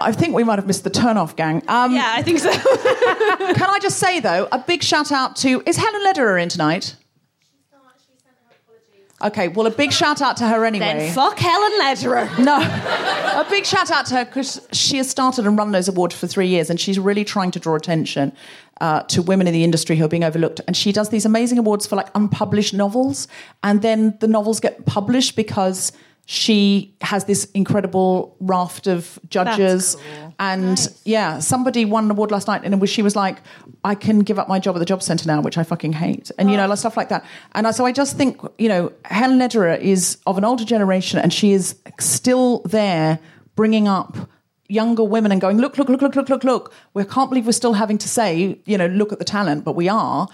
I 0.00 0.12
think 0.12 0.34
we 0.34 0.44
might 0.44 0.58
have 0.58 0.66
missed 0.66 0.84
the 0.84 0.90
turn-off 0.90 1.36
gang. 1.36 1.62
Um, 1.68 1.94
Yeah, 1.94 2.12
I 2.14 2.22
think 2.22 2.38
so. 2.38 2.50
Can 2.52 3.70
I 3.70 3.78
just 3.80 3.98
say, 3.98 4.20
though, 4.20 4.48
a 4.52 4.58
big 4.58 4.82
shout 4.82 5.12
out 5.12 5.36
to... 5.36 5.62
Is 5.66 5.76
Helen 5.76 6.02
Lederer 6.04 6.38
in 6.38 6.48
tonight? 6.48 6.94
She's 7.40 7.50
not 7.72 7.80
she 7.98 8.12
sent 8.22 8.36
her 8.48 8.56
apologies. 8.64 9.16
Okay, 9.22 9.48
well, 9.48 9.66
a 9.66 9.70
big 9.70 9.92
shout 9.92 10.22
out 10.22 10.36
to 10.38 10.46
her 10.46 10.64
anyway. 10.64 10.86
then 10.86 11.12
fuck 11.14 11.38
Helen 11.38 11.72
Lederer. 11.78 12.28
No. 12.38 12.58
a 12.60 13.46
big 13.50 13.66
shout 13.66 13.90
out 13.90 14.06
to 14.06 14.14
her 14.14 14.24
because 14.24 14.66
she 14.72 14.96
has 14.98 15.10
started 15.10 15.46
and 15.46 15.58
run 15.58 15.72
those 15.72 15.88
awards 15.88 16.14
for 16.14 16.26
three 16.26 16.48
years 16.48 16.70
and 16.70 16.80
she's 16.80 16.98
really 16.98 17.24
trying 17.24 17.50
to 17.52 17.58
draw 17.60 17.74
attention 17.74 18.32
uh, 18.80 19.02
to 19.02 19.22
women 19.22 19.46
in 19.46 19.52
the 19.52 19.64
industry 19.64 19.96
who 19.96 20.04
are 20.04 20.08
being 20.08 20.24
overlooked. 20.24 20.60
And 20.66 20.76
she 20.76 20.92
does 20.92 21.08
these 21.08 21.24
amazing 21.24 21.58
awards 21.58 21.86
for 21.86 21.96
like 21.96 22.08
unpublished 22.14 22.74
novels. 22.74 23.26
And 23.64 23.82
then 23.82 24.16
the 24.20 24.28
novels 24.28 24.60
get 24.60 24.86
published 24.86 25.34
because 25.34 25.92
she 26.30 26.94
has 27.00 27.24
this 27.24 27.46
incredible 27.52 28.36
raft 28.38 28.86
of 28.86 29.18
judges. 29.30 29.96
And 30.38 30.78
yeah, 31.06 31.38
somebody 31.38 31.86
won 31.86 32.04
an 32.04 32.10
award 32.10 32.30
last 32.30 32.46
night 32.46 32.60
and 32.64 32.78
was, 32.82 32.90
she 32.90 33.00
was 33.00 33.16
like, 33.16 33.38
I 33.82 33.94
can 33.94 34.18
give 34.18 34.38
up 34.38 34.46
my 34.46 34.58
job 34.58 34.76
at 34.76 34.78
the 34.78 34.84
job 34.84 35.02
centre 35.02 35.26
now, 35.26 35.40
which 35.40 35.56
I 35.56 35.62
fucking 35.62 35.94
hate. 35.94 36.30
And, 36.38 36.50
you 36.50 36.58
know, 36.58 36.66
oh. 36.66 36.68
like 36.68 36.78
stuff 36.80 36.98
like 36.98 37.08
that. 37.08 37.24
And 37.52 37.66
I, 37.66 37.70
so 37.70 37.86
I 37.86 37.92
just 37.92 38.18
think, 38.18 38.42
you 38.58 38.68
know, 38.68 38.92
Helen 39.06 39.38
Lederer 39.38 39.76
is 39.76 40.18
of 40.26 40.36
an 40.36 40.44
older 40.44 40.66
generation 40.66 41.18
and 41.18 41.32
she 41.32 41.52
is 41.52 41.76
still 41.98 42.60
there 42.66 43.20
bringing 43.56 43.88
up 43.88 44.28
younger 44.68 45.04
women 45.04 45.32
and 45.32 45.40
going, 45.40 45.56
look, 45.56 45.78
look, 45.78 45.88
look, 45.88 46.02
look, 46.02 46.14
look, 46.14 46.28
look, 46.28 46.44
look. 46.44 46.74
We 46.92 47.06
can't 47.06 47.30
believe 47.30 47.46
we're 47.46 47.52
still 47.52 47.72
having 47.72 47.96
to 47.96 48.08
say, 48.08 48.58
you 48.66 48.76
know, 48.76 48.86
look 48.88 49.14
at 49.14 49.18
the 49.18 49.24
talent, 49.24 49.64
but 49.64 49.76
we 49.76 49.88
are. 49.88 50.28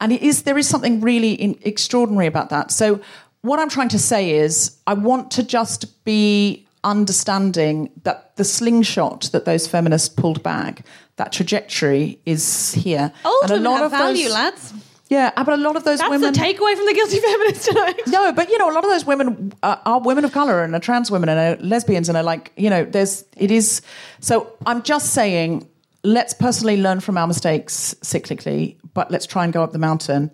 And 0.00 0.12
it 0.12 0.22
is 0.22 0.44
there 0.44 0.56
is 0.56 0.68
something 0.68 1.00
really 1.00 1.32
in, 1.32 1.58
extraordinary 1.62 2.26
about 2.26 2.50
that. 2.50 2.70
So 2.70 3.00
what 3.42 3.58
I'm 3.58 3.68
trying 3.68 3.88
to 3.90 3.98
say 3.98 4.32
is, 4.32 4.76
I 4.86 4.94
want 4.94 5.30
to 5.32 5.42
just 5.42 6.04
be 6.04 6.66
understanding 6.84 7.90
that 8.04 8.36
the 8.36 8.44
slingshot 8.44 9.30
that 9.32 9.44
those 9.44 9.66
feminists 9.66 10.08
pulled 10.08 10.42
back, 10.42 10.84
that 11.16 11.32
trajectory 11.32 12.20
is 12.26 12.72
here. 12.72 13.12
Old 13.24 13.42
And 13.44 13.52
a 13.52 13.56
lot 13.56 13.82
of 13.82 13.90
value, 13.90 14.24
those- 14.24 14.32
lads. 14.32 14.74
Yeah, 15.08 15.32
but 15.34 15.48
a 15.48 15.56
lot 15.56 15.74
of 15.74 15.82
those 15.82 15.98
That's 15.98 16.08
women. 16.08 16.32
That's 16.32 16.38
the 16.38 16.44
takeaway 16.44 16.76
from 16.76 16.86
the 16.86 16.94
guilty 16.94 17.18
feminist 17.20 17.64
tonight. 17.64 18.00
No, 18.06 18.32
but 18.32 18.48
you 18.48 18.58
know, 18.58 18.70
a 18.70 18.74
lot 18.74 18.84
of 18.84 18.90
those 18.90 19.04
women 19.04 19.52
uh, 19.60 19.76
are 19.84 20.00
women 20.00 20.24
of 20.24 20.30
color 20.30 20.62
and 20.62 20.72
are 20.72 20.78
trans 20.78 21.10
women 21.10 21.28
and 21.28 21.60
are 21.60 21.64
lesbians 21.64 22.08
and 22.08 22.16
are 22.16 22.22
like, 22.22 22.52
you 22.56 22.70
know, 22.70 22.84
there's, 22.84 23.24
it 23.36 23.50
is. 23.50 23.82
So 24.20 24.52
I'm 24.66 24.84
just 24.84 25.12
saying, 25.12 25.68
let's 26.04 26.32
personally 26.32 26.76
learn 26.80 27.00
from 27.00 27.18
our 27.18 27.26
mistakes 27.26 27.92
cyclically, 28.02 28.76
but 28.94 29.10
let's 29.10 29.26
try 29.26 29.42
and 29.42 29.52
go 29.52 29.64
up 29.64 29.72
the 29.72 29.80
mountain 29.80 30.30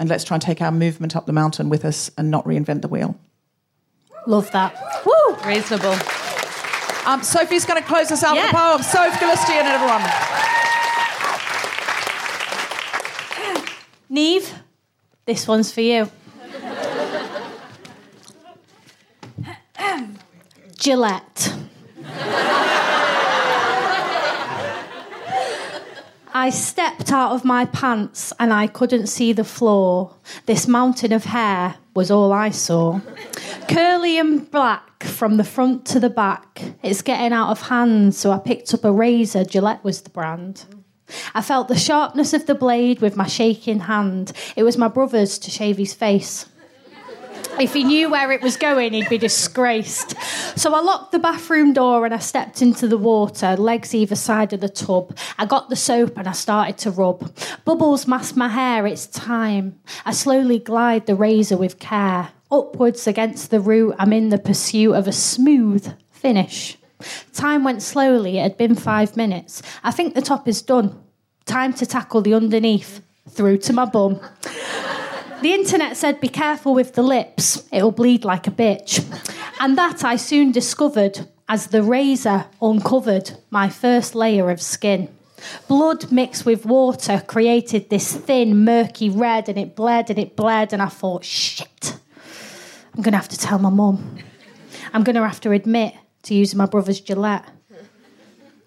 and 0.00 0.08
let's 0.08 0.24
try 0.24 0.34
and 0.34 0.42
take 0.42 0.60
our 0.60 0.72
movement 0.72 1.14
up 1.14 1.26
the 1.26 1.32
mountain 1.32 1.68
with 1.68 1.84
us 1.84 2.10
and 2.18 2.30
not 2.30 2.44
reinvent 2.46 2.80
the 2.82 2.88
wheel. 2.88 3.14
Love 4.26 4.50
that. 4.50 4.74
Woo! 5.06 5.36
Reasonable. 5.46 5.94
Um, 7.06 7.22
Sophie's 7.22 7.64
going 7.64 7.80
to 7.80 7.86
close 7.86 8.10
us 8.10 8.22
out 8.24 8.34
with 8.34 8.44
a 8.44 8.46
Yeah. 8.46 8.52
poem. 8.52 8.82
Sophie 8.82 9.18
Galustian, 9.18 9.64
everyone. 9.64 10.02
Neve, 14.08 14.52
this 15.26 15.46
one's 15.46 15.70
for 15.70 15.82
you. 15.82 16.10
Gillette. 20.78 21.52
I 26.40 26.48
stepped 26.48 27.12
out 27.12 27.32
of 27.32 27.44
my 27.44 27.66
pants 27.66 28.32
and 28.40 28.50
I 28.50 28.66
couldn't 28.66 29.08
see 29.08 29.34
the 29.34 29.44
floor. 29.44 30.14
This 30.46 30.66
mountain 30.66 31.12
of 31.12 31.24
hair 31.24 31.74
was 31.94 32.10
all 32.10 32.32
I 32.32 32.48
saw. 32.48 33.02
Curly 33.68 34.18
and 34.18 34.50
black 34.50 35.04
from 35.04 35.36
the 35.36 35.44
front 35.44 35.84
to 35.88 36.00
the 36.00 36.08
back. 36.08 36.62
It's 36.82 37.02
getting 37.02 37.34
out 37.34 37.50
of 37.50 37.68
hand, 37.68 38.14
so 38.14 38.30
I 38.32 38.38
picked 38.38 38.72
up 38.72 38.84
a 38.84 38.90
razor. 38.90 39.44
Gillette 39.44 39.84
was 39.84 40.00
the 40.00 40.08
brand. 40.08 40.64
I 41.34 41.42
felt 41.42 41.68
the 41.68 41.76
sharpness 41.76 42.32
of 42.32 42.46
the 42.46 42.54
blade 42.54 43.02
with 43.02 43.18
my 43.18 43.26
shaking 43.26 43.80
hand. 43.80 44.32
It 44.56 44.62
was 44.62 44.78
my 44.78 44.88
brother's 44.88 45.38
to 45.40 45.50
shave 45.50 45.76
his 45.76 45.92
face. 45.92 46.46
If 47.58 47.74
he 47.74 47.84
knew 47.84 48.10
where 48.10 48.32
it 48.32 48.40
was 48.40 48.56
going, 48.56 48.94
he'd 48.94 49.08
be 49.08 49.18
disgraced. 49.18 50.14
So 50.58 50.74
I 50.74 50.80
locked 50.80 51.12
the 51.12 51.18
bathroom 51.18 51.72
door 51.72 52.04
and 52.04 52.14
I 52.14 52.18
stepped 52.18 52.62
into 52.62 52.88
the 52.88 52.96
water, 52.96 53.56
legs 53.56 53.94
either 53.94 54.16
side 54.16 54.52
of 54.52 54.60
the 54.60 54.68
tub. 54.68 55.16
I 55.38 55.46
got 55.46 55.68
the 55.68 55.76
soap 55.76 56.16
and 56.16 56.26
I 56.26 56.32
started 56.32 56.78
to 56.78 56.90
rub. 56.90 57.30
Bubbles 57.64 58.06
masked 58.06 58.36
my 58.36 58.48
hair, 58.48 58.86
it's 58.86 59.06
time. 59.06 59.78
I 60.06 60.12
slowly 60.12 60.58
glide 60.58 61.06
the 61.06 61.14
razor 61.14 61.56
with 61.56 61.78
care. 61.78 62.30
Upwards 62.50 63.06
against 63.06 63.50
the 63.50 63.60
root, 63.60 63.94
I'm 63.98 64.12
in 64.12 64.30
the 64.30 64.38
pursuit 64.38 64.94
of 64.94 65.06
a 65.06 65.12
smooth 65.12 65.94
finish. 66.10 66.76
Time 67.32 67.64
went 67.64 67.82
slowly, 67.82 68.38
it 68.38 68.42
had 68.42 68.56
been 68.56 68.74
five 68.74 69.16
minutes. 69.16 69.62
I 69.82 69.90
think 69.90 70.14
the 70.14 70.22
top 70.22 70.48
is 70.48 70.62
done. 70.62 70.98
Time 71.46 71.72
to 71.74 71.86
tackle 71.86 72.22
the 72.22 72.34
underneath, 72.34 73.02
through 73.28 73.58
to 73.58 73.72
my 73.72 73.84
bum. 73.84 74.20
The 75.42 75.54
internet 75.54 75.96
said, 75.96 76.20
be 76.20 76.28
careful 76.28 76.74
with 76.74 76.94
the 76.94 77.02
lips, 77.02 77.66
it'll 77.72 77.92
bleed 77.92 78.24
like 78.24 78.46
a 78.46 78.50
bitch. 78.50 79.02
And 79.58 79.76
that 79.78 80.04
I 80.04 80.16
soon 80.16 80.52
discovered 80.52 81.26
as 81.48 81.68
the 81.68 81.82
razor 81.82 82.46
uncovered 82.60 83.38
my 83.50 83.70
first 83.70 84.14
layer 84.14 84.50
of 84.50 84.60
skin. 84.60 85.08
Blood 85.66 86.12
mixed 86.12 86.44
with 86.44 86.66
water 86.66 87.22
created 87.26 87.88
this 87.88 88.14
thin, 88.14 88.64
murky 88.64 89.08
red, 89.08 89.48
and 89.48 89.58
it 89.58 89.74
bled 89.74 90.10
and 90.10 90.18
it 90.18 90.36
bled, 90.36 90.74
and 90.74 90.82
I 90.82 90.88
thought, 90.88 91.24
shit, 91.24 91.98
I'm 92.94 93.02
gonna 93.02 93.16
have 93.16 93.28
to 93.28 93.38
tell 93.38 93.58
my 93.58 93.70
mum. 93.70 94.18
I'm 94.92 95.04
gonna 95.04 95.26
have 95.26 95.40
to 95.40 95.52
admit 95.52 95.94
to 96.24 96.34
using 96.34 96.58
my 96.58 96.66
brother's 96.66 97.00
Gillette. 97.00 97.48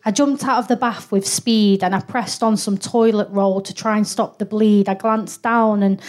I 0.06 0.12
jumped 0.12 0.44
out 0.44 0.58
of 0.58 0.68
the 0.68 0.76
bath 0.76 1.12
with 1.12 1.26
speed 1.26 1.84
and 1.84 1.96
I 1.96 2.02
pressed 2.02 2.44
on 2.44 2.58
some 2.58 2.78
toilet 2.78 3.30
roll 3.30 3.62
to 3.62 3.74
try 3.74 3.96
and 3.96 4.06
stop 4.06 4.38
the 4.38 4.46
bleed. 4.46 4.90
I 4.90 4.96
glanced 4.96 5.44
down 5.44 5.82
and 5.82 6.02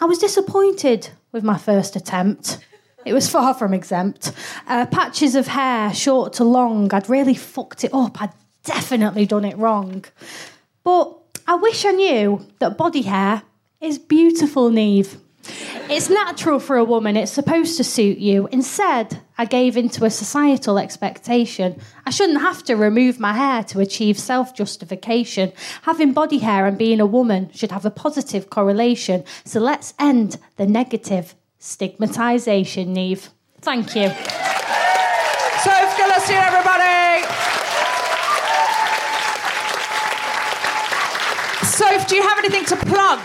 I 0.00 0.04
was 0.04 0.18
disappointed 0.18 1.10
with 1.32 1.44
my 1.44 1.58
first 1.58 1.96
attempt. 1.96 2.58
It 3.04 3.12
was 3.12 3.28
far 3.30 3.54
from 3.54 3.74
exempt. 3.74 4.32
Uh, 4.66 4.86
patches 4.86 5.34
of 5.34 5.48
hair, 5.48 5.92
short 5.92 6.34
to 6.34 6.44
long, 6.44 6.92
I'd 6.92 7.08
really 7.08 7.34
fucked 7.34 7.84
it 7.84 7.92
up. 7.92 8.20
I'd 8.20 8.32
definitely 8.64 9.26
done 9.26 9.44
it 9.44 9.56
wrong. 9.56 10.04
But 10.84 11.16
I 11.46 11.54
wish 11.56 11.84
I 11.84 11.92
knew 11.92 12.46
that 12.58 12.76
body 12.76 13.02
hair 13.02 13.42
is 13.80 13.98
beautiful, 13.98 14.70
Neve. 14.70 15.18
It's 15.90 16.10
natural 16.10 16.58
for 16.58 16.76
a 16.76 16.84
woman, 16.84 17.16
it's 17.16 17.32
supposed 17.32 17.76
to 17.78 17.84
suit 17.84 18.18
you. 18.18 18.46
Instead, 18.52 19.20
I 19.38 19.44
gave 19.44 19.76
into 19.76 20.04
a 20.04 20.10
societal 20.10 20.78
expectation. 20.78 21.80
I 22.04 22.10
shouldn't 22.10 22.40
have 22.40 22.62
to 22.64 22.74
remove 22.74 23.18
my 23.18 23.32
hair 23.32 23.64
to 23.64 23.80
achieve 23.80 24.18
self 24.18 24.54
justification. 24.54 25.52
Having 25.82 26.12
body 26.12 26.38
hair 26.38 26.66
and 26.66 26.76
being 26.76 27.00
a 27.00 27.06
woman 27.06 27.50
should 27.52 27.72
have 27.72 27.86
a 27.86 27.90
positive 27.90 28.50
correlation. 28.50 29.24
So 29.44 29.60
let's 29.60 29.94
end 29.98 30.38
the 30.56 30.66
negative 30.66 31.34
stigmatisation, 31.60 32.88
Neve. 32.88 33.30
Thank 33.60 33.96
you. 33.96 34.08
Sophie 35.62 36.02
Galustian, 36.02 36.42
everybody. 36.46 37.24
Soph, 41.64 42.08
do 42.08 42.16
you 42.16 42.22
have 42.22 42.38
anything 42.38 42.64
to 42.66 42.76
plug? 42.76 43.20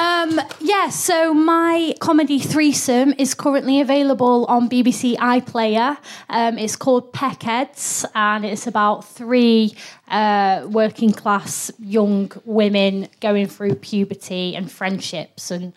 Um, 0.00 0.40
yeah, 0.60 0.88
so 0.88 1.34
my 1.34 1.94
comedy 2.00 2.38
threesome 2.38 3.12
is 3.18 3.34
currently 3.34 3.82
available 3.82 4.46
on 4.46 4.66
BBC 4.66 5.14
iPlayer. 5.16 5.98
Um, 6.30 6.56
it's 6.56 6.74
called 6.74 7.12
Peckheads, 7.12 8.06
and 8.14 8.46
it's 8.46 8.66
about 8.66 9.04
three 9.04 9.76
uh, 10.08 10.66
working 10.70 11.12
class 11.12 11.70
young 11.78 12.32
women 12.46 13.08
going 13.20 13.46
through 13.46 13.74
puberty 13.74 14.56
and 14.56 14.72
friendships 14.72 15.50
and 15.50 15.74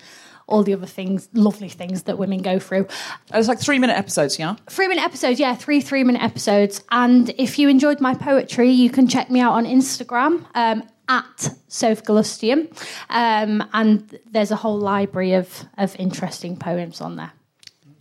all 0.48 0.64
the 0.64 0.74
other 0.74 0.86
things, 0.86 1.28
lovely 1.34 1.70
things 1.70 2.04
that 2.04 2.18
women 2.18 2.42
go 2.42 2.60
through. 2.60 2.88
It's 3.34 3.50
like 3.50 3.60
three 3.60 3.80
minute 3.80 3.98
episodes, 3.98 4.40
yeah? 4.40 4.56
Three 4.70 4.88
minute 4.88 5.04
episodes, 5.04 5.38
yeah, 5.38 5.54
three 5.54 5.82
three 5.82 6.06
minute 6.06 6.22
episodes. 6.22 6.82
And 6.92 7.30
if 7.38 7.60
you 7.60 7.68
enjoyed 7.68 8.00
my 8.00 8.14
poetry, 8.14 8.70
you 8.70 8.90
can 8.90 9.08
check 9.08 9.30
me 9.30 9.42
out 9.42 9.52
on 9.52 9.66
Instagram 9.66 10.46
um, 10.56 10.84
at 11.08 11.50
Soph 11.68 12.04
Galustian. 12.04 12.68
Um, 13.10 13.68
and 13.74 14.20
there's 14.32 14.52
a 14.52 14.56
whole 14.56 14.78
library 14.78 15.34
of, 15.34 15.66
of 15.78 15.96
interesting 15.98 16.58
poems 16.58 17.02
on 17.02 17.16
there. 17.16 17.32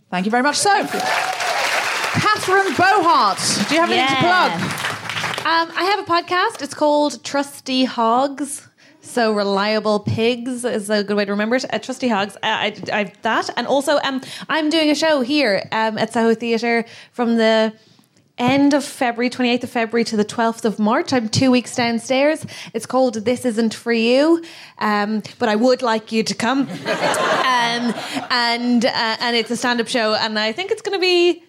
Thank 0.09 0.25
you 0.25 0.31
very 0.31 0.43
much, 0.43 0.57
Soph. 0.57 0.91
Catherine 0.91 2.75
Bohart, 2.75 3.39
do 3.67 3.75
you 3.75 3.81
have 3.81 3.89
anything 3.89 4.07
to 4.07 4.21
plug? 4.21 4.51
Um, 5.45 5.71
I 5.75 5.83
have 5.83 5.99
a 5.99 6.03
podcast. 6.03 6.61
It's 6.61 6.73
called 6.73 7.23
Trusty 7.23 7.85
Hogs. 7.85 8.67
So 9.01 9.33
reliable 9.33 9.99
pigs 9.99 10.63
is 10.63 10.89
a 10.89 11.03
good 11.03 11.17
way 11.17 11.25
to 11.25 11.31
remember 11.31 11.57
it. 11.57 11.65
Uh, 11.73 11.79
Trusty 11.79 12.07
Hogs. 12.07 12.37
Uh, 12.37 12.39
I, 12.43 12.75
I 12.93 13.13
that, 13.23 13.49
and 13.57 13.67
also 13.67 13.97
um, 14.03 14.21
I'm 14.47 14.69
doing 14.69 14.89
a 14.89 14.95
show 14.95 15.19
here 15.19 15.67
um, 15.73 15.97
at 15.97 16.13
Soho 16.13 16.33
Theatre 16.33 16.85
from 17.11 17.35
the 17.35 17.73
end 18.37 18.73
of 18.73 18.83
February, 18.83 19.29
28th 19.29 19.63
of 19.63 19.69
February 19.69 20.03
to 20.05 20.17
the 20.17 20.25
12th 20.25 20.65
of 20.65 20.79
March. 20.79 21.13
I'm 21.13 21.29
two 21.29 21.51
weeks 21.51 21.75
downstairs. 21.75 22.45
It's 22.73 22.85
called 22.85 23.15
This 23.15 23.45
Isn't 23.45 23.73
For 23.73 23.93
You, 23.93 24.43
um, 24.79 25.21
but 25.39 25.49
I 25.49 25.55
would 25.55 25.81
like 25.81 26.11
you 26.11 26.23
to 26.23 26.33
come. 26.33 26.61
um, 26.69 27.93
and 28.29 28.85
uh, 28.85 29.17
and 29.19 29.35
it's 29.35 29.51
a 29.51 29.57
stand 29.57 29.81
up 29.81 29.87
show, 29.87 30.15
and 30.15 30.37
I 30.37 30.51
think 30.51 30.71
it's 30.71 30.81
going 30.81 30.97
to 30.97 31.01
be. 31.01 31.43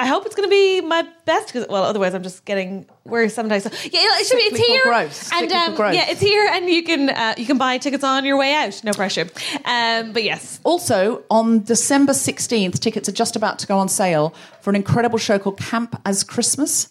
I 0.00 0.06
hope 0.06 0.24
it's 0.24 0.34
going 0.34 0.48
to 0.48 0.50
be 0.50 0.80
my 0.80 1.06
best 1.26 1.48
because, 1.48 1.68
well, 1.68 1.84
otherwise 1.84 2.14
I'm 2.14 2.22
just 2.22 2.46
getting 2.46 2.86
worse 3.04 3.34
sometimes. 3.34 3.64
So, 3.64 3.70
yeah, 3.84 4.00
it 4.18 4.26
should 4.26 4.36
be. 4.36 4.42
It's 4.44 4.58
here, 4.58 4.84
growth. 4.84 5.30
and 5.34 5.52
um, 5.52 5.76
yeah, 5.92 6.06
it's 6.08 6.20
here, 6.20 6.48
and 6.50 6.68
you 6.70 6.82
can 6.82 7.10
uh, 7.10 7.34
you 7.36 7.44
can 7.44 7.58
buy 7.58 7.76
tickets 7.78 8.02
on 8.02 8.24
your 8.24 8.38
way 8.38 8.54
out. 8.54 8.82
No 8.82 8.92
pressure. 8.92 9.28
Um, 9.64 10.12
but 10.12 10.24
yes, 10.24 10.58
Also, 10.64 11.22
on 11.30 11.62
December 11.64 12.12
16th, 12.14 12.78
tickets 12.80 13.08
are 13.08 13.12
just 13.12 13.36
about 13.36 13.58
to 13.58 13.66
go 13.66 13.78
on 13.78 13.88
sale 13.88 14.34
for 14.62 14.70
an 14.70 14.76
incredible 14.76 15.18
show 15.18 15.38
called 15.38 15.58
Camp 15.58 16.00
as 16.06 16.24
Christmas. 16.24 16.88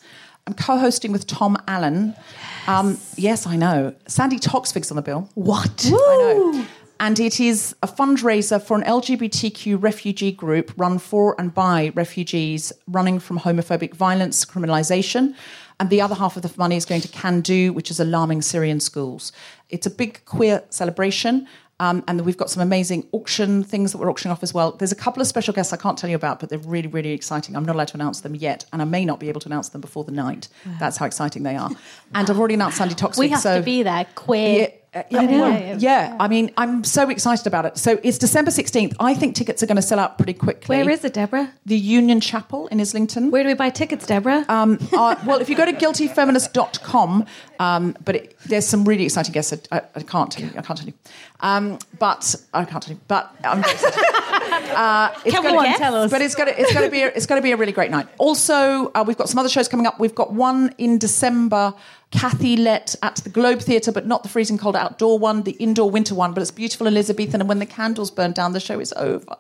I'm 0.47 0.53
co 0.53 0.77
hosting 0.77 1.11
with 1.11 1.25
Tom 1.27 1.57
Allen. 1.67 2.15
Yes. 2.15 2.67
Um, 2.67 2.97
yes, 3.17 3.47
I 3.47 3.55
know. 3.55 3.95
Sandi 4.07 4.37
Toksvig's 4.37 4.91
on 4.91 4.95
the 4.95 5.01
bill. 5.01 5.29
what? 5.33 5.85
I 5.87 5.89
know. 5.89 6.65
And 6.99 7.19
it 7.19 7.39
is 7.39 7.75
a 7.81 7.87
fundraiser 7.87 8.61
for 8.61 8.77
an 8.77 8.83
LGBTQ 8.83 9.81
refugee 9.81 10.33
group 10.33 10.73
run 10.75 10.99
for 10.99 11.33
and 11.39 11.53
by 11.53 11.91
refugees 11.95 12.73
running 12.87 13.19
from 13.19 13.39
homophobic 13.39 13.93
violence, 13.93 14.43
criminalisation. 14.43 15.33
And 15.79 15.89
the 15.89 16.01
other 16.01 16.15
half 16.15 16.35
of 16.35 16.43
the 16.43 16.51
money 16.57 16.75
is 16.75 16.85
going 16.85 16.99
to 17.01 17.07
Can 17.07 17.39
Do, 17.39 17.71
which 17.71 17.89
is 17.89 18.01
alarming 18.01 18.41
Syrian 18.41 18.81
schools. 18.81 19.31
It's 19.69 19.87
a 19.87 19.89
big 19.89 20.25
queer 20.25 20.63
celebration. 20.69 21.47
Um, 21.81 22.03
and 22.09 22.25
we've 22.25 22.35
got 22.35 22.49
some 22.49 22.61
amazing 22.61 23.07
auction 23.13 23.63
things 23.63 23.93
that 23.93 23.99
we're 23.99 24.09
auctioning 24.09 24.33
off 24.33 24.43
as 24.43 24.53
well. 24.53 24.73
There's 24.73 24.91
a 24.91 24.97
couple 24.97 25.21
of 25.21 25.27
special 25.27 25.53
guests 25.53 25.71
I 25.71 25.77
can't 25.77 25.97
tell 25.97 26.09
you 26.09 26.17
about, 26.17 26.41
but 26.41 26.49
they're 26.49 26.59
really, 26.59 26.89
really 26.89 27.11
exciting. 27.11 27.55
I'm 27.55 27.63
not 27.63 27.75
allowed 27.75 27.87
to 27.89 27.93
announce 27.95 28.19
them 28.19 28.35
yet, 28.35 28.65
and 28.73 28.81
I 28.81 28.85
may 28.85 29.05
not 29.05 29.21
be 29.21 29.29
able 29.29 29.39
to 29.39 29.47
announce 29.47 29.69
them 29.69 29.79
before 29.79 30.03
the 30.03 30.11
night. 30.11 30.49
That's 30.77 30.97
how 30.97 31.05
exciting 31.05 31.43
they 31.43 31.55
are. 31.55 31.69
And 32.13 32.29
I've 32.29 32.37
already 32.37 32.55
announced 32.55 32.79
Sandi 32.79 32.95
Toksvig. 32.95 33.19
We 33.19 33.29
have 33.29 33.39
so 33.39 33.59
to 33.59 33.63
be 33.63 33.83
there, 33.83 34.05
queer, 34.15 34.73
Uh, 34.93 35.03
I 35.11 35.25
know. 35.27 35.41
well, 35.41 35.77
yeah, 35.79 36.17
I 36.19 36.27
mean, 36.27 36.51
I'm 36.57 36.83
so 36.83 37.09
excited 37.09 37.45
about 37.45 37.65
it. 37.65 37.77
So 37.77 37.99
it's 38.01 38.17
December 38.17 38.49
16th. 38.49 38.95
I 38.99 39.13
think 39.13 39.35
tickets 39.35 39.61
are 39.61 39.67
going 39.67 39.75
to 39.75 39.81
sell 39.83 39.99
out 39.99 40.17
pretty 40.17 40.33
quickly. 40.33 40.77
Where 40.77 40.89
is 40.89 41.03
it, 41.03 41.13
Deborah? 41.13 41.51
The 41.65 41.77
Union 41.77 42.19
Chapel 42.19 42.67
in 42.67 42.81
Islington. 42.81 43.29
Where 43.29 43.43
do 43.43 43.49
we 43.49 43.53
buy 43.53 43.69
tickets, 43.69 44.07
Deborah? 44.07 44.45
Um, 44.49 44.79
uh, 44.93 45.15
well, 45.27 45.39
if 45.41 45.49
you 45.49 45.55
go 45.55 45.65
to 45.65 45.73
guiltyfeminist.com, 45.73 47.25
um, 47.59 47.95
but 48.03 48.15
it, 48.15 48.35
there's 48.47 48.65
some 48.65 48.83
really 48.83 49.03
exciting 49.05 49.31
guests. 49.31 49.53
I, 49.71 49.77
I, 49.77 49.81
I 49.95 50.01
can't 50.01 50.31
tell 50.31 50.43
you. 50.43 50.49
I 50.57 50.61
can't 50.61 50.79
tell 50.79 50.87
you. 50.87 50.93
Um, 51.41 51.77
but 51.99 52.35
I 52.53 52.65
can't 52.65 52.81
tell 52.81 52.93
you. 52.95 52.99
But 53.07 53.35
I'm 53.43 53.59
excited. 53.59 54.03
Uh, 54.51 55.13
it's 55.25 55.35
Come 55.35 55.43
gonna- 55.45 55.57
on, 55.69 55.77
tell 55.77 55.95
us. 55.95 56.11
But 56.11 56.21
it's 56.21 56.35
going 56.35 56.53
to 56.53 56.59
it's 56.59 56.73
going 56.73 56.85
to 56.85 56.91
be 56.91 57.01
a, 57.01 57.07
it's 57.07 57.25
going 57.25 57.39
to 57.39 57.43
be 57.43 57.51
a 57.51 57.57
really 57.57 57.71
great 57.71 57.91
night. 57.91 58.07
Also, 58.17 58.91
uh, 58.93 59.03
we've 59.05 59.17
got 59.17 59.29
some 59.29 59.39
other 59.39 59.49
shows 59.49 59.67
coming 59.67 59.85
up. 59.85 59.99
We've 59.99 60.15
got 60.15 60.33
one 60.33 60.73
in 60.77 60.97
December. 60.97 61.73
Kathy 62.11 62.57
Lette 62.57 62.95
at 63.03 63.17
the 63.17 63.29
Globe 63.29 63.59
Theatre, 63.59 63.91
but 63.91 64.07
not 64.07 64.23
the 64.23 64.29
freezing 64.29 64.57
cold 64.57 64.75
outdoor 64.75 65.19
one, 65.19 65.43
the 65.43 65.51
indoor 65.53 65.91
winter 65.91 66.15
one. 66.15 66.33
But 66.33 66.41
it's 66.41 66.49
beautiful 66.49 66.87
Elizabethan, 66.87 67.39
and 67.39 67.47
when 67.47 67.59
the 67.59 67.67
candles 67.67 68.09
burn 68.09 68.31
down, 68.31 68.53
the 68.53 68.59
show 68.59 68.79
is 68.79 68.91
over. 68.97 69.35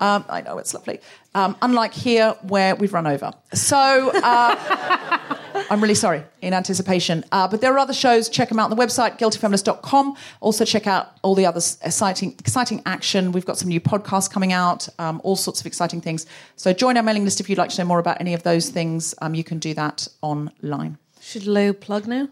Um, 0.00 0.24
I 0.28 0.40
know 0.40 0.58
it's 0.58 0.74
lovely. 0.74 1.00
Um, 1.34 1.56
unlike 1.62 1.94
here, 1.94 2.34
where 2.42 2.74
we've 2.74 2.92
run 2.92 3.06
over. 3.06 3.32
So. 3.52 4.10
Uh, 4.14 5.36
I'm 5.70 5.80
really 5.80 5.94
sorry 5.94 6.24
in 6.42 6.52
anticipation. 6.52 7.24
Uh, 7.30 7.46
but 7.46 7.60
there 7.60 7.72
are 7.72 7.78
other 7.78 7.92
shows. 7.92 8.28
Check 8.28 8.48
them 8.48 8.58
out 8.58 8.70
on 8.70 8.76
the 8.76 8.82
website, 8.82 9.18
guiltyfeminist.com. 9.18 10.16
Also, 10.40 10.64
check 10.64 10.88
out 10.88 11.12
all 11.22 11.36
the 11.36 11.46
other 11.46 11.60
exciting, 11.82 12.34
exciting 12.38 12.82
action. 12.86 13.30
We've 13.30 13.46
got 13.46 13.56
some 13.56 13.68
new 13.68 13.80
podcasts 13.80 14.30
coming 14.30 14.52
out, 14.52 14.88
um, 14.98 15.20
all 15.22 15.36
sorts 15.36 15.60
of 15.60 15.66
exciting 15.66 16.00
things. 16.00 16.26
So, 16.56 16.72
join 16.72 16.96
our 16.96 17.02
mailing 17.04 17.24
list 17.24 17.40
if 17.40 17.48
you'd 17.48 17.58
like 17.58 17.70
to 17.70 17.80
know 17.80 17.86
more 17.86 18.00
about 18.00 18.20
any 18.20 18.34
of 18.34 18.42
those 18.42 18.70
things. 18.70 19.14
Um, 19.22 19.34
you 19.34 19.44
can 19.44 19.58
do 19.58 19.72
that 19.74 20.08
online. 20.22 20.98
Should 21.20 21.46
Lou 21.46 21.72
plug 21.72 22.08
now? 22.08 22.28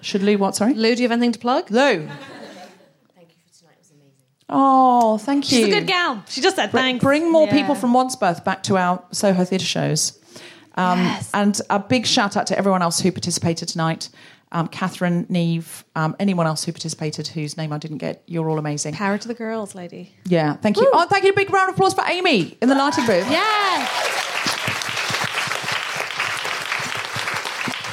Should 0.00 0.22
Lou 0.22 0.36
what? 0.36 0.56
Sorry? 0.56 0.74
Lou, 0.74 0.96
do 0.96 1.02
you 1.02 1.08
have 1.08 1.12
anything 1.12 1.32
to 1.32 1.38
plug? 1.38 1.70
Lou. 1.70 2.08
Oh, 4.54 5.18
thank 5.18 5.50
you. 5.50 5.58
She's 5.58 5.68
a 5.68 5.70
good 5.80 5.86
gal. 5.86 6.22
She 6.28 6.40
just 6.40 6.56
said 6.56 6.70
Br- 6.70 6.78
thanks. 6.78 7.02
Bring 7.02 7.30
more 7.32 7.46
Yeah. 7.46 7.52
people 7.58 7.74
from 7.74 7.92
Wandsworth 7.92 8.44
back 8.44 8.62
to 8.64 8.76
our 8.76 9.02
Soho 9.10 9.44
Theatre 9.44 9.64
shows. 9.64 10.18
Um, 10.76 11.16
And 11.34 11.60
a 11.70 11.78
big 11.78 12.06
shout 12.06 12.36
out 12.36 12.46
to 12.48 12.58
everyone 12.58 12.82
else 12.82 13.00
who 13.00 13.10
participated 13.12 13.68
tonight. 13.68 14.08
Um, 14.52 14.68
Catherine, 14.68 15.24
Neve, 15.30 15.82
um, 15.96 16.14
anyone 16.20 16.46
else 16.46 16.64
who 16.64 16.72
participated 16.72 17.28
whose 17.28 17.56
name 17.56 17.72
I 17.72 17.78
didn't 17.78 17.98
get. 17.98 18.22
You're 18.26 18.50
all 18.50 18.58
amazing. 18.58 18.92
Power 18.94 19.16
to 19.16 19.26
the 19.28 19.32
girls, 19.34 19.74
lady. 19.74 20.14
Yeah, 20.26 20.56
thank 20.56 20.76
you. 20.76 20.90
Oh, 20.92 21.06
thank 21.08 21.24
you. 21.24 21.30
A 21.30 21.34
big 21.34 21.50
round 21.50 21.70
of 21.70 21.74
applause 21.76 21.94
for 21.94 22.04
Amy 22.06 22.58
in 22.60 22.68
the 22.68 22.74
lighting 22.74 23.06
booth. 23.06 23.30
Yeah. 23.30 23.88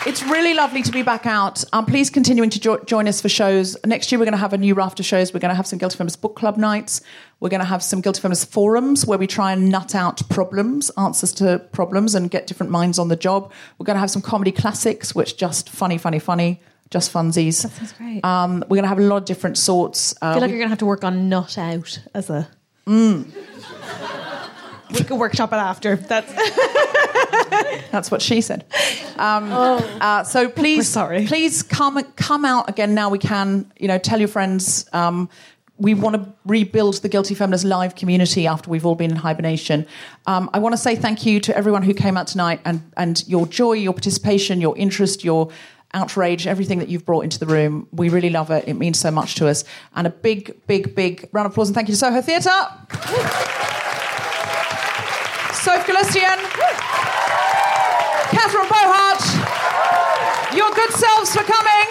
It's 0.09 0.23
really 0.23 0.55
lovely 0.55 0.81
to 0.81 0.91
be 0.91 1.03
back 1.03 1.27
out. 1.27 1.63
Um, 1.71 1.85
please 1.85 2.09
continuing 2.09 2.49
to 2.49 2.59
jo- 2.59 2.83
join 2.85 3.07
us 3.07 3.21
for 3.21 3.29
shows. 3.29 3.77
Next 3.85 4.11
year, 4.11 4.17
we're 4.17 4.25
going 4.25 4.31
to 4.33 4.39
have 4.39 4.53
a 4.53 4.57
new 4.57 4.73
raft 4.73 4.99
of 4.99 5.05
shows. 5.05 5.35
We're 5.35 5.39
going 5.39 5.51
to 5.51 5.55
have 5.55 5.67
some 5.67 5.77
Guilty 5.77 5.97
Feminist 5.97 6.19
book 6.19 6.35
club 6.35 6.57
nights. 6.57 7.01
We're 7.39 7.49
going 7.49 7.59
to 7.61 7.65
have 7.67 7.83
some 7.83 8.01
Guilty 8.01 8.19
Feminist 8.21 8.51
forums 8.51 9.05
where 9.05 9.19
we 9.19 9.27
try 9.27 9.51
and 9.51 9.69
nut 9.69 9.93
out 9.93 10.27
problems, 10.27 10.89
answers 10.97 11.31
to 11.33 11.59
problems, 11.73 12.15
and 12.15 12.31
get 12.31 12.47
different 12.47 12.71
minds 12.71 12.97
on 12.97 13.09
the 13.09 13.15
job. 13.15 13.51
We're 13.77 13.85
going 13.85 13.97
to 13.97 13.99
have 13.99 14.09
some 14.09 14.23
comedy 14.23 14.51
classics, 14.51 15.13
which 15.13 15.37
just 15.37 15.69
funny, 15.69 15.99
funny, 15.99 16.17
funny, 16.17 16.59
just 16.89 17.13
funsies. 17.13 17.61
That 17.61 17.71
sounds 17.73 17.91
great. 17.91 18.25
Um, 18.25 18.61
we're 18.61 18.77
going 18.77 18.83
to 18.83 18.89
have 18.89 18.97
a 18.99 19.03
lot 19.03 19.17
of 19.17 19.25
different 19.25 19.59
sorts. 19.59 20.13
Uh, 20.13 20.29
I 20.29 20.33
feel 20.33 20.41
like 20.41 20.47
we- 20.47 20.53
you're 20.53 20.59
going 20.61 20.69
to 20.69 20.71
have 20.71 20.79
to 20.79 20.87
work 20.87 21.03
on 21.03 21.29
Nut 21.29 21.55
Out 21.59 21.99
as 22.15 22.31
a. 22.31 22.47
Mm. 22.87 23.31
We 24.91 25.03
could 25.03 25.19
workshop 25.19 25.51
it 25.53 25.57
after. 25.57 25.95
That's 25.95 26.33
That's 27.91 28.11
what 28.11 28.21
she 28.21 28.41
said. 28.41 28.65
Um, 29.17 29.51
uh, 29.51 30.23
so 30.23 30.49
please, 30.49 30.87
sorry, 30.87 31.25
please 31.25 31.63
come 31.63 32.01
come 32.13 32.45
out 32.45 32.69
again 32.69 32.93
now. 32.93 33.09
We 33.09 33.19
can, 33.19 33.71
you 33.77 33.87
know, 33.87 33.97
tell 33.97 34.19
your 34.19 34.27
friends. 34.27 34.87
Um, 34.93 35.29
we 35.77 35.93
want 35.93 36.15
to 36.15 36.33
rebuild 36.45 36.95
the 36.95 37.09
Guilty 37.09 37.35
Feminist 37.35 37.63
live 37.63 37.95
community 37.95 38.47
after 38.47 38.69
we've 38.69 38.85
all 38.85 38.95
been 38.95 39.11
in 39.11 39.17
hibernation. 39.17 39.87
Um, 40.25 40.49
I 40.53 40.59
want 40.59 40.73
to 40.73 40.77
say 40.77 40.95
thank 40.95 41.25
you 41.25 41.39
to 41.39 41.55
everyone 41.55 41.83
who 41.83 41.93
came 41.93 42.17
out 42.17 42.27
tonight 42.27 42.59
and 42.65 42.91
and 42.97 43.27
your 43.27 43.47
joy, 43.47 43.73
your 43.73 43.93
participation, 43.93 44.61
your 44.61 44.77
interest, 44.77 45.23
your 45.23 45.49
outrage, 45.93 46.45
everything 46.45 46.79
that 46.79 46.89
you've 46.89 47.05
brought 47.05 47.23
into 47.23 47.39
the 47.39 47.45
room. 47.45 47.87
We 47.91 48.09
really 48.09 48.29
love 48.29 48.51
it. 48.51 48.67
It 48.67 48.75
means 48.75 48.99
so 48.99 49.09
much 49.09 49.35
to 49.35 49.47
us. 49.47 49.63
And 49.95 50.05
a 50.05 50.11
big, 50.11 50.55
big, 50.67 50.93
big 50.95 51.27
round 51.31 51.47
of 51.47 51.53
applause 51.53 51.69
and 51.69 51.75
thank 51.75 51.87
you 51.87 51.93
to 51.93 51.97
Soho 51.97 52.21
Theatre. 52.21 53.68
Soph 55.69 55.85
Galustian. 55.85 56.39
Catherine 58.33 58.65
Bohart, 58.65 59.21
your 60.51 60.71
good 60.73 60.91
selves 60.93 61.29
for 61.31 61.43
coming. 61.43 61.87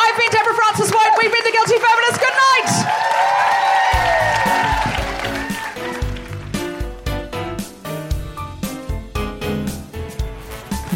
I've 0.00 0.16
been 0.16 0.30
Deborah 0.30 0.54
Frances-White. 0.54 1.12
We've 1.18 1.30
been 1.30 1.44
the 1.44 1.52
Guilty 1.52 1.76
Feminists. 1.76 2.16
Good 2.16 2.32
night. 2.32 2.72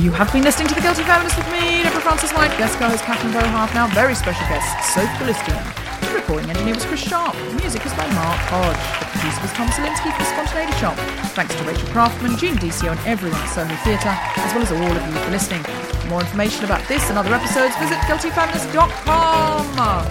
You 0.01 0.11
have 0.12 0.32
been 0.32 0.43
listening 0.43 0.69
to 0.69 0.74
The 0.74 0.81
Guilty 0.81 1.02
Feminist 1.02 1.36
with 1.36 1.52
me, 1.52 1.82
Deborah 1.82 2.01
Frances-White, 2.01 2.56
guest 2.56 2.78
co-host 2.78 3.05
Catherine 3.05 3.35
Bohart, 3.35 3.74
now 3.74 3.89
very 3.89 4.15
special 4.15 4.47
guest, 4.48 4.94
Soph 4.94 5.05
Galustian. 5.20 5.84
The 6.15 6.20
recording 6.20 6.49
engineer 6.49 6.74
was 6.74 6.85
Chris 6.85 7.01
Sharp. 7.03 7.35
The 7.35 7.55
music 7.55 7.82
was 7.82 7.93
by 7.95 8.07
Mark 8.15 8.39
Hodge. 8.47 8.77
The 9.03 9.07
producer 9.19 9.43
was 9.43 9.53
Tom 9.55 9.66
Salinsky 9.66 10.16
for 10.16 10.23
Spontaneity 10.23 10.73
Shop. 10.78 10.95
Thanks 11.35 11.53
to 11.57 11.65
Rachel 11.65 11.89
Craftman, 11.89 12.39
Gene 12.39 12.55
DCO 12.55 12.93
and 12.93 13.01
everyone 13.05 13.36
at 13.41 13.47
Soho 13.49 13.74
Theatre, 13.82 14.15
as 14.15 14.55
well 14.55 14.62
as 14.62 14.70
all 14.70 14.97
of 14.97 15.07
you 15.11 15.19
for 15.19 15.31
listening. 15.32 15.65
For 15.65 16.07
more 16.07 16.20
information 16.20 16.65
about 16.66 16.86
this 16.86 17.11
and 17.11 17.19
other 17.19 17.35
episodes, 17.35 17.74
visit 17.78 17.97
guiltyfeminist.com. 18.07 20.09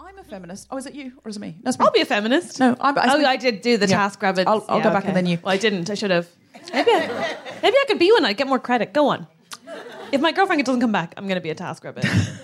I'm 0.00 0.18
a 0.18 0.24
feminist. 0.24 0.66
Oh, 0.72 0.76
is 0.76 0.86
it 0.86 0.94
you 0.94 1.12
or 1.24 1.28
is 1.28 1.36
it 1.36 1.40
me? 1.40 1.54
Me. 1.64 1.72
I'll 1.78 1.92
be 1.92 2.00
a 2.00 2.04
feminist. 2.04 2.58
No, 2.58 2.76
I'm, 2.80 2.98
oh, 2.98 3.24
I 3.24 3.36
did 3.36 3.60
do 3.60 3.76
the 3.76 3.86
Yeah. 3.86 3.96
task 3.96 4.20
rabbit. 4.22 4.48
I'll, 4.48 4.64
I'll 4.68 4.78
Yeah, 4.78 4.84
go 4.84 4.90
back 4.90 5.04
okay. 5.04 5.08
and 5.10 5.16
then 5.16 5.26
you. 5.26 5.38
Well, 5.40 5.54
I 5.54 5.58
didn't. 5.58 5.88
I 5.88 5.94
should 5.94 6.10
have. 6.10 6.26
Maybe 6.72 6.90
I, 6.90 7.36
maybe 7.62 7.76
I 7.76 7.84
could 7.86 8.00
be 8.00 8.10
one. 8.10 8.24
I'd 8.24 8.36
get 8.36 8.48
more 8.48 8.58
credit. 8.58 8.92
Go 8.92 9.06
on. 9.10 9.28
If 10.10 10.20
my 10.20 10.32
girlfriend 10.32 10.64
doesn't 10.64 10.80
come 10.80 10.90
back, 10.90 11.14
I'm 11.16 11.28
going 11.28 11.36
to 11.36 11.40
be 11.40 11.50
a 11.50 11.54
task 11.54 11.84
rabbit. 11.84 12.06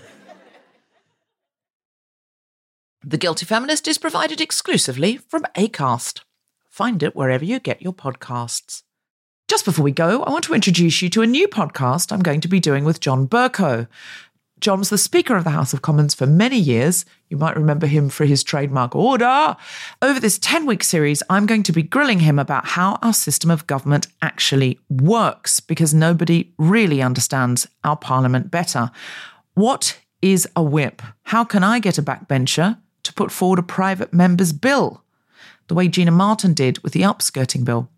The 3.03 3.17
Guilty 3.17 3.47
Feminist 3.47 3.89
is 3.89 3.97
provided 3.97 4.43
exclusively 4.43 5.17
from 5.17 5.45
ACAST. 5.57 6.21
Find 6.69 7.03
it 7.03 7.17
wherever 7.17 7.43
you 7.43 7.59
get 7.59 7.81
your 7.81 7.95
podcasts. 7.95 8.83
Just 9.49 9.65
before 9.65 9.83
we 9.83 9.91
go, 9.91 10.23
I 10.23 10.31
want 10.31 10.45
to 10.45 10.55
introduce 10.55 11.01
you 11.01 11.09
to 11.11 11.23
a 11.23 11.27
new 11.27 11.49
podcast 11.49 12.13
I'm 12.13 12.21
going 12.21 12.43
to 12.43 12.49
be 12.49 12.61
doing 12.61 12.85
with 12.85 13.01
John 13.01 13.27
Bercow. 13.27 13.89
John 14.61 14.81
was 14.81 14.91
the 14.91 14.99
Speaker 14.99 15.35
of 15.35 15.45
the 15.45 15.51
House 15.51 15.73
of 15.73 15.81
Commons 15.81 16.15
for 16.15 16.27
many 16.27 16.59
years. 16.59 17.07
You 17.31 17.39
might 17.39 17.57
remember 17.57 17.87
him 17.87 18.11
for 18.11 18.27
his 18.27 18.45
trademark 18.45 18.95
order. 18.95 19.57
Over 20.03 20.21
this 20.21 20.39
10 20.39 20.67
week 20.67 20.85
series, 20.85 21.23
I'm 21.31 21.47
going 21.47 21.63
to 21.63 21.73
be 21.73 21.83
grilling 21.83 22.21
him 22.21 22.39
about 22.39 22.67
how 22.67 22.99
our 23.01 23.15
system 23.15 23.51
of 23.51 23.67
government 23.67 24.09
actually 24.21 24.79
works 24.91 25.59
because 25.59 25.95
nobody 25.95 26.53
really 26.59 27.01
understands 27.01 27.67
our 27.83 27.97
parliament 27.97 28.51
better. 28.51 28.91
What 29.55 29.99
is 30.21 30.47
a 30.55 30.63
whip? 30.63 31.01
How 31.23 31.45
can 31.45 31.65
I 31.65 31.79
get 31.79 31.97
a 31.97 32.03
backbencher 32.03 32.77
to 33.11 33.15
put 33.15 33.33
forward 33.33 33.59
a 33.59 33.63
private 33.63 34.15
member's 34.15 34.53
bill? 34.53 35.03
The 35.67 35.75
way 35.75 35.89
Gina 35.89 36.13
Martin 36.13 36.55
did 36.55 36.79
with 36.83 36.93
the 36.93 37.03
upskirting 37.03 37.65
bill. 37.65 37.89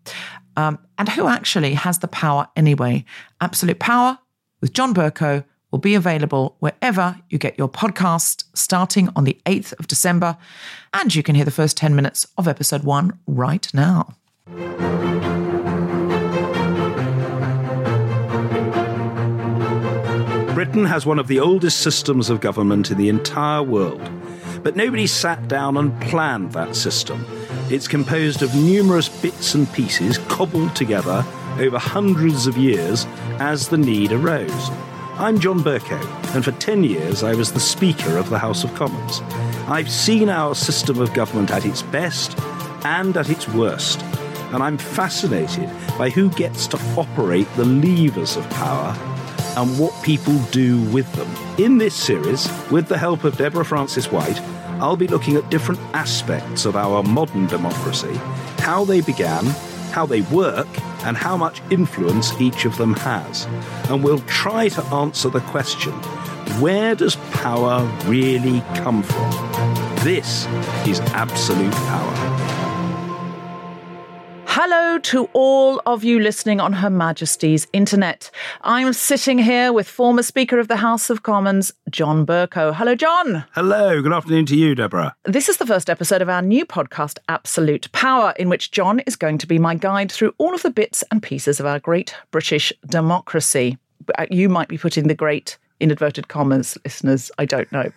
Um, 0.57 0.79
and 0.97 1.09
who 1.09 1.27
actually 1.27 1.75
has 1.75 1.99
the 1.99 2.07
power 2.07 2.47
anyway? 2.55 3.05
Absolute 3.39 3.79
Power 3.79 4.19
with 4.59 4.73
John 4.73 4.93
Bercow 4.93 5.43
will 5.71 5.79
be 5.79 5.95
available 5.95 6.55
wherever 6.59 7.19
you 7.29 7.37
get 7.37 7.57
your 7.57 7.69
podcast 7.69 8.43
starting 8.53 9.09
on 9.15 9.23
the 9.23 9.39
8th 9.45 9.73
of 9.79 9.87
December. 9.87 10.37
And 10.93 11.13
you 11.13 11.23
can 11.23 11.35
hear 11.35 11.45
the 11.45 11.51
first 11.51 11.77
10 11.77 11.95
minutes 11.95 12.27
of 12.37 12.47
episode 12.47 12.83
one 12.83 13.19
right 13.25 13.67
now. 13.73 14.15
Britain 20.53 20.85
has 20.85 21.05
one 21.05 21.19
of 21.19 21.27
the 21.27 21.39
oldest 21.39 21.79
systems 21.79 22.29
of 22.29 22.39
government 22.39 22.91
in 22.91 22.97
the 22.97 23.09
entire 23.09 23.63
world. 23.63 24.01
But 24.61 24.75
nobody 24.75 25.07
sat 25.07 25.47
down 25.47 25.77
and 25.77 25.99
planned 26.01 26.51
that 26.53 26.75
system. 26.75 27.25
It's 27.69 27.87
composed 27.87 28.41
of 28.41 28.53
numerous 28.55 29.09
bits 29.09 29.55
and 29.55 29.71
pieces 29.73 30.17
cobbled 30.27 30.75
together 30.75 31.25
over 31.59 31.77
hundreds 31.77 32.47
of 32.47 32.57
years 32.57 33.05
as 33.39 33.69
the 33.69 33.77
need 33.77 34.11
arose. 34.11 34.69
I'm 35.15 35.39
John 35.39 35.59
Bercow, 35.59 36.03
and 36.35 36.43
for 36.43 36.51
10 36.51 36.83
years 36.83 37.23
I 37.23 37.35
was 37.35 37.51
the 37.51 37.59
Speaker 37.59 38.17
of 38.17 38.29
the 38.29 38.39
House 38.39 38.63
of 38.63 38.73
Commons. 38.75 39.21
I've 39.67 39.89
seen 39.89 40.29
our 40.29 40.55
system 40.55 40.99
of 40.99 41.13
government 41.13 41.51
at 41.51 41.65
its 41.65 41.83
best 41.83 42.37
and 42.83 43.15
at 43.15 43.29
its 43.29 43.47
worst, 43.49 44.01
and 44.51 44.61
I'm 44.61 44.77
fascinated 44.77 45.69
by 45.97 46.09
who 46.09 46.29
gets 46.31 46.67
to 46.67 46.77
operate 46.97 47.47
the 47.55 47.65
levers 47.65 48.35
of 48.35 48.49
power 48.49 48.93
and 49.55 49.79
what 49.79 49.93
people 50.03 50.37
do 50.51 50.81
with 50.91 51.11
them. 51.13 51.29
In 51.57 51.77
this 51.77 51.95
series, 51.95 52.49
with 52.71 52.87
the 52.87 52.97
help 52.97 53.23
of 53.23 53.37
Deborah 53.37 53.65
Frances-White, 53.65 54.39
I'll 54.81 54.97
be 54.97 55.07
looking 55.07 55.35
at 55.35 55.49
different 55.49 55.79
aspects 55.93 56.65
of 56.65 56.75
our 56.75 57.03
modern 57.03 57.47
democracy, 57.47 58.13
how 58.59 58.83
they 58.83 59.01
began, 59.01 59.45
how 59.91 60.05
they 60.05 60.21
work, 60.21 60.67
and 61.05 61.15
how 61.15 61.37
much 61.37 61.61
influence 61.69 62.33
each 62.41 62.65
of 62.65 62.77
them 62.77 62.93
has. 62.95 63.45
And 63.89 64.03
we'll 64.03 64.19
try 64.21 64.69
to 64.69 64.83
answer 64.85 65.29
the 65.29 65.41
question 65.41 65.93
Where 66.59 66.95
does 66.95 67.15
power 67.31 67.85
really 68.05 68.61
come 68.75 69.03
from? 69.03 69.31
This 70.03 70.45
is 70.87 70.99
absolute 71.11 71.73
power. 71.73 72.32
Hello 74.55 74.99
to 74.99 75.27
all 75.33 75.81
of 75.87 76.03
you 76.03 76.19
listening 76.19 76.59
on 76.59 76.73
Her 76.73 76.91
Majesty's 76.91 77.65
internet. 77.73 78.29
I'm 78.61 78.93
sitting 78.93 79.39
here 79.39 79.73
with 79.73 79.87
former 79.87 80.21
Speaker 80.21 80.59
of 80.59 80.67
the 80.67 80.75
House 80.75 81.09
of 81.09 81.23
Commons, 81.23 81.73
John 81.89 82.23
Bercow. 82.23 82.71
Hello, 82.71 82.93
John. 82.93 83.45
Hello, 83.53 83.99
good 84.03 84.13
afternoon 84.13 84.45
to 84.45 84.55
you, 84.55 84.75
Deborah. 84.75 85.15
This 85.23 85.49
is 85.49 85.57
the 85.57 85.65
first 85.65 85.89
episode 85.89 86.21
of 86.21 86.29
our 86.29 86.43
new 86.43 86.67
podcast, 86.67 87.17
Absolute 87.29 87.91
Power, 87.93 88.35
in 88.37 88.47
which 88.47 88.69
John 88.69 88.99
is 89.07 89.15
going 89.15 89.39
to 89.39 89.47
be 89.47 89.57
my 89.57 89.73
guide 89.73 90.11
through 90.11 90.35
all 90.37 90.53
of 90.53 90.61
the 90.61 90.69
bits 90.69 91.03
and 91.09 91.23
pieces 91.23 91.59
of 91.59 91.65
our 91.65 91.79
great 91.79 92.15
British 92.29 92.71
democracy. 92.85 93.79
Uh, 94.19 94.27
You 94.29 94.49
might 94.49 94.67
be 94.67 94.77
putting 94.77 95.07
the 95.07 95.15
great 95.15 95.57
in 95.79 95.89
inverted 95.89 96.27
commas, 96.27 96.77
listeners. 96.85 97.31
I 97.39 97.45
don't 97.45 97.71
know. 97.71 97.91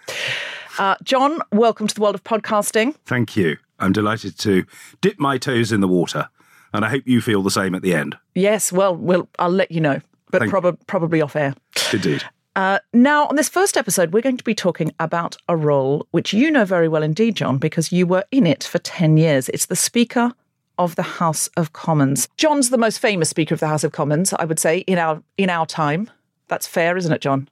Uh, 0.78 0.96
John, 1.02 1.38
welcome 1.52 1.86
to 1.86 1.94
the 1.94 2.00
world 2.00 2.14
of 2.14 2.24
podcasting. 2.24 2.94
Thank 3.04 3.36
you. 3.36 3.58
I'm 3.78 3.92
delighted 3.92 4.38
to 4.38 4.64
dip 5.02 5.18
my 5.20 5.36
toes 5.36 5.70
in 5.70 5.82
the 5.82 5.88
water, 5.88 6.30
and 6.72 6.84
I 6.84 6.88
hope 6.90 7.02
you 7.06 7.20
feel 7.20 7.42
the 7.42 7.50
same 7.50 7.74
at 7.74 7.82
the 7.82 7.94
end. 7.94 8.16
Yes, 8.34 8.72
well, 8.72 8.94
we'll 8.94 9.28
I'll 9.38 9.50
let 9.50 9.70
you 9.70 9.80
know, 9.80 10.00
but 10.30 10.40
Thank- 10.40 10.50
prob- 10.50 10.78
probably 10.86 11.20
off 11.20 11.36
air. 11.36 11.54
Indeed. 11.92 12.24
Uh, 12.56 12.78
now, 12.94 13.26
on 13.26 13.36
this 13.36 13.50
first 13.50 13.76
episode, 13.76 14.14
we're 14.14 14.22
going 14.22 14.38
to 14.38 14.44
be 14.44 14.54
talking 14.54 14.90
about 14.98 15.36
a 15.46 15.54
role 15.54 16.06
which 16.12 16.32
you 16.32 16.50
know 16.50 16.64
very 16.64 16.88
well 16.88 17.02
indeed, 17.02 17.36
John, 17.36 17.58
because 17.58 17.92
you 17.92 18.06
were 18.06 18.24
in 18.30 18.46
it 18.46 18.64
for 18.64 18.78
10 18.78 19.18
years. 19.18 19.50
It's 19.50 19.66
the 19.66 19.76
Speaker 19.76 20.32
of 20.78 20.96
the 20.96 21.02
House 21.02 21.48
of 21.58 21.74
Commons. 21.74 22.28
John's 22.38 22.70
the 22.70 22.78
most 22.78 22.98
famous 22.98 23.28
Speaker 23.28 23.52
of 23.52 23.60
the 23.60 23.68
House 23.68 23.84
of 23.84 23.92
Commons, 23.92 24.32
I 24.32 24.46
would 24.46 24.58
say, 24.58 24.78
in 24.78 24.96
our 24.98 25.22
in 25.36 25.50
our 25.50 25.66
time. 25.66 26.10
That's 26.48 26.66
fair, 26.66 26.96
isn't 26.96 27.12
it, 27.12 27.20
John? 27.20 27.48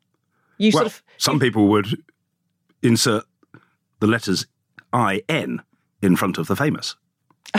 You 0.57 0.71
Well, 0.73 0.85
sort 0.85 0.87
of 0.87 1.03
some 1.19 1.39
people 1.39 1.69
would 1.69 2.03
insert 2.83 3.25
the 4.01 4.07
letters 4.07 4.47
IN 4.95 5.61
in 6.01 6.17
front 6.17 6.39
of 6.39 6.47
the 6.47 6.57
famous, 6.57 6.97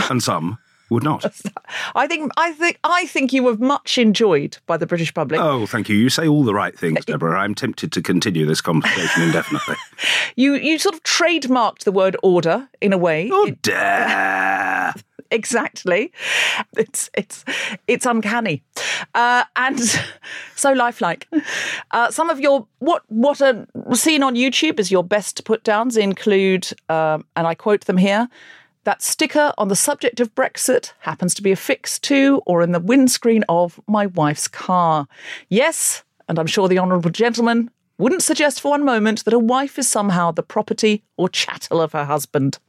and 0.10 0.24
some 0.24 0.58
would 0.90 1.04
not. 1.04 1.26
I 1.96 2.08
think 2.08 2.32
I 2.38 2.52
think 2.54 2.80
I 2.84 3.06
think 3.08 3.34
you 3.34 3.44
were 3.44 3.58
much 3.58 3.98
enjoyed 3.98 4.58
by 4.66 4.78
the 4.78 4.86
British 4.86 5.14
public. 5.14 5.40
Oh, 5.40 5.66
thank 5.66 5.90
you. 5.90 5.96
You 5.96 6.10
say 6.10 6.28
all 6.28 6.44
the 6.44 6.54
right 6.54 6.78
things, 6.78 7.06
Deborah. 7.06 7.40
I'm 7.40 7.56
tempted 7.56 7.92
to 7.94 8.02
continue 8.02 8.46
this 8.46 8.62
conversation 8.62 9.24
indefinitely. 9.24 9.76
You 10.36 10.56
you 10.56 10.78
sort 10.80 10.96
of 10.96 11.04
trademarked 11.04 11.84
the 11.84 11.92
word 11.92 12.18
order 12.22 12.68
in 12.82 12.92
a 12.92 12.98
way. 12.98 13.30
Oh, 13.32 13.52
dare. 13.62 14.94
exactly. 15.32 16.12
It's 16.78 17.10
it's 17.14 17.46
it's 17.88 18.06
uncanny, 18.06 18.64
uh, 19.14 19.46
and 19.56 19.80
so 20.56 20.74
lifelike. 20.74 21.28
Uh, 21.92 22.12
some 22.12 22.30
of 22.30 22.40
your 22.40 22.68
what 22.80 23.04
what 23.08 23.42
are 23.42 23.66
seen 23.94 24.24
on 24.24 24.36
YouTube 24.36 24.80
as 24.80 24.92
your 24.92 25.04
best 25.04 25.46
put 25.46 25.64
downs 25.64 25.96
include, 25.96 26.68
um, 26.90 27.26
and 27.36 27.48
I 27.48 27.56
quote 27.56 27.86
them 27.86 27.98
here. 27.98 28.28
That 28.86 29.02
sticker 29.02 29.52
on 29.58 29.68
the 29.68 29.76
subject 29.76 30.20
of 30.20 30.36
Brexit 30.36 30.94
happens 31.00 31.34
to 31.34 31.42
be 31.42 31.52
affixed 31.52 32.04
to 32.04 32.44
or 32.46 32.62
in 32.62 32.72
the 32.72 32.80
windscreen 32.80 33.44
of 33.50 33.80
my 33.88 34.06
wife's 34.06 34.48
car. 34.48 35.08
Yes, 35.50 36.04
and 36.30 36.38
I'm 36.38 36.46
sure 36.46 36.68
the 36.68 36.78
honourable 36.78 37.10
gentleman 37.10 37.72
wouldn't 37.98 38.22
suggest 38.22 38.62
for 38.62 38.70
one 38.70 38.86
moment 38.86 39.26
that 39.26 39.34
a 39.34 39.40
wife 39.40 39.80
is 39.80 39.90
somehow 39.90 40.30
the 40.30 40.44
property 40.44 41.04
or 41.18 41.30
chattel 41.30 41.82
of 41.82 41.94
her 41.94 42.06
husband. 42.06 42.60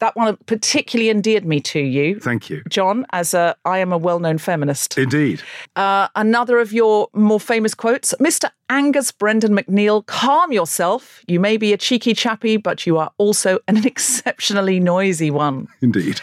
That 0.00 0.14
one 0.14 0.36
particularly 0.46 1.10
endeared 1.10 1.44
me 1.44 1.60
to 1.60 1.80
you, 1.80 2.20
Thank 2.20 2.48
you. 2.50 2.62
John, 2.68 3.04
as 3.10 3.34
a, 3.34 3.56
I 3.64 3.78
am 3.78 3.92
a 3.92 3.98
well 3.98 4.20
known 4.20 4.38
feminist. 4.38 4.96
Indeed. 4.96 5.42
Uh, 5.74 6.08
another 6.14 6.58
of 6.58 6.72
your 6.72 7.08
more 7.14 7.40
famous 7.40 7.74
quotes 7.74 8.14
Mr. 8.20 8.50
Angus 8.70 9.10
Brendan 9.10 9.56
MacNeil, 9.56 10.06
calm 10.06 10.52
yourself. 10.52 11.22
You 11.26 11.40
may 11.40 11.56
be 11.56 11.72
a 11.72 11.76
cheeky 11.76 12.14
chappy, 12.14 12.56
but 12.56 12.86
you 12.86 12.98
are 12.98 13.10
also 13.18 13.58
an 13.66 13.76
exceptionally 13.86 14.78
noisy 14.78 15.30
one. 15.30 15.68
Indeed. 15.80 16.20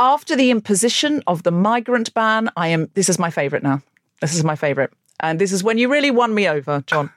After 0.00 0.36
the 0.36 0.50
imposition 0.50 1.22
of 1.26 1.42
the 1.42 1.50
migrant 1.50 2.14
ban, 2.14 2.50
I 2.56 2.68
am, 2.68 2.88
this 2.94 3.08
is 3.08 3.18
my 3.18 3.30
favourite 3.30 3.62
now. 3.62 3.82
This 4.20 4.34
is 4.34 4.44
my 4.44 4.56
favourite. 4.56 4.90
And 5.20 5.40
this 5.40 5.52
is 5.52 5.64
when 5.64 5.78
you 5.78 5.90
really 5.90 6.10
won 6.10 6.34
me 6.34 6.48
over, 6.48 6.82
John. 6.86 7.10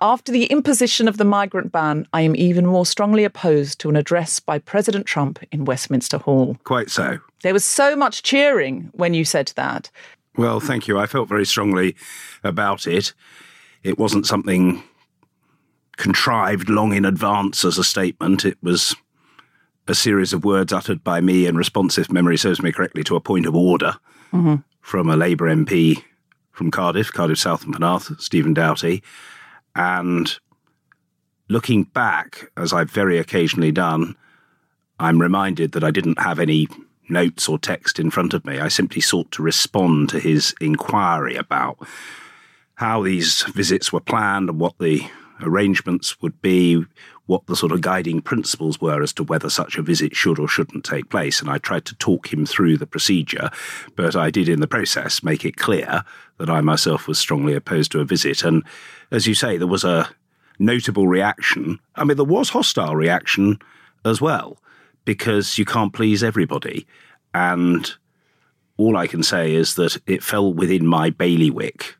After 0.00 0.30
the 0.30 0.46
imposition 0.46 1.08
of 1.08 1.16
the 1.16 1.24
migrant 1.24 1.72
ban, 1.72 2.06
I 2.12 2.22
am 2.22 2.36
even 2.36 2.66
more 2.66 2.86
strongly 2.86 3.24
opposed 3.24 3.80
to 3.80 3.88
an 3.88 3.96
address 3.96 4.38
by 4.38 4.58
President 4.58 5.06
Trump 5.06 5.40
in 5.50 5.64
Westminster 5.64 6.18
Hall. 6.18 6.56
Quite 6.64 6.90
so. 6.90 7.18
There 7.42 7.52
was 7.52 7.64
so 7.64 7.96
much 7.96 8.22
cheering 8.22 8.90
when 8.92 9.14
you 9.14 9.24
said 9.24 9.52
that. 9.56 9.90
Well, 10.36 10.60
thank 10.60 10.86
you. 10.86 10.98
I 10.98 11.06
felt 11.06 11.28
very 11.28 11.44
strongly 11.44 11.96
about 12.44 12.86
it. 12.86 13.14
It 13.82 13.98
wasn't 13.98 14.26
something 14.26 14.82
contrived 15.96 16.68
long 16.68 16.94
in 16.94 17.04
advance 17.04 17.64
as 17.64 17.78
a 17.78 17.84
statement. 17.84 18.44
It 18.44 18.58
was 18.62 18.94
a 19.88 19.94
series 19.94 20.32
of 20.32 20.44
words 20.44 20.72
uttered 20.72 21.02
by 21.02 21.20
me 21.20 21.46
in 21.46 21.56
response, 21.56 21.98
if 21.98 22.12
memory 22.12 22.36
serves 22.36 22.62
me 22.62 22.70
correctly, 22.70 23.02
to 23.04 23.16
a 23.16 23.20
point 23.20 23.46
of 23.46 23.56
order 23.56 23.96
mm-hmm. 24.32 24.56
from 24.80 25.10
a 25.10 25.16
Labour 25.16 25.46
MP 25.46 26.04
from 26.52 26.70
Cardiff, 26.70 27.12
Cardiff 27.12 27.38
South 27.38 27.64
and 27.64 27.74
Penarth, 27.74 28.20
Stephen 28.20 28.54
Doughty. 28.54 29.02
And 29.74 30.38
looking 31.48 31.84
back, 31.84 32.50
as 32.56 32.72
I've 32.72 32.90
very 32.90 33.18
occasionally 33.18 33.72
done, 33.72 34.16
I'm 34.98 35.20
reminded 35.20 35.72
that 35.72 35.84
I 35.84 35.90
didn't 35.90 36.20
have 36.20 36.38
any 36.38 36.68
notes 37.08 37.48
or 37.48 37.58
text 37.58 37.98
in 37.98 38.10
front 38.10 38.34
of 38.34 38.44
me. 38.44 38.60
I 38.60 38.68
simply 38.68 39.00
sought 39.00 39.30
to 39.32 39.42
respond 39.42 40.08
to 40.10 40.20
his 40.20 40.54
inquiry 40.60 41.36
about 41.36 41.78
how 42.74 43.02
these 43.02 43.42
visits 43.42 43.92
were 43.92 44.00
planned 44.00 44.48
and 44.48 44.60
what 44.60 44.78
the 44.78 45.02
arrangements 45.42 46.20
would 46.22 46.40
be, 46.40 46.84
what 47.26 47.46
the 47.46 47.56
sort 47.56 47.72
of 47.72 47.80
guiding 47.80 48.20
principles 48.20 48.80
were 48.80 49.02
as 49.02 49.12
to 49.14 49.24
whether 49.24 49.48
such 49.48 49.76
a 49.76 49.82
visit 49.82 50.14
should 50.14 50.38
or 50.38 50.48
shouldn't 50.48 50.84
take 50.84 51.08
place. 51.10 51.40
And 51.40 51.50
I 51.50 51.58
tried 51.58 51.84
to 51.86 51.94
talk 51.96 52.32
him 52.32 52.46
through 52.46 52.76
the 52.76 52.86
procedure, 52.86 53.50
but 53.96 54.16
I 54.16 54.30
did 54.30 54.48
in 54.48 54.60
the 54.60 54.66
process 54.66 55.22
make 55.22 55.44
it 55.44 55.56
clear 55.56 56.04
that 56.40 56.50
I 56.50 56.60
myself 56.60 57.06
was 57.06 57.18
strongly 57.18 57.54
opposed 57.54 57.92
to 57.92 58.00
a 58.00 58.04
visit. 58.04 58.42
And 58.42 58.64
as 59.10 59.26
you 59.26 59.34
say, 59.34 59.56
there 59.56 59.68
was 59.68 59.84
a 59.84 60.08
notable 60.58 61.06
reaction. 61.06 61.78
I 61.94 62.04
mean, 62.04 62.16
there 62.16 62.24
was 62.24 62.50
hostile 62.50 62.96
reaction 62.96 63.58
as 64.04 64.20
well, 64.20 64.58
because 65.04 65.56
you 65.58 65.64
can't 65.64 65.92
please 65.92 66.24
everybody. 66.24 66.86
And 67.32 67.90
all 68.76 68.96
I 68.96 69.06
can 69.06 69.22
say 69.22 69.54
is 69.54 69.74
that 69.76 69.96
it 70.06 70.22
fell 70.22 70.52
within 70.52 70.86
my 70.86 71.10
bailiwick 71.10 71.96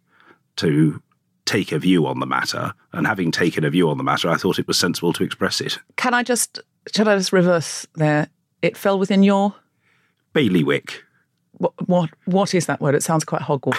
to 0.57 1.03
take 1.45 1.73
a 1.73 1.79
view 1.79 2.07
on 2.07 2.21
the 2.21 2.27
matter. 2.27 2.73
And 2.93 3.07
having 3.07 3.31
taken 3.31 3.65
a 3.65 3.71
view 3.71 3.89
on 3.91 3.99
the 3.99 4.05
matter, 4.05 4.29
I 4.29 4.37
thought 4.37 4.59
it 4.59 4.67
was 4.67 4.79
sensible 4.79 5.13
to 5.15 5.25
express 5.25 5.61
it. 5.61 5.79
Can 5.97 6.15
I 6.15 6.23
just, 6.23 6.61
should 6.95 7.09
I 7.09 7.17
just 7.17 7.33
reverse 7.33 7.87
there? 7.95 8.29
It 8.63 8.77
fell 8.77 8.99
within 8.99 9.23
your, 9.23 9.55
Bailiwick. 10.33 11.03
what, 11.61 11.89
what, 11.89 12.11
what 12.25 12.55
is 12.55 12.67
that 12.67 12.81
word? 12.81 12.95
It 12.95 13.03
sounds 13.03 13.25
quite 13.25 13.43
Hogwarts. 13.43 13.77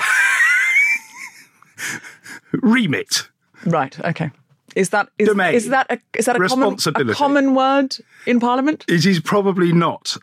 Remit. 2.54 3.30
right, 3.66 4.00
okay. 4.00 4.32
Is 4.76 4.90
that 4.90 5.10
is, 5.18 5.28
Domain. 5.28 5.54
is 5.54 5.68
that 5.70 5.88
a 5.90 6.00
is 6.18 6.26
that 6.26 6.38
a 6.38 6.48
common, 6.48 6.78
a 6.96 7.14
common 7.14 7.56
word 7.56 7.98
in 8.26 8.40
Parliament? 8.40 8.86
It 8.88 9.06
is 9.06 9.20
probably 9.20 9.74
not 9.74 10.16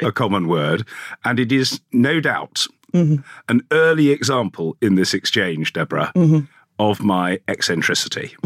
a 0.00 0.12
common 0.12 0.48
word, 0.48 0.86
and 1.24 1.40
it 1.40 1.50
is 1.50 1.80
no 1.92 2.20
doubt 2.20 2.66
mm-hmm. 2.92 3.22
an 3.48 3.62
early 3.70 4.10
example 4.10 4.76
in 4.80 4.96
this 4.96 5.14
exchange, 5.14 5.72
Deborah, 5.72 6.12
mm-hmm. 6.14 6.40
of 6.78 7.02
my 7.02 7.40
eccentricity. 7.48 8.36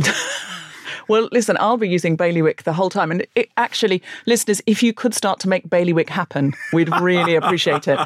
Well, 1.08 1.28
listen, 1.32 1.56
I'll 1.60 1.76
be 1.76 1.88
using 1.88 2.16
bailiwick 2.16 2.62
the 2.64 2.72
whole 2.72 2.90
time. 2.90 3.10
And 3.10 3.26
it, 3.34 3.50
actually, 3.56 4.02
listeners, 4.26 4.62
if 4.66 4.82
you 4.82 4.92
could 4.92 5.14
start 5.14 5.40
to 5.40 5.48
make 5.48 5.68
bailiwick 5.68 6.08
happen, 6.08 6.54
we'd 6.72 6.94
really 7.00 7.34
appreciate 7.36 7.88
it. 7.88 7.98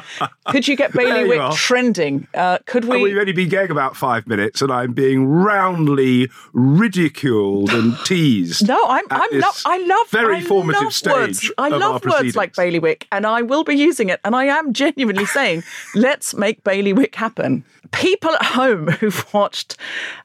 Could 0.47 0.67
you 0.67 0.75
get 0.75 0.93
you 0.93 1.01
bailiwick 1.01 1.39
are. 1.39 1.53
trending? 1.53 2.27
Uh, 2.33 2.59
could 2.65 2.85
we? 2.85 2.95
And 2.95 3.03
we've 3.03 3.17
only 3.17 3.33
been 3.33 3.49
going 3.49 3.71
about 3.71 3.95
five 3.95 4.27
minutes, 4.27 4.61
and 4.61 4.71
I'm 4.71 4.93
being 4.93 5.25
roundly 5.25 6.29
ridiculed 6.53 7.71
and 7.71 7.97
teased. 8.05 8.67
No, 8.67 8.83
I'm. 8.87 9.05
I'm. 9.09 9.43
I 9.65 9.77
love 9.85 10.09
very 10.09 10.37
I 10.37 10.41
formative 10.41 10.83
love 10.83 10.93
stage. 10.93 11.13
Words. 11.13 11.51
I 11.57 11.69
love 11.69 12.05
words 12.05 12.35
like 12.35 12.55
bailiwick, 12.55 13.07
and 13.11 13.25
I 13.25 13.41
will 13.41 13.63
be 13.63 13.75
using 13.75 14.09
it. 14.09 14.19
And 14.23 14.35
I 14.35 14.45
am 14.45 14.73
genuinely 14.73 15.25
saying, 15.39 15.63
let's 15.95 16.33
make 16.33 16.63
bailiwick 16.63 17.15
happen. 17.15 17.63
People 17.91 18.31
at 18.31 18.45
home 18.45 18.87
who've 18.87 19.33
watched 19.33 19.75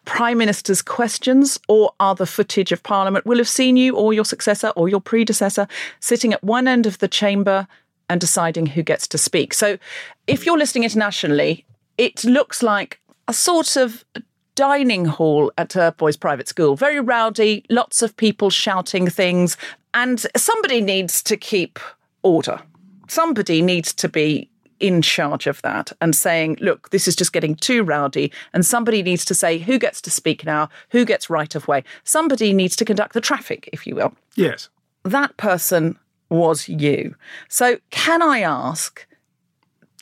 Prime 0.05 0.39
Minister's 0.39 0.83
questions 0.83 1.59
or 1.69 1.93
other 1.99 2.27
footage 2.27 2.64
of 2.73 2.83
Parliament 2.83 3.27
will 3.27 3.39
have 3.39 3.49
seen 3.49 3.77
you 3.77 3.97
or 3.97 4.13
your 4.13 4.25
successor 4.25 4.69
or 4.77 4.89
your 4.89 5.01
predecessor 5.01 5.67
sitting 6.01 6.33
at 6.33 6.43
one 6.43 6.69
end 6.69 6.87
of 6.87 6.99
the 6.99 7.09
chamber 7.09 7.67
and 8.09 8.21
deciding 8.21 8.67
who 8.67 8.83
gets 8.83 9.09
to 9.09 9.19
speak. 9.19 9.55
So, 9.55 9.79
if 10.27 10.45
you're 10.45 10.59
listening 10.59 10.85
internationally, 10.85 11.65
it 11.99 12.25
looks 12.25 12.63
like 12.63 13.01
a 13.29 13.33
sort 13.33 13.77
of 13.77 14.05
dining 14.55 15.05
hall 15.05 15.53
at 15.59 15.75
a 15.77 15.95
boys' 15.97 16.17
private 16.17 16.49
school. 16.49 16.77
Very 16.77 17.01
rowdy, 17.01 17.65
lots 17.71 18.03
of 18.03 18.17
people 18.17 18.51
shouting 18.51 19.09
things, 19.09 19.57
and 19.95 20.27
somebody 20.37 20.81
needs 20.81 21.23
to 21.23 21.37
keep 21.37 21.79
order. 22.23 22.61
Somebody 23.09 23.63
needs 23.63 23.93
to 23.95 24.09
be 24.09 24.49
in 24.85 25.01
charge 25.01 25.47
of 25.47 25.63
that 25.63 25.93
and 26.03 26.15
saying, 26.15 26.59
look, 26.61 26.91
this 26.91 27.09
is 27.09 27.17
just 27.17 27.33
getting 27.33 27.55
too 27.55 27.83
rowdy, 27.83 28.31
and 28.53 28.67
somebody 28.67 29.03
needs 29.03 29.25
to 29.25 29.35
say 29.35 29.57
who 29.57 29.79
gets 29.79 30.03
to 30.03 30.11
speak 30.11 30.45
now, 30.45 30.69
who 30.91 31.07
gets 31.07 31.31
right 31.31 31.55
of 31.55 31.67
way. 31.67 31.83
Somebody 32.05 32.53
needs 32.53 32.77
to 32.77 32.85
conduct 32.85 33.15
the 33.15 33.21
traffic, 33.23 33.71
if 33.73 33.87
you 33.87 33.95
will. 33.95 34.15
Yes. 34.35 34.69
That 35.03 35.35
person 35.39 35.99
was 36.29 36.69
you. 36.69 37.15
So, 37.49 37.79
can 37.91 38.21
I 38.21 38.41
ask? 38.41 39.07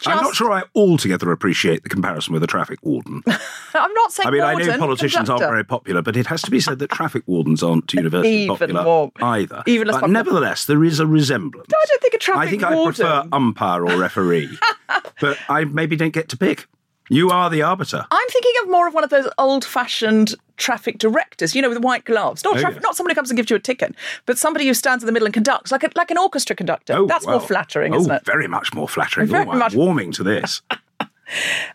I'm 0.07 0.23
not 0.23 0.35
sure 0.35 0.51
I 0.53 0.63
altogether 0.75 1.31
appreciate 1.33 1.83
the 1.83 1.89
comparison 1.89 2.33
with 2.35 2.43
a 2.43 2.47
traffic 2.47 2.79
warden. 2.83 3.23
I'm 3.75 3.93
not 3.95 4.13
saying. 4.13 4.27
I 4.27 4.31
mean, 4.31 4.41
I 4.43 4.53
know 4.55 4.59
warden, 4.61 4.79
politicians 4.81 5.31
aren't 5.31 5.43
very 5.43 5.65
popular, 5.65 6.03
but 6.03 6.17
it 6.17 6.27
has 6.27 6.43
to 6.43 6.51
be 6.51 6.61
said 6.61 6.79
that 6.81 6.91
traffic 6.91 7.23
wardens 7.27 7.63
aren't 7.63 7.93
universally 7.95 8.45
Even 8.45 8.57
popular 8.57 8.83
more- 8.85 9.13
either. 9.21 9.63
even 9.67 9.87
less 9.87 9.95
but 9.97 10.01
popular. 10.01 10.13
nevertheless, 10.13 10.65
there 10.67 10.85
is 10.85 11.01
a 11.01 11.07
resemblance. 11.07 11.69
I 11.73 11.85
don't 11.89 12.03
think 12.03 12.15
a 12.15 12.19
traffic 12.19 12.61
warden. 12.61 12.65
I 12.65 12.69
think 12.69 12.81
I 12.81 12.85
prefer 12.85 13.29
umpire 13.33 13.87
or 13.87 13.97
referee, 13.99 14.59
but 15.21 15.39
I 15.49 15.65
maybe 15.65 15.97
don't 15.97 16.13
get 16.13 16.29
to 16.31 16.37
pick. 16.37 16.67
You 17.11 17.31
are 17.31 17.51
the 17.51 17.63
arbiter. 17.63 18.07
I'm 18.11 18.29
thinking 18.29 18.53
of 18.63 18.71
more 18.71 18.87
of 18.89 18.95
one 18.95 19.05
of 19.05 19.11
those 19.11 19.29
old-fashioned 19.37 20.35
traffic 20.57 20.99
directors, 20.99 21.55
you 21.55 21.61
know, 21.61 21.69
with 21.69 21.83
white 21.83 22.05
gloves. 22.05 22.45
Not 22.45 22.57
Oh, 22.57 22.61
traffic, 22.61 22.77
yes. 22.77 22.83
not 22.85 22.97
somebody 22.97 23.13
who 23.15 23.17
comes 23.17 23.31
and 23.31 23.37
gives 23.37 23.51
you 23.51 23.57
a 23.57 23.61
ticket, 23.61 23.95
but 24.25 24.39
somebody 24.39 24.67
who 24.67 24.75
stands 24.75 25.03
in 25.03 25.07
the 25.07 25.13
middle 25.13 25.27
and 25.27 25.35
conducts, 25.35 25.73
like 25.73 25.83
a, 25.85 25.91
like 25.97 26.11
an 26.11 26.19
orchestra 26.19 26.55
conductor. 26.57 26.95
Oh, 26.95 27.07
That's 27.07 27.27
more 27.27 27.41
flattering, 27.41 27.93
oh, 27.95 27.99
isn't 27.99 28.11
it? 28.13 28.25
very 28.25 28.47
much 28.47 28.73
more 28.73 28.89
flattering. 28.89 29.27
Very 29.29 29.47
oh, 29.47 29.53
much- 29.55 29.75
warming 29.75 30.13
to 30.13 30.23
this. 30.23 30.63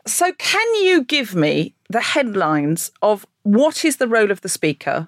So, 0.05 0.33
can 0.33 0.75
you 0.83 1.03
give 1.03 1.33
me 1.33 1.73
the 1.89 2.01
headlines 2.01 2.91
of 3.01 3.25
what 3.41 3.83
is 3.83 3.95
the 3.97 4.07
role 4.07 4.29
of 4.29 4.41
the 4.41 4.49
speaker, 4.49 5.07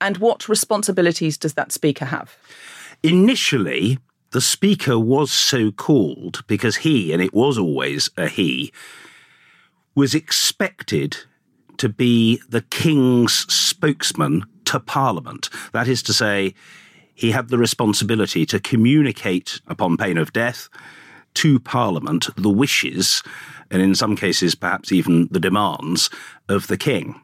and 0.00 0.18
what 0.18 0.48
responsibilities 0.48 1.36
does 1.36 1.54
that 1.54 1.72
speaker 1.72 2.04
have? 2.04 2.36
Initially, 3.02 3.98
the 4.30 4.40
speaker 4.40 4.96
was 4.96 5.32
so 5.32 5.72
called 5.72 6.44
because 6.46 6.76
he, 6.76 7.12
and 7.12 7.20
it 7.20 7.34
was 7.34 7.58
always 7.58 8.10
a 8.16 8.28
he, 8.28 8.72
was 9.94 10.14
expected 10.14 11.16
to 11.78 11.88
be 11.88 12.40
the 12.48 12.62
king's 12.62 13.32
spokesman 13.52 14.44
to 14.66 14.80
parliament. 14.80 15.48
That 15.72 15.88
is 15.88 16.02
to 16.04 16.12
say, 16.12 16.54
he 17.14 17.32
had 17.32 17.48
the 17.48 17.58
responsibility 17.58 18.46
to 18.46 18.60
communicate 18.60 19.60
upon 19.66 19.96
pain 19.96 20.16
of 20.16 20.32
death 20.32 20.68
to 21.34 21.60
parliament 21.60 22.28
the 22.36 22.50
wishes, 22.50 23.22
and 23.70 23.80
in 23.80 23.94
some 23.94 24.16
cases, 24.16 24.54
perhaps 24.54 24.90
even 24.90 25.28
the 25.30 25.40
demands 25.40 26.10
of 26.48 26.66
the 26.66 26.76
king 26.76 27.20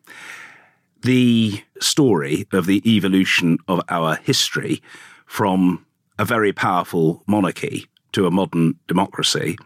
the 1.07 1.63
story 1.81 2.49
of 2.53 2.67
the 2.67 2.83
evolution 2.85 3.59
of 3.69 3.81
our 3.89 4.17
history 4.17 4.83
from 5.25 5.87
a 6.19 6.25
very 6.25 6.53
powerful 6.53 7.23
monarchy 7.27 7.87
to 8.11 8.27
a 8.27 8.31
modern 8.31 8.77
democracy 8.89 9.57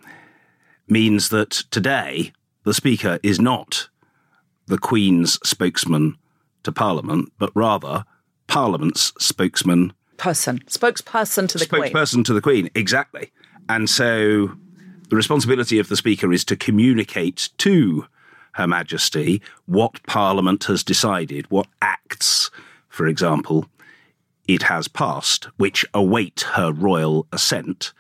means 0.87 1.31
that 1.31 1.51
today 1.71 2.33
the 2.71 2.75
Speaker 2.75 3.19
is 3.25 3.41
not 3.41 3.89
the 4.69 4.79
Queen's 4.79 5.41
spokesman 5.43 6.17
to 6.63 6.71
Parliament, 6.71 7.33
but 7.37 7.51
rather 7.53 8.05
Parliament's 8.47 9.13
spokesman 9.19 9.93
Person, 10.19 10.61
spokesperson 10.69 11.49
to 11.49 11.59
the 11.59 11.67
Queen. 11.67 11.83
spokesperson 11.83 12.25
to 12.27 12.33
the 12.33 12.41
Queen, 12.41 12.71
exactly. 12.77 13.33
And 13.69 13.91
so 13.91 14.53
the 15.09 15.17
responsibility 15.17 15.81
of 15.81 15.89
the 15.89 15.97
Speaker 15.97 16.33
is 16.33 16.45
to 16.45 16.55
communicate 16.55 17.49
to 17.59 18.07
Her 18.53 18.69
Majesty 18.69 19.43
what 19.67 20.01
Parliament 20.07 20.63
has 20.67 20.85
decided, 20.85 21.51
what 21.51 21.67
acts, 21.83 22.53
for 22.89 23.09
example, 23.09 23.67
it 24.47 24.63
has 24.63 24.87
passed, 24.87 25.49
which 25.57 25.85
await 25.93 26.43
her 26.53 26.71
royal 26.71 27.27
assent, 27.33 27.93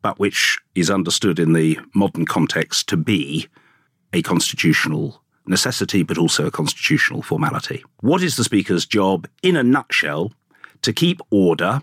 but 0.00 0.18
which 0.18 0.56
is 0.74 0.88
understood 0.88 1.38
in 1.38 1.52
the 1.52 1.78
modern 1.94 2.24
context 2.24 2.88
to 2.88 2.96
be 2.96 3.46
a 4.12 4.22
constitutional 4.22 5.22
necessity, 5.46 6.02
but 6.02 6.18
also 6.18 6.46
a 6.46 6.50
constitutional 6.50 7.22
formality. 7.22 7.82
What 8.00 8.22
is 8.22 8.36
the 8.36 8.44
Speaker's 8.44 8.86
job 8.86 9.28
in 9.42 9.56
a 9.56 9.62
nutshell? 9.62 10.32
To 10.82 10.92
keep 10.92 11.20
order, 11.30 11.82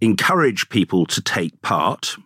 encourage 0.00 0.68
people 0.68 1.06
to 1.06 1.20
take 1.20 1.60
part, 1.62 2.16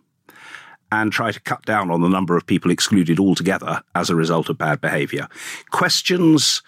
and 0.91 1.11
try 1.11 1.31
to 1.31 1.39
cut 1.41 1.65
down 1.65 1.91
on 1.91 2.01
the 2.01 2.09
number 2.09 2.37
of 2.37 2.45
people 2.45 2.71
excluded 2.71 3.19
altogether 3.19 3.81
as 3.93 4.09
a 4.09 4.15
result 4.15 4.49
of 4.49 4.57
bad 4.57 4.79
behaviour. 4.79 5.27
Questions 5.71 6.61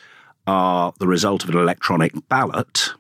are 0.46 0.94
the 1.00 1.08
result 1.08 1.44
of 1.44 1.50
an 1.50 1.58
electronic 1.58 2.12
ballot, 2.28 2.92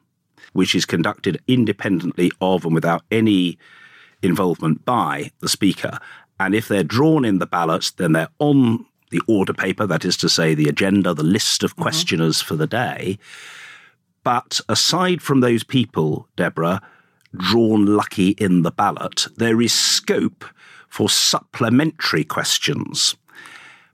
which 0.53 0.73
is 0.73 0.85
conducted 0.85 1.41
independently 1.47 2.31
of 2.41 2.65
and 2.65 2.73
without 2.73 3.03
any 3.11 3.57
involvement 4.21 4.85
by 4.85 5.31
the 5.39 5.49
Speaker. 5.49 5.99
And 6.39 6.55
if 6.55 6.67
they're 6.67 6.83
drawn 6.83 7.25
in 7.25 7.39
the 7.39 7.45
ballot, 7.45 7.91
then 7.97 8.13
they're 8.13 8.29
on 8.39 8.85
the 9.09 9.21
order 9.27 9.53
paper, 9.53 9.85
that 9.87 10.05
is 10.05 10.17
to 10.17 10.29
say, 10.29 10.53
the 10.53 10.69
agenda, 10.69 11.13
the 11.13 11.23
list 11.23 11.63
of 11.63 11.71
mm-hmm. 11.71 11.83
questioners 11.83 12.41
for 12.41 12.55
the 12.55 12.67
day. 12.67 13.17
But 14.23 14.59
aside 14.69 15.21
from 15.21 15.39
those 15.39 15.63
people, 15.63 16.27
Deborah, 16.35 16.81
drawn 17.35 17.85
lucky 17.85 18.29
in 18.29 18.63
the 18.63 18.71
ballot, 18.71 19.27
there 19.37 19.61
is 19.61 19.73
scope 19.73 20.45
for 20.87 21.09
supplementary 21.09 22.23
questions 22.23 23.15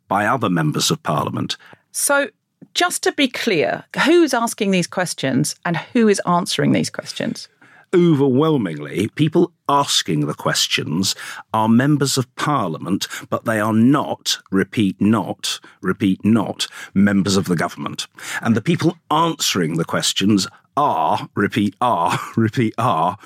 by 0.07 0.25
other 0.25 0.49
members 0.49 0.91
of 0.91 1.03
Parliament. 1.03 1.57
So, 1.91 2.29
just 2.73 3.03
to 3.03 3.11
be 3.11 3.27
clear, 3.27 3.85
who's 4.03 4.33
asking 4.33 4.71
these 4.71 4.87
questions 4.87 5.55
and 5.65 5.77
who 5.77 6.07
is 6.07 6.21
answering 6.25 6.71
these 6.71 6.89
questions? 6.89 7.47
Overwhelmingly, 7.94 9.10
people 9.16 9.52
asking 9.70 10.28
the 10.28 10.34
questions 10.34 11.16
are 11.53 11.70
members 11.70 12.18
of 12.18 12.34
Parliament, 12.36 13.07
but 13.30 13.45
they 13.45 13.60
are 13.60 13.74
not, 13.74 14.38
repeat 14.52 14.99
not, 14.99 15.60
repeat 15.82 16.24
not, 16.26 16.68
members 16.94 17.38
of 17.38 17.45
the 17.45 17.56
government. 17.56 18.07
And 18.41 18.56
the 18.56 18.62
people 18.62 18.98
answering 19.10 19.78
the 19.78 19.86
questions 19.86 20.48
are, 20.76 21.30
repeat 21.36 21.76
are, 21.80 22.20
repeat 22.36 22.74
are, 22.78 23.18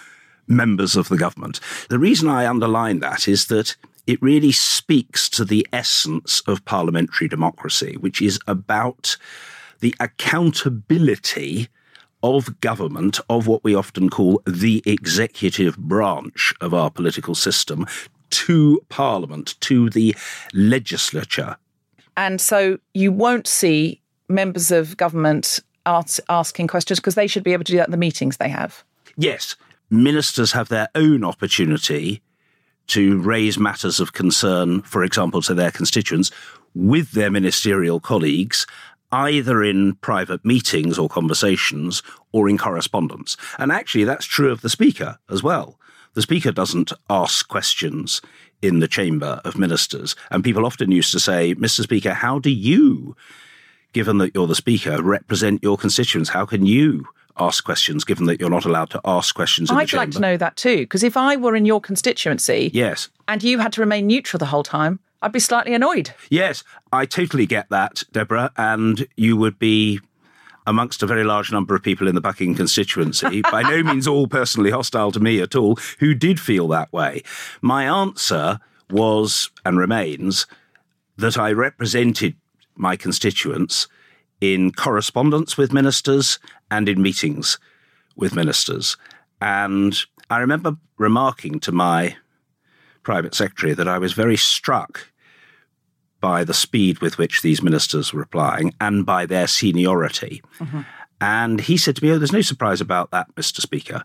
members 0.48 0.96
of 0.96 1.10
the 1.10 1.18
government. 1.18 1.60
The 1.90 2.00
reason 2.00 2.28
I 2.28 2.48
underline 2.48 3.00
that 3.00 3.28
is 3.28 3.48
that 3.48 3.76
it 4.08 4.22
really 4.22 4.52
speaks 4.52 5.30
to 5.30 5.46
the 5.46 5.68
essence 5.72 6.42
of 6.48 6.66
parliamentary 6.66 7.28
democracy, 7.28 7.96
which 7.98 8.22
is 8.22 8.40
about 8.48 9.18
the 9.80 9.96
accountability 10.00 11.70
of 12.24 12.60
government, 12.62 13.20
of 13.30 13.48
what 13.48 13.64
we 13.64 13.76
often 13.76 14.10
call 14.10 14.42
the 14.46 14.84
executive 14.86 15.78
branch 15.78 16.54
of 16.62 16.74
our 16.74 16.90
political 16.90 17.36
system, 17.36 17.86
to 18.30 18.82
Parliament, 18.90 19.56
to 19.62 19.90
the 19.90 20.16
legislature. 20.54 21.58
And 22.18 22.40
so 22.42 22.78
you 22.94 23.12
won't 23.12 23.48
see 23.48 24.02
members 24.28 24.72
of 24.72 24.98
government 24.98 25.60
ask, 25.86 26.20
asking 26.30 26.68
questions 26.68 27.00
because 27.00 27.16
they 27.16 27.28
should 27.28 27.44
be 27.44 27.54
able 27.54 27.64
to 27.64 27.72
do 27.72 27.78
that 27.78 27.88
in 27.88 27.92
the 27.92 27.98
meetings 27.98 28.38
they 28.38 28.50
have. 28.50 28.84
Yes, 29.18 29.56
ministers 29.90 30.52
have 30.52 30.70
their 30.70 30.90
own 30.96 31.24
opportunity 31.24 32.22
to 32.88 33.20
raise 33.22 33.60
matters 33.60 34.00
of 34.00 34.14
concern, 34.14 34.82
for 34.82 35.04
example, 35.04 35.42
to 35.44 35.54
their 35.54 35.72
constituents 35.72 36.32
with 36.76 37.12
their 37.12 37.32
ministerial 37.32 38.00
colleagues, 38.00 38.66
either 39.12 39.64
in 39.64 39.96
private 39.96 40.44
meetings 40.46 41.00
or 41.00 41.10
conversations 41.10 42.04
or 42.32 42.48
in 42.50 42.58
correspondence. 42.58 43.38
And 43.58 43.72
actually, 43.72 44.04
that's 44.04 44.26
true 44.26 44.52
of 44.52 44.62
the 44.62 44.70
Speaker 44.70 45.18
as 45.30 45.42
well. 45.42 45.80
The 46.14 46.22
Speaker 46.22 46.52
doesn't 46.52 46.92
ask 47.10 47.48
questions 47.48 48.22
in 48.62 48.80
the 48.80 48.88
Chamber 48.88 49.42
of 49.46 49.58
Ministers. 49.58 50.16
And 50.32 50.44
people 50.44 50.66
often 50.66 50.92
used 50.92 51.12
to 51.14 51.20
say, 51.20 51.56
Mr. 51.56 51.82
Speaker, 51.82 52.14
how 52.14 52.40
do 52.40 52.50
you, 52.50 53.16
given 53.94 54.18
that 54.20 54.34
you're 54.36 54.48
the 54.48 54.56
Speaker, 54.56 55.02
represent 55.02 55.64
your 55.64 55.78
constituents? 55.78 56.30
How 56.30 56.46
can 56.46 56.66
you 56.66 57.06
ask 57.40 57.64
questions 57.64 58.04
given 58.04 58.26
that 58.26 58.40
you're 58.40 58.50
not 58.50 58.66
allowed 58.66 58.90
to 58.90 59.00
ask 59.06 59.34
questions 59.34 59.72
in 59.72 59.78
I'd 59.78 59.88
Chamber? 59.88 60.06
like 60.06 60.12
to 60.12 60.20
know 60.20 60.36
that 60.38 60.58
too, 60.58 60.78
because 60.80 61.04
if 61.04 61.16
I 61.16 61.38
were 61.38 61.56
in 61.56 61.66
your 61.66 61.80
constituency 61.80 62.70
Yes. 62.74 63.08
and 63.30 63.42
you 63.42 63.60
had 63.60 63.72
to 63.74 63.82
remain 63.82 64.08
neutral 64.08 64.40
the 64.40 64.46
whole 64.48 64.64
time, 64.64 65.00
I'd 65.22 65.32
be 65.32 65.40
slightly 65.40 65.74
annoyed. 65.74 66.14
Yes, 66.30 66.64
I 66.94 67.06
totally 67.06 67.46
get 67.46 67.70
that, 67.70 68.04
Deborah, 68.12 68.52
and 68.58 69.08
you 69.18 69.36
would 69.36 69.60
be 69.60 70.00
amongst 70.66 71.02
a 71.04 71.08
very 71.08 71.24
large 71.24 71.52
number 71.52 71.76
of 71.76 71.84
people 71.84 72.08
in 72.08 72.16
the 72.16 72.22
Buckingham 72.22 72.56
constituency, 72.56 73.42
by 73.52 73.64
no 73.64 73.84
means 73.84 74.08
all 74.08 74.28
personally 74.28 74.72
hostile 74.72 75.12
to 75.12 75.20
me 75.20 75.42
at 75.42 75.56
all, 75.56 75.78
who 76.00 76.14
did 76.14 76.40
feel 76.40 76.68
that 76.70 76.94
way. 76.94 77.24
My 77.62 77.86
answer 77.86 78.60
was 78.90 79.50
and 79.66 79.78
remains 79.78 80.46
that 81.18 81.38
I 81.38 81.52
represented 81.52 82.36
my 82.76 82.96
constituents 82.96 83.88
in 84.40 84.72
correspondence 84.72 85.58
with 85.58 85.74
ministers 85.74 86.40
and 86.72 86.88
in 86.88 87.02
meetings 87.02 87.60
with 88.16 88.36
ministers. 88.36 88.96
And 89.42 89.98
I 90.30 90.40
remember 90.40 90.78
remarking 90.98 91.60
to 91.62 91.72
my 91.72 92.16
private 93.10 93.34
secretary 93.34 93.74
that 93.74 93.88
I 93.88 93.98
was 93.98 94.14
very 94.14 94.38
struck 94.38 95.10
by 96.22 96.44
the 96.44 96.54
speed 96.54 97.00
with 97.00 97.18
which 97.18 97.42
these 97.42 97.60
ministers 97.60 98.14
were 98.14 98.20
replying 98.20 98.72
and 98.80 99.04
by 99.04 99.26
their 99.26 99.48
seniority. 99.48 100.44
Mm-hmm. 100.60 100.82
And 101.20 101.62
he 101.62 101.76
said 101.76 101.96
to 101.96 102.04
me, 102.04 102.12
Oh, 102.12 102.20
there's 102.20 102.32
no 102.32 102.42
surprise 102.42 102.82
about 102.82 103.10
that, 103.10 103.34
Mr. 103.34 103.62
Speaker. 103.62 104.04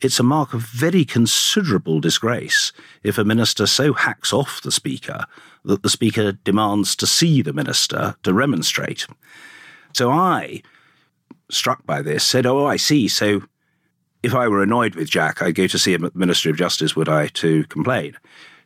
it's 0.00 0.18
a 0.18 0.24
mark 0.24 0.54
of 0.54 0.62
very 0.62 1.04
considerable 1.04 2.00
disgrace 2.00 2.72
if 3.04 3.16
a 3.16 3.24
minister 3.24 3.64
so 3.64 3.92
hacks 3.92 4.32
off 4.32 4.60
the 4.60 4.72
Speaker 4.72 5.24
that 5.64 5.84
the 5.84 5.88
Speaker 5.88 6.32
demands 6.32 6.96
to 6.96 7.06
see 7.06 7.42
the 7.42 7.52
minister 7.52 8.16
to 8.24 8.34
remonstrate. 8.34 9.06
So 9.92 10.10
I, 10.10 10.62
struck 11.48 11.86
by 11.86 12.02
this, 12.02 12.24
said, 12.24 12.44
Oh, 12.44 12.66
I 12.66 12.76
see. 12.76 13.06
So 13.06 13.44
if 14.22 14.34
I 14.34 14.48
were 14.48 14.62
annoyed 14.62 14.94
with 14.94 15.08
Jack, 15.10 15.42
I'd 15.42 15.54
go 15.54 15.66
to 15.66 15.78
see 15.78 15.92
him 15.94 16.04
at 16.04 16.12
the 16.12 16.18
Ministry 16.18 16.50
of 16.50 16.56
Justice, 16.56 16.94
would 16.96 17.08
I, 17.08 17.26
to 17.28 17.64
complain? 17.64 18.16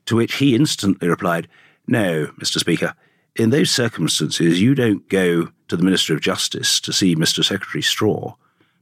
To 0.06 0.16
which 0.16 0.36
he 0.36 0.54
instantly 0.54 1.08
replied, 1.08 1.48
No, 1.86 2.26
Mr. 2.40 2.58
Speaker, 2.58 2.94
in 3.36 3.50
those 3.50 3.70
circumstances, 3.70 4.60
you 4.60 4.74
don't 4.74 5.08
go 5.08 5.48
to 5.68 5.76
the 5.76 5.82
Minister 5.82 6.14
of 6.14 6.20
Justice 6.20 6.80
to 6.80 6.92
see 6.92 7.14
Mr. 7.16 7.44
Secretary 7.44 7.82
Straw. 7.82 8.34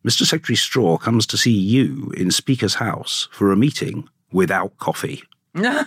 Mr. 0.06 0.24
Secretary 0.26 0.56
Straw 0.56 0.98
comes 0.98 1.26
to 1.26 1.36
see 1.38 1.50
you 1.50 2.12
in 2.16 2.30
Speaker's 2.30 2.74
house 2.74 3.28
for 3.32 3.50
a 3.50 3.56
meeting 3.56 4.08
without 4.32 4.76
coffee. 4.78 5.22
now, 5.54 5.86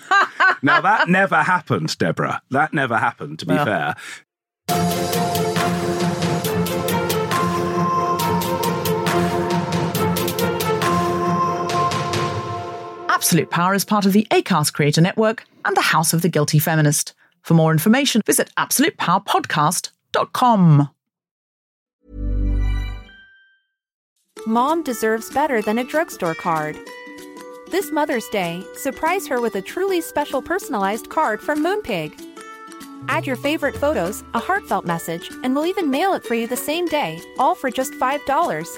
that 0.81 1.05
never 1.07 1.43
happened, 1.43 1.95
Deborah. 1.97 2.41
That 2.51 2.73
never 2.73 2.97
happened, 2.97 3.39
to 3.39 3.45
be 3.45 3.53
Well. 3.53 3.93
fair. 4.68 5.36
Absolute 13.18 13.49
Power 13.49 13.73
is 13.73 13.84
part 13.84 14.06
of 14.06 14.14
the 14.14 14.27
ACAST 14.30 14.73
Creator 14.73 15.02
Network 15.02 15.44
and 15.65 15.76
the 15.76 15.81
House 15.81 16.14
of 16.14 16.22
the 16.22 16.30
Guilty 16.30 16.60
Feminist. 16.60 17.15
For 17.41 17.56
more 17.56 17.72
information, 17.72 18.22
visit 18.27 18.52
absolutepowerpodcast.com. 18.57 20.89
Mom 24.45 24.84
deserves 24.84 25.31
better 25.31 25.64
than 25.64 25.80
a 25.80 25.84
drugstore 25.84 26.35
card. 26.35 26.77
This 27.72 27.91
Mother's 27.91 28.27
Day, 28.27 28.64
surprise 28.76 29.27
her 29.27 29.41
with 29.41 29.56
a 29.56 29.64
truly 29.64 29.99
special 29.99 30.44
personalized 30.44 31.10
card 31.10 31.41
from 31.41 31.64
Moonpig. 31.64 32.14
Add 33.07 33.26
your 33.26 33.38
favorite 33.38 33.76
photos, 33.76 34.23
a 34.35 34.39
heartfelt 34.39 34.85
message, 34.85 35.31
and 35.44 35.56
we'll 35.56 35.65
even 35.65 35.89
mail 35.89 36.14
it 36.14 36.23
for 36.23 36.35
you 36.35 36.45
the 36.45 36.56
same 36.56 36.85
day, 36.85 37.19
all 37.39 37.56
for 37.56 37.72
just 37.72 37.94
$5. 37.94 38.77